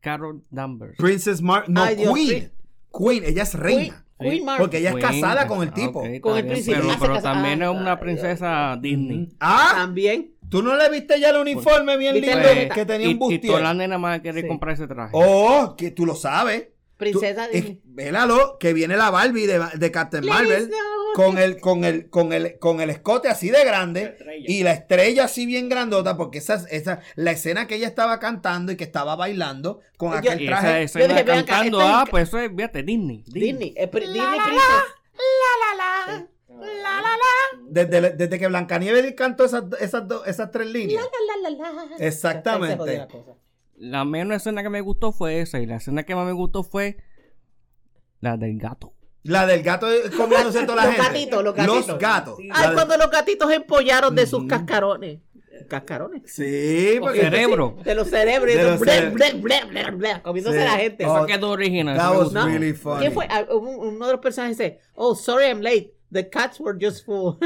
Carol 0.00 0.44
Danvers. 0.50 0.96
Princess 0.98 1.40
Mar 1.40 1.64
no, 1.68 1.82
Ay, 1.82 1.96
Dios, 1.96 2.12
Queen. 2.14 2.52
Queen, 2.92 3.24
ella 3.24 3.42
es 3.44 3.54
reina. 3.54 3.80
Queen, 3.82 3.94
Queen 4.18 4.44
Porque 4.58 4.78
ella 4.78 4.90
es 4.90 4.96
Queen, 4.96 5.20
casada 5.22 5.46
con 5.46 5.62
el 5.62 5.68
ah, 5.68 5.74
tipo. 5.74 6.02
Con 6.20 6.36
el 6.36 6.46
príncipe. 6.46 6.78
Pero, 7.00 7.14
Ah, 7.14 7.22
también 7.22 7.62
es 7.62 7.68
una 7.68 7.92
ay, 7.92 7.98
princesa 8.00 8.76
Disney. 8.80 9.28
Ah, 9.40 9.72
También. 9.74 10.32
¿tú 10.48 10.62
no 10.62 10.74
le 10.76 10.88
viste 10.90 11.20
ya 11.20 11.30
el 11.30 11.36
uniforme 11.36 11.96
bien 11.96 12.14
¿Viste 12.14 12.34
lindo 12.34 12.74
que 12.74 12.84
tenía 12.86 13.06
y, 13.06 13.10
un 13.10 13.16
y 13.16 13.18
bustier? 13.18 13.42
toda 13.46 13.60
la 13.60 13.74
nena 13.74 13.98
más 13.98 14.20
quiere 14.20 14.42
Sí. 14.42 14.48
comprar 14.48 14.74
ese 14.74 14.86
traje. 14.88 15.10
Oh, 15.14 15.74
que 15.76 15.90
tú 15.90 16.04
lo 16.06 16.14
sabes. 16.14 16.68
Princesa 16.96 17.46
Tú- 17.46 17.52
Disney. 17.52 17.80
vélalo, 17.84 18.56
que 18.58 18.72
viene 18.72 18.96
la 18.96 19.10
Barbie 19.10 19.46
de, 19.46 19.62
de 19.76 19.90
Captain 19.92 20.26
Marvel 20.26 20.68
con 21.14 21.38
el, 21.38 21.60
con 21.60 21.84
el, 21.84 22.08
con 22.10 22.32
el, 22.32 22.58
con 22.58 22.80
el 22.80 22.90
escote 22.90 23.28
así 23.28 23.50
de 23.50 23.64
grande 23.64 24.16
y 24.46 24.62
la 24.62 24.72
estrella 24.72 25.24
así 25.24 25.46
bien 25.46 25.68
grandota, 25.68 26.16
porque 26.16 26.38
esa, 26.38 26.64
esa, 26.70 27.00
la 27.16 27.30
escena 27.32 27.66
que 27.66 27.74
ella 27.76 27.86
estaba 27.88 28.18
cantando 28.18 28.72
y 28.72 28.76
que 28.76 28.84
estaba 28.84 29.16
bailando 29.16 29.80
con 29.96 30.10
Yo- 30.12 30.18
aquel 30.18 30.40
y 30.42 30.46
esa 30.46 30.60
traje. 30.60 30.82
escena 30.84 31.06
dije, 31.08 31.20
acá, 31.20 31.34
cantando, 31.44 31.80
ah, 31.80 32.04
pues 32.10 32.28
eso 32.28 32.38
es, 32.38 32.50
fíjate, 32.54 32.82
Disney. 32.82 33.24
Disney. 33.26 33.74
eh, 33.76 33.88
pri- 33.88 34.06
Disney 34.06 34.38
Princess. 34.44 34.84
Desde, 37.70 38.10
desde 38.12 38.38
que 38.38 38.46
Blancanieves 38.48 39.14
cantó 39.14 39.44
esas, 39.44 39.64
esas, 39.80 40.06
dos- 40.08 40.26
esas 40.26 40.50
tres 40.50 40.66
líneas. 40.68 41.02
La, 41.02 41.50
la, 41.50 41.50
la, 41.50 41.84
la. 41.98 42.06
Exactamente. 42.06 42.96
La. 42.96 43.08
La 43.76 44.04
menos 44.04 44.36
escena 44.38 44.62
que 44.62 44.70
me 44.70 44.80
gustó 44.80 45.12
fue 45.12 45.40
esa 45.40 45.60
y 45.60 45.66
la 45.66 45.76
escena 45.76 46.02
que 46.02 46.14
más 46.16 46.26
me 46.26 46.32
gustó 46.32 46.64
fue 46.64 46.96
la 48.20 48.36
del 48.36 48.58
gato. 48.58 48.92
La 49.24 49.46
del 49.46 49.62
gato 49.62 49.86
comiéndose 50.16 50.62
toda 50.64 50.76
la 50.76 50.84
Los 50.86 50.94
gente. 50.94 51.08
gatitos, 51.08 51.44
los 51.44 51.54
gatitos. 51.54 51.98
gatos. 51.98 52.36
Sí. 52.38 52.48
La 52.48 52.54
Ay, 52.56 52.68
de- 52.68 52.74
cuando 52.74 52.96
los 52.96 53.10
gatitos 53.10 53.52
empollaron 53.52 54.14
de 54.14 54.26
sus 54.26 54.46
cascarones. 54.46 55.20
¿Cascarones? 55.68 56.22
Sí, 56.32 56.96
porque 57.00 57.20
Cerebro. 57.20 57.76
De 57.84 57.94
los 57.94 58.08
cerebros. 58.08 58.54
De 58.54 58.62
los 58.62 58.78
ble, 58.80 58.92
cere- 58.92 59.12
ble, 59.12 59.32
ble, 59.34 59.60
ble, 59.68 59.90
ble, 59.90 60.22
comiéndose 60.22 60.58
Sí. 60.60 60.64
la 60.64 60.70
gente. 60.76 61.04
Oh, 61.04 61.16
Eso 61.16 61.26
quedó 61.26 61.50
original. 61.50 61.96
that 61.96 62.14
was 62.16 62.32
really 62.32 62.72
funny. 62.72 63.00
¿Quién 63.00 63.12
fue? 63.12 63.26
Ah, 63.28 63.44
un- 63.50 63.66
Uno 63.94 64.06
de 64.06 64.12
los 64.12 64.20
personajes 64.20 64.56
dice, 64.56 64.78
oh, 64.94 65.14
sorry 65.16 65.46
I'm 65.46 65.60
late. 65.60 65.94
The 66.12 66.30
cats 66.30 66.60
were 66.60 66.78
just 66.80 67.04
full. 67.04 67.38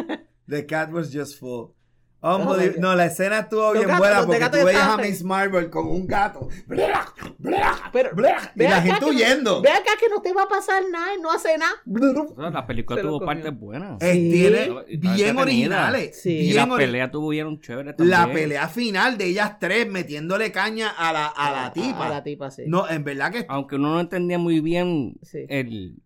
The 0.48 0.66
cat 0.66 0.90
was 0.92 1.10
just 1.12 1.38
full. 1.40 1.74
Unbelievable. 2.22 2.80
No, 2.80 2.94
la 2.94 3.06
escena 3.06 3.40
estuvo 3.40 3.62
Los 3.62 3.72
bien 3.74 3.88
gatos, 3.88 3.98
buena 4.26 4.26
porque 4.50 4.58
tú 4.60 4.64
veías 4.66 4.82
a 4.82 4.96
Miss 4.96 5.24
Marvel 5.24 5.70
con 5.70 5.88
un 5.88 6.06
gato. 6.06 6.48
Blah, 6.66 7.12
blah, 7.38 7.90
Pero, 7.92 8.10
blah, 8.14 8.52
y 8.54 8.62
la 8.62 8.68
acá 8.76 8.82
gente 8.82 8.98
que 9.00 9.04
no- 9.06 9.10
huyendo. 9.10 9.60
Ve 9.62 9.70
acá 9.70 9.90
que 9.98 10.08
no 10.08 10.22
te 10.22 10.32
va 10.32 10.42
a 10.44 10.48
pasar 10.48 10.82
nada, 10.90 11.14
él 11.14 11.20
no 11.20 11.32
hace 11.32 11.58
nada. 11.58 11.72
O 11.84 12.34
sea, 12.40 12.50
La 12.50 12.66
película 12.66 13.00
Se 13.00 13.06
tuvo 13.08 13.20
partes 13.24 13.58
buenas. 13.58 14.00
Eh, 14.02 14.12
Sí. 14.12 14.30
Tiene 14.30 15.14
bien 15.16 15.36
originales. 15.38 16.20
Sí. 16.22 16.30
Y 16.30 16.52
bien 16.52 16.68
la 16.68 16.74
ori- 16.74 16.78
pelea 16.78 17.10
tuvieron 17.10 17.60
chévere 17.60 17.92
también. 17.94 18.10
La 18.18 18.32
pelea 18.32 18.68
final 18.68 19.18
de 19.18 19.24
ellas 19.26 19.58
tres 19.58 19.88
metiéndole 19.90 20.52
caña 20.52 20.90
a 20.90 21.12
la, 21.12 21.26
a 21.26 21.50
la 21.50 21.72
tipa. 21.72 22.06
A 22.06 22.08
la 22.08 22.22
tipa, 22.22 22.50
sí. 22.50 22.62
No, 22.66 22.88
en 22.88 23.02
verdad 23.04 23.32
que 23.32 23.44
Aunque 23.48 23.74
uno 23.76 23.94
no 23.94 24.00
entendía 24.00 24.38
muy 24.38 24.60
bien 24.60 25.16
Sí. 25.22 25.44
el, 25.48 25.96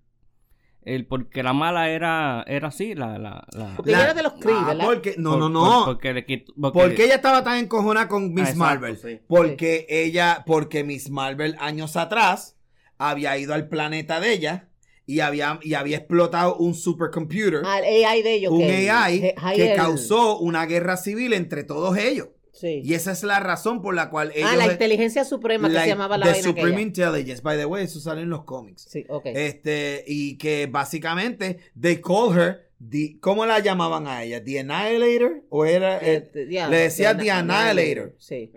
el 0.87 1.05
por 1.07 1.29
qué 1.29 1.43
la 1.43 1.53
mala 1.53 1.91
era, 1.91 2.45
era 2.47 2.69
así, 2.69 2.95
la... 2.95 3.19
la, 3.19 3.45
la- 3.53 3.75
Porque 3.77 3.91
ella 3.91 4.05
era 4.05 4.15
de 4.15 4.23
los 4.23 4.33
Kree, 4.35 4.55
Ah, 4.57 4.65
¿verdad? 4.69 4.85
porque, 4.87 5.15
no, 5.19 5.31
por- 5.33 5.39
no, 5.51 5.61
por- 5.61 5.69
no. 5.71 5.85
porque 5.85 6.15
le 6.15 6.25
quitó... 6.25 6.53
porque 6.61 6.79
¿Por 6.79 6.89
le- 6.89 6.95
qué 6.95 7.05
ella 7.05 7.17
estaba 7.17 7.43
tan 7.45 7.59
encojonada 7.59 8.09
con 8.09 8.33
Miss 8.33 8.39
Ah, 8.47 8.51
exacto, 8.51 8.59
Marvel? 8.59 8.97
sí. 8.97 9.21
Porque 9.27 9.87
ella, 9.91 10.45
porque 10.47 10.85
Miss 10.85 11.11
Marvel 11.11 11.57
años 11.59 11.97
atrás 11.97 12.57
había 12.99 13.37
ido 13.37 13.53
al 13.53 13.69
planeta 13.69 14.21
de 14.21 14.33
ella 14.33 14.69
y 15.09 15.21
había, 15.21 15.59
y 15.63 15.75
había 15.75 15.99
explotado 15.99 16.57
un 16.57 16.75
supercomputer, 16.75 17.63
Al 17.65 17.85
AI 17.85 18.23
de 18.23 18.35
ellos. 18.35 18.53
un 18.53 18.61
que- 18.61 18.91
AI 18.91 19.35
que- 19.55 19.75
causó 19.77 20.39
una 20.39 20.67
guerra 20.67 20.97
civil 20.97 21.33
entre 21.33 21.63
todos 21.65 21.97
ellos. 21.99 22.29
Sí. 22.59 22.81
Y 22.83 22.95
esa 22.95 23.13
es 23.13 23.23
la 23.23 23.39
razón 23.39 23.83
por 23.83 23.95
la 23.95 24.09
cual 24.09 24.33
ellos... 24.35 24.49
ah, 24.51 24.57
la 24.57 24.73
inteligencia 24.73 25.25
suprema 25.25 25.69
que 25.69 25.79
se 25.79 25.87
llamaba 25.87 26.17
la 26.17 26.25
The 26.25 26.33
vaina 26.33 26.49
Supreme 26.49 26.69
aquella. 26.69 26.83
Intelligence, 26.83 27.43
by 27.43 27.59
the 27.59 27.67
way, 27.67 27.85
eso 27.85 28.01
sale 28.01 28.23
en 28.23 28.31
los 28.31 28.45
cómics. 28.45 28.87
Sí, 28.89 29.05
ok. 29.09 29.27
Este, 29.27 30.05
y 30.07 30.39
que 30.39 30.67
básicamente, 30.67 31.59
they 31.79 32.01
call 32.01 32.35
her, 32.35 32.71
the, 32.91 33.19
¿cómo 33.21 33.45
la 33.45 33.59
llamaban 33.59 34.07
a 34.07 34.23
ella? 34.23 34.43
¿The 34.43 34.61
Annihilator? 34.61 35.45
¿O 35.51 35.67
era...? 35.67 35.99
eh, 36.01 36.49
ya, 36.51 36.69
le 36.69 36.79
decía 36.79 37.15
The 37.17 37.31
Annihilator. 37.31 38.17
Sí. 38.19 38.51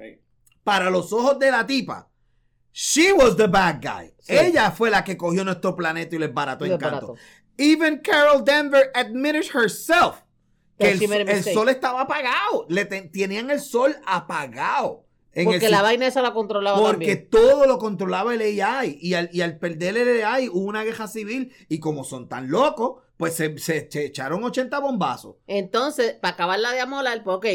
para 0.63 0.89
los 0.89 1.11
ojos 1.11 1.37
de 1.39 1.51
la 1.51 1.65
tipa, 1.65 2.09
she 2.71 3.11
was 3.11 3.35
the 3.35 3.47
bad 3.47 3.81
guy. 3.81 4.13
Sí. 4.19 4.33
Ella 4.37 4.71
fue 4.71 4.89
la 4.89 5.03
que 5.03 5.17
cogió 5.17 5.43
nuestro 5.43 5.75
planeta 5.75 6.15
y 6.15 6.19
les 6.19 6.33
barató 6.33 6.63
encanto. 6.63 6.85
barato. 6.85 7.15
Even 7.57 7.97
Carol 7.97 8.43
Denver 8.45 8.91
admitted 8.93 9.43
herself 9.53 10.23
que 10.79 10.91
el, 10.91 11.29
el 11.29 11.43
sol 11.43 11.69
estaba 11.69 12.01
apagado. 12.01 12.65
Le 12.69 12.85
ten- 12.85 13.11
tenían 13.11 13.49
el 13.51 13.59
sol 13.59 13.95
apagado. 14.05 15.05
En 15.31 15.45
Porque 15.45 15.65
el 15.67 15.71
la 15.71 15.83
vaina 15.83 16.07
esa 16.07 16.21
la 16.23 16.33
controlaba 16.33 16.77
porque 16.79 17.15
también. 17.15 17.29
todo 17.29 17.67
lo 17.67 17.77
controlaba 17.77 18.33
el 18.33 18.41
AI. 18.41 18.97
Y 18.99 19.13
al, 19.13 19.29
y 19.31 19.41
al 19.41 19.59
perder 19.59 19.95
el 19.97 20.23
AI 20.25 20.49
hubo 20.49 20.65
una 20.65 20.83
guerra 20.83 21.07
civil. 21.07 21.53
Y 21.69 21.79
como 21.79 22.03
son 22.03 22.27
tan 22.27 22.49
locos, 22.49 23.03
pues 23.15 23.35
se, 23.35 23.57
se- 23.59 23.87
se 23.91 24.05
echaron 24.05 24.43
80 24.43 24.79
bombazos. 24.79 25.35
Entonces, 25.45 26.13
para 26.19 26.33
acabarla 26.33 26.71
de 26.71 26.79
amolar, 26.79 27.23
pues 27.23 27.37
ok, 27.37 27.45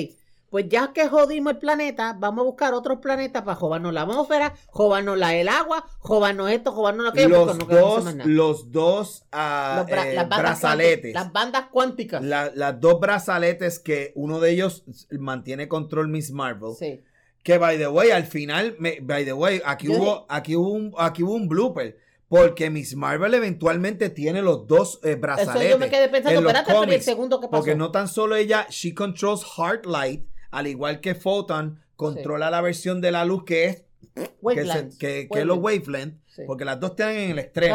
pues 0.54 0.68
ya 0.68 0.92
que 0.92 1.08
jodimos 1.08 1.54
el 1.54 1.58
planeta, 1.58 2.14
vamos 2.16 2.42
a 2.42 2.44
buscar 2.44 2.74
otros 2.74 3.00
planetas 3.00 3.42
para 3.42 3.56
jobarnos 3.56 3.92
la 3.92 4.02
atmósfera, 4.02 4.54
jobarnos 4.68 5.18
la, 5.18 5.34
el 5.34 5.48
agua, 5.48 5.84
jobarnos 5.98 6.48
esto, 6.48 6.70
jobarnos 6.70 7.10
aquello, 7.10 7.44
Los 7.44 7.58
no 7.58 7.64
dos, 7.64 8.14
los 8.24 8.70
dos 8.70 9.24
ah, 9.32 9.78
Los 9.78 9.86
bra- 9.88 10.06
eh, 10.06 10.14
las 10.14 10.28
brazaletes. 10.28 11.12
Las 11.12 11.32
bandas 11.32 11.64
cuánticas. 11.72 12.22
La- 12.22 12.52
las 12.54 12.80
dos 12.80 13.00
brazaletes 13.00 13.80
que 13.80 14.12
uno 14.14 14.38
de 14.38 14.52
ellos 14.52 14.84
mantiene 15.10 15.66
control 15.66 16.06
Miss 16.06 16.30
Marvel. 16.30 16.74
Sí. 16.78 17.02
Que 17.42 17.58
by 17.58 17.76
the 17.76 17.88
way, 17.88 18.12
al 18.12 18.24
final, 18.24 18.76
me- 18.78 19.00
by 19.02 19.24
the 19.24 19.32
way, 19.32 19.60
aquí 19.64 19.88
Yo 19.88 19.94
hubo, 19.94 20.26
aquí 20.28 20.54
hubo 20.54 20.70
un, 20.70 20.94
aquí 20.96 21.24
hubo 21.24 21.34
un 21.34 21.48
blooper. 21.48 21.98
Porque 22.28 22.70
Miss 22.70 22.94
Marvel 22.94 23.34
eventualmente 23.34 24.08
tiene 24.08 24.40
los 24.40 24.68
dos 24.68 25.00
eh, 25.02 25.10
Eso 25.10 25.20
brazaletes. 25.20 25.70
yo 25.70 25.78
me 25.78 25.90
quedé 25.90 26.08
pensando, 26.08 26.40
espérate, 26.40 26.72
pero 26.72 26.92
¿y 26.92 26.94
el 26.94 27.02
segundo 27.02 27.40
que 27.40 27.48
pasó? 27.48 27.58
Porque 27.60 27.74
no 27.74 27.90
tan 27.90 28.06
solo 28.06 28.36
ella, 28.36 28.68
she 28.70 28.94
controls 28.94 29.44
Heartlight, 29.58 30.24
al 30.56 30.66
igual 30.66 31.00
que 31.00 31.14
Photon, 31.14 31.80
controla 31.96 32.50
la 32.50 32.60
versión 32.60 33.00
de 33.00 33.10
la 33.12 33.24
luz 33.24 33.44
que 33.44 33.64
es, 33.66 33.84
que, 34.56 34.64
se- 34.92 34.98
que, 34.98 35.06
que 35.28 35.40
es 35.40 35.46
los. 35.46 35.58
Sí. 36.26 36.42
Porque 36.46 36.64
las 36.64 36.80
dos 36.80 36.90
están 36.90 37.10
en 37.16 37.30
el 37.30 37.38
extremo. 37.38 37.74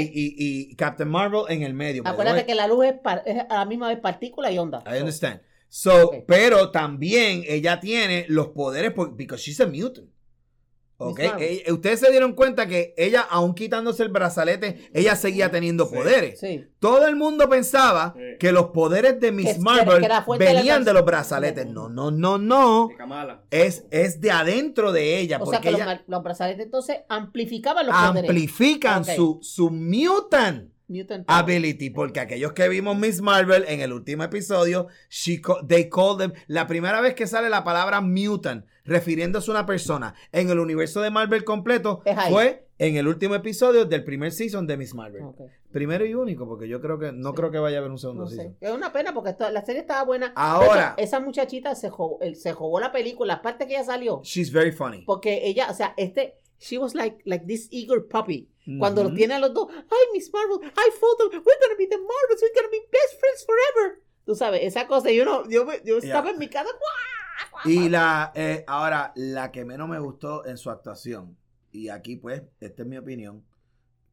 Pues 0.00 0.02
y, 0.14 0.34
y, 0.38 0.70
y 0.70 0.74
Captain 0.76 1.08
Marvel 1.08 1.42
en 1.48 1.62
el 1.62 1.74
medio. 1.74 2.02
Acuérdate 2.14 2.40
que 2.46 2.54
la 2.54 2.66
luz 2.66 2.86
es, 2.86 2.92
par- 2.94 3.22
es 3.26 3.42
a 3.48 3.54
la 3.58 3.64
misma 3.66 3.88
vez 3.88 3.98
partícula 4.00 4.50
y 4.50 4.58
onda. 4.58 4.82
I 4.86 4.98
understand. 5.00 5.40
So, 5.68 6.10
pero 6.26 6.70
también 6.70 7.42
ella 7.46 7.78
tiene 7.80 8.24
los 8.28 8.48
poderes 8.48 8.92
por, 8.92 9.14
because 9.14 9.42
she's 9.42 9.60
a 9.60 9.66
mutant. 9.66 10.08
Ok, 11.00 11.20
ustedes 11.70 12.00
se 12.00 12.10
dieron 12.10 12.32
cuenta 12.32 12.66
que 12.66 12.92
ella, 12.96 13.20
aún 13.20 13.54
quitándose 13.54 14.02
el 14.02 14.08
brazalete, 14.08 14.90
ella 14.92 15.14
seguía 15.14 15.48
teniendo 15.48 15.86
Sí. 15.86 15.94
poderes. 15.94 16.40
Sí. 16.40 16.66
Todo 16.80 17.06
el 17.06 17.14
mundo 17.14 17.48
pensaba 17.48 18.14
Sí. 18.16 18.22
que 18.40 18.50
los 18.50 18.66
poderes 18.70 19.20
de 19.20 19.30
Miss 19.30 19.60
Marvel 19.60 20.04
venían 20.40 20.84
de 20.84 20.92
los 20.92 21.04
brazaletes. 21.04 21.66
No, 21.68 21.88
no, 21.88 22.10
no, 22.10 22.36
no. 22.38 22.88
Es, 23.50 23.84
es 23.92 24.20
de 24.20 24.32
adentro 24.32 24.90
de 24.90 25.18
ella. 25.20 25.38
O 25.40 25.46
sea 25.48 25.60
que 25.60 25.70
los, 25.70 25.78
ella 25.80 25.86
mar- 25.86 26.04
los 26.08 26.22
brazaletes 26.24 26.64
entonces 26.64 26.98
amplificaban 27.08 27.86
los 27.86 27.94
poderes. 27.94 28.28
amplifican 28.30 29.04
su, 29.04 29.38
su 29.40 29.70
mutant. 29.70 30.70
Ability, 31.26 31.90
porque 31.90 32.18
aquellos 32.20 32.52
que 32.54 32.66
vimos 32.68 32.96
Miss 32.96 33.20
Marvel 33.20 33.64
en 33.68 33.80
el 33.82 33.92
último 33.92 34.24
episodio, 34.24 34.86
she 35.10 35.40
they 35.68 35.88
call 35.90 36.16
them, 36.16 36.32
la 36.46 36.66
primera 36.66 37.02
vez 37.02 37.14
que 37.14 37.26
sale 37.26 37.50
la 37.50 37.62
palabra 37.62 38.00
mutant, 38.00 38.64
refiriéndose 38.88 39.50
a 39.50 39.54
una 39.54 39.66
persona 39.66 40.14
en 40.32 40.50
el 40.50 40.58
universo 40.58 41.00
de 41.00 41.10
Marvel 41.10 41.44
completo, 41.44 42.02
fue 42.30 42.66
en 42.78 42.96
el 42.96 43.06
último 43.08 43.34
episodio 43.34 43.84
del 43.84 44.04
primer 44.04 44.32
season 44.32 44.66
de 44.66 44.76
Miss 44.76 44.94
Marvel. 44.94 45.22
Ok. 45.24 45.40
Primero 45.72 46.06
y 46.06 46.14
único, 46.14 46.48
porque 46.48 46.66
yo 46.68 46.80
creo 46.80 46.98
que, 46.98 47.12
no 47.12 47.30
Sí. 47.30 47.36
creo 47.36 47.50
que 47.50 47.58
vaya 47.58 47.76
a 47.76 47.80
haber 47.80 47.90
un 47.90 47.98
segundo 47.98 48.22
No 48.24 48.28
sé. 48.30 48.36
season. 48.36 48.56
Es 48.60 48.70
una 48.72 48.92
pena 48.92 49.12
porque 49.12 49.30
esto- 49.30 49.50
la 49.50 49.62
serie 49.64 49.82
estaba 49.82 50.02
buena. 50.04 50.32
Ahora- 50.34 50.94
hecho, 50.96 51.04
esa 51.04 51.20
muchachita 51.20 51.74
se 51.74 51.90
jugó, 51.90 52.18
se 52.34 52.52
jugó 52.54 52.80
la 52.80 52.90
película, 52.90 53.34
aparte 53.34 53.66
que 53.66 53.74
ella 53.74 53.84
salió. 53.84 54.20
She's 54.24 54.50
very 54.50 54.72
funny. 54.72 55.02
Porque 55.04 55.42
ella, 55.46 55.68
o 55.70 55.74
sea, 55.74 55.92
este, 55.96 56.36
she 56.58 56.78
was 56.78 56.94
like, 56.94 57.18
like 57.24 57.44
this 57.46 57.68
eager 57.70 58.06
puppy. 58.08 58.48
Cuando 58.78 59.00
Ujú. 59.02 59.10
los 59.10 59.16
tiene 59.18 59.34
a 59.34 59.38
los 59.38 59.52
dos, 59.54 59.68
ay, 59.70 60.06
Miss 60.12 60.30
Marvel, 60.32 60.58
ay, 60.76 60.90
Photo, 61.00 61.24
we're 61.30 61.40
gonna 61.40 61.74
be 61.78 61.86
the 61.86 61.96
Marvels, 61.96 62.42
we're 62.42 62.54
gonna 62.54 62.68
be 62.70 62.80
best 62.92 63.18
friends 63.20 63.44
forever. 63.46 64.02
Tú 64.26 64.34
sabes, 64.34 64.60
esa 64.62 64.86
cosa, 64.86 65.10
yo 65.10 65.24
no, 65.24 65.48
yo, 65.48 65.64
me- 65.64 65.80
yo 65.84 65.96
estaba 65.98 66.30
en 66.30 66.38
mi 66.38 66.48
casa, 66.48 66.68
¡guau! 66.70 67.17
Y 67.64 67.88
la, 67.88 68.32
eh, 68.34 68.64
ahora, 68.66 69.12
la 69.16 69.50
que 69.52 69.64
menos 69.64 69.88
me 69.88 69.98
gustó 69.98 70.46
en 70.46 70.56
su 70.56 70.70
actuación, 70.70 71.36
y 71.72 71.88
aquí 71.88 72.16
pues, 72.16 72.42
esta 72.60 72.82
es 72.82 72.88
mi 72.88 72.96
opinión, 72.96 73.44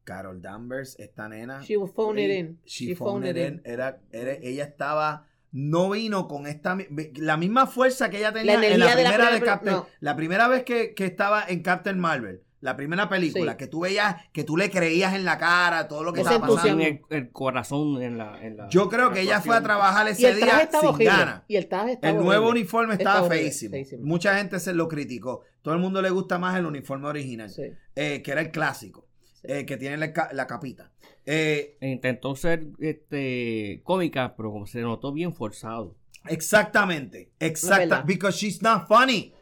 Carol 0.04 0.40
Danvers, 0.40 0.96
esta 0.98 1.28
nena. 1.28 1.62
She 1.62 1.76
will 1.76 1.90
phone 1.92 2.18
it 2.18 2.30
in. 2.30 2.60
She, 2.64 2.94
phoned 2.94 3.26
it 3.26 3.36
in. 3.36 3.60
Era, 3.64 4.00
era- 4.12 4.32
ella 4.34 4.64
estaba, 4.64 5.26
no 5.50 5.90
vino 5.90 6.28
con 6.28 6.46
esta, 6.46 6.76
la 7.16 7.36
misma 7.36 7.66
fuerza 7.66 8.08
que 8.10 8.18
ella 8.18 8.32
tenía 8.32 8.54
en 8.54 8.60
la 8.60 8.66
de 8.68 8.78
la 8.78 8.92
primera 8.92 9.24
de 9.24 9.30
primera 9.38 9.40
Captain, 9.44 9.74
peli- 9.74 9.84
no. 9.84 9.96
la 10.00 10.16
primera 10.16 10.48
vez 10.48 10.64
que, 10.64 10.94
que 10.94 11.06
estaba 11.06 11.44
en 11.48 11.62
Captain 11.62 11.98
Marvel. 11.98 12.42
La 12.60 12.74
primera 12.74 13.08
película, 13.08 13.52
Sí. 13.52 13.58
que 13.58 13.66
tú 13.66 13.80
veías, 13.80 14.16
que 14.32 14.42
tú 14.42 14.56
le 14.56 14.70
creías 14.70 15.14
en 15.14 15.24
la 15.24 15.36
cara, 15.38 15.86
todo 15.88 16.02
lo 16.02 16.12
que 16.12 16.22
estaba 16.22 16.46
pasando. 16.46 16.82
En 16.82 17.00
el, 17.10 17.16
el 17.16 17.30
corazón 17.30 18.02
en 18.02 18.16
la, 18.18 18.42
en 18.42 18.56
la- 18.56 18.68
Yo 18.70 18.88
creo 18.88 19.10
que 19.10 19.16
la 19.16 19.20
ella 19.22 19.40
fue 19.42 19.56
a 19.56 19.62
trabajar 19.62 20.08
ese 20.08 20.34
día 20.34 20.60
estaba 20.60 20.80
sin 20.80 20.88
horrible. 21.10 21.42
Y 21.48 21.56
el 21.56 21.68
traje 21.68 21.92
estaba 21.92 22.10
El 22.18 22.24
nuevo 22.24 22.46
horrible. 22.46 22.60
uniforme 22.62 22.92
Está 22.94 23.02
estaba 23.10 23.26
horrible, 23.26 23.42
feísimo. 23.44 23.70
feísimo. 23.72 24.04
Mucha 24.06 24.36
gente 24.38 24.58
se 24.58 24.72
lo 24.72 24.88
criticó. 24.88 25.42
Todo 25.62 25.74
el 25.74 25.80
mundo 25.80 26.00
le 26.00 26.10
gusta 26.10 26.38
más 26.38 26.58
el 26.58 26.64
uniforme 26.64 27.08
original, 27.08 27.50
Sí, 27.50 27.62
eh, 27.94 28.22
que 28.22 28.32
era 28.32 28.40
el 28.40 28.50
clásico, 28.50 29.06
sí. 29.34 29.42
eh, 29.44 29.66
que 29.66 29.76
tiene 29.76 29.96
la, 29.98 30.12
la 30.32 30.46
capita. 30.46 30.90
Eh, 31.26 31.76
Intentó 31.82 32.34
ser 32.36 32.66
este, 32.78 33.80
cómica, 33.84 34.34
pero 34.36 34.64
se 34.66 34.80
notó 34.80 35.12
bien 35.12 35.34
forzado. 35.34 35.94
exactamente, 36.28 37.30
exacta, 37.38 38.02
because 38.02 38.36
she's 38.38 38.62
not 38.62 38.86
funny. 38.88 39.32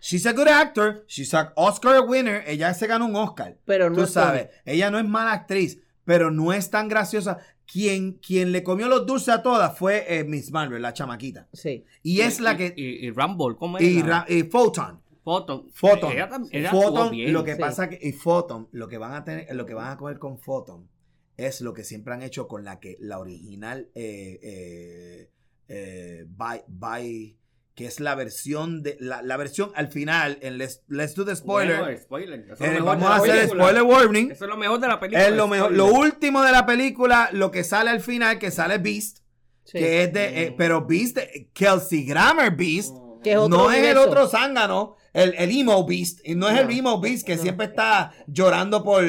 She's 0.00 0.26
a 0.26 0.32
good 0.32 0.48
actor, 0.48 1.04
she's 1.08 1.32
an 1.34 1.48
Oscar 1.56 2.02
winner, 2.06 2.44
ella 2.46 2.72
se 2.74 2.86
ganó 2.86 3.06
un 3.06 3.16
Oscar. 3.16 3.56
Pero 3.64 3.88
no 3.90 3.96
Tú 3.96 4.02
es 4.02 4.10
sabes, 4.10 4.48
ella 4.64 4.90
no 4.90 4.98
es 4.98 5.04
mala 5.06 5.32
actriz, 5.32 5.80
pero 6.04 6.30
no 6.30 6.52
es 6.52 6.70
tan 6.70 6.88
graciosa. 6.88 7.38
Quien, 7.66 8.12
quien 8.12 8.52
le 8.52 8.62
comió 8.62 8.86
los 8.88 9.06
dulces 9.06 9.30
a 9.30 9.42
todas 9.42 9.76
fue 9.76 10.04
eh, 10.08 10.22
Miss 10.22 10.52
Marvel, 10.52 10.80
la 10.80 10.92
chamaquita. 10.92 11.48
Sí. 11.52 11.84
Y 12.04 12.20
es 12.20 12.38
la 12.38 12.56
que... 12.56 12.72
Y, 12.76 13.06
y 13.06 13.10
Rumble, 13.10 13.56
¿cómo 13.56 13.80
Y? 13.80 14.02
Ra- 14.02 14.24
y 14.28 14.44
Photon. 14.44 15.00
Photon. 15.24 15.68
Photon. 15.72 16.12
Ella, 16.12 16.30
ella 16.52 16.70
Photon, 16.70 17.10
bien. 17.10 17.32
lo 17.32 17.42
que 17.42 17.54
sí. 17.56 17.60
pasa 17.60 17.88
que 17.88 17.98
y 18.00 18.12
Photon, 18.12 18.68
lo 18.70 18.86
que 18.86 18.98
van 18.98 19.14
a 19.14 19.24
tener, 19.24 19.52
lo 19.56 19.66
que 19.66 19.74
van 19.74 19.90
a 19.90 19.96
coger 19.96 20.20
con 20.20 20.38
Photon 20.38 20.88
es 21.36 21.60
lo 21.60 21.74
que 21.74 21.82
siempre 21.82 22.14
han 22.14 22.22
hecho 22.22 22.46
con 22.46 22.62
la 22.64 22.78
que 22.78 22.96
la 23.00 23.18
original 23.18 23.88
eh, 23.96 24.38
eh, 24.40 25.30
eh, 25.66 26.24
by, 26.28 26.62
by- 26.68 27.36
que 27.76 27.86
es 27.86 28.00
la 28.00 28.14
versión 28.16 28.82
de 28.82 28.96
la, 28.98 29.22
la 29.22 29.36
versión 29.36 29.70
al 29.76 29.88
final 29.88 30.38
en 30.40 30.58
let's, 30.58 30.82
let's 30.88 31.14
do 31.14 31.24
the 31.24 31.36
spoiler. 31.36 31.78
Bueno, 31.78 31.98
spoiler. 32.02 32.40
Eso 32.40 32.54
es 32.54 32.60
eh, 32.62 32.64
lo 32.66 32.72
mejor 32.72 32.84
vamos 32.86 33.10
a 33.10 33.16
hacer 33.16 33.30
película. 33.36 33.62
spoiler 33.64 33.82
warning. 33.82 34.30
Eso 34.32 34.44
es 34.46 34.50
lo 34.50 34.56
mejor 34.56 34.80
de 34.80 34.88
la 34.88 34.98
película. 34.98 35.28
Es 35.28 35.34
lo 35.34 35.46
mejor, 35.46 35.72
lo 35.72 35.86
último 35.86 36.42
de 36.42 36.52
la 36.52 36.64
película, 36.66 37.28
lo 37.32 37.50
que 37.50 37.62
sale 37.62 37.90
al 37.90 38.00
final, 38.00 38.38
que 38.38 38.50
sale 38.50 38.78
Beast, 38.78 39.18
sí. 39.64 39.78
que 39.78 40.02
es 40.04 40.12
de, 40.12 40.42
eh, 40.44 40.54
pero 40.56 40.86
Beast, 40.86 41.18
Kelsey 41.52 42.04
Grammer 42.06 42.50
Beast, 42.56 42.94
Que 43.22 43.32
es 43.32 43.36
otro 43.38 43.58
no 43.58 43.70
es 43.70 43.84
el 43.86 43.98
otro 43.98 44.26
zángano, 44.26 44.96
el, 45.12 45.34
el 45.36 45.50
emo 45.60 45.86
beast. 45.86 46.20
Y 46.24 46.34
no 46.34 46.48
es 46.48 46.58
el 46.58 46.70
emo 46.70 46.98
beast 46.98 47.26
que 47.26 47.36
No. 47.36 47.42
siempre 47.42 47.66
está 47.66 48.10
llorando 48.26 48.82
por. 48.82 49.04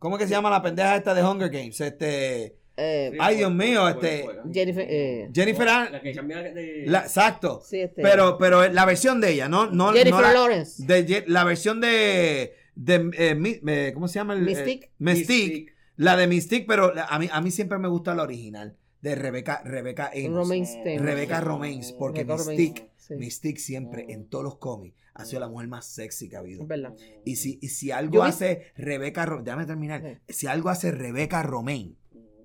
¿Cómo 0.00 0.18
que 0.18 0.24
se 0.26 0.30
llama 0.30 0.50
la 0.50 0.60
pendeja 0.60 0.96
esta 0.96 1.14
de 1.14 1.22
Hunger 1.22 1.50
Games? 1.50 1.80
Este. 1.80 2.57
Eh, 2.80 3.16
Ay, 3.18 3.38
Dios 3.38 3.52
mío, 3.52 3.88
este- 3.88 4.24
Jennifer, 4.52 4.86
eh, 4.88 5.28
Jennifer 5.34 5.68
An- 5.68 5.92
La 5.92 6.00
que 6.00 6.12
cambia 6.14 6.42
de... 6.42 6.84
la- 6.86 7.00
exacto. 7.00 7.60
sí, 7.64 7.80
este, 7.80 8.02
Pero, 8.02 8.38
pero 8.38 8.68
la 8.68 8.84
versión 8.84 9.20
de 9.20 9.32
ella, 9.32 9.48
no, 9.48 9.68
no, 9.70 9.88
Jennifer 9.92 10.12
no 10.12 10.20
la, 10.20 10.32
Lawrence. 10.32 10.84
de 10.86 11.24
la 11.26 11.42
versión 11.42 11.80
de, 11.80 12.54
de 12.76 13.10
eh, 13.18 13.34
Mi- 13.34 13.58
eh, 13.66 13.90
¿cómo 13.92 14.06
se 14.06 14.20
llama? 14.20 14.34
El, 14.34 14.42
Mystique. 14.42 14.86
eh, 14.86 14.90
Mystique. 14.98 15.72
La 15.96 16.16
de 16.16 16.28
Mystique, 16.28 16.66
pero 16.68 16.92
a 16.96 17.18
mí, 17.18 17.28
a 17.32 17.40
mí 17.40 17.50
siempre 17.50 17.78
me 17.78 17.88
gusta 17.88 18.14
la 18.14 18.22
original 18.22 18.76
de 19.00 19.16
Rebecca, 19.16 19.60
Rebecca 19.64 20.12
Amos. 20.14 20.48
Rebecca 20.48 21.40
Romains, 21.40 21.92
porque 21.98 22.20
Rebecca 22.20 22.36
Mystique, 22.44 22.80
Romaine, 22.82 22.90
sí. 22.96 23.14
Mystique 23.16 23.58
siempre 23.58 24.06
en 24.08 24.28
todos 24.28 24.44
los 24.44 24.58
cómics 24.58 24.96
ha 25.14 25.24
sido 25.24 25.40
la 25.40 25.48
mujer 25.48 25.66
más 25.66 25.84
sexy 25.86 26.28
que 26.28 26.36
ha 26.36 26.38
habido. 26.38 26.62
Es 26.62 26.68
verdad. 26.68 26.94
Y 27.24 27.34
si, 27.34 27.58
y 27.60 27.70
si 27.70 27.90
algo 27.90 28.14
Yo 28.14 28.22
vi- 28.22 28.28
hace 28.28 28.62
Rebecca, 28.76 29.26
Ro- 29.26 29.42
déjame 29.42 29.66
terminar, 29.66 30.20
si 30.28 30.46
algo 30.46 30.68
hace 30.68 30.92
Rebecca 30.92 31.42
Romain, 31.42 31.96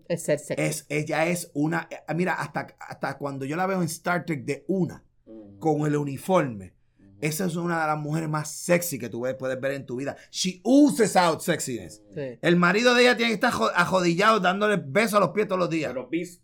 Es 0.08 0.24
ser 0.24 0.40
sexy. 0.40 0.62
es, 0.64 0.86
ella 0.90 1.26
es 1.28 1.52
una, 1.54 1.88
eh, 1.92 2.14
mira, 2.14 2.34
hasta, 2.34 2.76
hasta 2.80 3.18
cuando 3.18 3.46
yo 3.46 3.56
la 3.56 3.66
veo 3.66 3.80
en 3.80 3.86
Star 3.86 4.26
Trek 4.26 4.44
de 4.46 4.64
una, 4.68 5.04
con 5.60 5.86
el 5.88 5.96
uniforme, 5.96 6.74
esa 7.22 7.46
es 7.46 7.56
una 7.56 7.80
de 7.82 7.88
las 7.88 7.98
mujeres 7.98 8.28
más 8.28 8.52
sexy 8.52 9.00
que 9.00 9.08
tú 9.08 9.22
puedes 9.40 9.60
ver 9.62 9.72
en 9.72 9.86
tu 9.86 9.96
vida. 9.96 10.18
She 10.30 10.60
oozes 10.64 11.16
out 11.16 11.40
sexiness. 11.40 12.04
Sí. 12.14 12.38
El 12.42 12.58
marido 12.58 12.94
de 12.96 13.04
ella 13.04 13.16
tiene 13.16 13.30
que 13.30 13.36
estar 13.36 13.52
jo- 13.54 13.72
ajodillado 13.74 14.42
dándole 14.42 14.76
besos 14.86 15.14
a 15.16 15.20
los 15.22 15.30
pies 15.30 15.48
todos 15.48 15.60
los 15.60 15.70
días. 15.70 15.92
Pero 15.94 16.10
Beast... 16.10 16.42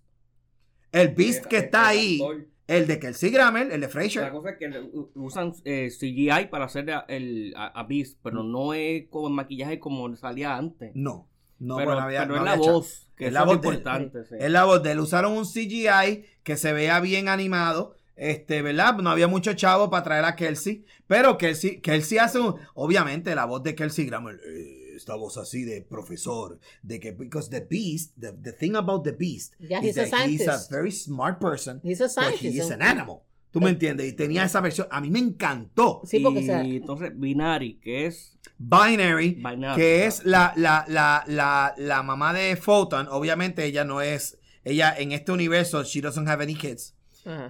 El 0.91 1.09
Beast 1.09 1.45
que 1.45 1.57
el- 1.57 1.63
está 1.65 1.87
ahí, 1.89 2.19
el 2.65 2.87
de 2.87 2.99
Kelsey 2.99 3.29
Grammer, 3.29 3.63
el 3.63 3.69
de 3.71 3.77
La 3.79 3.89
Frasier. 3.89 4.31
cosa 4.31 4.51
es 4.51 4.57
que 4.57 4.69
usan 5.15 5.53
eh, 5.65 5.89
CGI 5.91 6.47
para 6.49 6.65
hacer 6.65 6.89
a, 6.91 7.01
el, 7.09 7.53
a, 7.55 7.67
a 7.79 7.83
Beast, 7.83 8.17
pero 8.23 8.41
no 8.43 8.73
es 8.73 9.07
como 9.09 9.27
el 9.27 9.33
maquillaje 9.33 9.79
como 9.79 10.15
salía 10.15 10.55
antes. 10.55 10.91
No, 10.95 11.28
no, 11.59 11.75
pero 11.77 11.89
bueno, 11.91 12.01
había- 12.01 12.21
pero 12.21 12.35
no 12.35 12.37
es 12.37 12.43
la 12.45 12.55
voz, 12.55 13.07
que 13.15 13.27
Es 13.27 13.33
la 13.33 13.43
voz 13.43 13.55
importante. 13.55 14.23
sí. 14.25 14.35
Es 14.39 14.51
la 14.51 14.63
voz 14.65 14.81
de 14.81 14.91
él. 14.91 14.99
Usaron 14.99 15.33
un 15.33 15.45
CGI 15.45 16.25
que 16.43 16.57
se 16.57 16.73
vea 16.73 16.99
bien 16.99 17.27
animado. 17.29 17.95
Este, 18.15 18.61
¿verdad? 18.61 18.97
No 18.97 19.09
había 19.11 19.27
mucho 19.29 19.53
chavo 19.53 19.89
para 19.89 20.03
traer 20.03 20.25
a 20.25 20.35
Kelsey. 20.35 20.85
Pero 21.07 21.37
Kelsey, 21.37 21.79
Kelsey 21.79 22.17
hace 22.17 22.39
un. 22.39 22.55
Obviamente, 22.73 23.33
la 23.33 23.45
voz 23.45 23.63
de 23.63 23.75
Kelsey 23.75 24.05
Grammer. 24.07 24.39
eh, 24.45 24.95
esta 24.95 25.15
voz 25.15 25.37
así 25.37 25.63
de 25.63 25.81
profesor. 25.81 26.59
De 26.83 26.99
que, 26.99 27.13
because 27.13 27.49
the 27.49 27.61
beast, 27.61 28.13
the, 28.19 28.33
the 28.33 28.51
thing 28.51 28.75
about 28.75 29.03
the 29.05 29.13
beast. 29.13 29.53
Yeah, 29.59 29.79
is 29.79 29.95
he's 29.95 29.97
a 29.97 30.09
that 30.09 30.27
he's 30.27 30.47
a 30.47 30.59
very 30.69 30.91
smart 30.91 31.39
person. 31.39 31.79
He's 31.81 32.01
a 32.01 32.05
but 32.05 32.11
scientist. 32.11 32.43
he 32.43 32.59
is 32.59 32.69
eh. 32.69 32.73
an 32.73 32.81
animal. 32.81 33.21
¿Tú 33.51 33.61
me 33.61 33.69
entiendes? 33.69 34.07
Y 34.07 34.13
tenía 34.13 34.43
esa 34.43 34.61
versión. 34.61 34.87
A 34.91 35.01
mí 35.01 35.09
me 35.09 35.19
encantó. 35.19 36.01
Sí, 36.05 36.19
porque 36.19 36.41
y 36.41 36.45
sea, 36.45 36.61
entonces 36.61 37.17
Binary, 37.17 37.79
que 37.79 38.05
es 38.05 38.37
Binary. 38.59 39.35
Binary, 39.35 39.75
que 39.75 40.05
es 40.05 40.23
la, 40.25 40.53
la, 40.57 40.85
la, 40.87 41.23
la, 41.27 41.73
la 41.77 42.03
mamá 42.03 42.33
de 42.33 42.55
Photon. 42.57 43.07
Obviamente 43.09 43.63
ella 43.65 43.85
no 43.85 44.01
es. 44.01 44.37
Ella 44.63 44.93
en 44.97 45.13
este 45.13 45.31
universo, 45.31 45.83
she 45.83 46.01
doesn't 46.01 46.27
have 46.27 46.43
any 46.43 46.55
kids. 46.55 46.93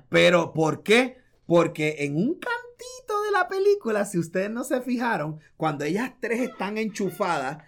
Pero 0.09 0.53
¿por 0.53 0.83
qué? 0.83 1.17
Porque 1.45 1.95
en 1.99 2.15
un 2.15 2.35
cantito 2.35 3.23
de 3.23 3.31
la 3.31 3.47
película, 3.47 4.05
si 4.05 4.19
ustedes 4.19 4.51
no 4.51 4.63
se 4.63 4.81
fijaron, 4.81 5.39
cuando 5.57 5.83
ellas 5.85 6.11
tres 6.21 6.41
están 6.41 6.77
enchufadas, 6.77 7.63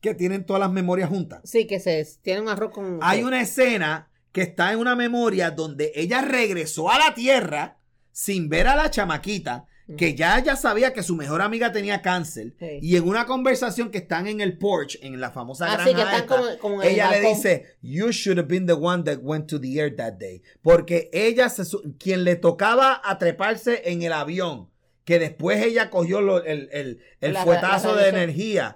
que 0.00 0.14
tienen 0.14 0.44
todas 0.44 0.60
las 0.60 0.70
memorias 0.70 1.08
juntas, 1.08 1.40
Sí, 1.44 1.66
que 1.66 1.80
se 1.80 2.06
tiene 2.20 2.42
un 2.42 2.48
arroz 2.50 2.72
con. 2.72 2.98
hay 3.00 3.22
una 3.22 3.40
escena 3.40 4.10
que 4.32 4.42
está 4.42 4.72
en 4.72 4.80
una 4.80 4.94
memoria 4.96 5.50
donde 5.50 5.92
ella 5.94 6.20
regresó 6.20 6.90
a 6.90 6.98
la 6.98 7.14
Tierra 7.14 7.78
sin 8.12 8.48
ver 8.50 8.66
a 8.68 8.76
la 8.76 8.90
chamaquita, 8.90 9.64
que 9.98 10.14
ya 10.14 10.38
ella 10.38 10.56
sabía 10.56 10.92
que 10.92 11.02
su 11.02 11.14
mejor 11.14 11.42
amiga 11.42 11.70
tenía 11.72 12.00
cáncer, 12.00 12.54
Sí. 12.58 12.78
y 12.80 12.96
en 12.96 13.06
una 13.06 13.26
conversación 13.26 13.90
que 13.90 13.98
están 13.98 14.26
en 14.26 14.40
el 14.40 14.56
porch, 14.56 14.98
en 15.02 15.20
la 15.20 15.30
famosa 15.30 15.66
Así 15.66 15.74
granja 15.92 15.94
que 15.94 16.00
están 16.02 16.14
esta, 16.20 16.26
como, 16.36 16.58
como 16.58 16.82
en 16.82 16.88
el 16.88 16.94
ella 16.94 17.10
le 17.10 17.16
balcón. 17.18 17.34
dice, 17.34 17.64
you 17.82 18.10
should 18.10 18.38
have 18.38 18.48
been 18.48 18.66
the 18.66 18.72
one 18.72 19.02
that 19.04 19.18
went 19.22 19.46
to 19.48 19.60
the 19.60 19.78
air 19.78 19.94
that 19.96 20.14
day. 20.14 20.42
Porque 20.62 21.10
ella, 21.12 21.48
se 21.50 21.64
su- 21.64 21.94
quien 21.98 22.24
le 22.24 22.36
tocaba 22.36 23.00
atreparse 23.04 23.82
en 23.90 24.02
el 24.02 24.12
avión, 24.12 24.70
que 25.04 25.18
después 25.18 25.62
ella 25.62 25.90
cogió 25.90 26.22
lo- 26.22 26.42
el, 26.42 26.70
el- 26.72 27.00
el 27.20 27.32
La- 27.34 27.44
fuetazo 27.44 27.94
la 27.94 28.02
de 28.04 28.08
energía, 28.08 28.74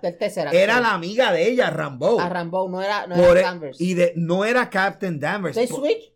era 0.52 0.76
sí. 0.76 0.82
la 0.82 0.92
amiga 0.92 1.32
de 1.32 1.48
ella, 1.48 1.70
Rambo. 1.70 2.20
A 2.20 2.28
Rambo, 2.28 2.68
no 2.68 2.82
era, 2.82 3.06
no 3.06 3.14
Por 3.16 3.30
era 3.38 3.40
e- 3.40 3.42
Danvers. 3.44 3.80
y 3.80 3.94
de, 3.94 4.12
no 4.14 4.44
era 4.44 4.68
Captain 4.68 5.18
Danvers. 5.18 5.56
They 5.56 5.66
switch. 5.66 6.12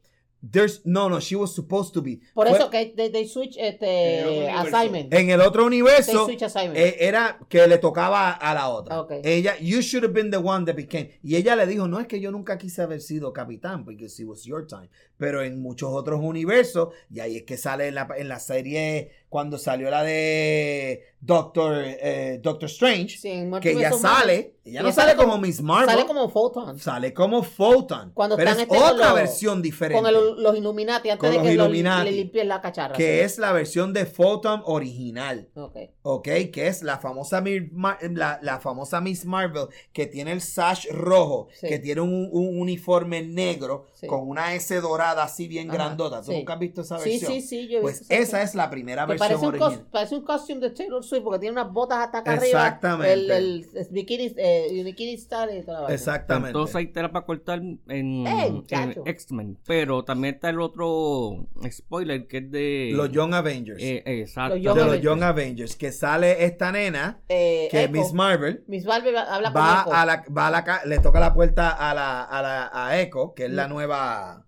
There's- 0.50 0.80
no, 0.84 1.08
no, 1.08 1.20
she 1.20 1.36
was 1.36 1.54
supposed 1.54 1.92
to 1.94 2.02
be. 2.02 2.20
Por 2.34 2.48
Fue- 2.48 2.56
eso 2.58 2.68
que 2.70 2.92
they, 2.96 3.10
they 3.10 3.26
switch 3.26 3.56
En 3.56 3.64
el 3.66 3.72
este 3.74 4.20
otro 4.22 4.32
universo. 4.32 4.76
assignment. 4.76 5.14
En 5.14 5.30
el 5.30 5.40
otro 5.40 5.62
They 5.62 5.66
universo, 5.66 6.24
switch 6.26 6.42
assignment. 6.42 6.76
eh, 6.78 6.96
era 7.00 7.38
que 7.48 7.66
le 7.66 7.78
tocaba 7.78 8.32
a 8.32 8.54
la 8.54 8.68
otra. 8.68 9.00
Ok. 9.00 9.12
Ella, 9.24 9.56
you 9.60 9.80
should 9.80 10.04
have 10.04 10.12
been 10.14 10.30
the 10.30 10.36
one 10.38 10.64
that 10.66 10.74
became. 10.74 11.10
Y 11.22 11.36
ella 11.36 11.54
le 11.56 11.66
dijo, 11.66 11.86
no 11.88 12.00
es 12.00 12.06
que 12.06 12.20
yo 12.20 12.30
nunca 12.30 12.58
quise 12.58 12.82
haber 12.82 13.00
sido 13.00 13.32
capitán, 13.32 13.84
because 13.84 14.20
it 14.20 14.26
was 14.28 14.44
your 14.44 14.66
time. 14.66 14.88
Pero 15.16 15.42
en 15.42 15.60
muchos 15.62 15.90
otros 15.92 16.20
universos, 16.22 16.88
y 17.10 17.20
ahí 17.20 17.36
es 17.36 17.42
que 17.44 17.56
sale 17.56 17.88
en 17.88 17.94
la, 17.94 18.08
en 18.16 18.28
la 18.28 18.40
serie, 18.40 19.10
cuando 19.32 19.56
salió 19.56 19.88
la 19.90 20.02
de 20.02 21.04
Doctor, 21.18 21.74
eh, 21.86 22.38
Doctor 22.42 22.68
Strange, 22.68 23.16
Sí, 23.16 23.30
que 23.62 23.74
Madness. 23.74 24.00
sale, 24.00 24.56
ella 24.64 24.82
no 24.82 24.92
sale 24.92 25.14
como, 25.16 25.30
como- 25.32 25.42
Miss 25.42 25.62
Marvel, 25.62 25.88
Sale 25.88 26.04
como 26.06 26.28
Photon. 26.28 26.78
sale 26.78 27.14
como 27.14 27.42
Photon. 27.42 28.10
Cuando 28.12 28.36
pero 28.36 28.50
están 28.50 28.66
es 28.66 28.70
este 28.72 28.84
otra 28.92 29.12
versión 29.14 29.62
diferente. 29.62 30.02
Con 30.02 30.06
el- 30.14 30.42
los 30.42 30.54
Illuminati, 30.58 31.08
antes 31.08 31.30
Con 31.30 31.36
de 31.42 31.48
que 31.48 31.54
Illuminati. 31.54 32.10
le 32.10 32.16
limpien 32.16 32.46
la 32.48 32.60
cacharra. 32.60 32.94
que 32.94 33.20
sí. 33.20 33.20
es 33.20 33.38
la 33.38 33.52
versión 33.52 33.92
de 33.94 34.04
Photon 34.04 34.62
original. 34.66 35.48
Ok. 35.54 35.76
¿ok? 36.02 36.24
Que 36.52 36.66
es 36.66 36.82
la 36.82 36.98
famosa, 36.98 37.42
la, 37.42 38.38
la 38.42 38.60
famosa 38.60 39.00
Miss 39.00 39.24
Marvel 39.24 39.68
que 39.94 40.06
tiene 40.06 40.32
el 40.32 40.40
sash 40.42 40.88
rojo, 40.90 41.48
Sí. 41.58 41.68
que 41.68 41.78
tiene 41.78 42.00
un, 42.02 42.28
un 42.32 42.60
uniforme 42.60 43.22
negro 43.22 43.86
Sí. 43.94 44.06
con 44.08 44.28
una 44.28 44.54
S 44.54 44.78
dorada 44.80 45.22
así 45.22 45.46
bien 45.48 45.68
Ajá, 45.70 45.78
grandota. 45.78 46.20
¿Tú 46.20 46.32
sí. 46.32 46.38
nunca 46.38 46.54
has 46.54 46.58
visto 46.58 46.80
esa 46.82 46.98
Sí, 46.98 47.10
versión? 47.10 47.32
sí, 47.32 47.40
sí. 47.40 47.68
Yo 47.68 47.78
he 47.78 47.80
Pues 47.82 48.00
visto 48.00 48.14
esa 48.14 48.42
es 48.42 48.54
la 48.56 48.68
primera 48.68 49.06
versión 49.06 49.21
parece 49.28 49.40
un, 49.46 49.48
original. 49.54 49.72
cos- 49.72 49.90
parece 49.90 50.14
un 50.16 50.22
costume 50.24 50.60
de 50.60 50.70
Taylor 50.70 51.04
Swift 51.04 51.22
porque 51.22 51.38
tiene 51.40 51.52
unas 51.60 51.72
botas 51.72 51.98
hasta 51.98 52.18
acá 52.18 52.34
Exactamente. 52.34 53.12
arriba. 53.12 53.36
El, 53.36 53.66
el, 53.74 53.86
bikini, 53.90 54.34
eh, 54.36 54.66
el 54.70 54.84
bikini 54.84 55.14
star 55.14 55.48
y 55.54 55.60
toda 55.62 55.72
la 55.74 55.80
vaina. 55.80 55.94
Exactamente. 55.94 56.48
Entonces 56.48 56.76
hay 56.76 56.86
tela 56.88 57.10
para 57.12 57.24
cortar 57.26 57.58
en, 57.60 57.80
¡Ey, 58.26 58.64
en! 58.70 59.02
X-Men. 59.06 59.58
Pero 59.66 60.04
también 60.04 60.34
está 60.34 60.50
el 60.50 60.60
otro 60.60 61.46
spoiler 61.70 62.26
que 62.26 62.38
es 62.38 62.50
de. 62.50 62.90
Los 62.94 63.10
Young 63.12 63.34
Avengers. 63.34 63.82
Eh, 63.82 64.02
exacto. 64.06 64.54
Los 64.56 64.62
Young 64.64 64.74
de 64.74 64.80
los 64.80 64.88
Avengers. 64.88 65.04
Young 65.04 65.22
Avengers. 65.22 65.76
Que 65.76 65.92
sale 65.92 66.44
esta 66.44 66.72
nena, 66.72 67.20
Eh, 67.28 67.68
que 67.70 67.84
es. 67.84 67.90
Miss 67.90 68.12
Marvel. 68.12 68.64
Miss 68.66 68.84
Marvel 68.84 69.14
va- 69.14 69.34
habla 69.34 69.52
con 69.52 69.62
Va 69.62 69.82
Echo. 69.86 69.94
a 69.94 70.06
la, 70.06 70.24
va 70.36 70.46
a 70.46 70.50
la, 70.50 70.80
le 70.86 70.98
toca 70.98 71.20
la 71.20 71.32
puerta 71.34 71.70
a 71.70 71.94
la, 71.94 72.22
a 72.24 72.42
la, 72.42 72.70
a 72.72 73.00
Echo, 73.00 73.34
que 73.34 73.44
es 73.46 73.50
la 73.50 73.66
Mm. 73.66 73.70
nueva, 73.70 74.46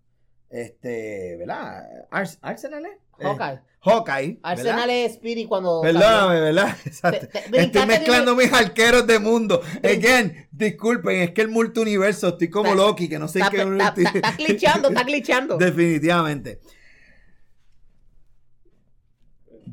este, 0.51 1.37
¿verdad? 1.39 1.85
Ars- 2.11 2.39
Arsenal, 2.43 2.85
¿eh? 2.87 2.99
Hawkeye. 3.21 3.61
Hawkeye. 3.85 4.39
Arsenal 4.43 4.89
es 4.89 5.13
Spirit 5.13 5.47
cuando. 5.49 5.81
Perdóname, 5.83 6.41
¿verdad? 6.41 6.77
Exacto. 6.87 7.29
Te- 7.29 7.41
te- 7.51 7.61
Estoy 7.61 7.87
mezclando 7.87 8.35
mis 8.35 8.53
arqueros 8.53 9.07
de 9.07 9.19
mundo. 9.19 9.61
Again, 9.83 10.47
disculpen, 10.51 11.21
es 11.21 11.31
que 11.33 11.43
el 11.43 11.49
multiuniverso, 11.49 12.29
estoy 12.29 12.49
como 12.49 12.75
Loki, 12.75 13.09
que 13.09 13.19
no 13.19 13.29
sé 13.29 13.41
qué. 13.51 13.59
está, 13.63 13.95
está 14.01 14.31
glitchando, 14.39 14.89
está 14.89 15.03
glitchando. 15.03 15.59
Definitivamente. 15.59 16.61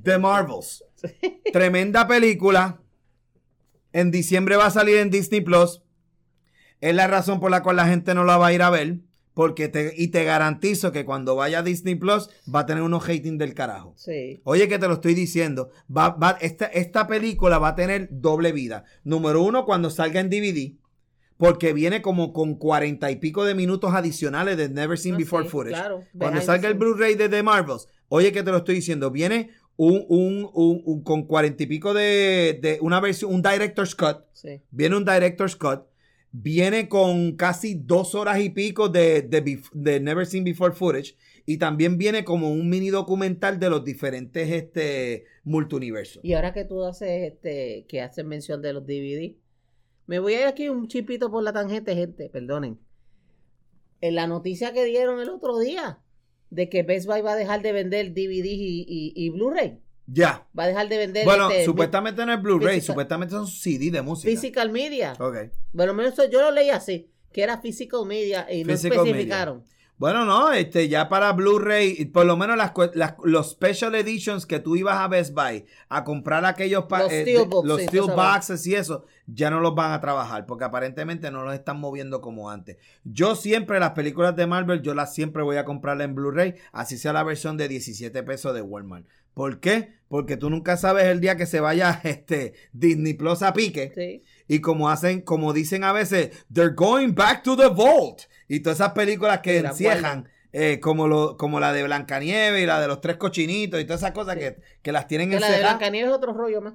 The 0.04 0.18
Marvels. 0.18 0.84
Tremenda 1.54 2.08
película. 2.08 2.80
En 3.94 4.10
diciembre 4.12 4.56
va 4.56 4.68
a 4.68 4.72
salir 4.72 4.98
en 4.98 5.10
Disney 5.10 5.42
Plus. 5.42 5.82
Es 6.80 6.96
la 6.96 7.08
razón 7.08 7.40
por 7.40 7.52
la 7.52 7.62
cual 7.62 7.76
la 7.76 7.88
gente 7.88 8.14
no 8.16 8.24
la 8.24 8.38
va 8.38 8.48
a 8.48 8.54
ir 8.54 8.62
a 8.62 8.70
ver. 8.70 8.98
Porque 9.34 9.70
te, 9.70 9.94
y 9.96 10.10
te 10.10 10.26
garantizo 10.26 10.92
que 10.92 11.06
cuando 11.06 11.36
vaya 11.38 11.60
a 11.60 11.64
Disney 11.64 11.96
Plus 11.96 12.30
va 12.54 12.62
a 12.62 12.66
tener 12.66 12.84
unos 12.84 13.08
hating 13.08 13.38
del 13.38 13.54
carajo. 13.54 13.94
Sí. 13.96 14.42
Oye, 14.44 14.68
que 14.68 14.78
te 14.78 14.88
lo 14.88 14.96
estoy 14.96 15.14
diciendo. 15.14 15.70
Va, 15.96 16.10
va- 16.10 16.38
esta, 16.42 16.66
esta 16.66 17.08
película 17.08 17.58
va 17.58 17.70
a 17.70 17.76
tener 17.76 18.10
doble 18.12 18.52
vida. 18.52 18.84
Número 19.06 19.42
uno, 19.42 19.64
cuando 19.66 19.90
salga 19.90 20.20
en 20.20 20.30
DVD. 20.30 20.74
Porque 21.38 21.74
viene 21.74 22.02
como 22.04 22.34
con 22.34 22.56
cuarenta 22.56 23.10
y 23.10 23.16
pico 23.16 23.46
de 23.46 23.56
minutos 23.56 23.94
adicionales 23.96 24.58
de 24.58 24.70
Never 24.70 24.98
Seen 25.00 25.16
Ah, 25.16 25.18
Before 25.18 25.44
sí, 25.46 25.50
footage. 25.50 25.74
claro. 25.76 26.04
Cuando 26.18 26.42
salga 26.42 26.68
el. 26.68 26.76
Blu-ray 26.76 27.16
de 27.16 27.30
The 27.30 27.42
Marvels. 27.42 27.88
Oye, 28.10 28.32
que 28.32 28.44
te 28.44 28.52
lo 28.52 28.58
estoy 28.58 28.76
diciendo. 28.76 29.10
Viene 29.10 29.50
un, 29.78 30.06
un, 30.10 30.50
un- 30.54 30.82
un- 30.86 31.04
con 31.04 31.24
cuarenta 31.26 31.64
y 31.64 31.66
pico 31.66 31.94
de, 31.96 32.60
de 32.62 32.78
una 32.82 33.00
versión, 33.00 33.34
un 33.34 33.42
Director's 33.42 33.96
Cut. 33.96 34.18
Sí. 34.34 34.62
Viene 34.70 34.98
un 34.98 35.06
Director's 35.06 35.56
Cut. 35.56 35.82
Viene 36.34 36.88
con 36.88 37.36
casi 37.36 37.76
dos 37.76 38.16
horas 38.16 38.40
y 38.40 38.50
pico 38.50 38.88
de, 38.88 39.22
de, 39.24 40.00
Never 40.00 40.26
Seen 40.26 40.44
Before 40.44 40.74
footage. 40.74 41.16
Y 41.46 41.58
también 41.58 41.98
viene 41.98 42.24
como 42.24 42.52
un 42.52 42.70
mini 42.70 42.90
documental 42.90 43.60
de 43.60 43.70
los 43.70 43.84
diferentes 43.84 44.50
este, 44.50 45.26
multiuniversos. 45.44 46.24
Y 46.24 46.34
ahora 46.34 46.54
que 46.54 46.64
tú 46.66 46.84
haces 46.84 47.34
este, 47.34 47.86
que 47.90 48.02
haces 48.02 48.24
mención 48.24 48.62
de 48.62 48.74
los 48.74 48.86
DVD, 48.86 49.36
me 50.08 50.20
voy 50.20 50.36
a 50.36 50.42
ir 50.42 50.48
aquí 50.48 50.70
un 50.70 50.88
chipito 50.88 51.30
por 51.32 51.44
la 51.44 51.52
tangente, 51.52 51.96
gente, 51.96 52.30
perdonen. 52.30 52.80
En 54.00 54.16
la 54.16 54.28
noticia 54.28 54.72
que 54.74 54.86
dieron 54.86 55.20
el 55.20 55.30
otro 55.30 55.60
día 55.60 56.00
de 56.50 56.70
que 56.70 56.84
Best 56.84 57.08
Buy 57.08 57.22
va 57.22 57.34
a 57.34 57.38
dejar 57.38 57.62
de 57.62 57.72
vender 57.72 58.12
DVD 58.14 58.46
y, 58.46 58.86
y- 58.88 59.14
y 59.16 59.30
Blu-ray. 59.30 59.80
Ya. 60.14 60.46
Va 60.58 60.64
a 60.64 60.68
dejar 60.68 60.90
de 60.90 60.98
vender 60.98 61.26
Bueno, 61.26 61.50
este, 61.50 61.66
supuestamente 61.66 62.26
no 62.26 62.34
es 62.34 62.42
Blu-ray, 62.42 62.82
supuestamente 62.82 63.34
son 63.34 63.48
CD 63.48 63.92
de 63.92 64.02
música. 64.02 64.30
physical 64.30 64.70
media. 64.72 65.14
Ok. 65.20 65.38
Bueno, 65.72 65.94
menos 65.94 66.16
yo 66.32 66.42
lo 66.42 66.52
leí 66.52 66.70
así. 66.70 67.08
que 67.32 67.44
era 67.44 67.60
physical 67.62 68.06
media 68.06 68.46
y 68.52 68.66
no 68.66 68.74
Physical 68.74 68.98
media. 69.00 69.12
especificaron. 69.12 69.64
Bueno, 69.98 70.26
no, 70.26 70.52
este, 70.52 70.90
ya 70.90 71.08
para 71.08 71.32
Blu-ray, 71.32 72.06
por 72.06 72.26
lo 72.26 72.36
menos 72.36 72.58
las, 72.58 72.72
cu- 72.72 72.90
las- 72.96 73.14
los 73.24 73.52
special 73.52 73.94
editions 73.96 74.46
que 74.48 74.60
tú 74.60 74.76
ibas 74.76 74.98
a 74.98 75.08
Best 75.08 75.34
Buy 75.36 75.64
a 75.90 76.04
comprar 76.04 76.44
aquellos 76.44 76.86
Los 76.90 77.12
eh, 77.12 77.24
de- 77.24 77.48
los 77.64 77.80
sí, 77.82 77.88
steel 77.88 78.06
boxes 78.16 78.66
y 78.68 78.74
eso, 78.76 79.06
ya 79.28 79.50
no 79.52 79.60
los 79.62 79.76
van 79.76 79.92
a 79.94 80.02
trabajar 80.02 80.46
porque 80.48 80.66
aparentemente 80.66 81.30
no 81.32 81.44
los 81.46 81.54
están 81.54 81.80
moviendo 81.80 82.20
como 82.20 82.50
antes. 82.50 82.78
Yo 83.06 83.36
siempre 83.36 83.80
las 83.80 83.92
películas 83.92 84.36
de 84.36 84.48
Marvel, 84.48 84.82
yo 84.82 84.94
las 84.96 85.14
siempre 85.14 85.44
voy 85.44 85.58
a 85.58 85.66
comprarlas 85.66 86.06
en 86.06 86.16
Blu-ray, 86.16 86.56
así 86.74 86.98
sea 86.98 87.14
la 87.14 87.24
versión 87.24 87.56
de 87.56 87.68
17 87.70 88.24
pesos 88.24 88.54
de 88.56 88.62
Walmart. 88.62 89.06
¿Por 89.34 89.60
qué? 89.60 89.94
Porque 90.08 90.36
tú 90.36 90.50
nunca 90.50 90.76
sabes 90.76 91.06
el 91.06 91.22
día 91.22 91.38
que 91.38 91.46
se 91.46 91.60
vaya 91.62 92.00
este 92.04 92.54
Disney 92.74 93.14
Plus 93.14 93.42
a 93.44 93.54
pique. 93.54 93.92
Sí. 93.96 94.22
Y 94.48 94.60
como 94.60 94.90
hacen, 94.90 95.22
como 95.22 95.54
dicen 95.54 95.84
a 95.84 95.94
veces, 95.94 96.46
they're 96.54 96.74
going 96.76 97.14
back 97.14 97.44
to 97.44 97.56
the 97.56 97.68
vault. 97.68 98.24
Y 98.48 98.60
todas 98.60 98.80
esas 98.80 98.92
películas 98.92 99.40
que 99.40 99.60
encierran, 99.60 100.28
eh, 100.52 100.80
como, 100.82 101.08
lo, 101.08 101.38
como 101.38 101.62
la 101.62 101.72
de 101.72 101.84
Blancanieves 101.84 102.62
y 102.62 102.66
la 102.66 102.82
de 102.82 102.88
los 102.88 103.00
tres 103.00 103.16
cochinitos 103.16 103.80
y 103.80 103.86
todas 103.86 104.02
esas 104.02 104.12
cosas 104.12 104.34
Sí. 104.36 104.42
que, 104.42 104.58
que 104.82 104.92
las 104.92 105.08
tienen 105.08 105.30
Que 105.30 105.40
la 105.40 105.50
de. 105.50 105.60
Blancanieves 105.60 106.10
es 106.10 106.16
otro 106.16 106.34
rollo 106.34 106.62
más. 106.62 106.74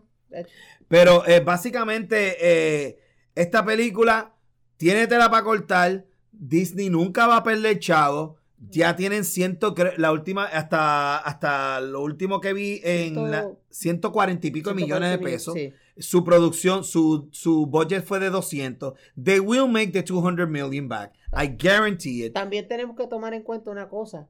Pero 0.89 1.27
eh, 1.27 1.41
básicamente, 1.41 2.37
eh, 2.41 2.99
esta 3.35 3.65
película 3.65 4.35
tiene 4.79 5.07
tela 5.07 5.31
para 5.31 5.45
cortar. 5.45 6.07
Disney 6.33 6.89
nunca 6.91 7.27
va 7.27 7.37
a 7.39 7.43
perder 7.43 7.79
chavo. 7.79 8.39
Ya 8.71 8.97
tienen 8.97 9.25
ciento, 9.25 9.75
la 9.97 10.13
última, 10.13 10.45
hasta, 10.45 11.19
hasta 11.19 11.81
lo 11.81 12.03
último 12.03 12.41
que 12.41 12.53
vi 12.53 12.81
en 12.85 13.15
Ciento- 13.15 13.27
la, 13.29 13.49
140 13.71 14.47
y 14.47 14.51
pico 14.51 14.71
de 14.71 14.77
millones 14.77 15.11
de 15.11 15.17
140 15.19 15.25
pesos. 15.25 15.55
Sí. 15.55 15.73
Su 15.99 16.25
producción, 16.25 16.85
su, 16.85 17.29
su 17.33 17.67
budget 17.67 18.05
fue 18.05 18.19
de 18.21 18.31
200. 18.31 18.95
They 19.23 19.41
will 19.41 19.69
make 19.69 19.93
the 19.93 20.03
200 20.03 20.49
million 20.49 20.89
back. 20.89 21.13
I 21.33 21.49
guarantee 21.49 22.27
it. 22.27 22.33
También 22.35 22.69
tenemos 22.69 22.97
que 22.97 23.07
tomar 23.07 23.33
en 23.35 23.43
cuenta 23.43 23.71
una 23.71 23.89
cosa. 23.89 24.29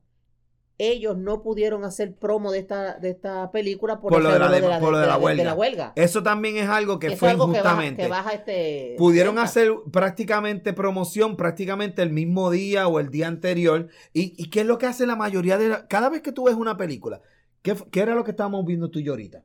Ellos 0.79 1.17
no 1.17 1.43
pudieron 1.43 1.85
hacer 1.85 2.15
promo 2.15 2.53
de 2.53 2.59
esta, 2.59 2.99
de 2.99 3.09
esta 3.11 3.51
película 3.51 3.99
por, 3.99 4.13
Por 4.13 4.23
lo 4.23 4.31
de 4.31 4.39
la 4.39 4.51
de- 4.51 4.61
por 4.79 4.93
lo 4.93 4.99
de 4.99 5.07
la 5.07 5.17
huelga. 5.17 5.55
huelga. 5.55 5.93
Eso 5.97 6.23
también 6.23 6.59
es 6.59 6.69
algo 6.69 6.99
que 6.99 7.07
Eso 7.07 7.17
fue 7.17 7.31
algo 7.31 7.47
que 7.47 7.53
baja, 7.63 7.69
injustamente. 7.71 8.03
que 8.03 8.09
baja 8.09 8.33
este. 8.35 8.95
Pudieron 8.99 9.39
hacer 9.39 9.73
prácticamente 9.91 10.75
promoción 10.75 11.37
prácticamente 11.37 12.03
el 12.03 12.11
mismo 12.11 12.51
día 12.51 12.89
o 12.89 13.01
el 13.01 13.09
día 13.11 13.27
anterior. 13.27 13.89
¿Y, 14.13 14.35
y 14.37 14.51
qué 14.51 14.61
es 14.61 14.67
lo 14.67 14.77
que 14.77 14.85
hace 14.85 15.07
la 15.07 15.17
mayoría 15.17 15.57
de 15.57 15.69
la- 15.69 15.87
Cada 15.89 16.11
vez 16.11 16.21
que 16.21 16.33
tú 16.33 16.45
ves 16.45 16.55
una 16.57 16.77
película, 16.77 17.23
¿qué, 17.63 17.75
qué 17.91 18.01
era 18.01 18.15
lo 18.15 18.23
que 18.23 18.33
estábamos 18.33 18.65
viendo 18.67 18.91
tú 18.91 18.99
y 18.99 19.05
yo 19.05 19.13
ahorita? 19.13 19.45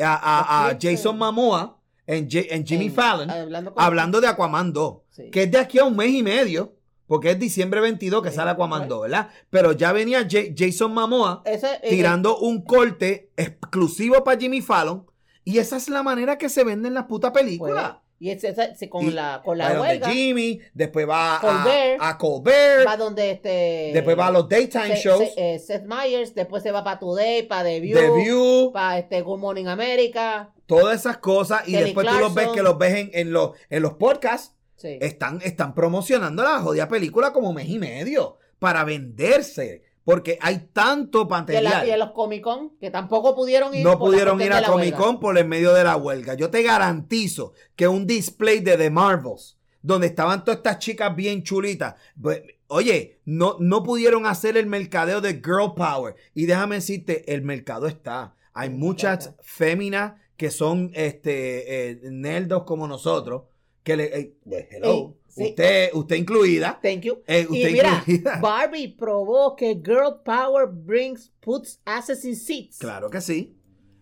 A, 0.00 0.66
a- 0.66 0.78
clips, 0.78 0.96
Jason. 0.98 1.16
Momoa 1.18 1.80
en, 2.06 2.28
J- 2.30 2.46
en 2.54 2.66
Jimmy 2.66 2.86
En- 2.86 2.92
Fallon 2.94 3.30
hablando, 3.76 4.20
de 4.20 4.26
Aquaman 4.28 4.72
2. 4.72 4.98
Sí. 5.10 5.30
que 5.30 5.44
es 5.44 5.50
de 5.50 5.58
aquí 5.58 5.78
a 5.78 5.84
un 5.84 5.96
mes 5.96 6.10
y 6.10 6.22
medio, 6.22 6.74
porque 7.08 7.30
es 7.32 7.38
diciembre 7.40 7.80
22 7.80 8.22
que 8.22 8.30
sale 8.30 8.52
Aquaman 8.52 8.82
right. 8.82 8.90
2, 8.90 9.02
¿verdad? 9.02 9.28
Pero 9.50 9.72
ya 9.72 9.90
venía 9.92 10.20
Ja- 10.30 10.52
Jason 10.56 10.92
Momoa 10.94 11.42
Ese- 11.44 11.80
eh, 11.82 11.88
tirando 11.90 12.38
un 12.38 12.62
corte 12.62 13.32
exclusivo 13.36 14.22
para 14.22 14.38
Jimmy 14.38 14.60
Fallon, 14.60 15.04
y 15.44 15.58
esa 15.58 15.76
es 15.78 15.88
la 15.88 16.02
manera 16.04 16.38
que 16.38 16.48
se 16.48 16.62
venden 16.62 16.94
las 16.94 17.04
putas 17.06 17.30
pues, 17.32 17.42
películas. 17.42 17.94
y 18.20 18.30
ese- 18.30 18.48
ese- 18.48 18.72
ese- 18.72 18.88
con 18.90 19.06
Y 19.06 19.10
la, 19.12 19.40
con 19.44 19.56
la 19.56 19.72
donde 19.72 19.80
huelga 19.92 20.10
Jimmy, 20.10 20.60
después 20.74 21.08
va 21.08 21.36
a- 21.36 21.40
Colbert. 21.40 21.98
a, 22.02 22.18
Colbert, 22.18 22.86
va 22.86 22.96
donde 22.96 23.30
este. 23.30 23.90
después 23.94 24.18
va 24.18 24.26
a 24.26 24.30
los 24.32 24.48
daytime 24.48 24.96
Se- 24.96 25.02
shows, 25.02 25.32
se- 25.34 25.54
eh, 25.54 25.58
Seth 25.60 25.84
Meyers, 25.86 26.34
después 26.34 26.62
se 26.62 26.70
va 26.72 26.82
para 26.84 26.98
Today, 26.98 27.44
para 27.44 27.62
The 27.64 27.80
View, 27.80 27.96
The 27.98 28.10
View, 28.10 28.72
para 28.72 28.98
este 28.98 29.22
Good 29.22 29.38
Morning 29.38 29.66
America. 29.66 30.52
todas 30.66 31.00
esas 31.00 31.16
cosas, 31.18 31.62
y 31.66 31.72
Kelly 31.72 31.84
después 31.84 32.06
tú 32.06 32.14
los 32.18 32.34
ves 32.34 32.48
que 32.48 32.62
los 32.62 32.76
ves 32.76 32.94
en, 32.96 33.10
en 33.14 33.32
los, 33.32 33.52
en 33.70 33.82
los 33.82 33.94
podcasts. 33.94 34.54
Sí. 34.78 34.96
están, 35.00 35.40
están 35.42 35.74
promocionando 35.74 36.42
la 36.42 36.60
jodida 36.60 36.88
película 36.88 37.32
como 37.32 37.52
mes 37.52 37.68
y 37.68 37.78
medio 37.78 38.38
para 38.58 38.84
venderse. 38.84 39.82
Porque 40.04 40.38
hay 40.40 40.70
tanto 40.72 41.18
Y 41.18 41.22
en, 41.22 41.28
la- 41.28 41.36
material. 41.40 41.86
y 41.86 41.90
en 41.90 41.98
los 41.98 42.12
Comic 42.12 42.42
Con, 42.42 42.78
que 42.78 42.90
tampoco 42.90 43.34
pudieron 43.36 43.74
ir. 43.74 43.84
No 43.84 43.90
la 43.90 43.98
pudieron 43.98 44.40
ir 44.40 44.52
a 44.54 44.62
la 44.62 44.68
Comic. 44.68 44.94
Con 44.96 45.20
por 45.20 45.36
el 45.36 45.46
medio 45.46 45.74
de 45.74 45.84
la 45.84 45.96
huelga. 45.96 46.32
Yo 46.32 46.48
te 46.48 46.62
garantizo 46.62 47.52
que 47.76 47.88
un 47.88 48.06
display 48.06 48.60
de 48.60 48.78
The 48.78 48.88
Marvels, 48.88 49.58
donde 49.82 50.06
estaban 50.06 50.44
todas 50.44 50.58
estas 50.58 50.78
chicas 50.78 51.14
bien 51.14 51.42
chulitas, 51.42 51.96
pues, 52.18 52.40
oye, 52.68 53.20
no, 53.26 53.56
no 53.60 53.82
pudieron 53.82 54.24
hacer 54.24 54.56
el 54.56 54.64
mercadeo 54.66 55.20
de 55.20 55.34
Girl 55.44 55.74
Power. 55.76 56.14
Y 56.32 56.46
déjame 56.46 56.76
decirte, 56.76 57.30
el 57.34 57.42
mercado 57.42 57.86
está. 57.86 58.34
Hay 58.54 58.70
muchas 58.70 59.34
féminas 59.42 60.14
que 60.38 60.50
son 60.50 60.90
este 60.94 61.90
eh, 61.90 62.00
nerdos 62.04 62.62
como 62.62 62.88
nosotros. 62.88 63.42
Que 63.88 63.96
le, 63.96 64.04
eh, 64.18 64.34
pues, 64.44 64.66
hello, 64.70 65.16
sí. 65.28 65.44
usted, 65.48 65.90
usted 65.94 66.16
incluida. 66.16 66.78
Thank 66.82 67.00
you. 67.00 67.22
eh, 67.26 67.46
Y 67.50 67.64
mira, 67.64 68.04
incluida. 68.06 68.38
Barbie 68.42 68.88
probó 68.88 69.56
que 69.56 69.80
Girl 69.82 70.20
Power 70.24 70.66
brings, 70.70 71.32
puts 71.40 71.80
asses 71.86 72.24
in 72.24 72.36
seats. 72.36 72.78
Claro 72.78 73.08
que 73.08 73.20
sí. 73.22 73.54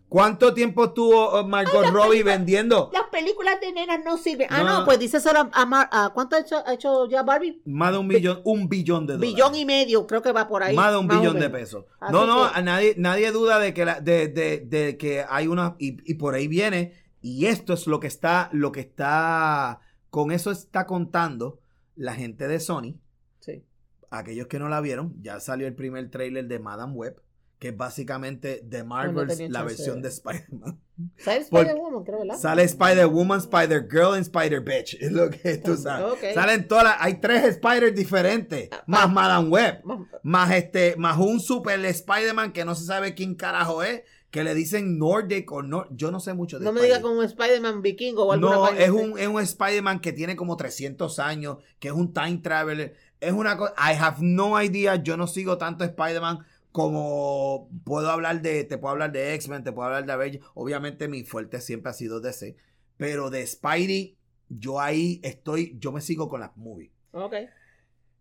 ¿Cuánto 0.09 0.55
tiempo 0.55 0.85
estuvo 0.85 1.41
uh, 1.41 1.45
Margot 1.47 1.85
Robbie 1.91 2.23
vendiendo? 2.23 2.91
Las 2.93 3.09
películas 3.11 3.61
de 3.61 3.73
nenas 3.73 3.99
no 4.05 4.17
sirven. 4.17 4.47
Ah, 4.51 4.63
No. 4.63 4.85
pues 4.85 5.01
dice 5.01 5.19
solo 5.21 5.49
a, 5.53 5.67
Mar- 5.67 5.89
a- 5.91 6.11
¿cuánto 6.15 6.37
ha 6.37 6.41
hecho, 6.41 6.63
ha 6.65 6.75
hecho 6.75 7.09
ya 7.09 7.25
Barbie? 7.25 7.61
Más 7.65 7.91
de 7.93 7.99
un 7.99 8.07
billón, 8.09 8.41
un 8.45 8.69
billón 8.69 9.05
de 9.07 9.15
dólares. 9.15 9.35
Billón 9.35 9.55
y 9.57 9.65
medio, 9.65 10.07
creo 10.07 10.23
que 10.23 10.31
va 10.31 10.47
por 10.47 10.63
ahí. 10.63 10.77
Más 10.77 10.93
de 10.93 10.99
un 10.99 11.09
billón 11.09 11.41
de 11.41 11.51
pesos. 11.51 11.85
Así 11.99 12.13
no, 12.13 12.25
no, 12.25 12.53
que- 12.53 12.63
nadie, 12.63 12.95
nadie 12.97 13.33
duda 13.33 13.59
de 13.59 13.75
que, 13.75 13.85
la- 13.85 14.01
de, 14.01 14.29
de- 14.29 14.61
de 14.61 14.97
que 14.97 15.25
hay 15.29 15.49
una, 15.49 15.75
y, 15.81 15.97
y 16.11 16.15
por 16.15 16.35
ahí 16.37 16.47
viene, 16.47 16.93
y 17.27 17.47
esto 17.47 17.73
es 17.75 17.87
lo 17.87 17.99
que 18.01 18.07
está, 18.07 18.49
lo 18.53 18.73
que 18.73 18.81
está, 18.81 19.81
con 20.11 20.31
eso 20.33 20.51
está 20.51 20.87
contando 20.87 21.59
la 21.95 22.15
gente 22.15 22.47
de 22.49 22.61
Sony, 22.61 22.95
Sí. 23.41 23.65
aquellos 24.11 24.47
que 24.49 24.59
no 24.59 24.69
la 24.69 24.81
vieron, 24.81 25.15
ya 25.23 25.41
salió 25.41 25.67
el 25.67 25.75
primer 25.75 26.11
trailer 26.11 26.47
de 26.47 26.59
Madame 26.59 26.93
Web, 26.93 27.21
que 27.59 27.69
es 27.69 27.77
básicamente 27.77 28.61
de 28.65 28.85
Marvels, 28.85 29.41
la 29.49 29.63
versión 29.63 29.97
de- 30.03 30.09
de 30.09 30.15
Spider-Man. 30.15 30.79
¿Sabes 31.17 31.49
Por- 31.49 31.61
Spider-Woman, 31.63 32.05
creo, 32.05 32.19
verdad? 32.21 32.37
Sale 32.39 32.63
Spider-Woman, 32.65 33.39
Spider-Girl 33.41 34.17
y 34.17 34.21
Spider-Bitch, 34.21 34.95
es 35.01 35.13
lo 35.13 35.31
que 35.31 35.57
tú 35.59 35.75
sabes. 35.77 36.35
Salen 36.35 36.69
todas, 36.69 36.85
las- 36.85 36.97
hay 37.01 37.15
tres 37.21 37.45
Spider 37.45 37.95
diferentes, 37.95 38.69
Ah, 38.73 38.85
más 38.87 39.05
ah. 39.05 39.09
Madame 39.09 39.49
Web 39.49 39.81
Más- 39.85 40.01
más 40.23 40.51
este, 40.53 40.97
más 40.97 41.17
un 41.19 41.41
super 41.41 41.83
Spider-Man 41.85 42.53
que 42.53 42.65
no 42.67 42.75
se 42.75 42.85
sabe 42.85 43.15
quién 43.15 43.35
carajo 43.35 43.83
es, 43.83 44.03
que 44.37 44.45
le 44.45 44.55
dicen 44.55 44.99
Nordic 44.99 45.51
o 45.51 45.63
no, 45.63 45.87
yo 45.97 46.11
no 46.11 46.21
sé 46.21 46.35
mucho 46.35 46.59
de 46.59 46.67
No 46.67 46.73
me 46.75 46.81
Spider-Man. 46.81 47.03
como 47.03 47.21
un 47.21 47.25
Spider-Man 47.25 47.81
vikingo 47.81 48.27
o 48.27 48.33
alguna 48.33 48.55
No, 48.55 48.69
es 48.69 48.91
un, 48.91 49.19
es 49.19 49.27
un 49.27 49.41
Spider-Man 49.41 50.01
que 50.01 50.13
tiene 50.13 50.37
como 50.37 50.59
300 50.59 51.19
años, 51.21 51.57
que 51.79 51.89
es 51.89 51.95
un 51.95 52.13
time 52.13 52.37
traveler. 52.43 52.95
Es 53.19 53.33
una 53.33 53.57
cosa, 53.57 53.73
I 53.79 53.97
have 53.99 54.19
no 54.21 54.63
idea, 54.63 54.97
yo 54.97 55.17
no 55.17 55.27
sigo 55.27 55.57
tanto 55.57 55.85
Spider-Man 55.85 56.41
como 56.71 57.71
puedo 57.85 58.11
hablar 58.11 58.43
de, 58.43 58.65
te 58.65 58.77
puedo 58.77 58.93
hablar 58.93 59.11
de 59.11 59.33
X-Men, 59.37 59.65
te 59.65 59.73
puedo 59.73 59.87
hablar 59.87 60.05
de 60.05 60.13
Avengers. 60.13 60.45
Obviamente 60.53 61.09
mi 61.09 61.25
fuerte 61.25 61.63
siempre 61.63 61.89
ha 61.89 61.95
sido 61.95 62.21
DC, 62.21 62.57
pero 62.99 63.31
de 63.31 63.47
Spidey, 63.47 64.19
yo 64.51 64.81
ahí 64.81 65.19
estoy, 65.25 65.79
yo 65.79 65.93
me 65.93 66.03
sigo 66.03 66.29
con 66.29 66.41
las 66.41 66.55
movies. 66.59 66.91
Ok. 67.13 67.37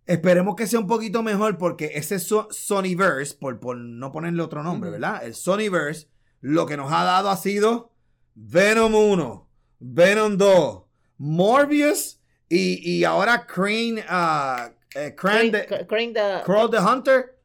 Esperemos 0.06 0.56
que 0.56 0.68
sea 0.68 0.80
un 0.80 0.88
poquito 0.88 1.24
mejor 1.24 1.58
porque 1.58 1.92
ese 1.96 2.20
so- 2.20 2.48
Sonyverse, 2.52 3.36
por, 3.36 3.60
por 3.60 3.76
no 3.78 4.12
ponerle 4.12 4.42
otro 4.44 4.62
nombre. 4.64 4.90
¿verdad? 4.92 5.24
El 5.26 5.34
Sonyverse, 5.36 6.08
lo 6.42 6.66
que 6.66 6.78
nos 6.78 6.92
ha 6.92 7.04
dado 7.04 7.30
ha 7.30 7.38
sido 7.38 7.92
Venom 8.36 8.94
1, 8.94 9.50
Venom 9.80 10.38
2, 10.38 10.84
Morbius 11.18 12.20
y, 12.50 12.98
y 12.98 13.04
ahora 13.04 13.46
Crane, 13.48 14.04
ah, 14.08 14.72
eh, 14.94 15.16
Crane 15.16 15.50
Crane, 15.52 15.66
the- 15.68 15.88
Crane 15.88 16.14
the- 16.14 16.42
Crow 16.46 16.70
the 16.70 16.78
Hunter, 16.80 17.36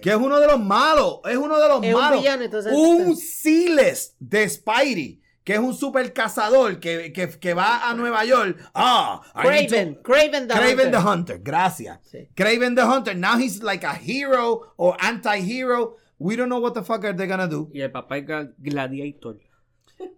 que 0.00 0.10
es 0.10 0.16
uno 0.16 0.38
de 0.38 0.46
los 0.46 0.60
malos, 0.60 1.20
es 1.28 1.36
uno 1.36 1.58
de 1.58 1.68
los 1.68 1.82
es 1.82 1.94
un 1.94 2.00
malos. 2.00 2.20
villano, 2.20 2.42
entonces. 2.44 2.72
Un 2.76 3.16
C-list 3.16 4.14
de 4.20 4.48
Spidey, 4.48 5.20
que 5.44 5.52
es 5.52 5.58
un 5.58 5.74
super 5.74 6.12
cazador 6.14 6.80
que, 6.80 7.12
que, 7.12 7.28
que 7.28 7.54
va 7.54 7.88
a 7.88 7.94
Nueva 7.94 8.24
York. 8.24 8.58
Ah, 8.74 9.20
to- 9.34 9.40
Craven, 9.42 9.94
Craven 10.02 10.48
the 10.48 10.54
Craven 10.54 10.86
Hunter. 10.86 10.90
the 10.90 10.98
Hunter, 11.08 11.38
gracias. 11.42 11.98
Sí. 12.10 12.28
Craven 12.34 12.74
the 12.74 12.82
Hunter. 12.82 13.14
Now 13.14 13.36
he's 13.38 13.62
like 13.62 13.84
a 13.86 13.94
hero 13.94 14.72
or 14.76 14.96
anti-hero. 15.00 15.96
We 16.18 16.36
don't 16.36 16.48
know 16.48 16.60
what 16.60 16.72
the 16.72 16.82
fuck 16.82 17.04
are 17.04 17.12
they 17.14 17.26
gonna 17.26 17.46
do. 17.46 17.68
Y 17.74 17.80
el 17.82 17.90
papá 17.90 18.16
es 18.18 18.24
Gla- 18.26 18.54
Gladiator. 18.58 19.36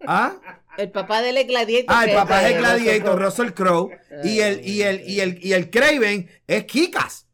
¿Ah? 0.06 0.34
El 0.78 0.90
papá 0.90 1.20
de 1.22 1.30
él 1.30 1.36
es 1.38 1.46
Gladiator. 1.48 1.86
Ah, 1.96 2.04
el 2.04 2.14
papá 2.14 2.42
es 2.42 2.52
el 2.54 2.58
Gladiator, 2.60 3.18
Russell 3.20 3.46
Russell 3.48 3.54
Crowe. 3.54 3.90
Y 4.24 4.40
el, 4.40 4.66
y 4.66 4.82
el, 4.82 5.00
y 5.08 5.20
el, 5.20 5.44
y 5.44 5.52
el 5.54 5.70
Craven 5.70 6.28
es 6.46 6.64
Kikas. 6.64 7.26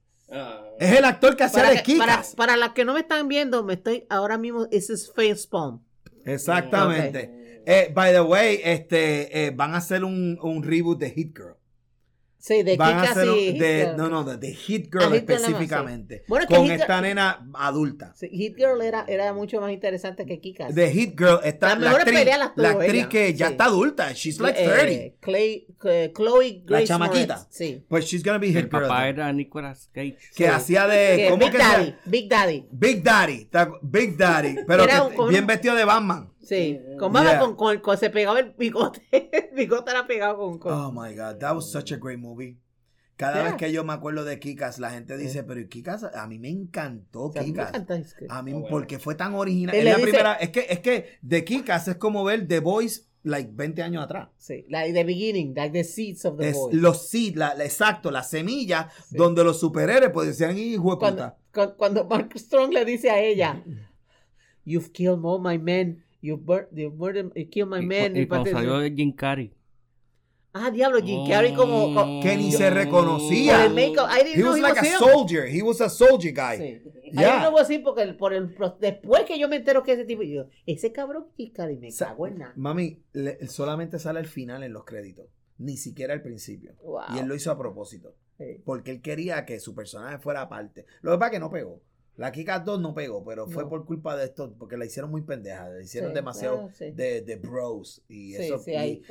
Es 0.79 0.97
el 0.97 1.05
actor 1.05 1.37
que 1.37 1.45
hace 1.45 1.57
Para, 1.57 1.69
de 1.71 1.75
para, 1.77 1.85
Kikas. 1.85 2.35
para 2.35 2.57
las 2.57 2.71
que 2.73 2.85
no 2.85 2.95
me 2.95 3.01
están 3.01 3.29
viendo, 3.29 3.63
me 3.65 3.75
estoy 3.75 4.07
ahora 4.09 4.39
mismo, 4.39 4.67
ese 4.71 4.95
es 4.95 5.13
Facepalm. 5.15 5.83
Exactamente. 6.25 7.42
Eh, 7.67 7.91
by 7.95 8.13
the 8.13 8.21
way, 8.21 8.61
este, 8.63 9.47
eh, 9.47 9.51
van 9.51 9.75
a 9.75 9.79
hacer 9.79 10.05
un, 10.05 10.39
un 10.43 10.63
reboot 10.63 10.99
de 10.99 11.11
Hit 11.11 11.37
Girl. 11.37 11.55
Sí, 12.39 12.65
de 12.65 12.77
van 12.77 12.99
a 12.99 13.03
hacer 13.03 13.29
un- 13.31 13.37
Hit 13.39 13.57
de, 13.61 13.85
Girl. 13.85 13.97
no, 13.97 14.09
no, 14.09 14.25
de, 14.25 14.37
de 14.37 14.53
Hit 14.53 14.87
Ah, 14.87 14.99
Girl 14.99 15.13
Hit 15.15 15.29
Girl 15.29 15.37
específicamente. 15.39 16.25
Bueno, 16.27 16.45
que 16.49 16.55
con 16.57 16.65
Hit 16.65 16.73
Girl- 16.73 16.81
esta 16.81 17.01
nena 17.01 17.49
adulta. 17.55 18.13
Sí, 18.17 18.29
Hit 18.31 18.57
Girl 18.57 18.83
era, 18.83 19.05
era 19.07 19.33
mucho 19.33 19.61
más 19.61 19.71
interesante 19.71 20.27
que 20.27 20.41
Kikas. 20.41 20.75
De 20.75 20.91
Hit 20.91 21.17
Girl 21.17 21.39
está 21.45 21.77
la 21.79 21.93
actriz, 21.93 22.15
las 22.27 22.53
tuvo 22.55 22.63
la 22.65 22.71
actriz 22.71 23.07
que 23.07 23.33
ya 23.35 23.47
sí. 23.47 23.53
está 23.53 23.67
adulta. 23.67 24.13
She's 24.13 24.41
like 24.41 24.59
Eh, 24.61 24.69
30. 24.69 25.17
Clay, 25.21 25.67
eh, 25.85 26.13
Chloe 26.17 26.63
Grace 26.67 26.87
chamaquita. 26.89 27.37
Moretz, 27.37 27.47
Sí. 27.57 27.85
Pues 27.89 28.07
she's 28.07 28.25
gonna 28.25 28.39
be 28.39 28.49
Hit 28.49 28.57
El 28.57 28.63
Girl. 28.65 28.83
papá 28.89 29.03
then. 29.03 29.15
era 29.15 29.33
Nicolas 29.33 29.89
Cage. 29.93 30.17
Que 30.35 30.45
Sí. 30.45 30.45
hacía 30.47 30.89
de. 30.89 31.17
Que 31.19 31.29
¿Cómo 31.31 31.45
Big 31.45 31.53
que 31.53 31.59
Daddy. 31.59 31.95
Big 32.07 32.29
Daddy. 32.29 32.67
Big 32.73 33.03
Daddy. 33.05 33.45
¿te 33.45 33.59
acu- 33.59 33.79
Big 33.83 34.17
Daddy. 34.17 34.57
Pero 34.67 34.83
Era 34.83 35.09
que- 35.13 35.21
un- 35.21 35.29
bien 35.29 35.43
un- 35.43 35.47
vestido 35.47 35.77
de 35.77 35.85
Batman. 35.85 36.32
Sí. 36.43 36.81
Con, 36.99 37.13
barba, 37.13 37.31
Yeah. 37.33 37.41
con, 37.41 37.57
con, 37.57 37.79
con- 37.81 37.97
se 37.99 38.11
pegaba 38.11 38.41
el 38.41 38.53
bigote. 38.59 39.03
El 39.13 39.55
bigote 39.55 39.91
era 39.91 40.07
pegado 40.07 40.37
con. 40.39 40.59
con- 40.59 40.73
Oh 40.73 40.91
my 40.93 41.15
God, 41.15 41.39
that 41.39 41.55
was 41.55 41.71
such 41.71 41.93
a 41.93 41.97
great 41.97 42.19
movie. 42.19 42.59
Cada 43.17 43.35
Yeah. 43.35 43.45
vez 43.45 43.55
que 43.55 43.73
yo 43.73 43.85
me 43.85 43.93
acuerdo 43.93 44.25
de 44.25 44.41
Kikas, 44.41 44.79
la 44.79 44.91
gente 44.91 45.17
dice, 45.17 45.45
pero 45.45 45.61
Kikas, 45.69 46.03
a 46.03 46.27
mí 46.27 46.39
me 46.39 46.49
encantó 46.49 47.25
O 47.27 47.33
sea, 47.33 47.43
a 47.43 47.45
mí 47.45 47.53
me 47.53 47.59
Kikas. 47.59 47.69
encanta 47.71 47.97
es 47.97 48.15
que- 48.15 48.27
A 48.29 48.43
mí, 48.43 48.51
Ah, 48.51 48.55
bueno. 48.55 48.67
porque 48.71 48.99
fue 48.99 49.15
tan 49.15 49.35
original. 49.35 49.75
Es 49.77 49.85
la 49.85 49.91
dice- 49.97 50.03
primera, 50.03 50.33
es 50.35 50.51
que, 50.51 50.67
es 50.69 50.81
que 50.81 51.07
de 51.23 51.45
Kikas 51.45 51.87
es 51.89 51.97
como 51.97 52.25
ver 52.25 52.49
The 52.49 52.59
Voice, 52.61 53.03
like, 53.23 53.51
20 53.55 53.83
años 53.85 54.03
atrás. 54.03 54.31
Sí. 54.39 54.67
Like 54.69 54.93
the 54.95 55.05
beginning, 55.05 55.55
like 55.55 55.71
the 55.73 55.85
seeds 55.85 56.25
of 56.25 56.39
the 56.39 56.49
Es 56.49 56.57
boy. 56.57 56.73
los 56.75 57.09
seeds, 57.09 57.37
la, 57.37 57.55
la- 57.55 57.65
exacto, 57.65 58.11
la 58.11 58.25
semilla 58.25 58.89
Sí. 59.09 59.17
donde 59.17 59.45
los 59.45 59.61
superhéroes 59.61 60.11
pues 60.13 60.27
decían, 60.27 60.59
hijo 60.59 60.93
de 60.95 60.99
Cuando, 60.99 61.23
puta. 61.53 61.67
cu- 61.69 61.77
cuando 61.77 62.05
Mark 62.07 62.33
Strong 62.37 62.73
le 62.73 62.85
dice 62.85 63.11
a 63.11 63.21
ella, 63.21 63.63
You've 64.65 64.91
killed 64.93 65.21
all 65.25 65.41
my 65.41 65.59
men. 65.59 66.02
You, 66.23 66.37
bur 66.39 66.69
you, 66.73 66.91
murdered, 66.93 67.33
you 67.35 67.49
killed 67.51 67.69
my 67.69 67.81
Y, 67.81 67.87
men. 67.87 68.17
y 68.17 68.21
Y 68.21 68.27
cuando 68.27 68.51
salió 68.51 68.81
Jim 68.95 69.13
Carrey. 69.13 69.53
Ah, 70.55 70.71
diablo, 70.71 71.01
Jim 71.03 71.27
Carrey 71.29 71.55
como... 71.55 71.95
co- 71.95 72.21
Que 72.23 72.37
ni 72.37 72.53
se 72.53 72.69
reconocía. 72.71 73.65
El 73.65 73.73
make-up. 73.75 74.07
I 74.11 74.23
didn't 74.23 74.37
He 74.37 74.43
know 74.43 74.51
was 74.51 74.59
he 74.59 74.63
like 74.63 74.81
was 74.81 74.87
a 74.89 74.93
him. 74.93 74.99
soldier. 74.99 75.47
He 75.49 75.63
was 75.63 75.81
a 75.81 75.89
soldier 75.89 76.33
guy. 76.35 76.59
Sí. 76.59 76.83
Yeah. 77.13 77.37
Ahí 77.39 77.43
no 77.43 77.51
voy 77.53 77.61
a 77.61 77.63
decir 77.65 77.83
porque 77.83 78.03
el- 78.03 78.17
por 78.17 78.35
el, 78.35 78.53
pro- 78.55 78.77
después 78.79 79.25
que 79.25 79.39
yo 79.39 79.49
me 79.49 79.57
entero 79.57 79.83
que 79.83 79.93
ese 79.93 80.05
tipo, 80.05 80.23
yo, 80.23 80.47
ese 80.67 80.93
cabrón 80.93 81.27
Jim 81.37 81.53
Carrey 81.53 81.79
me 81.79 81.91
Sa- 81.91 82.09
cago 82.09 82.27
en 82.27 82.39
nada. 82.39 82.53
Mami, 82.57 83.03
le- 83.15 83.47
solamente 83.49 83.99
sale 83.99 84.19
al 84.19 84.27
final 84.27 84.63
en 84.63 84.73
los 84.75 84.85
créditos. 84.85 85.27
Ni 85.59 85.77
siquiera 85.79 86.13
al 86.13 86.23
principio. 86.23 86.75
Wow. 86.83 87.01
Y 87.15 87.19
él 87.21 87.27
lo 87.27 87.35
hizo 87.35 87.51
a 87.51 87.57
propósito. 87.59 88.15
Sí. 88.39 88.61
Porque 88.65 88.91
él 88.91 89.01
quería 89.01 89.45
que 89.47 89.59
su 89.59 89.75
personaje 89.75 90.19
fuera 90.19 90.43
aparte. 90.43 90.85
Lo 91.01 91.13
que 91.13 91.19
pasa 91.19 91.27
es 91.29 91.33
que 91.33 91.41
no 91.41 91.51
pegó. 91.51 91.81
La 92.17 92.31
Kikas 92.31 92.65
2 92.65 92.81
no 92.81 92.95
pegó, 92.95 93.25
pero 93.25 93.47
fue 93.49 93.63
No. 93.65 93.69
por 93.71 93.85
culpa 93.87 94.15
de 94.17 94.27
esto, 94.27 94.55
porque 94.59 94.77
la 94.77 94.85
hicieron 94.85 95.11
muy 95.11 95.23
pendeja. 95.23 95.69
La 95.69 95.83
hicieron 95.83 96.11
Sí, 96.11 96.15
demasiado 96.15 96.69
sí. 96.77 96.91
de, 96.91 97.23
de 97.23 97.37
bros. 97.37 98.03
Y, 98.09 98.35
Sí, 98.35 98.43
eso, 98.43 98.63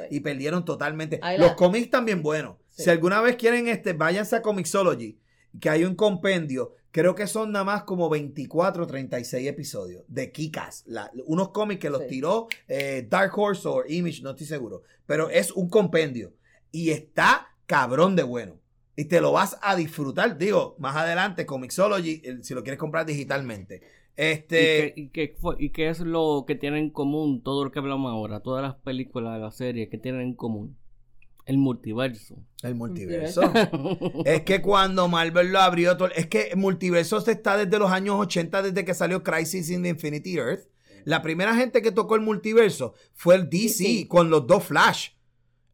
y, 0.09 0.19
perdieron 0.19 0.63
totalmente. 0.65 1.19
Ahí 1.23 1.37
Los 1.39 1.47
la- 1.49 1.55
cómics 1.55 1.89
también 1.89 2.21
buenos. 2.21 2.57
Si 2.69 2.89
alguna 2.89 3.19
vez 3.21 3.35
quieren, 3.37 3.67
este, 3.67 3.93
váyanse 3.93 4.35
a 4.35 4.41
Comixology, 4.41 5.17
que 5.59 5.69
hay 5.69 5.83
un 5.83 5.95
compendio. 5.95 6.75
Creo 6.91 7.15
que 7.15 7.25
son 7.25 7.51
nada 7.51 7.65
más 7.65 7.83
como 7.83 8.07
24 8.09 8.83
o 8.83 8.87
36 8.87 9.47
episodios 9.47 10.03
de 10.07 10.31
Kikas. 10.31 10.83
La- 10.85 11.09
unos 11.25 11.49
cómics 11.49 11.81
que 11.81 11.89
los 11.89 12.05
tiró 12.07 12.47
eh, 12.67 13.07
Dark 13.09 13.31
Horse 13.37 13.67
o 13.67 13.83
Image, 13.87 14.21
no 14.21 14.31
estoy 14.31 14.45
seguro. 14.45 14.83
Pero 15.07 15.29
es 15.29 15.51
un 15.51 15.69
compendio. 15.69 16.33
Y 16.71 16.91
está 16.91 17.47
cabrón 17.65 18.15
de 18.15 18.23
bueno. 18.23 18.59
Y 19.01 19.05
te 19.05 19.19
lo 19.19 19.31
vas 19.31 19.57
a 19.61 19.75
disfrutar. 19.75 20.37
Digo, 20.37 20.75
más 20.79 20.95
adelante, 20.95 21.45
Comixology, 21.45 22.21
si 22.41 22.53
lo 22.53 22.61
quieres 22.61 22.79
comprar 22.79 23.05
digitalmente. 23.05 23.81
Este. 24.15 24.93
¿Y, 24.93 24.93
qué, 24.93 24.93
y, 25.01 25.07
qué 25.09 25.35
fue- 25.39 25.55
y 25.59 25.69
qué 25.69 25.89
es 25.89 25.99
lo 26.01 26.43
que 26.45 26.55
tienen 26.55 26.83
en 26.83 26.89
común 26.91 27.41
todo 27.41 27.63
lo 27.65 27.71
que 27.71 27.79
hablamos 27.79 28.11
ahora? 28.11 28.41
Todas 28.41 28.61
las 28.61 28.75
películas, 28.75 29.39
las 29.41 29.55
series 29.55 29.89
que 29.89 29.97
tienen 29.97 30.21
en 30.21 30.33
común. 30.35 30.77
El 31.47 31.57
multiverso. 31.57 32.35
El 32.61 32.75
multiverso. 32.75 33.41
es 34.25 34.41
que 34.41 34.61
cuando 34.61 35.07
Marvel 35.07 35.51
lo 35.51 35.59
abrió, 35.59 35.97
todo- 35.97 36.09
es 36.15 36.27
que 36.27 36.49
el 36.51 36.57
multiverso 36.57 37.19
se 37.21 37.31
está 37.31 37.57
desde 37.57 37.79
los 37.79 37.89
años 37.91 38.15
80, 38.19 38.61
desde 38.61 38.85
que 38.85 38.93
salió 38.93 39.23
Crisis 39.23 39.71
in 39.71 39.81
the 39.83 39.89
Infinity 39.89 40.37
Earth. 40.37 40.67
La 41.05 41.23
primera 41.23 41.55
gente 41.55 41.81
que 41.81 41.91
tocó 41.91 42.13
el 42.15 42.21
multiverso 42.21 42.93
fue 43.15 43.33
el 43.35 43.49
DC 43.49 43.83
DC. 43.83 44.07
con 44.07 44.29
los 44.29 44.45
dos 44.45 44.65
Flash. 44.65 45.09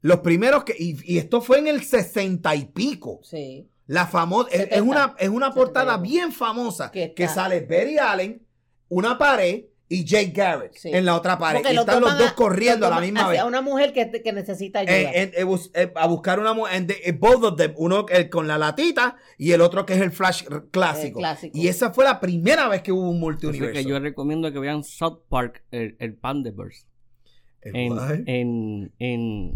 Los 0.01 0.19
primeros 0.19 0.63
que. 0.63 0.75
Y, 0.77 0.97
y 1.03 1.17
esto 1.17 1.41
fue 1.41 1.59
en 1.59 1.67
el 1.67 1.83
60 1.83 2.55
y 2.55 2.65
pico. 2.65 3.19
Sí. 3.23 3.67
La 3.87 4.05
famosa. 4.07 4.49
Es, 4.51 4.59
es 4.61 4.69
70. 4.69 4.83
una, 4.83 5.15
es 5.17 5.29
una 5.29 5.53
portada 5.53 5.93
71. 5.95 6.01
bien 6.03 6.31
famosa. 6.31 6.91
Que 6.91 7.27
sale 7.27 7.61
Betty 7.61 7.97
Allen, 7.97 8.41
una 8.89 9.17
pared 9.17 9.65
y 9.89 10.03
Jake 10.03 10.31
Garrett 10.35 10.73
Sí. 10.73 10.89
en 10.93 11.05
la 11.05 11.15
otra 11.15 11.37
pared. 11.39 11.59
Porque 11.61 11.73
Y 11.73 11.77
están 11.77 12.01
los 12.01 12.17
dos 12.17 12.31
a- 12.31 12.35
corriendo 12.35 12.87
a 12.87 12.89
la 12.89 12.99
misma 12.99 13.21
hacia 13.21 13.43
vez. 13.43 13.43
una 13.47 13.61
mujer 13.61 13.93
que, 13.93 14.11
que 14.21 14.33
necesita 14.33 14.79
ayuda. 14.79 15.11
En 15.13 15.47
bus- 15.47 15.71
eh, 15.73 15.93
a 15.95 16.05
buscar 16.07 16.39
una 16.41 16.53
mujer. 16.53 16.85
both 17.17 17.43
of 17.45 17.55
them, 17.55 17.73
uno 17.77 18.05
el 18.09 18.29
con 18.29 18.47
la 18.49 18.57
latita 18.57 19.15
y 19.37 19.53
el 19.53 19.61
otro 19.61 19.85
que 19.85 19.93
es 19.93 20.01
el 20.01 20.11
Flash 20.11 20.43
clásico. 20.71 21.19
El 21.19 21.23
clásico. 21.23 21.57
Y 21.57 21.69
esa 21.69 21.93
fue 21.93 22.03
la 22.03 22.19
primera 22.19 22.67
vez 22.67 22.81
que 22.81 22.91
hubo 22.91 23.03
un 23.09 23.15
Así 23.15 23.19
multiuniverso. 23.21 23.73
que 23.73 23.85
yo 23.85 23.97
recomiendo 24.01 24.51
que 24.51 24.59
vean 24.59 24.83
South 24.83 25.19
Park, 25.29 25.63
el, 25.71 25.95
el 25.99 26.15
Pandaverse. 26.15 26.85
¿El 27.61 27.75
En, 27.77 28.23
en, 28.27 28.93
en, 28.99 29.53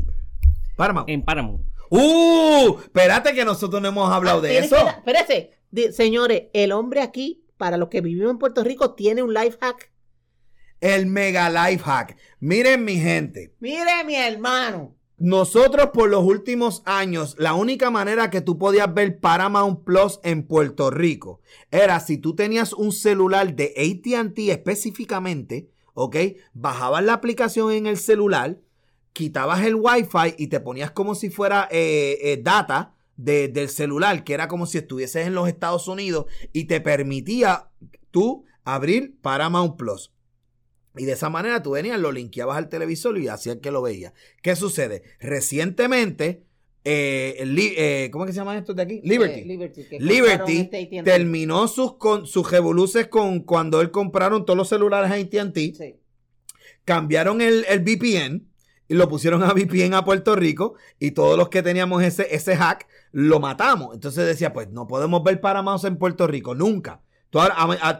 Paramount. 0.75 1.09
en 1.09 1.23
Paramount. 1.23 1.65
¡Uh! 1.89 2.79
Espérate 2.83 3.33
que 3.33 3.43
nosotros 3.45 3.81
no 3.81 3.87
hemos 3.89 4.11
hablado 4.11 4.39
Ah, 4.39 4.41
de 4.41 4.57
eso. 4.59 4.75
que 4.77 5.11
Espérese, 5.11 5.91
señores, 5.93 6.43
el 6.53 6.71
hombre 6.71 7.01
aquí, 7.01 7.43
para 7.57 7.77
los 7.77 7.89
que 7.89 8.01
vivimos 8.01 8.31
en 8.31 8.37
Puerto 8.39 8.63
Rico, 8.63 8.93
tiene 8.95 9.23
un 9.23 9.33
life 9.33 9.57
hack. 9.61 9.91
El 10.79 11.05
mega 11.05 11.49
life 11.49 11.83
hack. 11.83 12.17
Miren 12.39 12.83
mi 12.85 12.97
gente. 12.97 13.53
Mire, 13.59 14.03
mi 14.05 14.15
hermano. 14.15 14.95
Nosotros 15.17 15.89
por 15.93 16.09
los 16.09 16.23
últimos 16.23 16.81
años, 16.85 17.35
la 17.37 17.53
única 17.53 17.91
manera 17.91 18.31
que 18.31 18.41
tú 18.41 18.57
podías 18.57 18.91
ver 18.91 19.19
Paramount 19.19 19.83
Plus 19.83 20.19
en 20.23 20.47
Puerto 20.47 20.89
Rico 20.89 21.41
era 21.69 21.99
si 21.99 22.17
tú 22.17 22.33
tenías 22.33 22.73
un 22.73 22.91
celular 22.91 23.53
de 23.55 23.73
ATT 23.77 24.39
específicamente, 24.49 25.69
¿ok? 25.93 26.15
Bajabas 26.53 27.03
la 27.03 27.13
aplicación 27.13 27.71
en 27.71 27.85
el 27.85 27.97
celular, 27.97 28.57
quitabas 29.13 29.63
el 29.65 29.75
Wi-Fi 29.75 30.35
y 30.37 30.47
te 30.47 30.59
ponías 30.59 30.91
como 30.91 31.15
si 31.15 31.29
fuera 31.29 31.67
eh, 31.71 32.17
eh, 32.21 32.39
data 32.41 32.95
de- 33.17 33.47
del 33.49 33.69
celular, 33.69 34.23
que 34.23 34.33
era 34.33 34.47
como 34.47 34.65
si 34.65 34.77
estuvieses 34.79 35.27
en 35.27 35.35
los 35.35 35.47
Estados 35.47 35.87
Unidos 35.87 36.25
y 36.53 36.65
te 36.65 36.81
permitía 36.81 37.69
tú 38.11 38.45
abrir 38.63 39.17
Paramount 39.21 39.77
Plus. 39.77 40.11
Y 40.97 41.05
de 41.05 41.13
esa 41.13 41.29
manera 41.29 41.63
tú 41.63 41.71
venías, 41.71 41.99
lo 41.99 42.11
linkeabas 42.11 42.57
al 42.57 42.67
televisor 42.69 43.17
y 43.17 43.27
hacías 43.27 43.57
que 43.61 43.71
lo 43.71 43.81
veías. 43.81 44.13
¿Qué 44.41 44.55
sucede? 44.55 45.03
Recientemente, 45.19 46.43
eh, 46.83 47.43
li- 47.45 47.73
eh, 47.77 48.09
¿cómo 48.11 48.25
es 48.25 48.29
que 48.29 48.33
se 48.33 48.39
llama 48.39 48.57
esto 48.57 48.73
de 48.73 48.81
aquí? 48.81 49.01
Liberty. 49.03 49.39
Eh, 49.41 49.97
Liberty. 49.99 50.57
este 50.57 51.01
terminó 51.03 51.67
sus, 51.67 51.95
con, 51.97 52.25
sus 52.25 52.49
revoluces 52.51 53.07
con 53.07 53.41
cuando 53.41 53.79
él 53.81 53.91
compraron 53.91 54.45
todos 54.45 54.57
los 54.57 54.67
celulares 54.69 55.11
a 55.11 55.15
AT&T, 55.15 55.73
Sí. 55.75 55.95
cambiaron 56.83 57.41
el, 57.41 57.65
el 57.69 57.79
VPN 57.81 58.47
y 58.91 58.95
lo 58.95 59.07
pusieron 59.07 59.41
a 59.41 59.53
VPN 59.53 59.93
a 59.93 60.03
Puerto 60.03 60.35
Rico 60.35 60.73
y 60.99 61.11
todos 61.11 61.37
los 61.37 61.47
que 61.47 61.63
teníamos 61.63 62.03
ese, 62.03 62.27
ese 62.35 62.57
hack 62.57 62.87
lo 63.13 63.39
matamos. 63.39 63.93
Entonces 63.93 64.25
decía, 64.25 64.51
pues 64.51 64.69
no 64.69 64.85
podemos 64.85 65.23
ver 65.23 65.39
Paramount 65.39 65.85
en 65.85 65.95
Puerto 65.97 66.27
Rico, 66.27 66.55
nunca. 66.55 66.99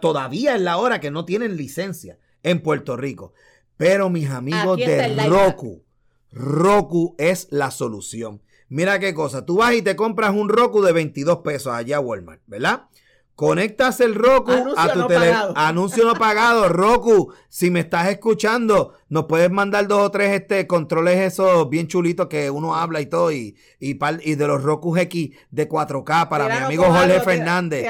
Todavía 0.02 0.56
es 0.56 0.62
la 0.62 0.76
hora 0.78 1.00
que 1.00 1.10
no 1.10 1.24
tienen 1.24 1.56
licencia 1.56 2.18
en 2.44 2.62
Puerto 2.62 2.98
Rico. 2.98 3.32
Pero 3.78 4.10
mis 4.10 4.30
amigos 4.30 4.78
de. 4.78 5.16
Roku, 5.30 5.84
Roku 6.32 7.16
es 7.18 7.48
la 7.52 7.72
solución. 7.72 8.42
Mira 8.68 9.00
qué 9.00 9.14
cosa, 9.14 9.46
tú 9.46 9.58
vas 9.58 9.74
y 9.74 9.82
te 9.82 9.96
compras 9.96 10.32
un 10.36 10.50
Roku 10.50 10.82
de 10.82 10.92
22 10.92 11.38
pesos 11.38 11.74
allá 11.74 11.98
a 11.98 12.00
Walmart, 12.02 12.42
¿verdad? 12.48 12.84
Conectas 13.36 14.02
el 14.02 14.14
Roku 14.14 14.52
Anuncio 14.52 14.80
a 14.80 14.94
tu 14.94 15.00
no 15.00 15.08
tele- 15.08 15.32
pagado. 15.32 15.54
Anuncio 15.56 16.06
no 16.06 16.14
pagado. 16.16 16.70
Roku, 16.70 17.34
si 17.50 17.72
me 17.72 17.80
estás 17.80 18.10
escuchando, 18.10 18.94
nos 19.12 19.26
puedes 19.26 19.52
mandar 19.52 19.88
dos 19.90 20.04
o 20.04 20.10
tres 20.10 20.32
este, 20.34 20.66
controles 20.68 21.18
esos 21.20 21.70
bien 21.70 21.88
chulitos 21.88 22.28
que 22.28 22.50
uno 22.50 22.76
habla 22.76 23.02
y 23.02 23.08
todo. 23.08 23.32
Y, 23.32 23.58
y, 23.78 23.96
par- 23.96 24.22
y 24.24 24.36
de 24.36 24.48
los 24.48 24.64
Roku 24.64 24.96
X 24.96 25.32
de 25.52 25.68
4K 25.68 26.30
para 26.30 26.46
mi 26.46 26.52
amigo 26.66 26.84
Jorge 26.86 27.14
algo, 27.14 27.26
Fernández. 27.26 27.86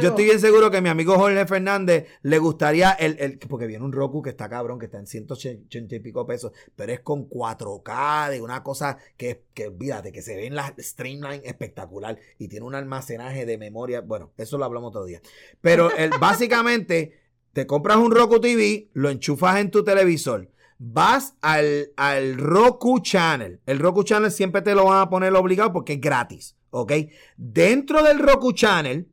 Yo 0.00 0.08
estoy 0.08 0.24
bien 0.24 0.40
seguro 0.40 0.70
que 0.70 0.78
a 0.78 0.80
mi 0.80 0.88
amigo 0.88 1.14
Jorge 1.16 1.44
Fernández 1.46 2.06
le 2.22 2.38
gustaría 2.38 2.90
el, 2.92 3.16
el- 3.20 3.38
porque 3.38 3.66
viene 3.66 3.84
un 3.84 3.92
Roku 3.92 4.22
que 4.22 4.30
está 4.30 4.48
cabrón, 4.48 4.78
que 4.78 4.86
está 4.86 4.98
en 4.98 5.06
180 5.06 5.94
y 5.94 6.00
pico 6.00 6.26
pesos, 6.26 6.52
pero 6.74 6.90
es 6.90 7.00
con 7.00 7.28
4K 7.28 8.30
de 8.30 8.40
una 8.40 8.62
cosa 8.62 8.96
que, 9.18 9.44
que 9.54 9.66
olvídate, 9.68 10.10
que 10.10 10.22
se 10.22 10.36
ve 10.36 10.46
en 10.46 10.54
la 10.56 10.74
streamline 10.78 11.42
espectacular 11.44 12.18
y 12.38 12.48
tiene 12.48 12.64
un 12.64 12.74
almacenaje 12.74 13.44
de 13.46 13.58
memoria. 13.58 14.00
Bueno, 14.00 14.32
eso 14.38 14.56
lo 14.58 14.64
hablamos 14.64 14.88
otro 14.88 15.04
día. 15.04 15.20
Pero 15.60 15.90
el, 15.94 16.10
básicamente 16.20 17.20
te 17.52 17.66
compras 17.66 17.98
un 17.98 18.10
Roku 18.12 18.40
TV, 18.40 18.88
lo 18.94 19.10
enchufas 19.10 19.58
en 19.60 19.70
tu 19.70 19.84
televisor. 19.84 20.48
Vas 20.84 21.36
al, 21.42 21.92
al 21.96 22.38
Roku 22.38 22.98
Channel. 22.98 23.60
El 23.66 23.78
Roku 23.78 24.02
Channel 24.02 24.32
siempre 24.32 24.62
te 24.62 24.74
lo 24.74 24.86
van 24.86 25.00
a 25.00 25.08
poner 25.08 25.32
obligado 25.34 25.72
porque 25.72 25.92
es 25.92 26.00
gratis. 26.00 26.56
¿Ok? 26.70 26.92
Dentro 27.36 28.02
del 28.02 28.18
Roku 28.18 28.52
Channel 28.52 29.08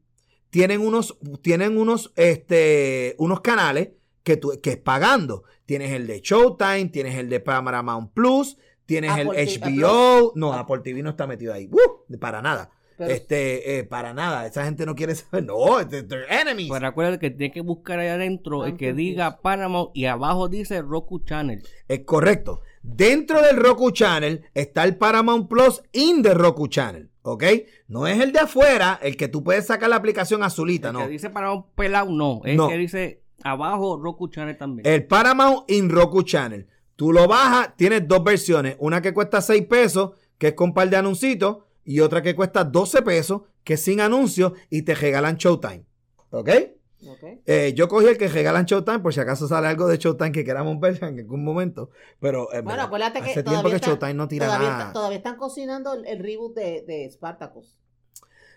tienen 0.50 0.82
unos, 0.82 1.20
tienen 1.44 1.78
unos, 1.78 2.12
este, 2.16 3.16
unos 3.20 3.42
canales 3.42 3.90
que, 4.24 4.38
tú, 4.38 4.60
que 4.64 4.72
es 4.72 4.78
pagando. 4.78 5.44
Tienes 5.68 5.92
el 5.92 6.08
de 6.08 6.22
Showtime, 6.22 6.86
tienes 6.86 7.16
el 7.16 7.30
de 7.30 7.40
Paramount 7.40 8.14
Plus, 8.14 8.58
tienes 8.88 9.12
Apple 9.12 9.40
el 9.40 9.60
TV 9.60 9.82
HBO. 9.82 10.34
No, 10.36 10.54
Apple 10.54 10.80
TV 10.80 11.04
no 11.04 11.12
está 11.12 11.28
metido 11.28 11.54
ahí. 11.54 11.70
¡Uh! 11.72 12.18
para 12.18 12.42
nada. 12.42 12.72
Pero- 13.00 13.12
este, 13.12 13.80
eh, 13.80 13.84
para 13.86 14.14
nada. 14.14 14.46
Esa 14.46 14.66
gente 14.66 14.86
no 14.86 14.94
quiere 14.94 15.16
saber. 15.16 15.46
No, 15.46 15.88
they're 15.88 16.08
they're 16.08 16.28
enemies. 16.30 16.70
Pero 16.72 16.88
acuérdate 16.88 17.20
que 17.20 17.32
tienes 17.32 17.54
que 17.54 17.62
buscar 17.62 17.98
ahí 18.00 18.10
adentro 18.10 18.66
el 18.66 18.78
que 18.78 18.94
diga 18.94 19.40
Paramount 19.42 19.92
y 19.96 20.06
abajo 20.06 20.48
dice 20.50 20.82
Roku 20.82 21.20
Channel. 21.20 21.64
Es 21.88 22.02
correcto. 22.02 22.62
Dentro 22.84 23.42
del 23.42 23.58
Roku 23.58 23.92
Channel 23.92 24.44
está 24.54 24.84
el 24.84 24.96
Paramount 24.98 25.50
Plus 25.50 25.82
in 25.94 26.22
the 26.24 26.34
Roku 26.34 26.68
Channel. 26.68 27.10
¿Ok? 27.22 27.44
No 27.88 28.08
es 28.08 28.20
el 28.22 28.32
de 28.32 28.40
afuera, 28.40 29.00
el 29.02 29.16
que 29.18 29.28
tú 29.28 29.44
puedes 29.44 29.66
sacar 29.68 29.90
la 29.90 29.98
aplicación 29.98 30.42
azulita, 30.44 30.88
El 30.90 30.94
no. 30.94 31.00
que 31.02 31.08
dice 31.10 31.30
Paramount 31.30 31.66
pelado, 31.76 32.10
no. 32.12 32.42
Es 32.46 32.56
No. 32.58 32.68
que 32.70 32.78
dice 32.78 33.22
abajo 33.44 33.98
Roku 34.02 34.28
Channel 34.30 34.58
también. 34.58 34.86
El 34.88 35.06
Paramount 35.06 35.70
in 35.72 35.90
Roku 35.90 36.24
Channel. 36.24 36.68
Tú 36.96 37.14
lo 37.14 37.28
bajas, 37.28 37.76
tienes 37.78 38.08
dos 38.08 38.24
versiones. 38.24 38.76
Una 38.80 39.02
que 39.02 39.14
cuesta 39.14 39.42
6 39.42 39.66
pesos, 39.68 40.12
que 40.38 40.50
es 40.50 40.54
con 40.54 40.74
par 40.74 40.90
de 40.90 40.98
anuncios, 40.98 41.58
y 41.92 42.02
otra 42.02 42.22
que 42.22 42.36
cuesta 42.36 42.64
12 42.64 43.02
pesos, 43.02 43.42
que 43.64 43.74
es 43.74 43.82
sin 43.84 44.00
anuncios, 44.00 44.54
y 44.70 44.84
te 44.84 44.94
regalan 44.94 45.38
Showtime. 45.38 45.86
¿Ok? 46.30 46.50
Ok. 47.08 47.24
Eh, 47.48 47.74
yo 47.76 47.88
cogí 47.88 48.06
el 48.08 48.18
que 48.18 48.28
regalan 48.28 48.66
Showtime, 48.66 49.00
por 49.00 49.12
si 49.14 49.20
acaso 49.22 49.48
sale 49.48 49.68
algo 49.68 49.88
de 49.88 49.98
Showtime 49.98 50.32
que 50.32 50.44
queramos 50.46 50.80
ver 50.80 51.00
en 51.04 51.18
algún 51.20 51.44
momento. 51.44 51.90
Pero 52.20 52.54
en 52.54 52.64
Bueno, 52.66 52.84
acuérdate 52.84 53.22
que 53.22 53.32
hace 53.32 53.42
todavía 53.42 53.62
tiempo 53.62 53.70
que 53.70 53.76
está- 53.78 53.88
Showtime 53.88 54.14
no 54.14 54.28
tira 54.28 54.46
Todavía, 54.46 54.70
nada. 54.70 54.80
está- 54.82 54.94
todavía 54.94 55.18
están 55.18 55.38
cocinando 55.38 55.94
el, 55.94 56.06
el 56.06 56.20
reboot 56.20 56.56
de, 56.56 56.84
de 56.88 57.10
Spartacus. 57.10 57.80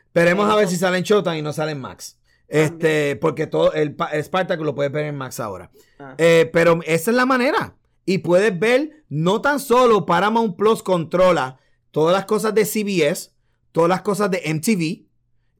Esperemos 0.06 0.50
a 0.50 0.56
ver 0.56 0.68
si 0.68 0.76
sale 0.76 0.98
en 0.98 1.04
Showtime 1.04 1.38
y 1.38 1.42
no 1.42 1.52
sale 1.54 1.72
en 1.72 1.80
Max. 1.80 2.18
Este, 2.48 3.16
porque 3.16 3.46
todo 3.46 3.72
el 3.72 3.96
Spartacus 4.22 4.66
lo 4.66 4.74
puedes 4.74 4.92
ver 4.92 5.06
en 5.06 5.16
Max 5.16 5.40
ahora. 5.40 5.70
Ah. 5.98 6.14
Eh, 6.18 6.50
pero 6.52 6.80
esa 6.84 7.10
es 7.10 7.16
la 7.16 7.24
manera. 7.24 7.76
Y 8.04 8.18
puedes 8.18 8.58
ver, 8.58 9.04
no 9.08 9.40
tan 9.40 9.58
solo 9.58 10.04
Paramount 10.04 10.56
Plus 10.56 10.82
controla 10.82 11.58
todas 11.92 12.12
las 12.12 12.24
cosas 12.24 12.52
de 12.54 12.64
CBS, 12.64 13.30
todas 13.70 13.88
las 13.88 14.02
cosas 14.02 14.30
de 14.32 14.42
MTV, 14.52 15.06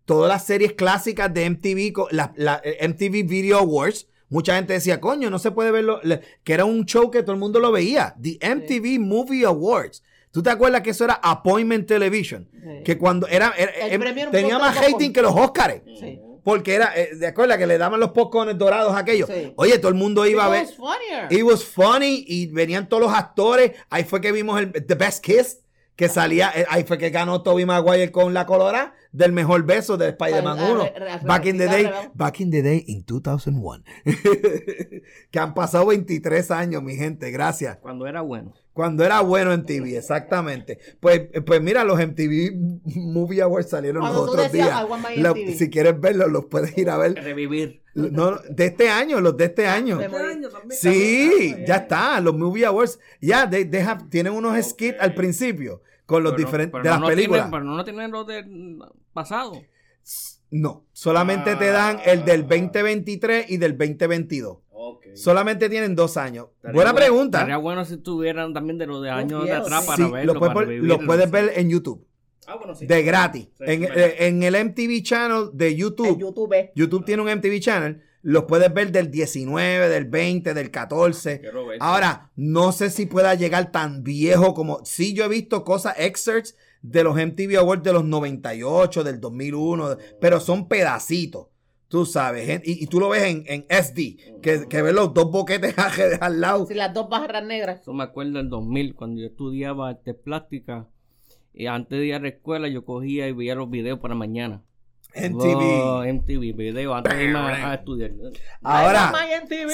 todas 0.05 0.29
las 0.29 0.45
series 0.45 0.73
clásicas 0.73 1.33
de 1.33 1.49
MTV, 1.49 1.93
la, 2.11 2.33
la- 2.37 2.61
eh, 2.65 2.87
MTV 2.89 3.23
Video 3.29 3.59
Awards. 3.59 4.09
Mucha 4.29 4.57
gente 4.57 4.73
decía, 4.73 5.01
coño, 5.01 5.31
no 5.31 5.39
se 5.39 5.51
puede 5.53 5.71
verlo, 5.71 6.01
que 6.43 6.53
era 6.55 6.65
un 6.65 6.85
show 6.87 7.11
que 7.11 7.23
todo 7.23 7.33
el 7.35 7.39
mundo 7.39 7.61
lo 7.61 7.71
veía. 7.71 8.17
The 8.21 8.39
MTV 8.43 8.99
Movie 8.99 9.45
Awards. 9.47 10.03
¿Tú 10.31 10.43
te 10.43 10.49
acuerdas 10.49 10.81
que 10.81 10.91
eso 10.91 11.05
era 11.05 11.21
Appointment 11.23 11.87
Television? 11.87 12.49
Sí. 12.51 12.83
Que 12.85 12.97
cuando 12.97 13.27
era, 13.29 13.53
em, 13.57 13.69
era 14.03 14.31
tenía 14.31 14.59
más 14.59 14.75
rating 14.75 15.13
que 15.13 15.21
los 15.21 15.35
Oscars. 15.37 15.83
Sí. 16.01 16.19
Porque 16.43 16.75
era, 16.75 16.93
eh, 16.99 17.15
¿de 17.15 17.27
acuerdo? 17.27 17.57
Que 17.59 17.67
le 17.67 17.77
daban 17.79 18.01
los 18.01 18.11
popcorns 18.13 18.57
dorados 18.59 18.95
a 18.95 18.99
aquellos. 19.01 19.29
Sí. 19.29 19.53
Oye, 19.57 19.79
todo 19.79 19.91
el 19.91 19.95
mundo 19.95 20.27
iba 20.27 20.47
a 20.47 20.49
ver. 20.49 20.63
It 20.65 20.69
was 20.71 20.77
funnier. 20.77 21.27
It 21.33 21.43
was 21.45 21.65
funny 21.65 22.25
y 22.27 22.47
venían 22.47 22.89
todos 22.89 23.03
los 23.03 23.13
actores. 23.13 23.73
Ahí 23.91 24.05
fue 24.05 24.21
que 24.23 24.33
vimos 24.33 24.59
el 24.59 24.73
The 24.73 24.95
Best 24.95 25.23
Kiss, 25.23 25.59
que 25.97 26.09
salía, 26.09 26.51
eh, 26.55 26.65
ahí 26.71 26.85
fue 26.85 26.97
que 26.99 27.11
ganó 27.11 27.43
Toby 27.43 27.67
Maguire 27.67 28.11
con 28.11 28.33
la 28.35 28.47
colora 28.47 28.95
del 29.13 29.33
mejor 29.33 29.65
beso 29.65 29.97
de 29.99 30.09
Spider-Man 30.09 30.59
Al- 30.59 30.65
al- 30.65 30.73
1. 30.73 30.83
al- 30.97 31.09
al- 31.09 31.21
Back 31.27 31.47
in 31.47 31.59
the 31.59 31.67
day, 31.67 31.91
back 32.15 32.41
in 32.41 32.51
the 32.51 32.63
day 32.63 32.83
in 32.87 33.05
2001. 33.07 33.85
que 35.31 35.39
han 35.39 35.55
pasado 35.55 35.87
23 35.87 36.51
años, 36.51 36.83
mi 36.83 36.97
gente, 36.97 37.31
gracias. 37.31 37.77
Cuando 37.79 38.07
era 38.07 38.21
bueno. 38.23 38.55
Cuando 38.73 39.05
era 39.05 39.21
bueno 39.21 39.53
en 39.53 39.67
TV, 39.67 39.99
exactamente. 39.99 40.79
Pues, 40.99 41.25
eh, 41.35 41.43
pues 41.43 41.61
mira, 41.61 41.85
los 41.85 41.99
MTV 41.99 42.81
Movie 42.97 43.43
Awards 43.43 43.69
salieron 43.69 44.01
Cuando 44.01 44.21
los 44.23 44.31
otros 44.31 44.51
decías, 44.51 44.69
días. 44.69 44.81
"I 44.81 44.85
want 44.91 45.07
my 45.09 45.17
Lo- 45.23 45.35
MTV". 45.35 45.55
si 45.59 45.69
quieres 45.69 46.01
verlos, 46.01 46.33
los 46.33 46.47
puedes 46.47 46.77
ir 46.79 46.89
a 46.89 46.97
ver. 46.97 47.15
Revivir. 47.15 47.82
No, 47.95 48.39
de 48.49 48.67
este 48.67 48.89
año, 48.89 49.21
los 49.21 49.37
de 49.37 49.45
este 49.45 49.67
año. 49.67 49.97
Me 49.99 50.09
morí. 50.09 50.41
Sí, 50.71 51.55
ya 51.67 51.77
está, 51.77 52.21
los 52.21 52.35
Movie 52.37 52.65
Awards. 52.67 52.99
Ya, 53.21 53.49
they- 53.49 53.67
they 53.67 53.81
have- 53.83 54.09
tienen 54.09 54.33
unos 54.33 54.57
skits 54.67 54.97
al 55.01 55.15
principio 55.15 55.83
con 56.07 56.23
los 56.23 56.33
Pero- 56.33 56.47
diferentes 56.47 56.73
pero 56.73 56.85
de 56.85 56.91
las 56.91 57.01
no 57.01 57.07
películas. 57.07 57.43
tienen- 57.43 57.51
pero 57.51 57.65
no 57.65 57.85
tienen 57.85 58.11
los 58.11 58.27
del 58.27 58.79
pasado. 59.13 59.53
No, 60.51 60.85
solamente 60.93 61.57
te 61.57 61.67
dan 61.67 61.99
el 62.05 62.25
del 62.25 62.47
2023 62.47 63.51
y 63.51 63.57
del 63.59 63.77
2022. 63.77 64.59
Solamente 65.15 65.69
tienen 65.69 65.95
dos 65.95 66.17
años. 66.17 66.47
Estaría 66.57 66.75
Buena 66.75 66.93
bueno- 66.93 67.07
pregunta. 67.07 67.39
Estaría 67.39 67.57
bueno 67.59 67.85
si 67.85 67.99
tuvieran 67.99 68.55
también 68.55 68.79
de 68.79 68.87
los 68.87 69.03
de 69.03 69.11
años 69.11 69.45
de 69.45 69.53
atrás 69.53 69.85
para 69.85 69.97
Sí, 69.97 70.11
verlo. 70.11 70.33
los 70.35 70.39
puedes, 71.05 71.29
para 71.29 71.47
ver 71.47 71.53
en 71.59 71.69
YouTube. 71.71 72.07
Ah, 72.47 72.57
bueno, 72.57 72.75
sí. 72.75 72.87
De 72.87 73.03
gratis. 73.03 73.49
Sí, 73.59 73.65
en, 73.67 73.85
eh, 73.85 74.27
en 74.27 74.43
el 74.43 74.55
MTV 74.55 75.03
Channel 75.03 75.51
de 75.53 75.69
En 75.69 75.77
YouTube. 75.77 76.19
YouTube. 76.19 76.55
YouTube 76.75 77.05
tiene 77.05 77.23
un 77.23 77.29
MTV 77.31 77.61
Channel. 77.61 78.03
Los 78.23 78.45
puedes 78.45 78.73
ver 78.73 78.93
del 78.93 79.11
19, 79.11 79.89
del 79.89 80.05
20, 80.05 80.55
del 80.55 80.71
14. 80.71 81.41
Quiero 81.41 81.67
ver. 81.67 81.79
Ahora, 81.81 82.31
no 82.37 82.71
sé 82.73 82.91
si 82.91 83.07
pueda 83.07 83.35
llegar 83.35 83.73
tan 83.73 84.03
viejo 84.05 84.55
como. 84.55 84.85
Sí, 84.85 85.13
yo 85.13 85.25
he 85.25 85.29
visto 85.29 85.65
cosas, 85.65 85.95
excerpts 85.99 86.57
de 86.83 87.05
los 87.05 87.17
MTV 87.17 87.59
Awards 87.59 87.83
de 87.83 87.93
los 87.93 88.05
98, 88.05 89.05
del 89.05 89.21
2001, 89.21 89.97
pero 90.21 90.41
son 90.41 90.69
pedacitos. 90.69 91.47
Tú 91.89 92.07
sabes, 92.07 92.63
y, 92.65 92.83
y 92.83 92.87
tú 92.87 93.01
lo 93.01 93.11
ves 93.11 93.25
en, 93.25 93.45
en 93.47 93.67
SD, 93.69 94.41
que, 94.41 94.67
que 94.67 94.81
ves 94.81 94.95
los 94.95 95.13
dos 95.13 95.31
boquetes 95.31 95.75
al 96.21 96.41
lado. 96.41 96.65
Si 96.67 96.75
las 96.75 96.95
dos 96.95 97.09
barras 97.11 97.45
negras. 97.45 97.83
Eso 97.83 97.93
me 97.93 98.05
acuerdo 98.05 98.39
del 98.39 98.49
2000, 98.49 98.95
cuando 98.95 99.21
yo 99.21 99.27
estudiaba 99.27 99.91
arte 99.91 100.15
plástica. 100.15 100.89
Y 101.55 101.67
antes 101.67 101.99
de 101.99 102.07
ir 102.07 102.15
a 102.15 102.19
la 102.19 102.29
escuela, 102.29 102.69
yo 102.69 102.85
cogía 102.85 103.29
y 103.29 103.33
veía 103.33 103.55
los 103.55 103.71
videos 103.71 103.99
para 103.99 104.15
mañana. 104.15 104.63
MTV. 105.15 105.83
Oh, 105.85 106.05
MTV, 106.05 106.57
video 106.57 106.95
antes 106.95 107.15
de 107.15 107.25
irme 107.25 107.39
a, 107.39 107.71
a 107.71 107.75
estudiar. 107.75 108.13
Ahora, 108.63 109.13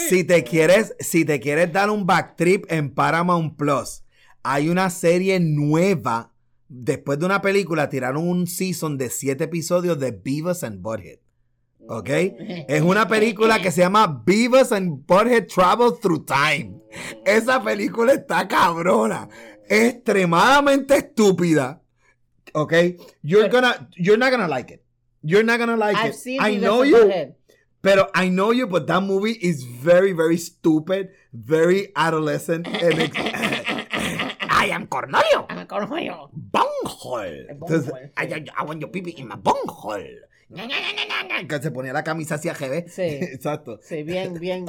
si 0.09 0.25
te 0.25 0.43
quieres, 0.43 0.97
si 0.99 1.25
te 1.25 1.39
quieres 1.39 1.73
dar 1.73 1.91
un 1.91 2.07
back 2.07 2.37
trip 2.37 2.65
en 2.69 2.93
Paramount 2.93 3.57
Plus, 3.57 4.03
hay 4.43 4.69
una 4.69 4.91
serie 4.91 5.39
nueva. 5.41 6.33
Después 6.69 7.19
de 7.19 7.27
una 7.27 7.41
película, 7.41 7.89
tiraron 7.89 8.29
un 8.29 8.47
season 8.47 8.99
de 8.99 9.11
siete 9.11 9.45
episodios 9.45 9.99
de 9.99 10.11
Beavis 10.11 10.65
and 10.65 10.83
Butthead. 10.83 11.19
¿Ok? 11.89 12.09
Es 12.69 12.83
una 12.83 13.09
película 13.09 13.63
que 13.63 13.71
se 13.71 13.81
llama 13.81 14.23
Beavis 14.27 14.73
and 14.73 15.07
Butthead 15.07 15.47
Travel 15.47 15.93
Through 16.01 16.27
Time. 16.27 16.75
Esa 17.25 17.63
película 17.63 18.13
está 18.13 18.47
cabrona. 18.49 19.29
Extremadamente 19.69 20.97
estúpida. 20.97 21.83
¿Ok? 22.55 22.73
You're 23.23 23.49
gonna, 23.49 23.89
you're 23.97 24.19
not 24.19 24.31
gonna 24.31 24.49
like 24.49 24.73
it. 24.73 24.83
You're 25.23 25.45
not 25.45 25.59
gonna 25.59 25.77
like 25.77 25.97
I've 25.97 26.15
it. 26.15 26.19
seen 26.19 26.41
I 26.41 26.57
know 26.57 26.83
you. 26.83 27.35
Pero 27.83 28.09
I 28.15 28.29
know 28.29 28.51
you, 28.51 28.67
but 28.67 28.87
that 28.89 29.03
movie 29.03 29.33
is 29.41 29.63
very, 29.63 30.13
very 30.13 30.37
stupid, 30.37 31.11
very 31.33 31.93
adolescent. 31.95 32.67
and 32.67 33.13
I 34.51 34.71
am 34.73 34.87
Cornelio. 34.89 35.47
Ah, 35.49 35.65
coño. 35.65 36.31
Bunghole. 36.33 37.47
Bunghole, 37.59 38.11
I. 38.17 38.25
I, 38.25 38.45
I 38.57 38.65
want 38.65 38.81
your 38.81 38.91
pipi 38.91 39.15
in 39.15 39.29
my 39.29 39.37
bunghole. 39.37 40.03
Que 41.47 41.63
se 41.63 41.71
ponía 41.71 41.93
la 41.93 42.05
camisa 42.05 42.37
hacia 42.37 42.55
GB. 42.55 42.89
Sí. 42.89 43.03
Exacto. 43.03 43.79
Sí, 43.83 44.03
bien, 44.03 44.35
bien. 44.41 44.67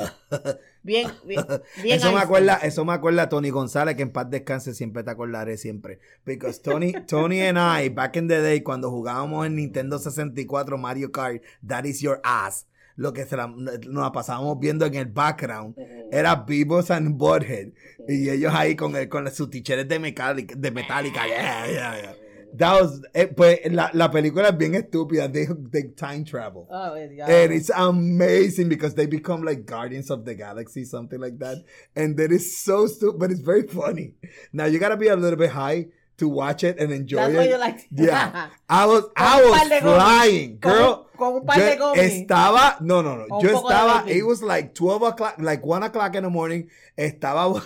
Bien, 0.84 1.07
bien. 1.26 1.45
bien 1.81 1.97
Eso 1.97 2.11
me 2.11 2.19
acuerda, 2.19 2.56
eso 2.64 2.85
me 2.85 2.93
acuerda 2.93 3.23
a 3.23 3.30
Tony 3.30 3.49
González, 3.49 3.95
que 3.95 4.03
en 4.03 4.11
paz 4.11 4.30
descanse, 4.30 4.73
siempre 4.73 5.03
te 5.03 5.11
acordaré 5.11 5.57
siempre. 5.57 5.99
Because 6.26 6.61
Tony, 6.61 6.93
Tony 7.07 7.41
and 7.41 7.57
I, 7.57 7.89
back 7.89 8.18
in 8.18 8.27
the 8.27 8.41
day, 8.41 8.61
cuando 8.61 8.91
jugábamos 8.91 9.47
en 9.47 9.56
Nintendo 9.56 9.99
64 9.99 10.77
Mario 10.77 11.11
Kart, 11.11 11.41
That 11.65 11.85
is 11.85 12.01
your 12.01 12.19
ass, 12.23 12.68
lo 12.95 13.14
que 13.14 13.26
se 13.26 13.38
la- 13.38 13.47
nos 13.47 14.03
la 14.03 14.11
pasábamos 14.11 14.60
viendo 14.60 14.85
en 14.85 14.95
el 14.95 15.06
background 15.06 15.76
era 16.11 16.35
Beavis 16.35 16.91
and 16.91 17.18
Butthead. 17.18 17.69
Y 18.07 18.30
ellos 18.30 18.53
ahí 18.53 18.76
con, 18.76 18.95
el, 18.95 19.07
con 19.07 19.30
sus 19.31 19.49
ticheres 19.49 19.88
de, 19.88 19.99
Metallica, 19.99 20.56
de 20.57 20.72
Metallica. 20.72 21.26
Yeah, 21.26 21.68
yeah, 21.68 22.01
yeah. 22.01 22.15
That 22.56 22.82
was, 22.82 23.02
eh, 23.14 23.28
pues 23.28 23.60
la, 23.72 23.90
la 23.94 24.10
película 24.10 24.50
es 24.50 24.58
bien 24.58 24.76
estúpida. 24.76 25.32
They, 25.32 25.48
they 25.72 25.90
time 25.96 26.24
travel. 26.26 26.68
Oh, 26.70 26.96
ya. 26.96 27.26
And 27.26 27.54
it's 27.54 27.70
amazing 27.70 28.70
because 28.70 28.96
they 28.96 29.06
become 29.06 29.44
like 29.44 29.66
guardians 29.66 30.10
of 30.10 30.26
the 30.26 30.36
galaxy, 30.36 30.86
something 30.86 31.20
like 31.20 31.40
that. 31.40 31.64
And 31.96 32.18
that 32.18 32.32
is 32.32 32.58
so 32.58 32.88
stupid, 32.88 33.20
but 33.20 33.32
it's 33.32 33.42
very 33.42 33.68
funny. 33.68 34.14
Now 34.52 34.66
you 34.66 34.80
gotta 34.80 34.98
be 34.98 35.08
a 35.08 35.16
little 35.16 35.38
bit 35.38 35.52
high 35.52 35.88
to 36.18 36.28
watch 36.28 36.64
it 36.64 36.78
and 36.80 36.92
enjoy 36.92 37.32
That's 37.32 37.46
it. 37.46 37.50
you 37.52 37.58
like. 37.58 37.88
Yeah. 37.92 38.50
I 38.70 38.86
was 38.86 39.06
I 39.16 39.42
was 39.42 39.80
flying, 39.82 40.60
Con 40.60 40.72
girl. 40.72 41.08
con 41.18 41.36
un 41.36 41.46
par 41.46 41.58
Yo 41.60 41.94
estaba, 41.96 42.82
no, 42.82 43.02
no, 43.02 43.16
no. 43.16 43.42
Yo 43.42 43.50
estaba, 43.62 44.08
it 44.08 44.24
was 44.24 44.42
like 44.44 44.74
12 44.74 45.02
o'clock, 45.02 45.36
like 45.40 45.66
1 45.66 45.84
o'clock 45.84 46.16
in 46.16 46.24
the 46.24 46.30
morning. 46.30 46.70
Estaba, 46.98 47.64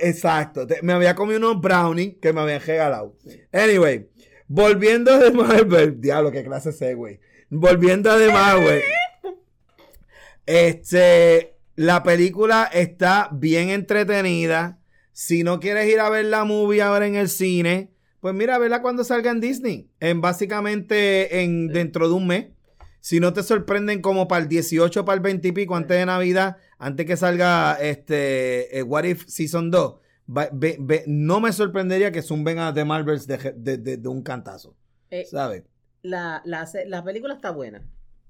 exacto. 0.00 0.66
Te- 0.66 0.82
Me 0.82 0.92
había 0.92 1.14
comido 1.14 1.38
unos 1.38 1.60
brownies 1.60 2.16
que 2.20 2.32
me 2.32 2.40
habían 2.40 2.60
regalado. 2.60 3.16
Anyway, 3.52 4.08
volviendo 4.48 5.18
de 5.18 5.30
Marvel, 5.30 6.00
diablo, 6.00 6.30
qué 6.30 6.44
clase 6.44 6.72
sé, 6.72 6.94
güey. 6.94 7.20
Volviendo 7.50 8.16
de 8.18 8.32
Marvel. 8.32 8.82
Este, 10.46 11.56
la 11.76 12.02
película 12.02 12.68
está 12.72 13.28
bien 13.32 13.70
entretenida. 13.70 14.78
Si 15.12 15.44
no 15.44 15.60
quieres 15.60 15.88
ir 15.88 16.00
a 16.00 16.10
ver 16.10 16.24
la 16.26 16.44
movie 16.44 16.82
ahora 16.82 17.06
en 17.06 17.14
el 17.14 17.28
cine, 17.28 17.90
pues 18.20 18.34
mira, 18.34 18.58
verla 18.58 18.82
cuando 18.82 19.04
salga 19.04 19.30
en 19.30 19.40
Disney. 19.40 19.88
En 20.00 20.20
básicamente 20.20 21.42
en 21.42 21.68
dentro 21.68 22.08
de 22.08 22.14
un 22.14 22.26
mes. 22.26 22.46
Si 23.04 23.20
no 23.20 23.34
te 23.34 23.42
sorprenden 23.42 24.00
como 24.00 24.26
para 24.28 24.42
el 24.42 24.48
18, 24.48 25.04
para 25.04 25.14
el 25.16 25.20
20 25.20 25.48
y 25.48 25.52
pico, 25.52 25.76
antes 25.76 25.94
de 25.98 26.06
Navidad, 26.06 26.56
antes 26.78 27.04
que 27.04 27.18
salga 27.18 27.74
este 27.74 28.78
eh, 28.78 28.82
What 28.82 29.04
If 29.04 29.26
Season 29.26 29.70
2, 29.70 29.96
va- 30.34 30.48
ve- 30.50 30.78
ve- 30.80 31.04
no 31.06 31.38
me 31.38 31.52
sorprendería 31.52 32.12
que 32.12 32.22
zumben 32.22 32.58
a 32.60 32.72
The 32.72 32.86
Marvels 32.86 33.26
de, 33.26 33.36
de- 33.58 33.76
de- 33.76 33.98
de 33.98 34.08
un 34.08 34.22
cantazo. 34.22 34.74
Eh, 35.10 35.26
¿Sabes? 35.30 35.64
la, 36.00 36.40
la, 36.46 36.66
la 36.86 37.04
película 37.04 37.34
está 37.34 37.50
buena. 37.50 37.86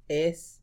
Es. 0.09 0.61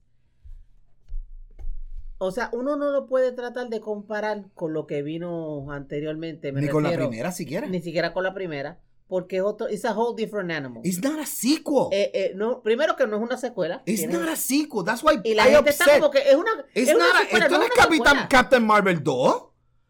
O 2.18 2.32
sea, 2.32 2.50
uno 2.52 2.76
no 2.76 2.92
lo 2.92 3.08
puede 3.08 3.32
tratar 3.32 3.70
de 3.70 3.80
comparar 3.80 4.44
con 4.56 4.74
lo 4.74 4.88
que 4.88 5.04
vino 5.04 5.72
anteriormente. 5.72 6.52
Me 6.52 6.60
Ni 6.60 6.68
con 6.68 6.84
la 6.84 6.92
primera 6.92 7.32
siquiera. 7.32 7.66
Ni 7.66 7.82
siquiera 7.82 8.12
con 8.12 8.24
la 8.26 8.34
primera. 8.34 8.78
Porque 9.12 9.36
es 9.36 9.44
otro. 9.44 9.68
It's 9.70 9.84
a 9.84 9.92
whole 9.92 10.16
different 10.16 10.50
animal. 10.52 10.82
It's 10.86 11.04
not 11.04 11.20
a 11.20 11.26
sequel. 11.26 11.90
Eh, 11.92 12.12
eh, 12.14 12.32
no, 12.34 12.62
primero 12.64 12.96
que 12.96 13.06
no 13.06 13.18
es 13.18 13.22
una 13.22 13.38
secuela. 13.38 13.84
It's 13.86 14.00
tiene- 14.04 14.14
not 14.18 14.30
a 14.30 14.38
sequel. 14.38 14.86
That's 14.86 15.04
why 15.04 15.20
y 15.22 15.34
la 15.34 15.50
I 15.50 15.56
gente 15.56 15.70
está 15.72 15.84
upset. 15.84 16.00
como 16.00 16.12
que 16.12 16.20
es 16.20 16.34
una. 16.36 16.52
It's 16.74 16.90
es 16.90 16.96
una 16.96 17.06
not 17.08 17.16
a- 17.16 17.20
secuela, 17.20 17.46
esto 17.46 17.58
no 17.58 17.60
no 17.60 17.66
es 17.66 17.72
una 17.76 17.84
Capitán. 17.84 18.28
Captain 18.30 18.66
Marvel 18.66 19.04
2. 19.04 19.44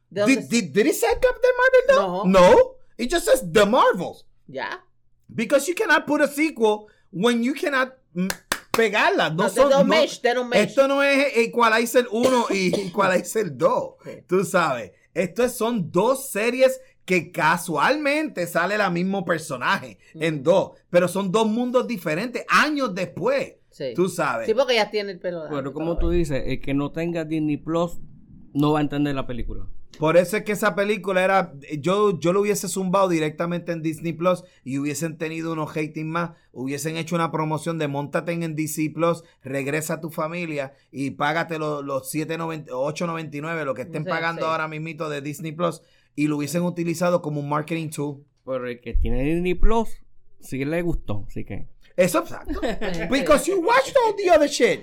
¿De 0.09 0.21
dónde- 0.21 0.35
Did, 0.37 0.49
did, 0.49 0.73
did 0.73 0.85
it 0.87 0.95
say 0.95 1.09
Captain 1.21 1.51
Marvel 1.55 1.81
2? 1.87 2.01
No. 2.01 2.49
No. 2.49 2.75
It 2.97 3.11
just 3.13 3.25
says 3.27 3.43
The 3.53 3.63
Marvels. 3.67 4.25
Ya. 4.47 4.83
Because 5.27 5.67
you 5.69 5.75
cannot 5.75 6.07
put 6.07 6.21
a 6.21 6.27
sequel 6.27 6.87
when 7.11 7.43
you 7.43 7.53
cannot 7.53 7.93
mm, 8.15 8.27
pegarla. 8.71 9.29
No 9.29 9.43
No, 9.43 9.49
son, 9.49 9.69
no- 9.69 9.83
mesh, 9.83 10.19
don't 10.23 10.49
mesh. 10.49 10.69
esto 10.69 10.87
no 10.87 11.03
es 11.03 11.37
Equalizer 11.37 12.07
1 12.11 12.47
y 12.49 12.71
Equalizer 12.87 13.55
2. 13.55 13.93
Sí. 14.03 14.23
Tú 14.27 14.43
sabes. 14.45 14.93
Esto 15.13 15.43
es- 15.43 15.55
son 15.55 15.91
dos 15.91 16.31
series 16.31 16.79
que 17.11 17.29
casualmente 17.31 18.47
sale 18.47 18.75
el 18.75 18.91
mismo 18.91 19.25
personaje 19.25 19.97
en 20.13 20.35
Mm. 20.39 20.43
dos. 20.43 20.71
Pero 20.89 21.07
son 21.09 21.29
dos 21.31 21.45
mundos 21.47 21.85
diferentes 21.87 22.45
años 22.47 22.95
después. 22.95 23.55
Sí. 23.69 23.93
Tú 23.95 24.07
sabes. 24.07 24.47
Sí, 24.47 24.53
porque 24.53 24.75
ya 24.75 24.89
tiene 24.89 25.11
el 25.11 25.19
pelo. 25.19 25.43
Pero 25.49 25.73
como 25.73 25.97
tú 25.97 26.09
dices, 26.09 26.43
el 26.45 26.61
que 26.61 26.73
no 26.73 26.91
tenga 26.91 27.25
Disney 27.25 27.57
Plus 27.57 27.99
no 28.53 28.71
va 28.73 28.79
a 28.79 28.81
entender 28.81 29.13
la 29.15 29.27
película. 29.27 29.65
Por 29.99 30.15
eso 30.17 30.37
es 30.37 30.43
que 30.43 30.53
esa 30.53 30.73
película 30.73 31.21
era. 31.23 31.53
Yo, 31.79 32.17
yo 32.19 32.31
lo 32.33 32.41
hubiese 32.41 32.67
zumbado 32.69 33.09
directamente 33.09 33.71
en 33.73 33.81
Disney 33.81 34.13
Plus 34.13 34.43
y 34.63 34.77
hubiesen 34.77 35.17
tenido 35.17 35.51
unos 35.53 35.71
hating 35.75 36.09
más. 36.09 36.31
Hubiesen 36.53 36.95
hecho 36.97 37.15
una 37.15 37.29
promoción 37.31 37.77
de 37.77 37.87
montate 37.89 38.31
en 38.31 38.55
DC 38.55 38.89
Plus, 38.95 39.23
regresa 39.43 39.95
a 39.95 40.01
tu 40.01 40.09
familia 40.09 40.73
y 40.91 41.11
págate 41.11 41.59
los, 41.59 41.83
los 41.83 42.13
7.90 42.13 42.67
8.99, 42.71 43.63
lo 43.65 43.73
que 43.73 43.83
estén 43.83 44.03
Sí, 44.05 44.09
pagando 44.09 44.43
sí. 44.43 44.47
ahora 44.49 44.67
mismito 44.69 45.09
de 45.09 45.21
Disney 45.21 45.51
Plus, 45.51 45.81
y 46.15 46.27
lo 46.27 46.37
hubiesen 46.37 46.63
utilizado 46.63 47.21
como 47.21 47.39
un 47.39 47.49
marketing 47.49 47.89
tool. 47.89 48.23
Pero 48.45 48.67
el 48.67 48.79
que 48.81 48.93
tiene 48.93 49.23
Disney 49.23 49.53
Plus 49.53 49.89
sí 50.39 50.65
le 50.65 50.81
gustó, 50.81 51.25
así 51.27 51.45
que. 51.45 51.67
Eso 51.97 52.19
exacto. 52.19 52.59
Because 53.09 53.51
you 53.51 53.59
watched 53.59 53.93
all 53.97 54.15
the 54.15 54.31
other 54.31 54.49
shit. 54.49 54.79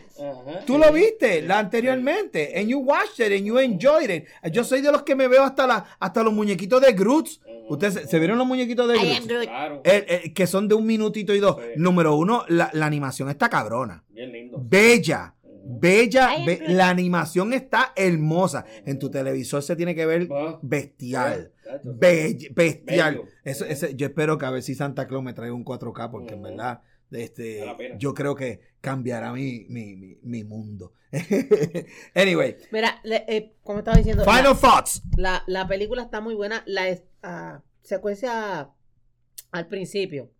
Tú 0.67 0.79
lo 0.79 0.93
viste 0.93 1.41
la 1.43 1.59
anteriormente. 1.59 2.53
And 2.55 2.69
you 2.69 2.79
watched 2.81 3.19
it 3.19 3.33
and 3.33 3.47
you 3.47 3.59
enjoyed 3.59 4.11
it. 4.11 4.27
Yo 4.53 4.63
soy 4.63 4.83
de 4.83 4.93
los 4.93 5.03
que 5.03 5.17
me 5.17 5.27
veo 5.27 5.43
hasta 5.43 5.67
la, 5.67 5.85
hasta 5.99 6.23
los 6.23 6.35
muñequitos 6.35 6.81
de 6.83 6.93
Groots. 6.93 7.41
Ustedes 7.71 7.95
se, 7.95 8.07
se 8.07 8.19
vieron 8.19 8.39
los 8.39 8.47
muñequitos 8.47 8.87
de 8.89 8.97
I 8.97 8.99
am 8.99 9.07
Groots. 9.07 9.27
Groot. 9.27 9.45
Claro. 9.47 9.83
Que 10.35 10.47
son 10.47 10.69
de 10.69 10.75
un 10.75 10.87
minutito 10.87 11.35
y 11.35 11.41
dos. 11.41 11.57
Sí. 11.57 11.71
Número 11.77 12.15
uno, 12.15 12.45
la, 12.49 12.71
la 12.75 12.87
animación 12.87 13.31
está 13.31 13.49
cabrona. 13.49 14.05
Bien 14.11 14.31
lindo. 14.31 14.59
Bella. 14.61 15.35
Bella. 15.71 16.31
Be- 16.47 16.63
la 16.69 16.89
animación 16.89 17.53
está 17.53 17.93
hermosa. 17.95 18.65
En 18.87 18.99
tu 18.99 19.11
televisor 19.11 19.63
se 19.63 19.77
tiene 19.77 19.95
que 19.95 20.07
ver 20.07 20.29
Ah. 20.33 20.59
bestial. 20.63 21.53
Be- 21.85 22.51
bestial. 22.55 23.23
Eso, 23.45 23.65
ese- 23.67 23.95
yo 23.95 24.07
espero 24.07 24.39
que 24.39 24.47
a 24.47 24.51
ver 24.51 24.63
si 24.63 24.75
Santa 24.75 25.07
Claus 25.07 25.23
me 25.23 25.35
trae 25.35 25.51
un 25.51 25.65
4K 25.65 26.11
porque 26.11 26.35
en 26.35 26.41
Ujú. 26.41 26.49
verdad 26.51 26.81
este, 27.11 27.65
yo 27.99 28.13
creo 28.13 28.35
que 28.35 28.61
cambiará 28.83 29.33
mi, 29.33 29.65
mi, 29.71 29.97
mi, 29.97 30.19
mi 30.23 30.45
mundo. 30.45 30.93
anyway, 32.15 32.57
Mira, 32.71 33.01
le- 33.03 33.25
eh, 33.29 33.55
como 33.63 33.79
estaba 33.79 33.97
diciendo, 33.97 34.25
la- 34.25 34.33
final 34.33 34.59
thoughts. 34.59 35.03
la, 35.17 35.43
la 35.47 35.67
película 35.67 36.03
está 36.03 36.21
muy 36.21 36.35
buena. 36.35 36.63
La 36.67 36.99
ah, 37.23 37.63
secuencia 37.83 38.71
al 39.53 39.67
principio, 39.69 40.31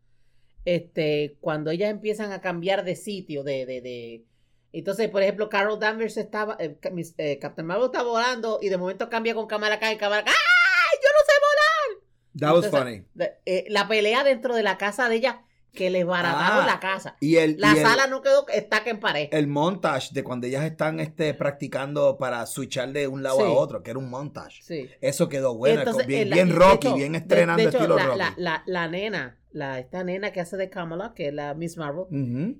este, 0.65 1.37
cuando 1.41 1.71
ellas 1.71 1.91
empiezan 1.91 2.33
a 2.33 2.41
cambiar 2.41 2.85
de 2.85 2.97
sitio, 2.97 3.43
de, 3.45 3.65
de, 3.67 3.81
de- 3.81 4.25
entonces, 4.73 5.09
por 5.09 5.23
ejemplo, 5.23 5.49
Carol 5.49 5.79
Danvers 5.79 6.17
estaba, 6.17 6.57
eh, 6.61 6.77
eh, 7.19 7.39
Captain 7.41 7.67
Marvel 7.67 7.87
está 7.87 8.03
volando 8.03 8.59
y 8.63 8.69
de 8.69 8.77
momento 8.77 9.09
cambia 9.09 9.35
con 9.35 9.47
cámara 9.47 9.77
acá 9.77 9.93
y 9.93 9.97
cámara 9.97 10.23
acá. 10.23 10.31
¡Ay, 10.33 10.99
yo 11.03 11.09
no 11.13 11.25
sé 11.27 11.33
volar! 11.41 12.05
That 12.41 12.57
was 12.57 12.65
Entonces, 12.67 13.05
funny. 13.05 13.07
de- 13.15 13.33
eh, 13.47 13.65
la 13.69 13.89
pelea 13.89 14.25
dentro 14.25 14.55
de 14.55 14.63
la 14.63 14.77
casa 14.79 15.09
de 15.09 15.17
ella, 15.17 15.43
que 15.73 15.91
les 15.91 16.05
barataron 16.07 16.65
Ah, 16.65 16.67
la 16.67 16.81
casa. 16.81 17.17
Y 17.21 17.37
el, 17.37 17.57
La 17.59 17.73
y 17.75 17.79
el- 17.79 17.83
sala 17.85 18.07
no 18.09 18.21
quedó 18.23 18.47
estaca 18.49 18.91
en 18.91 19.01
pared. 19.01 19.29
el 19.33 19.47
montage 19.47 20.09
de 20.13 20.25
cuando 20.25 20.47
ellas 20.47 20.65
están 20.65 20.99
este, 20.99 21.35
practicando 21.35 22.17
para 22.19 22.45
switchar 22.47 22.91
de 22.93 23.07
un 23.07 23.23
lado 23.23 23.37
Sí. 23.39 23.43
a 23.45 23.49
otro, 23.51 23.83
que 23.83 23.91
era 23.91 23.99
un 23.99 24.09
montage. 24.11 24.61
Sí. 24.63 24.91
Eso 25.01 25.29
quedó 25.29 25.55
bueno, 25.57 25.81
Entonces, 25.81 26.07
bien, 26.07 26.23
en 26.23 26.31
la- 26.31 26.35
bien 26.37 26.49
de 26.49 26.55
Rocky, 26.55 26.87
hecho, 26.89 26.97
bien 26.97 27.13
de- 27.13 27.19
estrenando 27.19 27.63
de 27.63 27.69
hecho, 27.69 27.79
estilo 27.79 27.97
la, 27.97 28.07
Rocky. 28.07 28.43
La 28.67 28.89
nena, 28.89 29.38
la, 29.51 29.79
esta 29.79 30.05
nena 30.05 30.31
que 30.33 30.41
hace 30.41 30.57
de 30.57 30.69
Kamala, 30.71 31.15
que 31.15 31.29
es 31.29 31.35
la 31.35 31.55
Miss 31.55 31.77
Marvel, 31.77 32.05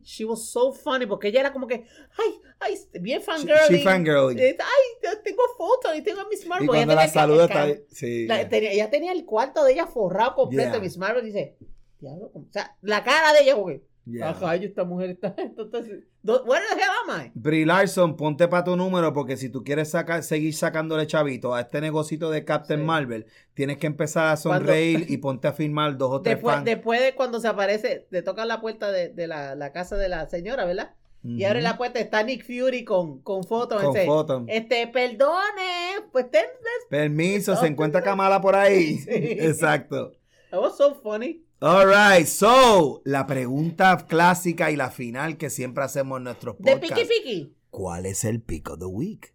she 0.03 0.25
was 0.25 0.49
so 0.51 0.73
funny 0.73 1.07
porque 1.07 1.29
ella 1.29 1.41
era 1.41 1.53
como 1.53 1.67
que, 1.67 1.85
ay, 2.17 2.41
ay, 2.61 2.75
bien 3.01 3.21
She, 3.21 3.25
fangirling. 3.27 3.79
she 3.79 3.85
fangirling. 3.85 4.39
Eh, 4.39 4.57
Ay, 4.59 5.11
tengo 5.25 5.43
fotos 5.57 5.95
y 5.97 6.03
tengo 6.03 6.21
a 6.23 6.29
Miss 6.29 6.47
Marvel. 6.47 6.65
Y 6.65 6.69
cuando 6.69 6.93
Ella 6.95 7.03
la 7.03 7.09
saluda 7.09 7.45
está... 7.45 7.67
Sí. 7.91 8.27
la- 8.27 8.49
tenía- 8.49 8.73
ella 8.73 8.91
tenía 8.91 9.13
el 9.13 9.25
cuarto 9.25 9.65
de 9.65 9.73
ella 9.75 9.87
forrado 9.87 10.35
completo. 10.35 10.73
Yeah. 10.73 10.81
Miss 10.81 10.97
Marvel 10.99 11.25
dice, 11.25 11.57
diablo, 12.01 12.31
¿cómo?" 12.33 12.47
o 12.47 12.53
sea, 12.53 12.77
la 12.83 13.05
cara 13.05 13.33
de 13.33 13.43
ella, 13.43 13.55
güey. 13.55 13.83
Yeah. 14.11 14.31
Ajá, 14.31 14.57
yo 14.57 14.67
esta 14.69 14.85
mujer 14.85 15.11
está. 15.11 15.35
Entonces, 15.39 16.05
where 16.25 16.65
the 16.67 16.81
hell 16.81 16.91
am 17.15 17.27
I? 17.27 17.31
Brie 17.35 17.67
Larson, 17.67 18.17
ponte 18.17 18.49
para 18.49 18.65
tu 18.65 18.75
número 18.77 19.13
porque 19.13 19.37
si 19.37 19.51
tú 19.51 19.63
quieres 19.63 19.91
sacar, 19.91 20.23
seguir 20.23 20.55
sacándole 20.55 21.07
chavito 21.07 21.55
a 21.55 21.61
este 21.61 21.81
negocito 21.83 22.31
de 22.31 22.45
Captain 22.45 22.81
Sí. 22.81 22.87
Marvel, 22.87 23.27
tienes 23.53 23.77
que 23.77 23.87
empezar 23.87 24.35
a 24.35 24.41
Cuando- 24.41 24.65
sonreír 24.67 25.07
y 25.11 25.19
ponte 25.19 25.47
a 25.49 25.53
firmar 25.53 25.99
dos 25.99 26.11
o 26.13 26.23
tres 26.23 26.37
Después, 26.37 26.55
fans. 26.57 26.65
después 26.65 27.01
de 27.03 27.15
cuando 27.15 27.39
se 27.41 27.49
aparece, 27.49 28.07
le 28.11 28.23
tocan 28.23 28.49
la 28.49 28.61
puerta 28.63 28.91
de, 28.91 29.11
de 29.11 29.27
la, 29.27 29.55
la 29.55 29.73
casa 29.73 29.97
de 29.97 30.09
la 30.09 30.27
señora, 30.29 30.65
¿verdad? 30.65 30.95
Y 31.25 31.45
abre 31.45 31.61
la 31.61 31.77
puerta, 31.77 31.99
está 31.99 32.23
Nick 32.23 32.47
Fury 32.47 32.85
con, 32.85 33.21
con 33.23 33.43
fotos. 33.45 33.83
Con 33.83 33.95
fotos. 34.07 34.45
Este, 34.47 34.87
perdone, 34.87 36.07
pues 36.13 36.31
ten, 36.31 36.45
Permiso, 36.89 37.57
se 37.57 37.67
encuentra 37.67 38.03
Kamala 38.03 38.41
por 38.41 38.55
ahí. 38.55 38.97
Sí. 38.99 39.11
Exacto. 39.13 40.13
that 40.51 40.61
was 40.61 40.77
so 40.79 40.95
funny. 40.95 41.45
All 41.61 41.89
right, 41.89 42.27
so, 42.27 43.03
la 43.05 43.27
pregunta 43.27 44.07
clásica 44.09 44.71
y 44.71 44.77
la 44.77 44.91
final 44.91 45.37
que 45.37 45.51
siempre 45.51 45.83
hacemos 45.83 46.19
en 46.19 46.25
nuestros 46.25 46.57
De 46.59 46.73
podcasts. 46.73 47.09
Piki 47.09 47.23
Piki. 47.23 47.57
¿Cuál 47.71 48.07
es 48.07 48.25
el 48.25 48.41
pick 48.41 48.71
of 48.71 48.79
the 48.79 48.87
week? 48.87 49.35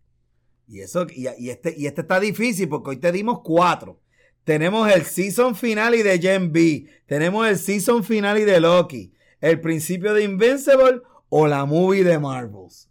Y 0.68 0.80
eso, 0.80 1.06
y, 1.14 1.28
y 1.38 1.50
este, 1.50 1.76
y 1.78 1.86
este 1.86 2.02
está 2.02 2.22
difícil 2.22 2.70
porque 2.70 2.92
hoy 2.92 2.98
te 2.98 3.12
dimos 3.12 3.42
cuatro. 3.44 4.00
Tenemos 4.46 4.90
el 4.90 5.04
season 5.04 5.56
finale 5.56 6.02
de 6.02 6.18
Gen 6.18 6.54
B. 6.54 6.88
Tenemos 7.06 7.46
el 7.48 7.58
season 7.58 8.04
finale 8.04 8.46
de 8.46 8.60
Loki. 8.62 9.14
El 9.42 9.60
principio 9.60 10.14
de 10.14 10.24
Invincible 10.24 11.02
o 11.28 11.48
la 11.48 11.66
movie 11.66 12.06
de 12.06 12.20
Marvels. 12.20 12.90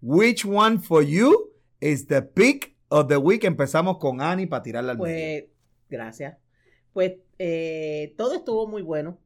Which 0.00 0.44
one 0.44 0.78
for 0.78 1.02
you 1.02 1.52
is 1.80 2.06
the 2.06 2.22
pick 2.22 2.76
of 2.88 3.08
the 3.08 3.16
week? 3.16 3.42
Empezamos 3.42 3.98
con 3.98 4.20
Annie 4.20 4.46
para 4.46 4.62
tirarla 4.62 4.92
al 4.92 4.98
medio. 4.98 5.46
Pues, 5.46 5.52
gracias. 5.88 6.36
Pues 6.92 7.14
eh, 7.38 8.14
todo 8.16 8.34
estuvo 8.34 8.66
muy 8.66 8.82
bueno. 8.82 9.18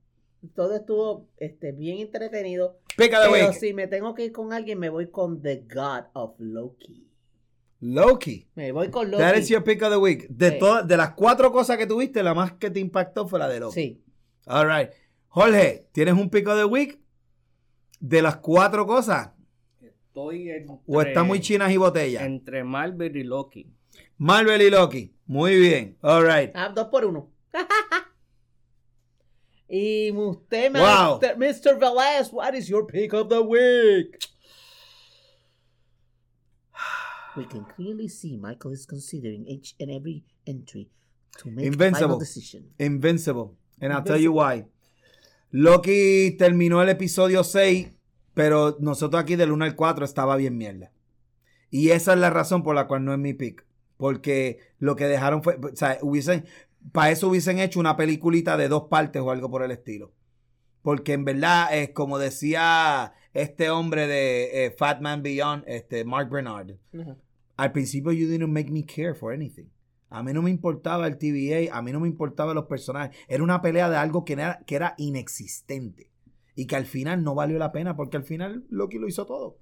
Todo 0.55 0.75
estuvo 0.75 1.29
este, 1.37 1.73
bien 1.73 1.99
entretenido. 1.99 2.79
Pick 2.97 3.13
of 3.13 3.25
the 3.25 3.31
Pero 3.31 3.47
week. 3.49 3.59
si 3.59 3.75
me 3.75 3.87
tengo 3.89 4.15
que 4.15 4.25
ir 4.25 4.33
con 4.33 4.53
alguien, 4.53 4.79
me 4.79 4.89
voy 4.89 5.11
con 5.11 5.43
The 5.43 5.65
God 5.73 6.05
of 6.15 6.35
Loki. 6.39 7.07
Loki. 7.81 8.49
Me 8.55 8.73
voy 8.73 8.91
con 8.91 9.11
Loki. 9.11 9.23
That 9.23 9.37
is 9.37 9.49
your 9.49 9.63
pick 9.65 9.83
of 9.83 9.91
the 9.91 9.97
week. 9.99 10.27
De, 10.29 10.51
Sí. 10.53 10.59
todas- 10.59 10.87
de 10.87 10.97
las 10.97 11.13
cuatro 11.13 11.53
cosas 11.53 11.77
que 11.79 11.87
tuviste, 11.87 12.23
la 12.23 12.35
más 12.35 12.53
que 12.53 12.71
te 12.71 12.81
impactó 12.81 13.27
fue 13.29 13.39
la 13.39 13.49
de 13.49 13.61
Loki. 13.61 13.75
Sí. 13.75 14.03
All 14.47 14.67
right. 14.69 14.91
Jorge, 15.29 15.87
¿tienes 15.93 16.15
un 16.15 16.29
pico 16.31 16.55
de 16.55 16.65
week? 16.65 16.99
De 18.01 18.23
las 18.23 18.37
cuatro 18.37 18.87
cosas. 18.87 19.31
Estoy 19.83 20.51
entre, 20.51 20.77
¿O 20.87 21.01
está 21.03 21.23
muy 21.23 21.41
chinas 21.41 21.71
y 21.71 21.77
botellas? 21.77 22.23
entre 22.23 22.65
Marvel 22.65 23.17
y 23.17 23.25
Loki. 23.25 23.71
Marvel 24.17 24.61
y 24.63 24.71
Loki. 24.71 25.15
Muy 25.27 25.57
bien. 25.59 25.97
All 26.03 26.25
right. 26.27 26.51
Ah, 26.55 26.71
dos 26.75 26.89
por 26.89 27.05
uno. 27.05 27.31
y 29.69 30.11
usted, 30.13 30.73
Wow. 30.75 31.21
Mr. 31.21 31.37
Mr. 31.37 31.79
Velez, 31.79 32.33
what 32.33 32.55
is 32.55 32.69
your 32.69 32.87
pick 32.87 33.13
of 33.13 33.29
the 33.29 33.43
week? 33.43 34.19
We 37.37 37.45
can 37.47 37.65
clearly 37.65 38.09
see 38.09 38.37
Michael 38.37 38.73
is 38.73 38.87
considering 38.87 39.47
each 39.47 39.75
and 39.81 39.91
every 39.91 40.25
entry 40.47 40.89
to 41.39 41.51
make 41.51 41.65
a 41.65 41.69
Invincible. 41.69 42.09
final 42.09 42.19
decision. 42.19 42.65
Invincible. 42.79 43.57
And 43.81 43.93
I'll 43.93 44.03
tell 44.03 44.21
you 44.21 44.33
why. 44.33 44.67
Loki 45.53 46.37
terminó 46.39 46.83
el 46.83 46.89
episodio 46.91 47.43
6, 47.45 47.89
pero 48.35 48.77
nosotros 48.81 49.23
aquí 49.23 49.37
del 49.37 49.53
1 49.53 49.65
al 49.65 49.77
4 49.77 50.05
estaba 50.05 50.37
bien 50.37 50.57
mierda. 50.57 50.93
Y 51.71 51.91
esa 51.91 52.13
es 52.15 52.19
la 52.19 52.31
razón 52.31 52.63
por 52.63 52.75
la 52.75 52.87
cual 52.87 53.05
no 53.05 53.13
es 53.13 53.19
mi 53.19 53.33
pick. 53.33 53.65
Porque 53.97 54.59
lo 54.79 54.97
que 54.97 55.07
dejaron 55.07 55.43
fue, 55.43 55.57
o 55.57 55.77
sea, 55.77 55.99
hubiesen, 56.03 56.47
para 56.93 57.11
eso 57.11 57.29
hubiesen 57.29 57.59
hecho 57.59 57.81
una 57.81 57.97
peliculita 57.97 58.57
de 58.57 58.69
dos 58.69 58.85
partes 58.85 59.23
o 59.23 59.31
algo 59.31 59.51
por 59.51 59.63
el 59.63 59.71
estilo. 59.71 60.13
Porque 60.83 61.13
en 61.13 61.25
verdad 61.25 61.75
es 61.77 61.91
como 61.91 62.19
decía 62.19 63.13
este 63.35 63.71
hombre 63.71 64.07
de 64.07 64.67
eh, 64.67 64.71
Fat 64.71 65.01
Man 65.01 65.23
Beyond, 65.23 65.65
este 65.67 66.05
Mark 66.05 66.31
Bernard. 66.31 66.77
Al 67.57 67.73
principio 67.73 68.13
you 68.13 68.29
didn't 68.29 68.49
make 68.49 68.71
me 68.71 68.85
care 68.85 69.15
for 69.15 69.33
anything. 69.33 69.67
A 70.09 70.23
mí 70.25 70.33
no 70.33 70.43
me 70.43 70.51
importaba 70.51 71.07
el 71.07 71.19
TVA, 71.19 71.77
a 71.77 71.83
mí 71.83 71.93
no 71.93 72.01
me 72.01 72.09
importaban 72.09 72.57
los 72.57 72.65
personajes. 72.65 73.17
Era 73.29 73.45
una 73.45 73.63
pelea 73.63 73.89
de 73.89 73.97
algo 73.97 74.25
que 74.25 74.33
era, 74.33 74.61
que 74.67 74.75
era 74.75 74.95
inexistente. 74.99 76.11
Y 76.57 76.67
que 76.67 76.75
al 76.75 76.87
final 76.87 77.23
no 77.23 77.35
valió 77.35 77.59
la 77.59 77.71
pena 77.71 77.97
porque 77.97 78.17
al 78.17 78.25
final 78.25 78.65
Loki 78.71 78.99
lo 78.99 79.07
hizo 79.07 79.25
todo. 79.25 79.59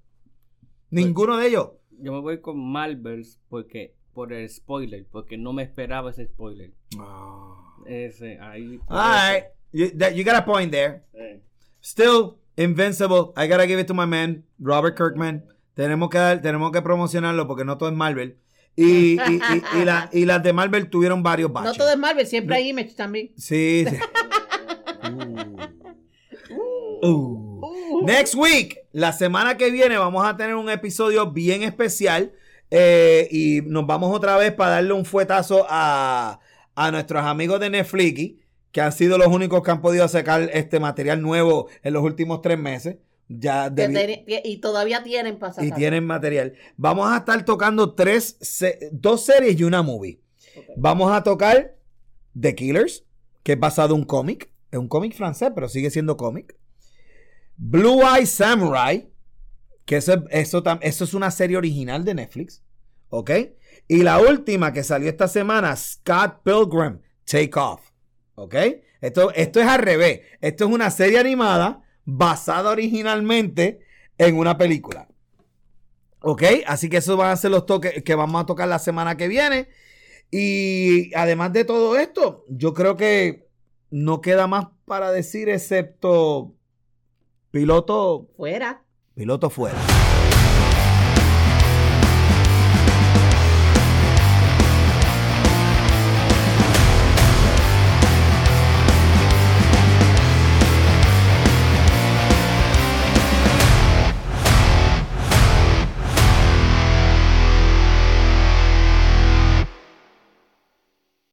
Ninguno 0.89 1.37
de 1.37 1.47
ellos. 1.47 1.71
Yo 2.01 2.13
me 2.13 2.21
voy 2.21 2.41
con 2.41 2.59
Marvels 2.59 3.39
porque 3.47 3.95
por 4.13 4.33
el 4.33 4.49
spoiler, 4.49 5.05
porque 5.11 5.37
no 5.37 5.53
me 5.53 5.63
esperaba 5.63 6.11
ese 6.11 6.25
spoiler. 6.25 6.71
Ah. 6.99 7.55
Ese, 7.85 8.37
ahí. 8.39 8.79
All 8.87 8.97
right. 8.99 9.45
You, 9.71 9.89
that- 9.97 10.13
you 10.15 10.23
got 10.23 10.35
a 10.35 10.45
point 10.45 10.71
there. 10.71 11.03
Eh, 11.13 11.39
Still, 11.81 12.37
Invincible. 12.57 13.31
I 13.37 13.47
gotta 13.47 13.65
give 13.65 13.79
it 13.79 13.87
to 13.87 13.93
my 13.93 14.05
man, 14.05 14.43
Robert 14.59 14.97
Kirkman. 14.97 15.45
Tenemos 15.75 16.09
que, 16.09 16.17
dar- 16.17 16.41
tenemos 16.41 16.71
que 16.71 16.81
promocionarlo 16.81 17.47
porque 17.47 17.63
no 17.63 17.77
todo 17.77 17.89
es 17.89 17.95
Marvel. 17.95 18.37
Y, 18.75 19.13
y, 19.19 19.19
y, 19.19 19.81
y 19.81 19.85
la- 19.85 20.09
y 20.11 20.25
las 20.25 20.43
de 20.43 20.51
Marvel 20.53 20.89
tuvieron 20.89 21.23
varios 21.23 21.49
No 21.49 21.53
baches. 21.55 21.77
todo 21.77 21.89
es 21.89 21.97
Marvel, 21.97 22.25
siempre 22.27 22.55
hay 22.57 22.69
Image 22.69 22.93
también. 22.95 23.31
Sí, 23.37 23.85
sí. 23.89 23.97
Uh. 27.01 28.01
Next 28.05 28.35
week, 28.35 28.77
la 28.91 29.13
semana 29.13 29.55
que 29.57 29.71
viene, 29.71 29.97
vamos 29.97 30.25
a 30.25 30.35
tener 30.35 30.55
un 30.55 30.69
episodio 30.69 31.31
bien 31.31 31.63
especial. 31.63 32.31
Eh, 32.71 33.27
y 33.31 33.61
nos 33.65 33.85
vamos 33.87 34.15
otra 34.15 34.37
vez 34.37 34.53
para 34.53 34.71
darle 34.71 34.93
un 34.93 35.05
fuetazo 35.05 35.65
a, 35.69 36.39
a 36.75 36.91
nuestros 36.91 37.23
amigos 37.23 37.59
de 37.59 37.69
Netflix, 37.69 38.35
que 38.71 38.81
han 38.81 38.91
sido 38.91 39.17
los 39.17 39.27
únicos 39.27 39.63
que 39.63 39.71
han 39.71 39.81
podido 39.81 40.07
sacar 40.07 40.49
este 40.53 40.79
material 40.79 41.21
nuevo 41.21 41.67
en 41.83 41.93
los 41.93 42.03
últimos 42.03 42.41
tres 42.41 42.57
meses. 42.59 42.97
Ya 43.27 43.69
y 44.43 44.57
todavía 44.57 45.03
tienen 45.03 45.37
para 45.37 45.63
y 45.63 45.71
tienen 45.71 46.03
material. 46.05 46.53
Vamos 46.77 47.11
a 47.11 47.17
estar 47.17 47.45
tocando 47.45 47.93
tres, 47.93 48.37
se- 48.41 48.89
dos 48.91 49.23
series 49.25 49.59
y 49.59 49.63
una 49.63 49.83
movie. 49.83 50.19
Vamos 50.75 51.11
a 51.11 51.21
tocar 51.23 51.75
The 52.39 52.55
Killers, 52.55 53.03
que 53.43 53.53
es 53.53 53.59
basado 53.59 53.93
en 53.93 54.01
un 54.01 54.05
cómic. 54.07 54.49
Es 54.71 54.79
un 54.79 54.87
cómic 54.87 55.13
francés, 55.15 55.51
pero 55.53 55.69
sigue 55.69 55.89
siendo 55.91 56.17
cómic. 56.17 56.55
Blue 57.57 58.01
Eye 58.01 58.25
Samurai, 58.25 59.08
que 59.89 59.97
eso, 59.97 60.13
es- 60.13 60.21
eso, 60.53 60.63
eso 60.81 61.03
es 61.03 61.13
una 61.15 61.31
serie 61.31 61.57
original 61.57 62.05
de 62.05 62.13
Netflix. 62.13 62.61
¿Ok? 63.09 63.31
Y 63.87 64.03
la 64.03 64.19
última 64.19 64.71
que 64.71 64.83
salió 64.83 65.09
esta 65.09 65.27
semana, 65.27 65.75
Scott 65.75 66.43
Pilgrim, 66.43 66.99
Take 67.25 67.49
Off. 67.55 67.81
¿Ok? 68.35 68.53
Esto, 69.01 69.31
esto 69.33 69.59
es 69.59 69.67
al 69.67 69.79
revés. 69.81 70.21
Esto 70.41 70.65
es 70.65 70.71
una 70.71 70.91
serie 70.91 71.17
animada 71.17 71.81
basada 72.05 72.69
originalmente 72.69 73.79
en 74.19 74.37
una 74.37 74.59
película. 74.59 75.07
¿Ok? 76.21 76.43
Así 76.67 76.87
que 76.87 76.97
esos 76.97 77.17
van 77.17 77.31
a 77.31 77.37
ser 77.37 77.49
los 77.49 77.65
toques 77.65 78.03
que 78.03 78.13
vamos 78.13 78.43
a 78.43 78.45
tocar 78.45 78.67
la 78.67 78.77
semana 78.77 79.17
que 79.17 79.27
viene. 79.27 79.69
Y 80.29 81.11
además 81.15 81.51
de 81.51 81.65
todo 81.65 81.97
esto, 81.97 82.45
yo 82.47 82.75
creo 82.75 82.95
que 82.95 83.47
no 83.89 84.21
queda 84.21 84.45
más 84.45 84.67
para 84.85 85.11
decir 85.11 85.49
excepto 85.49 86.53
piloto, 87.49 88.29
Fuera. 88.37 88.83
Piloto 89.19 89.49
fuera. 89.49 89.98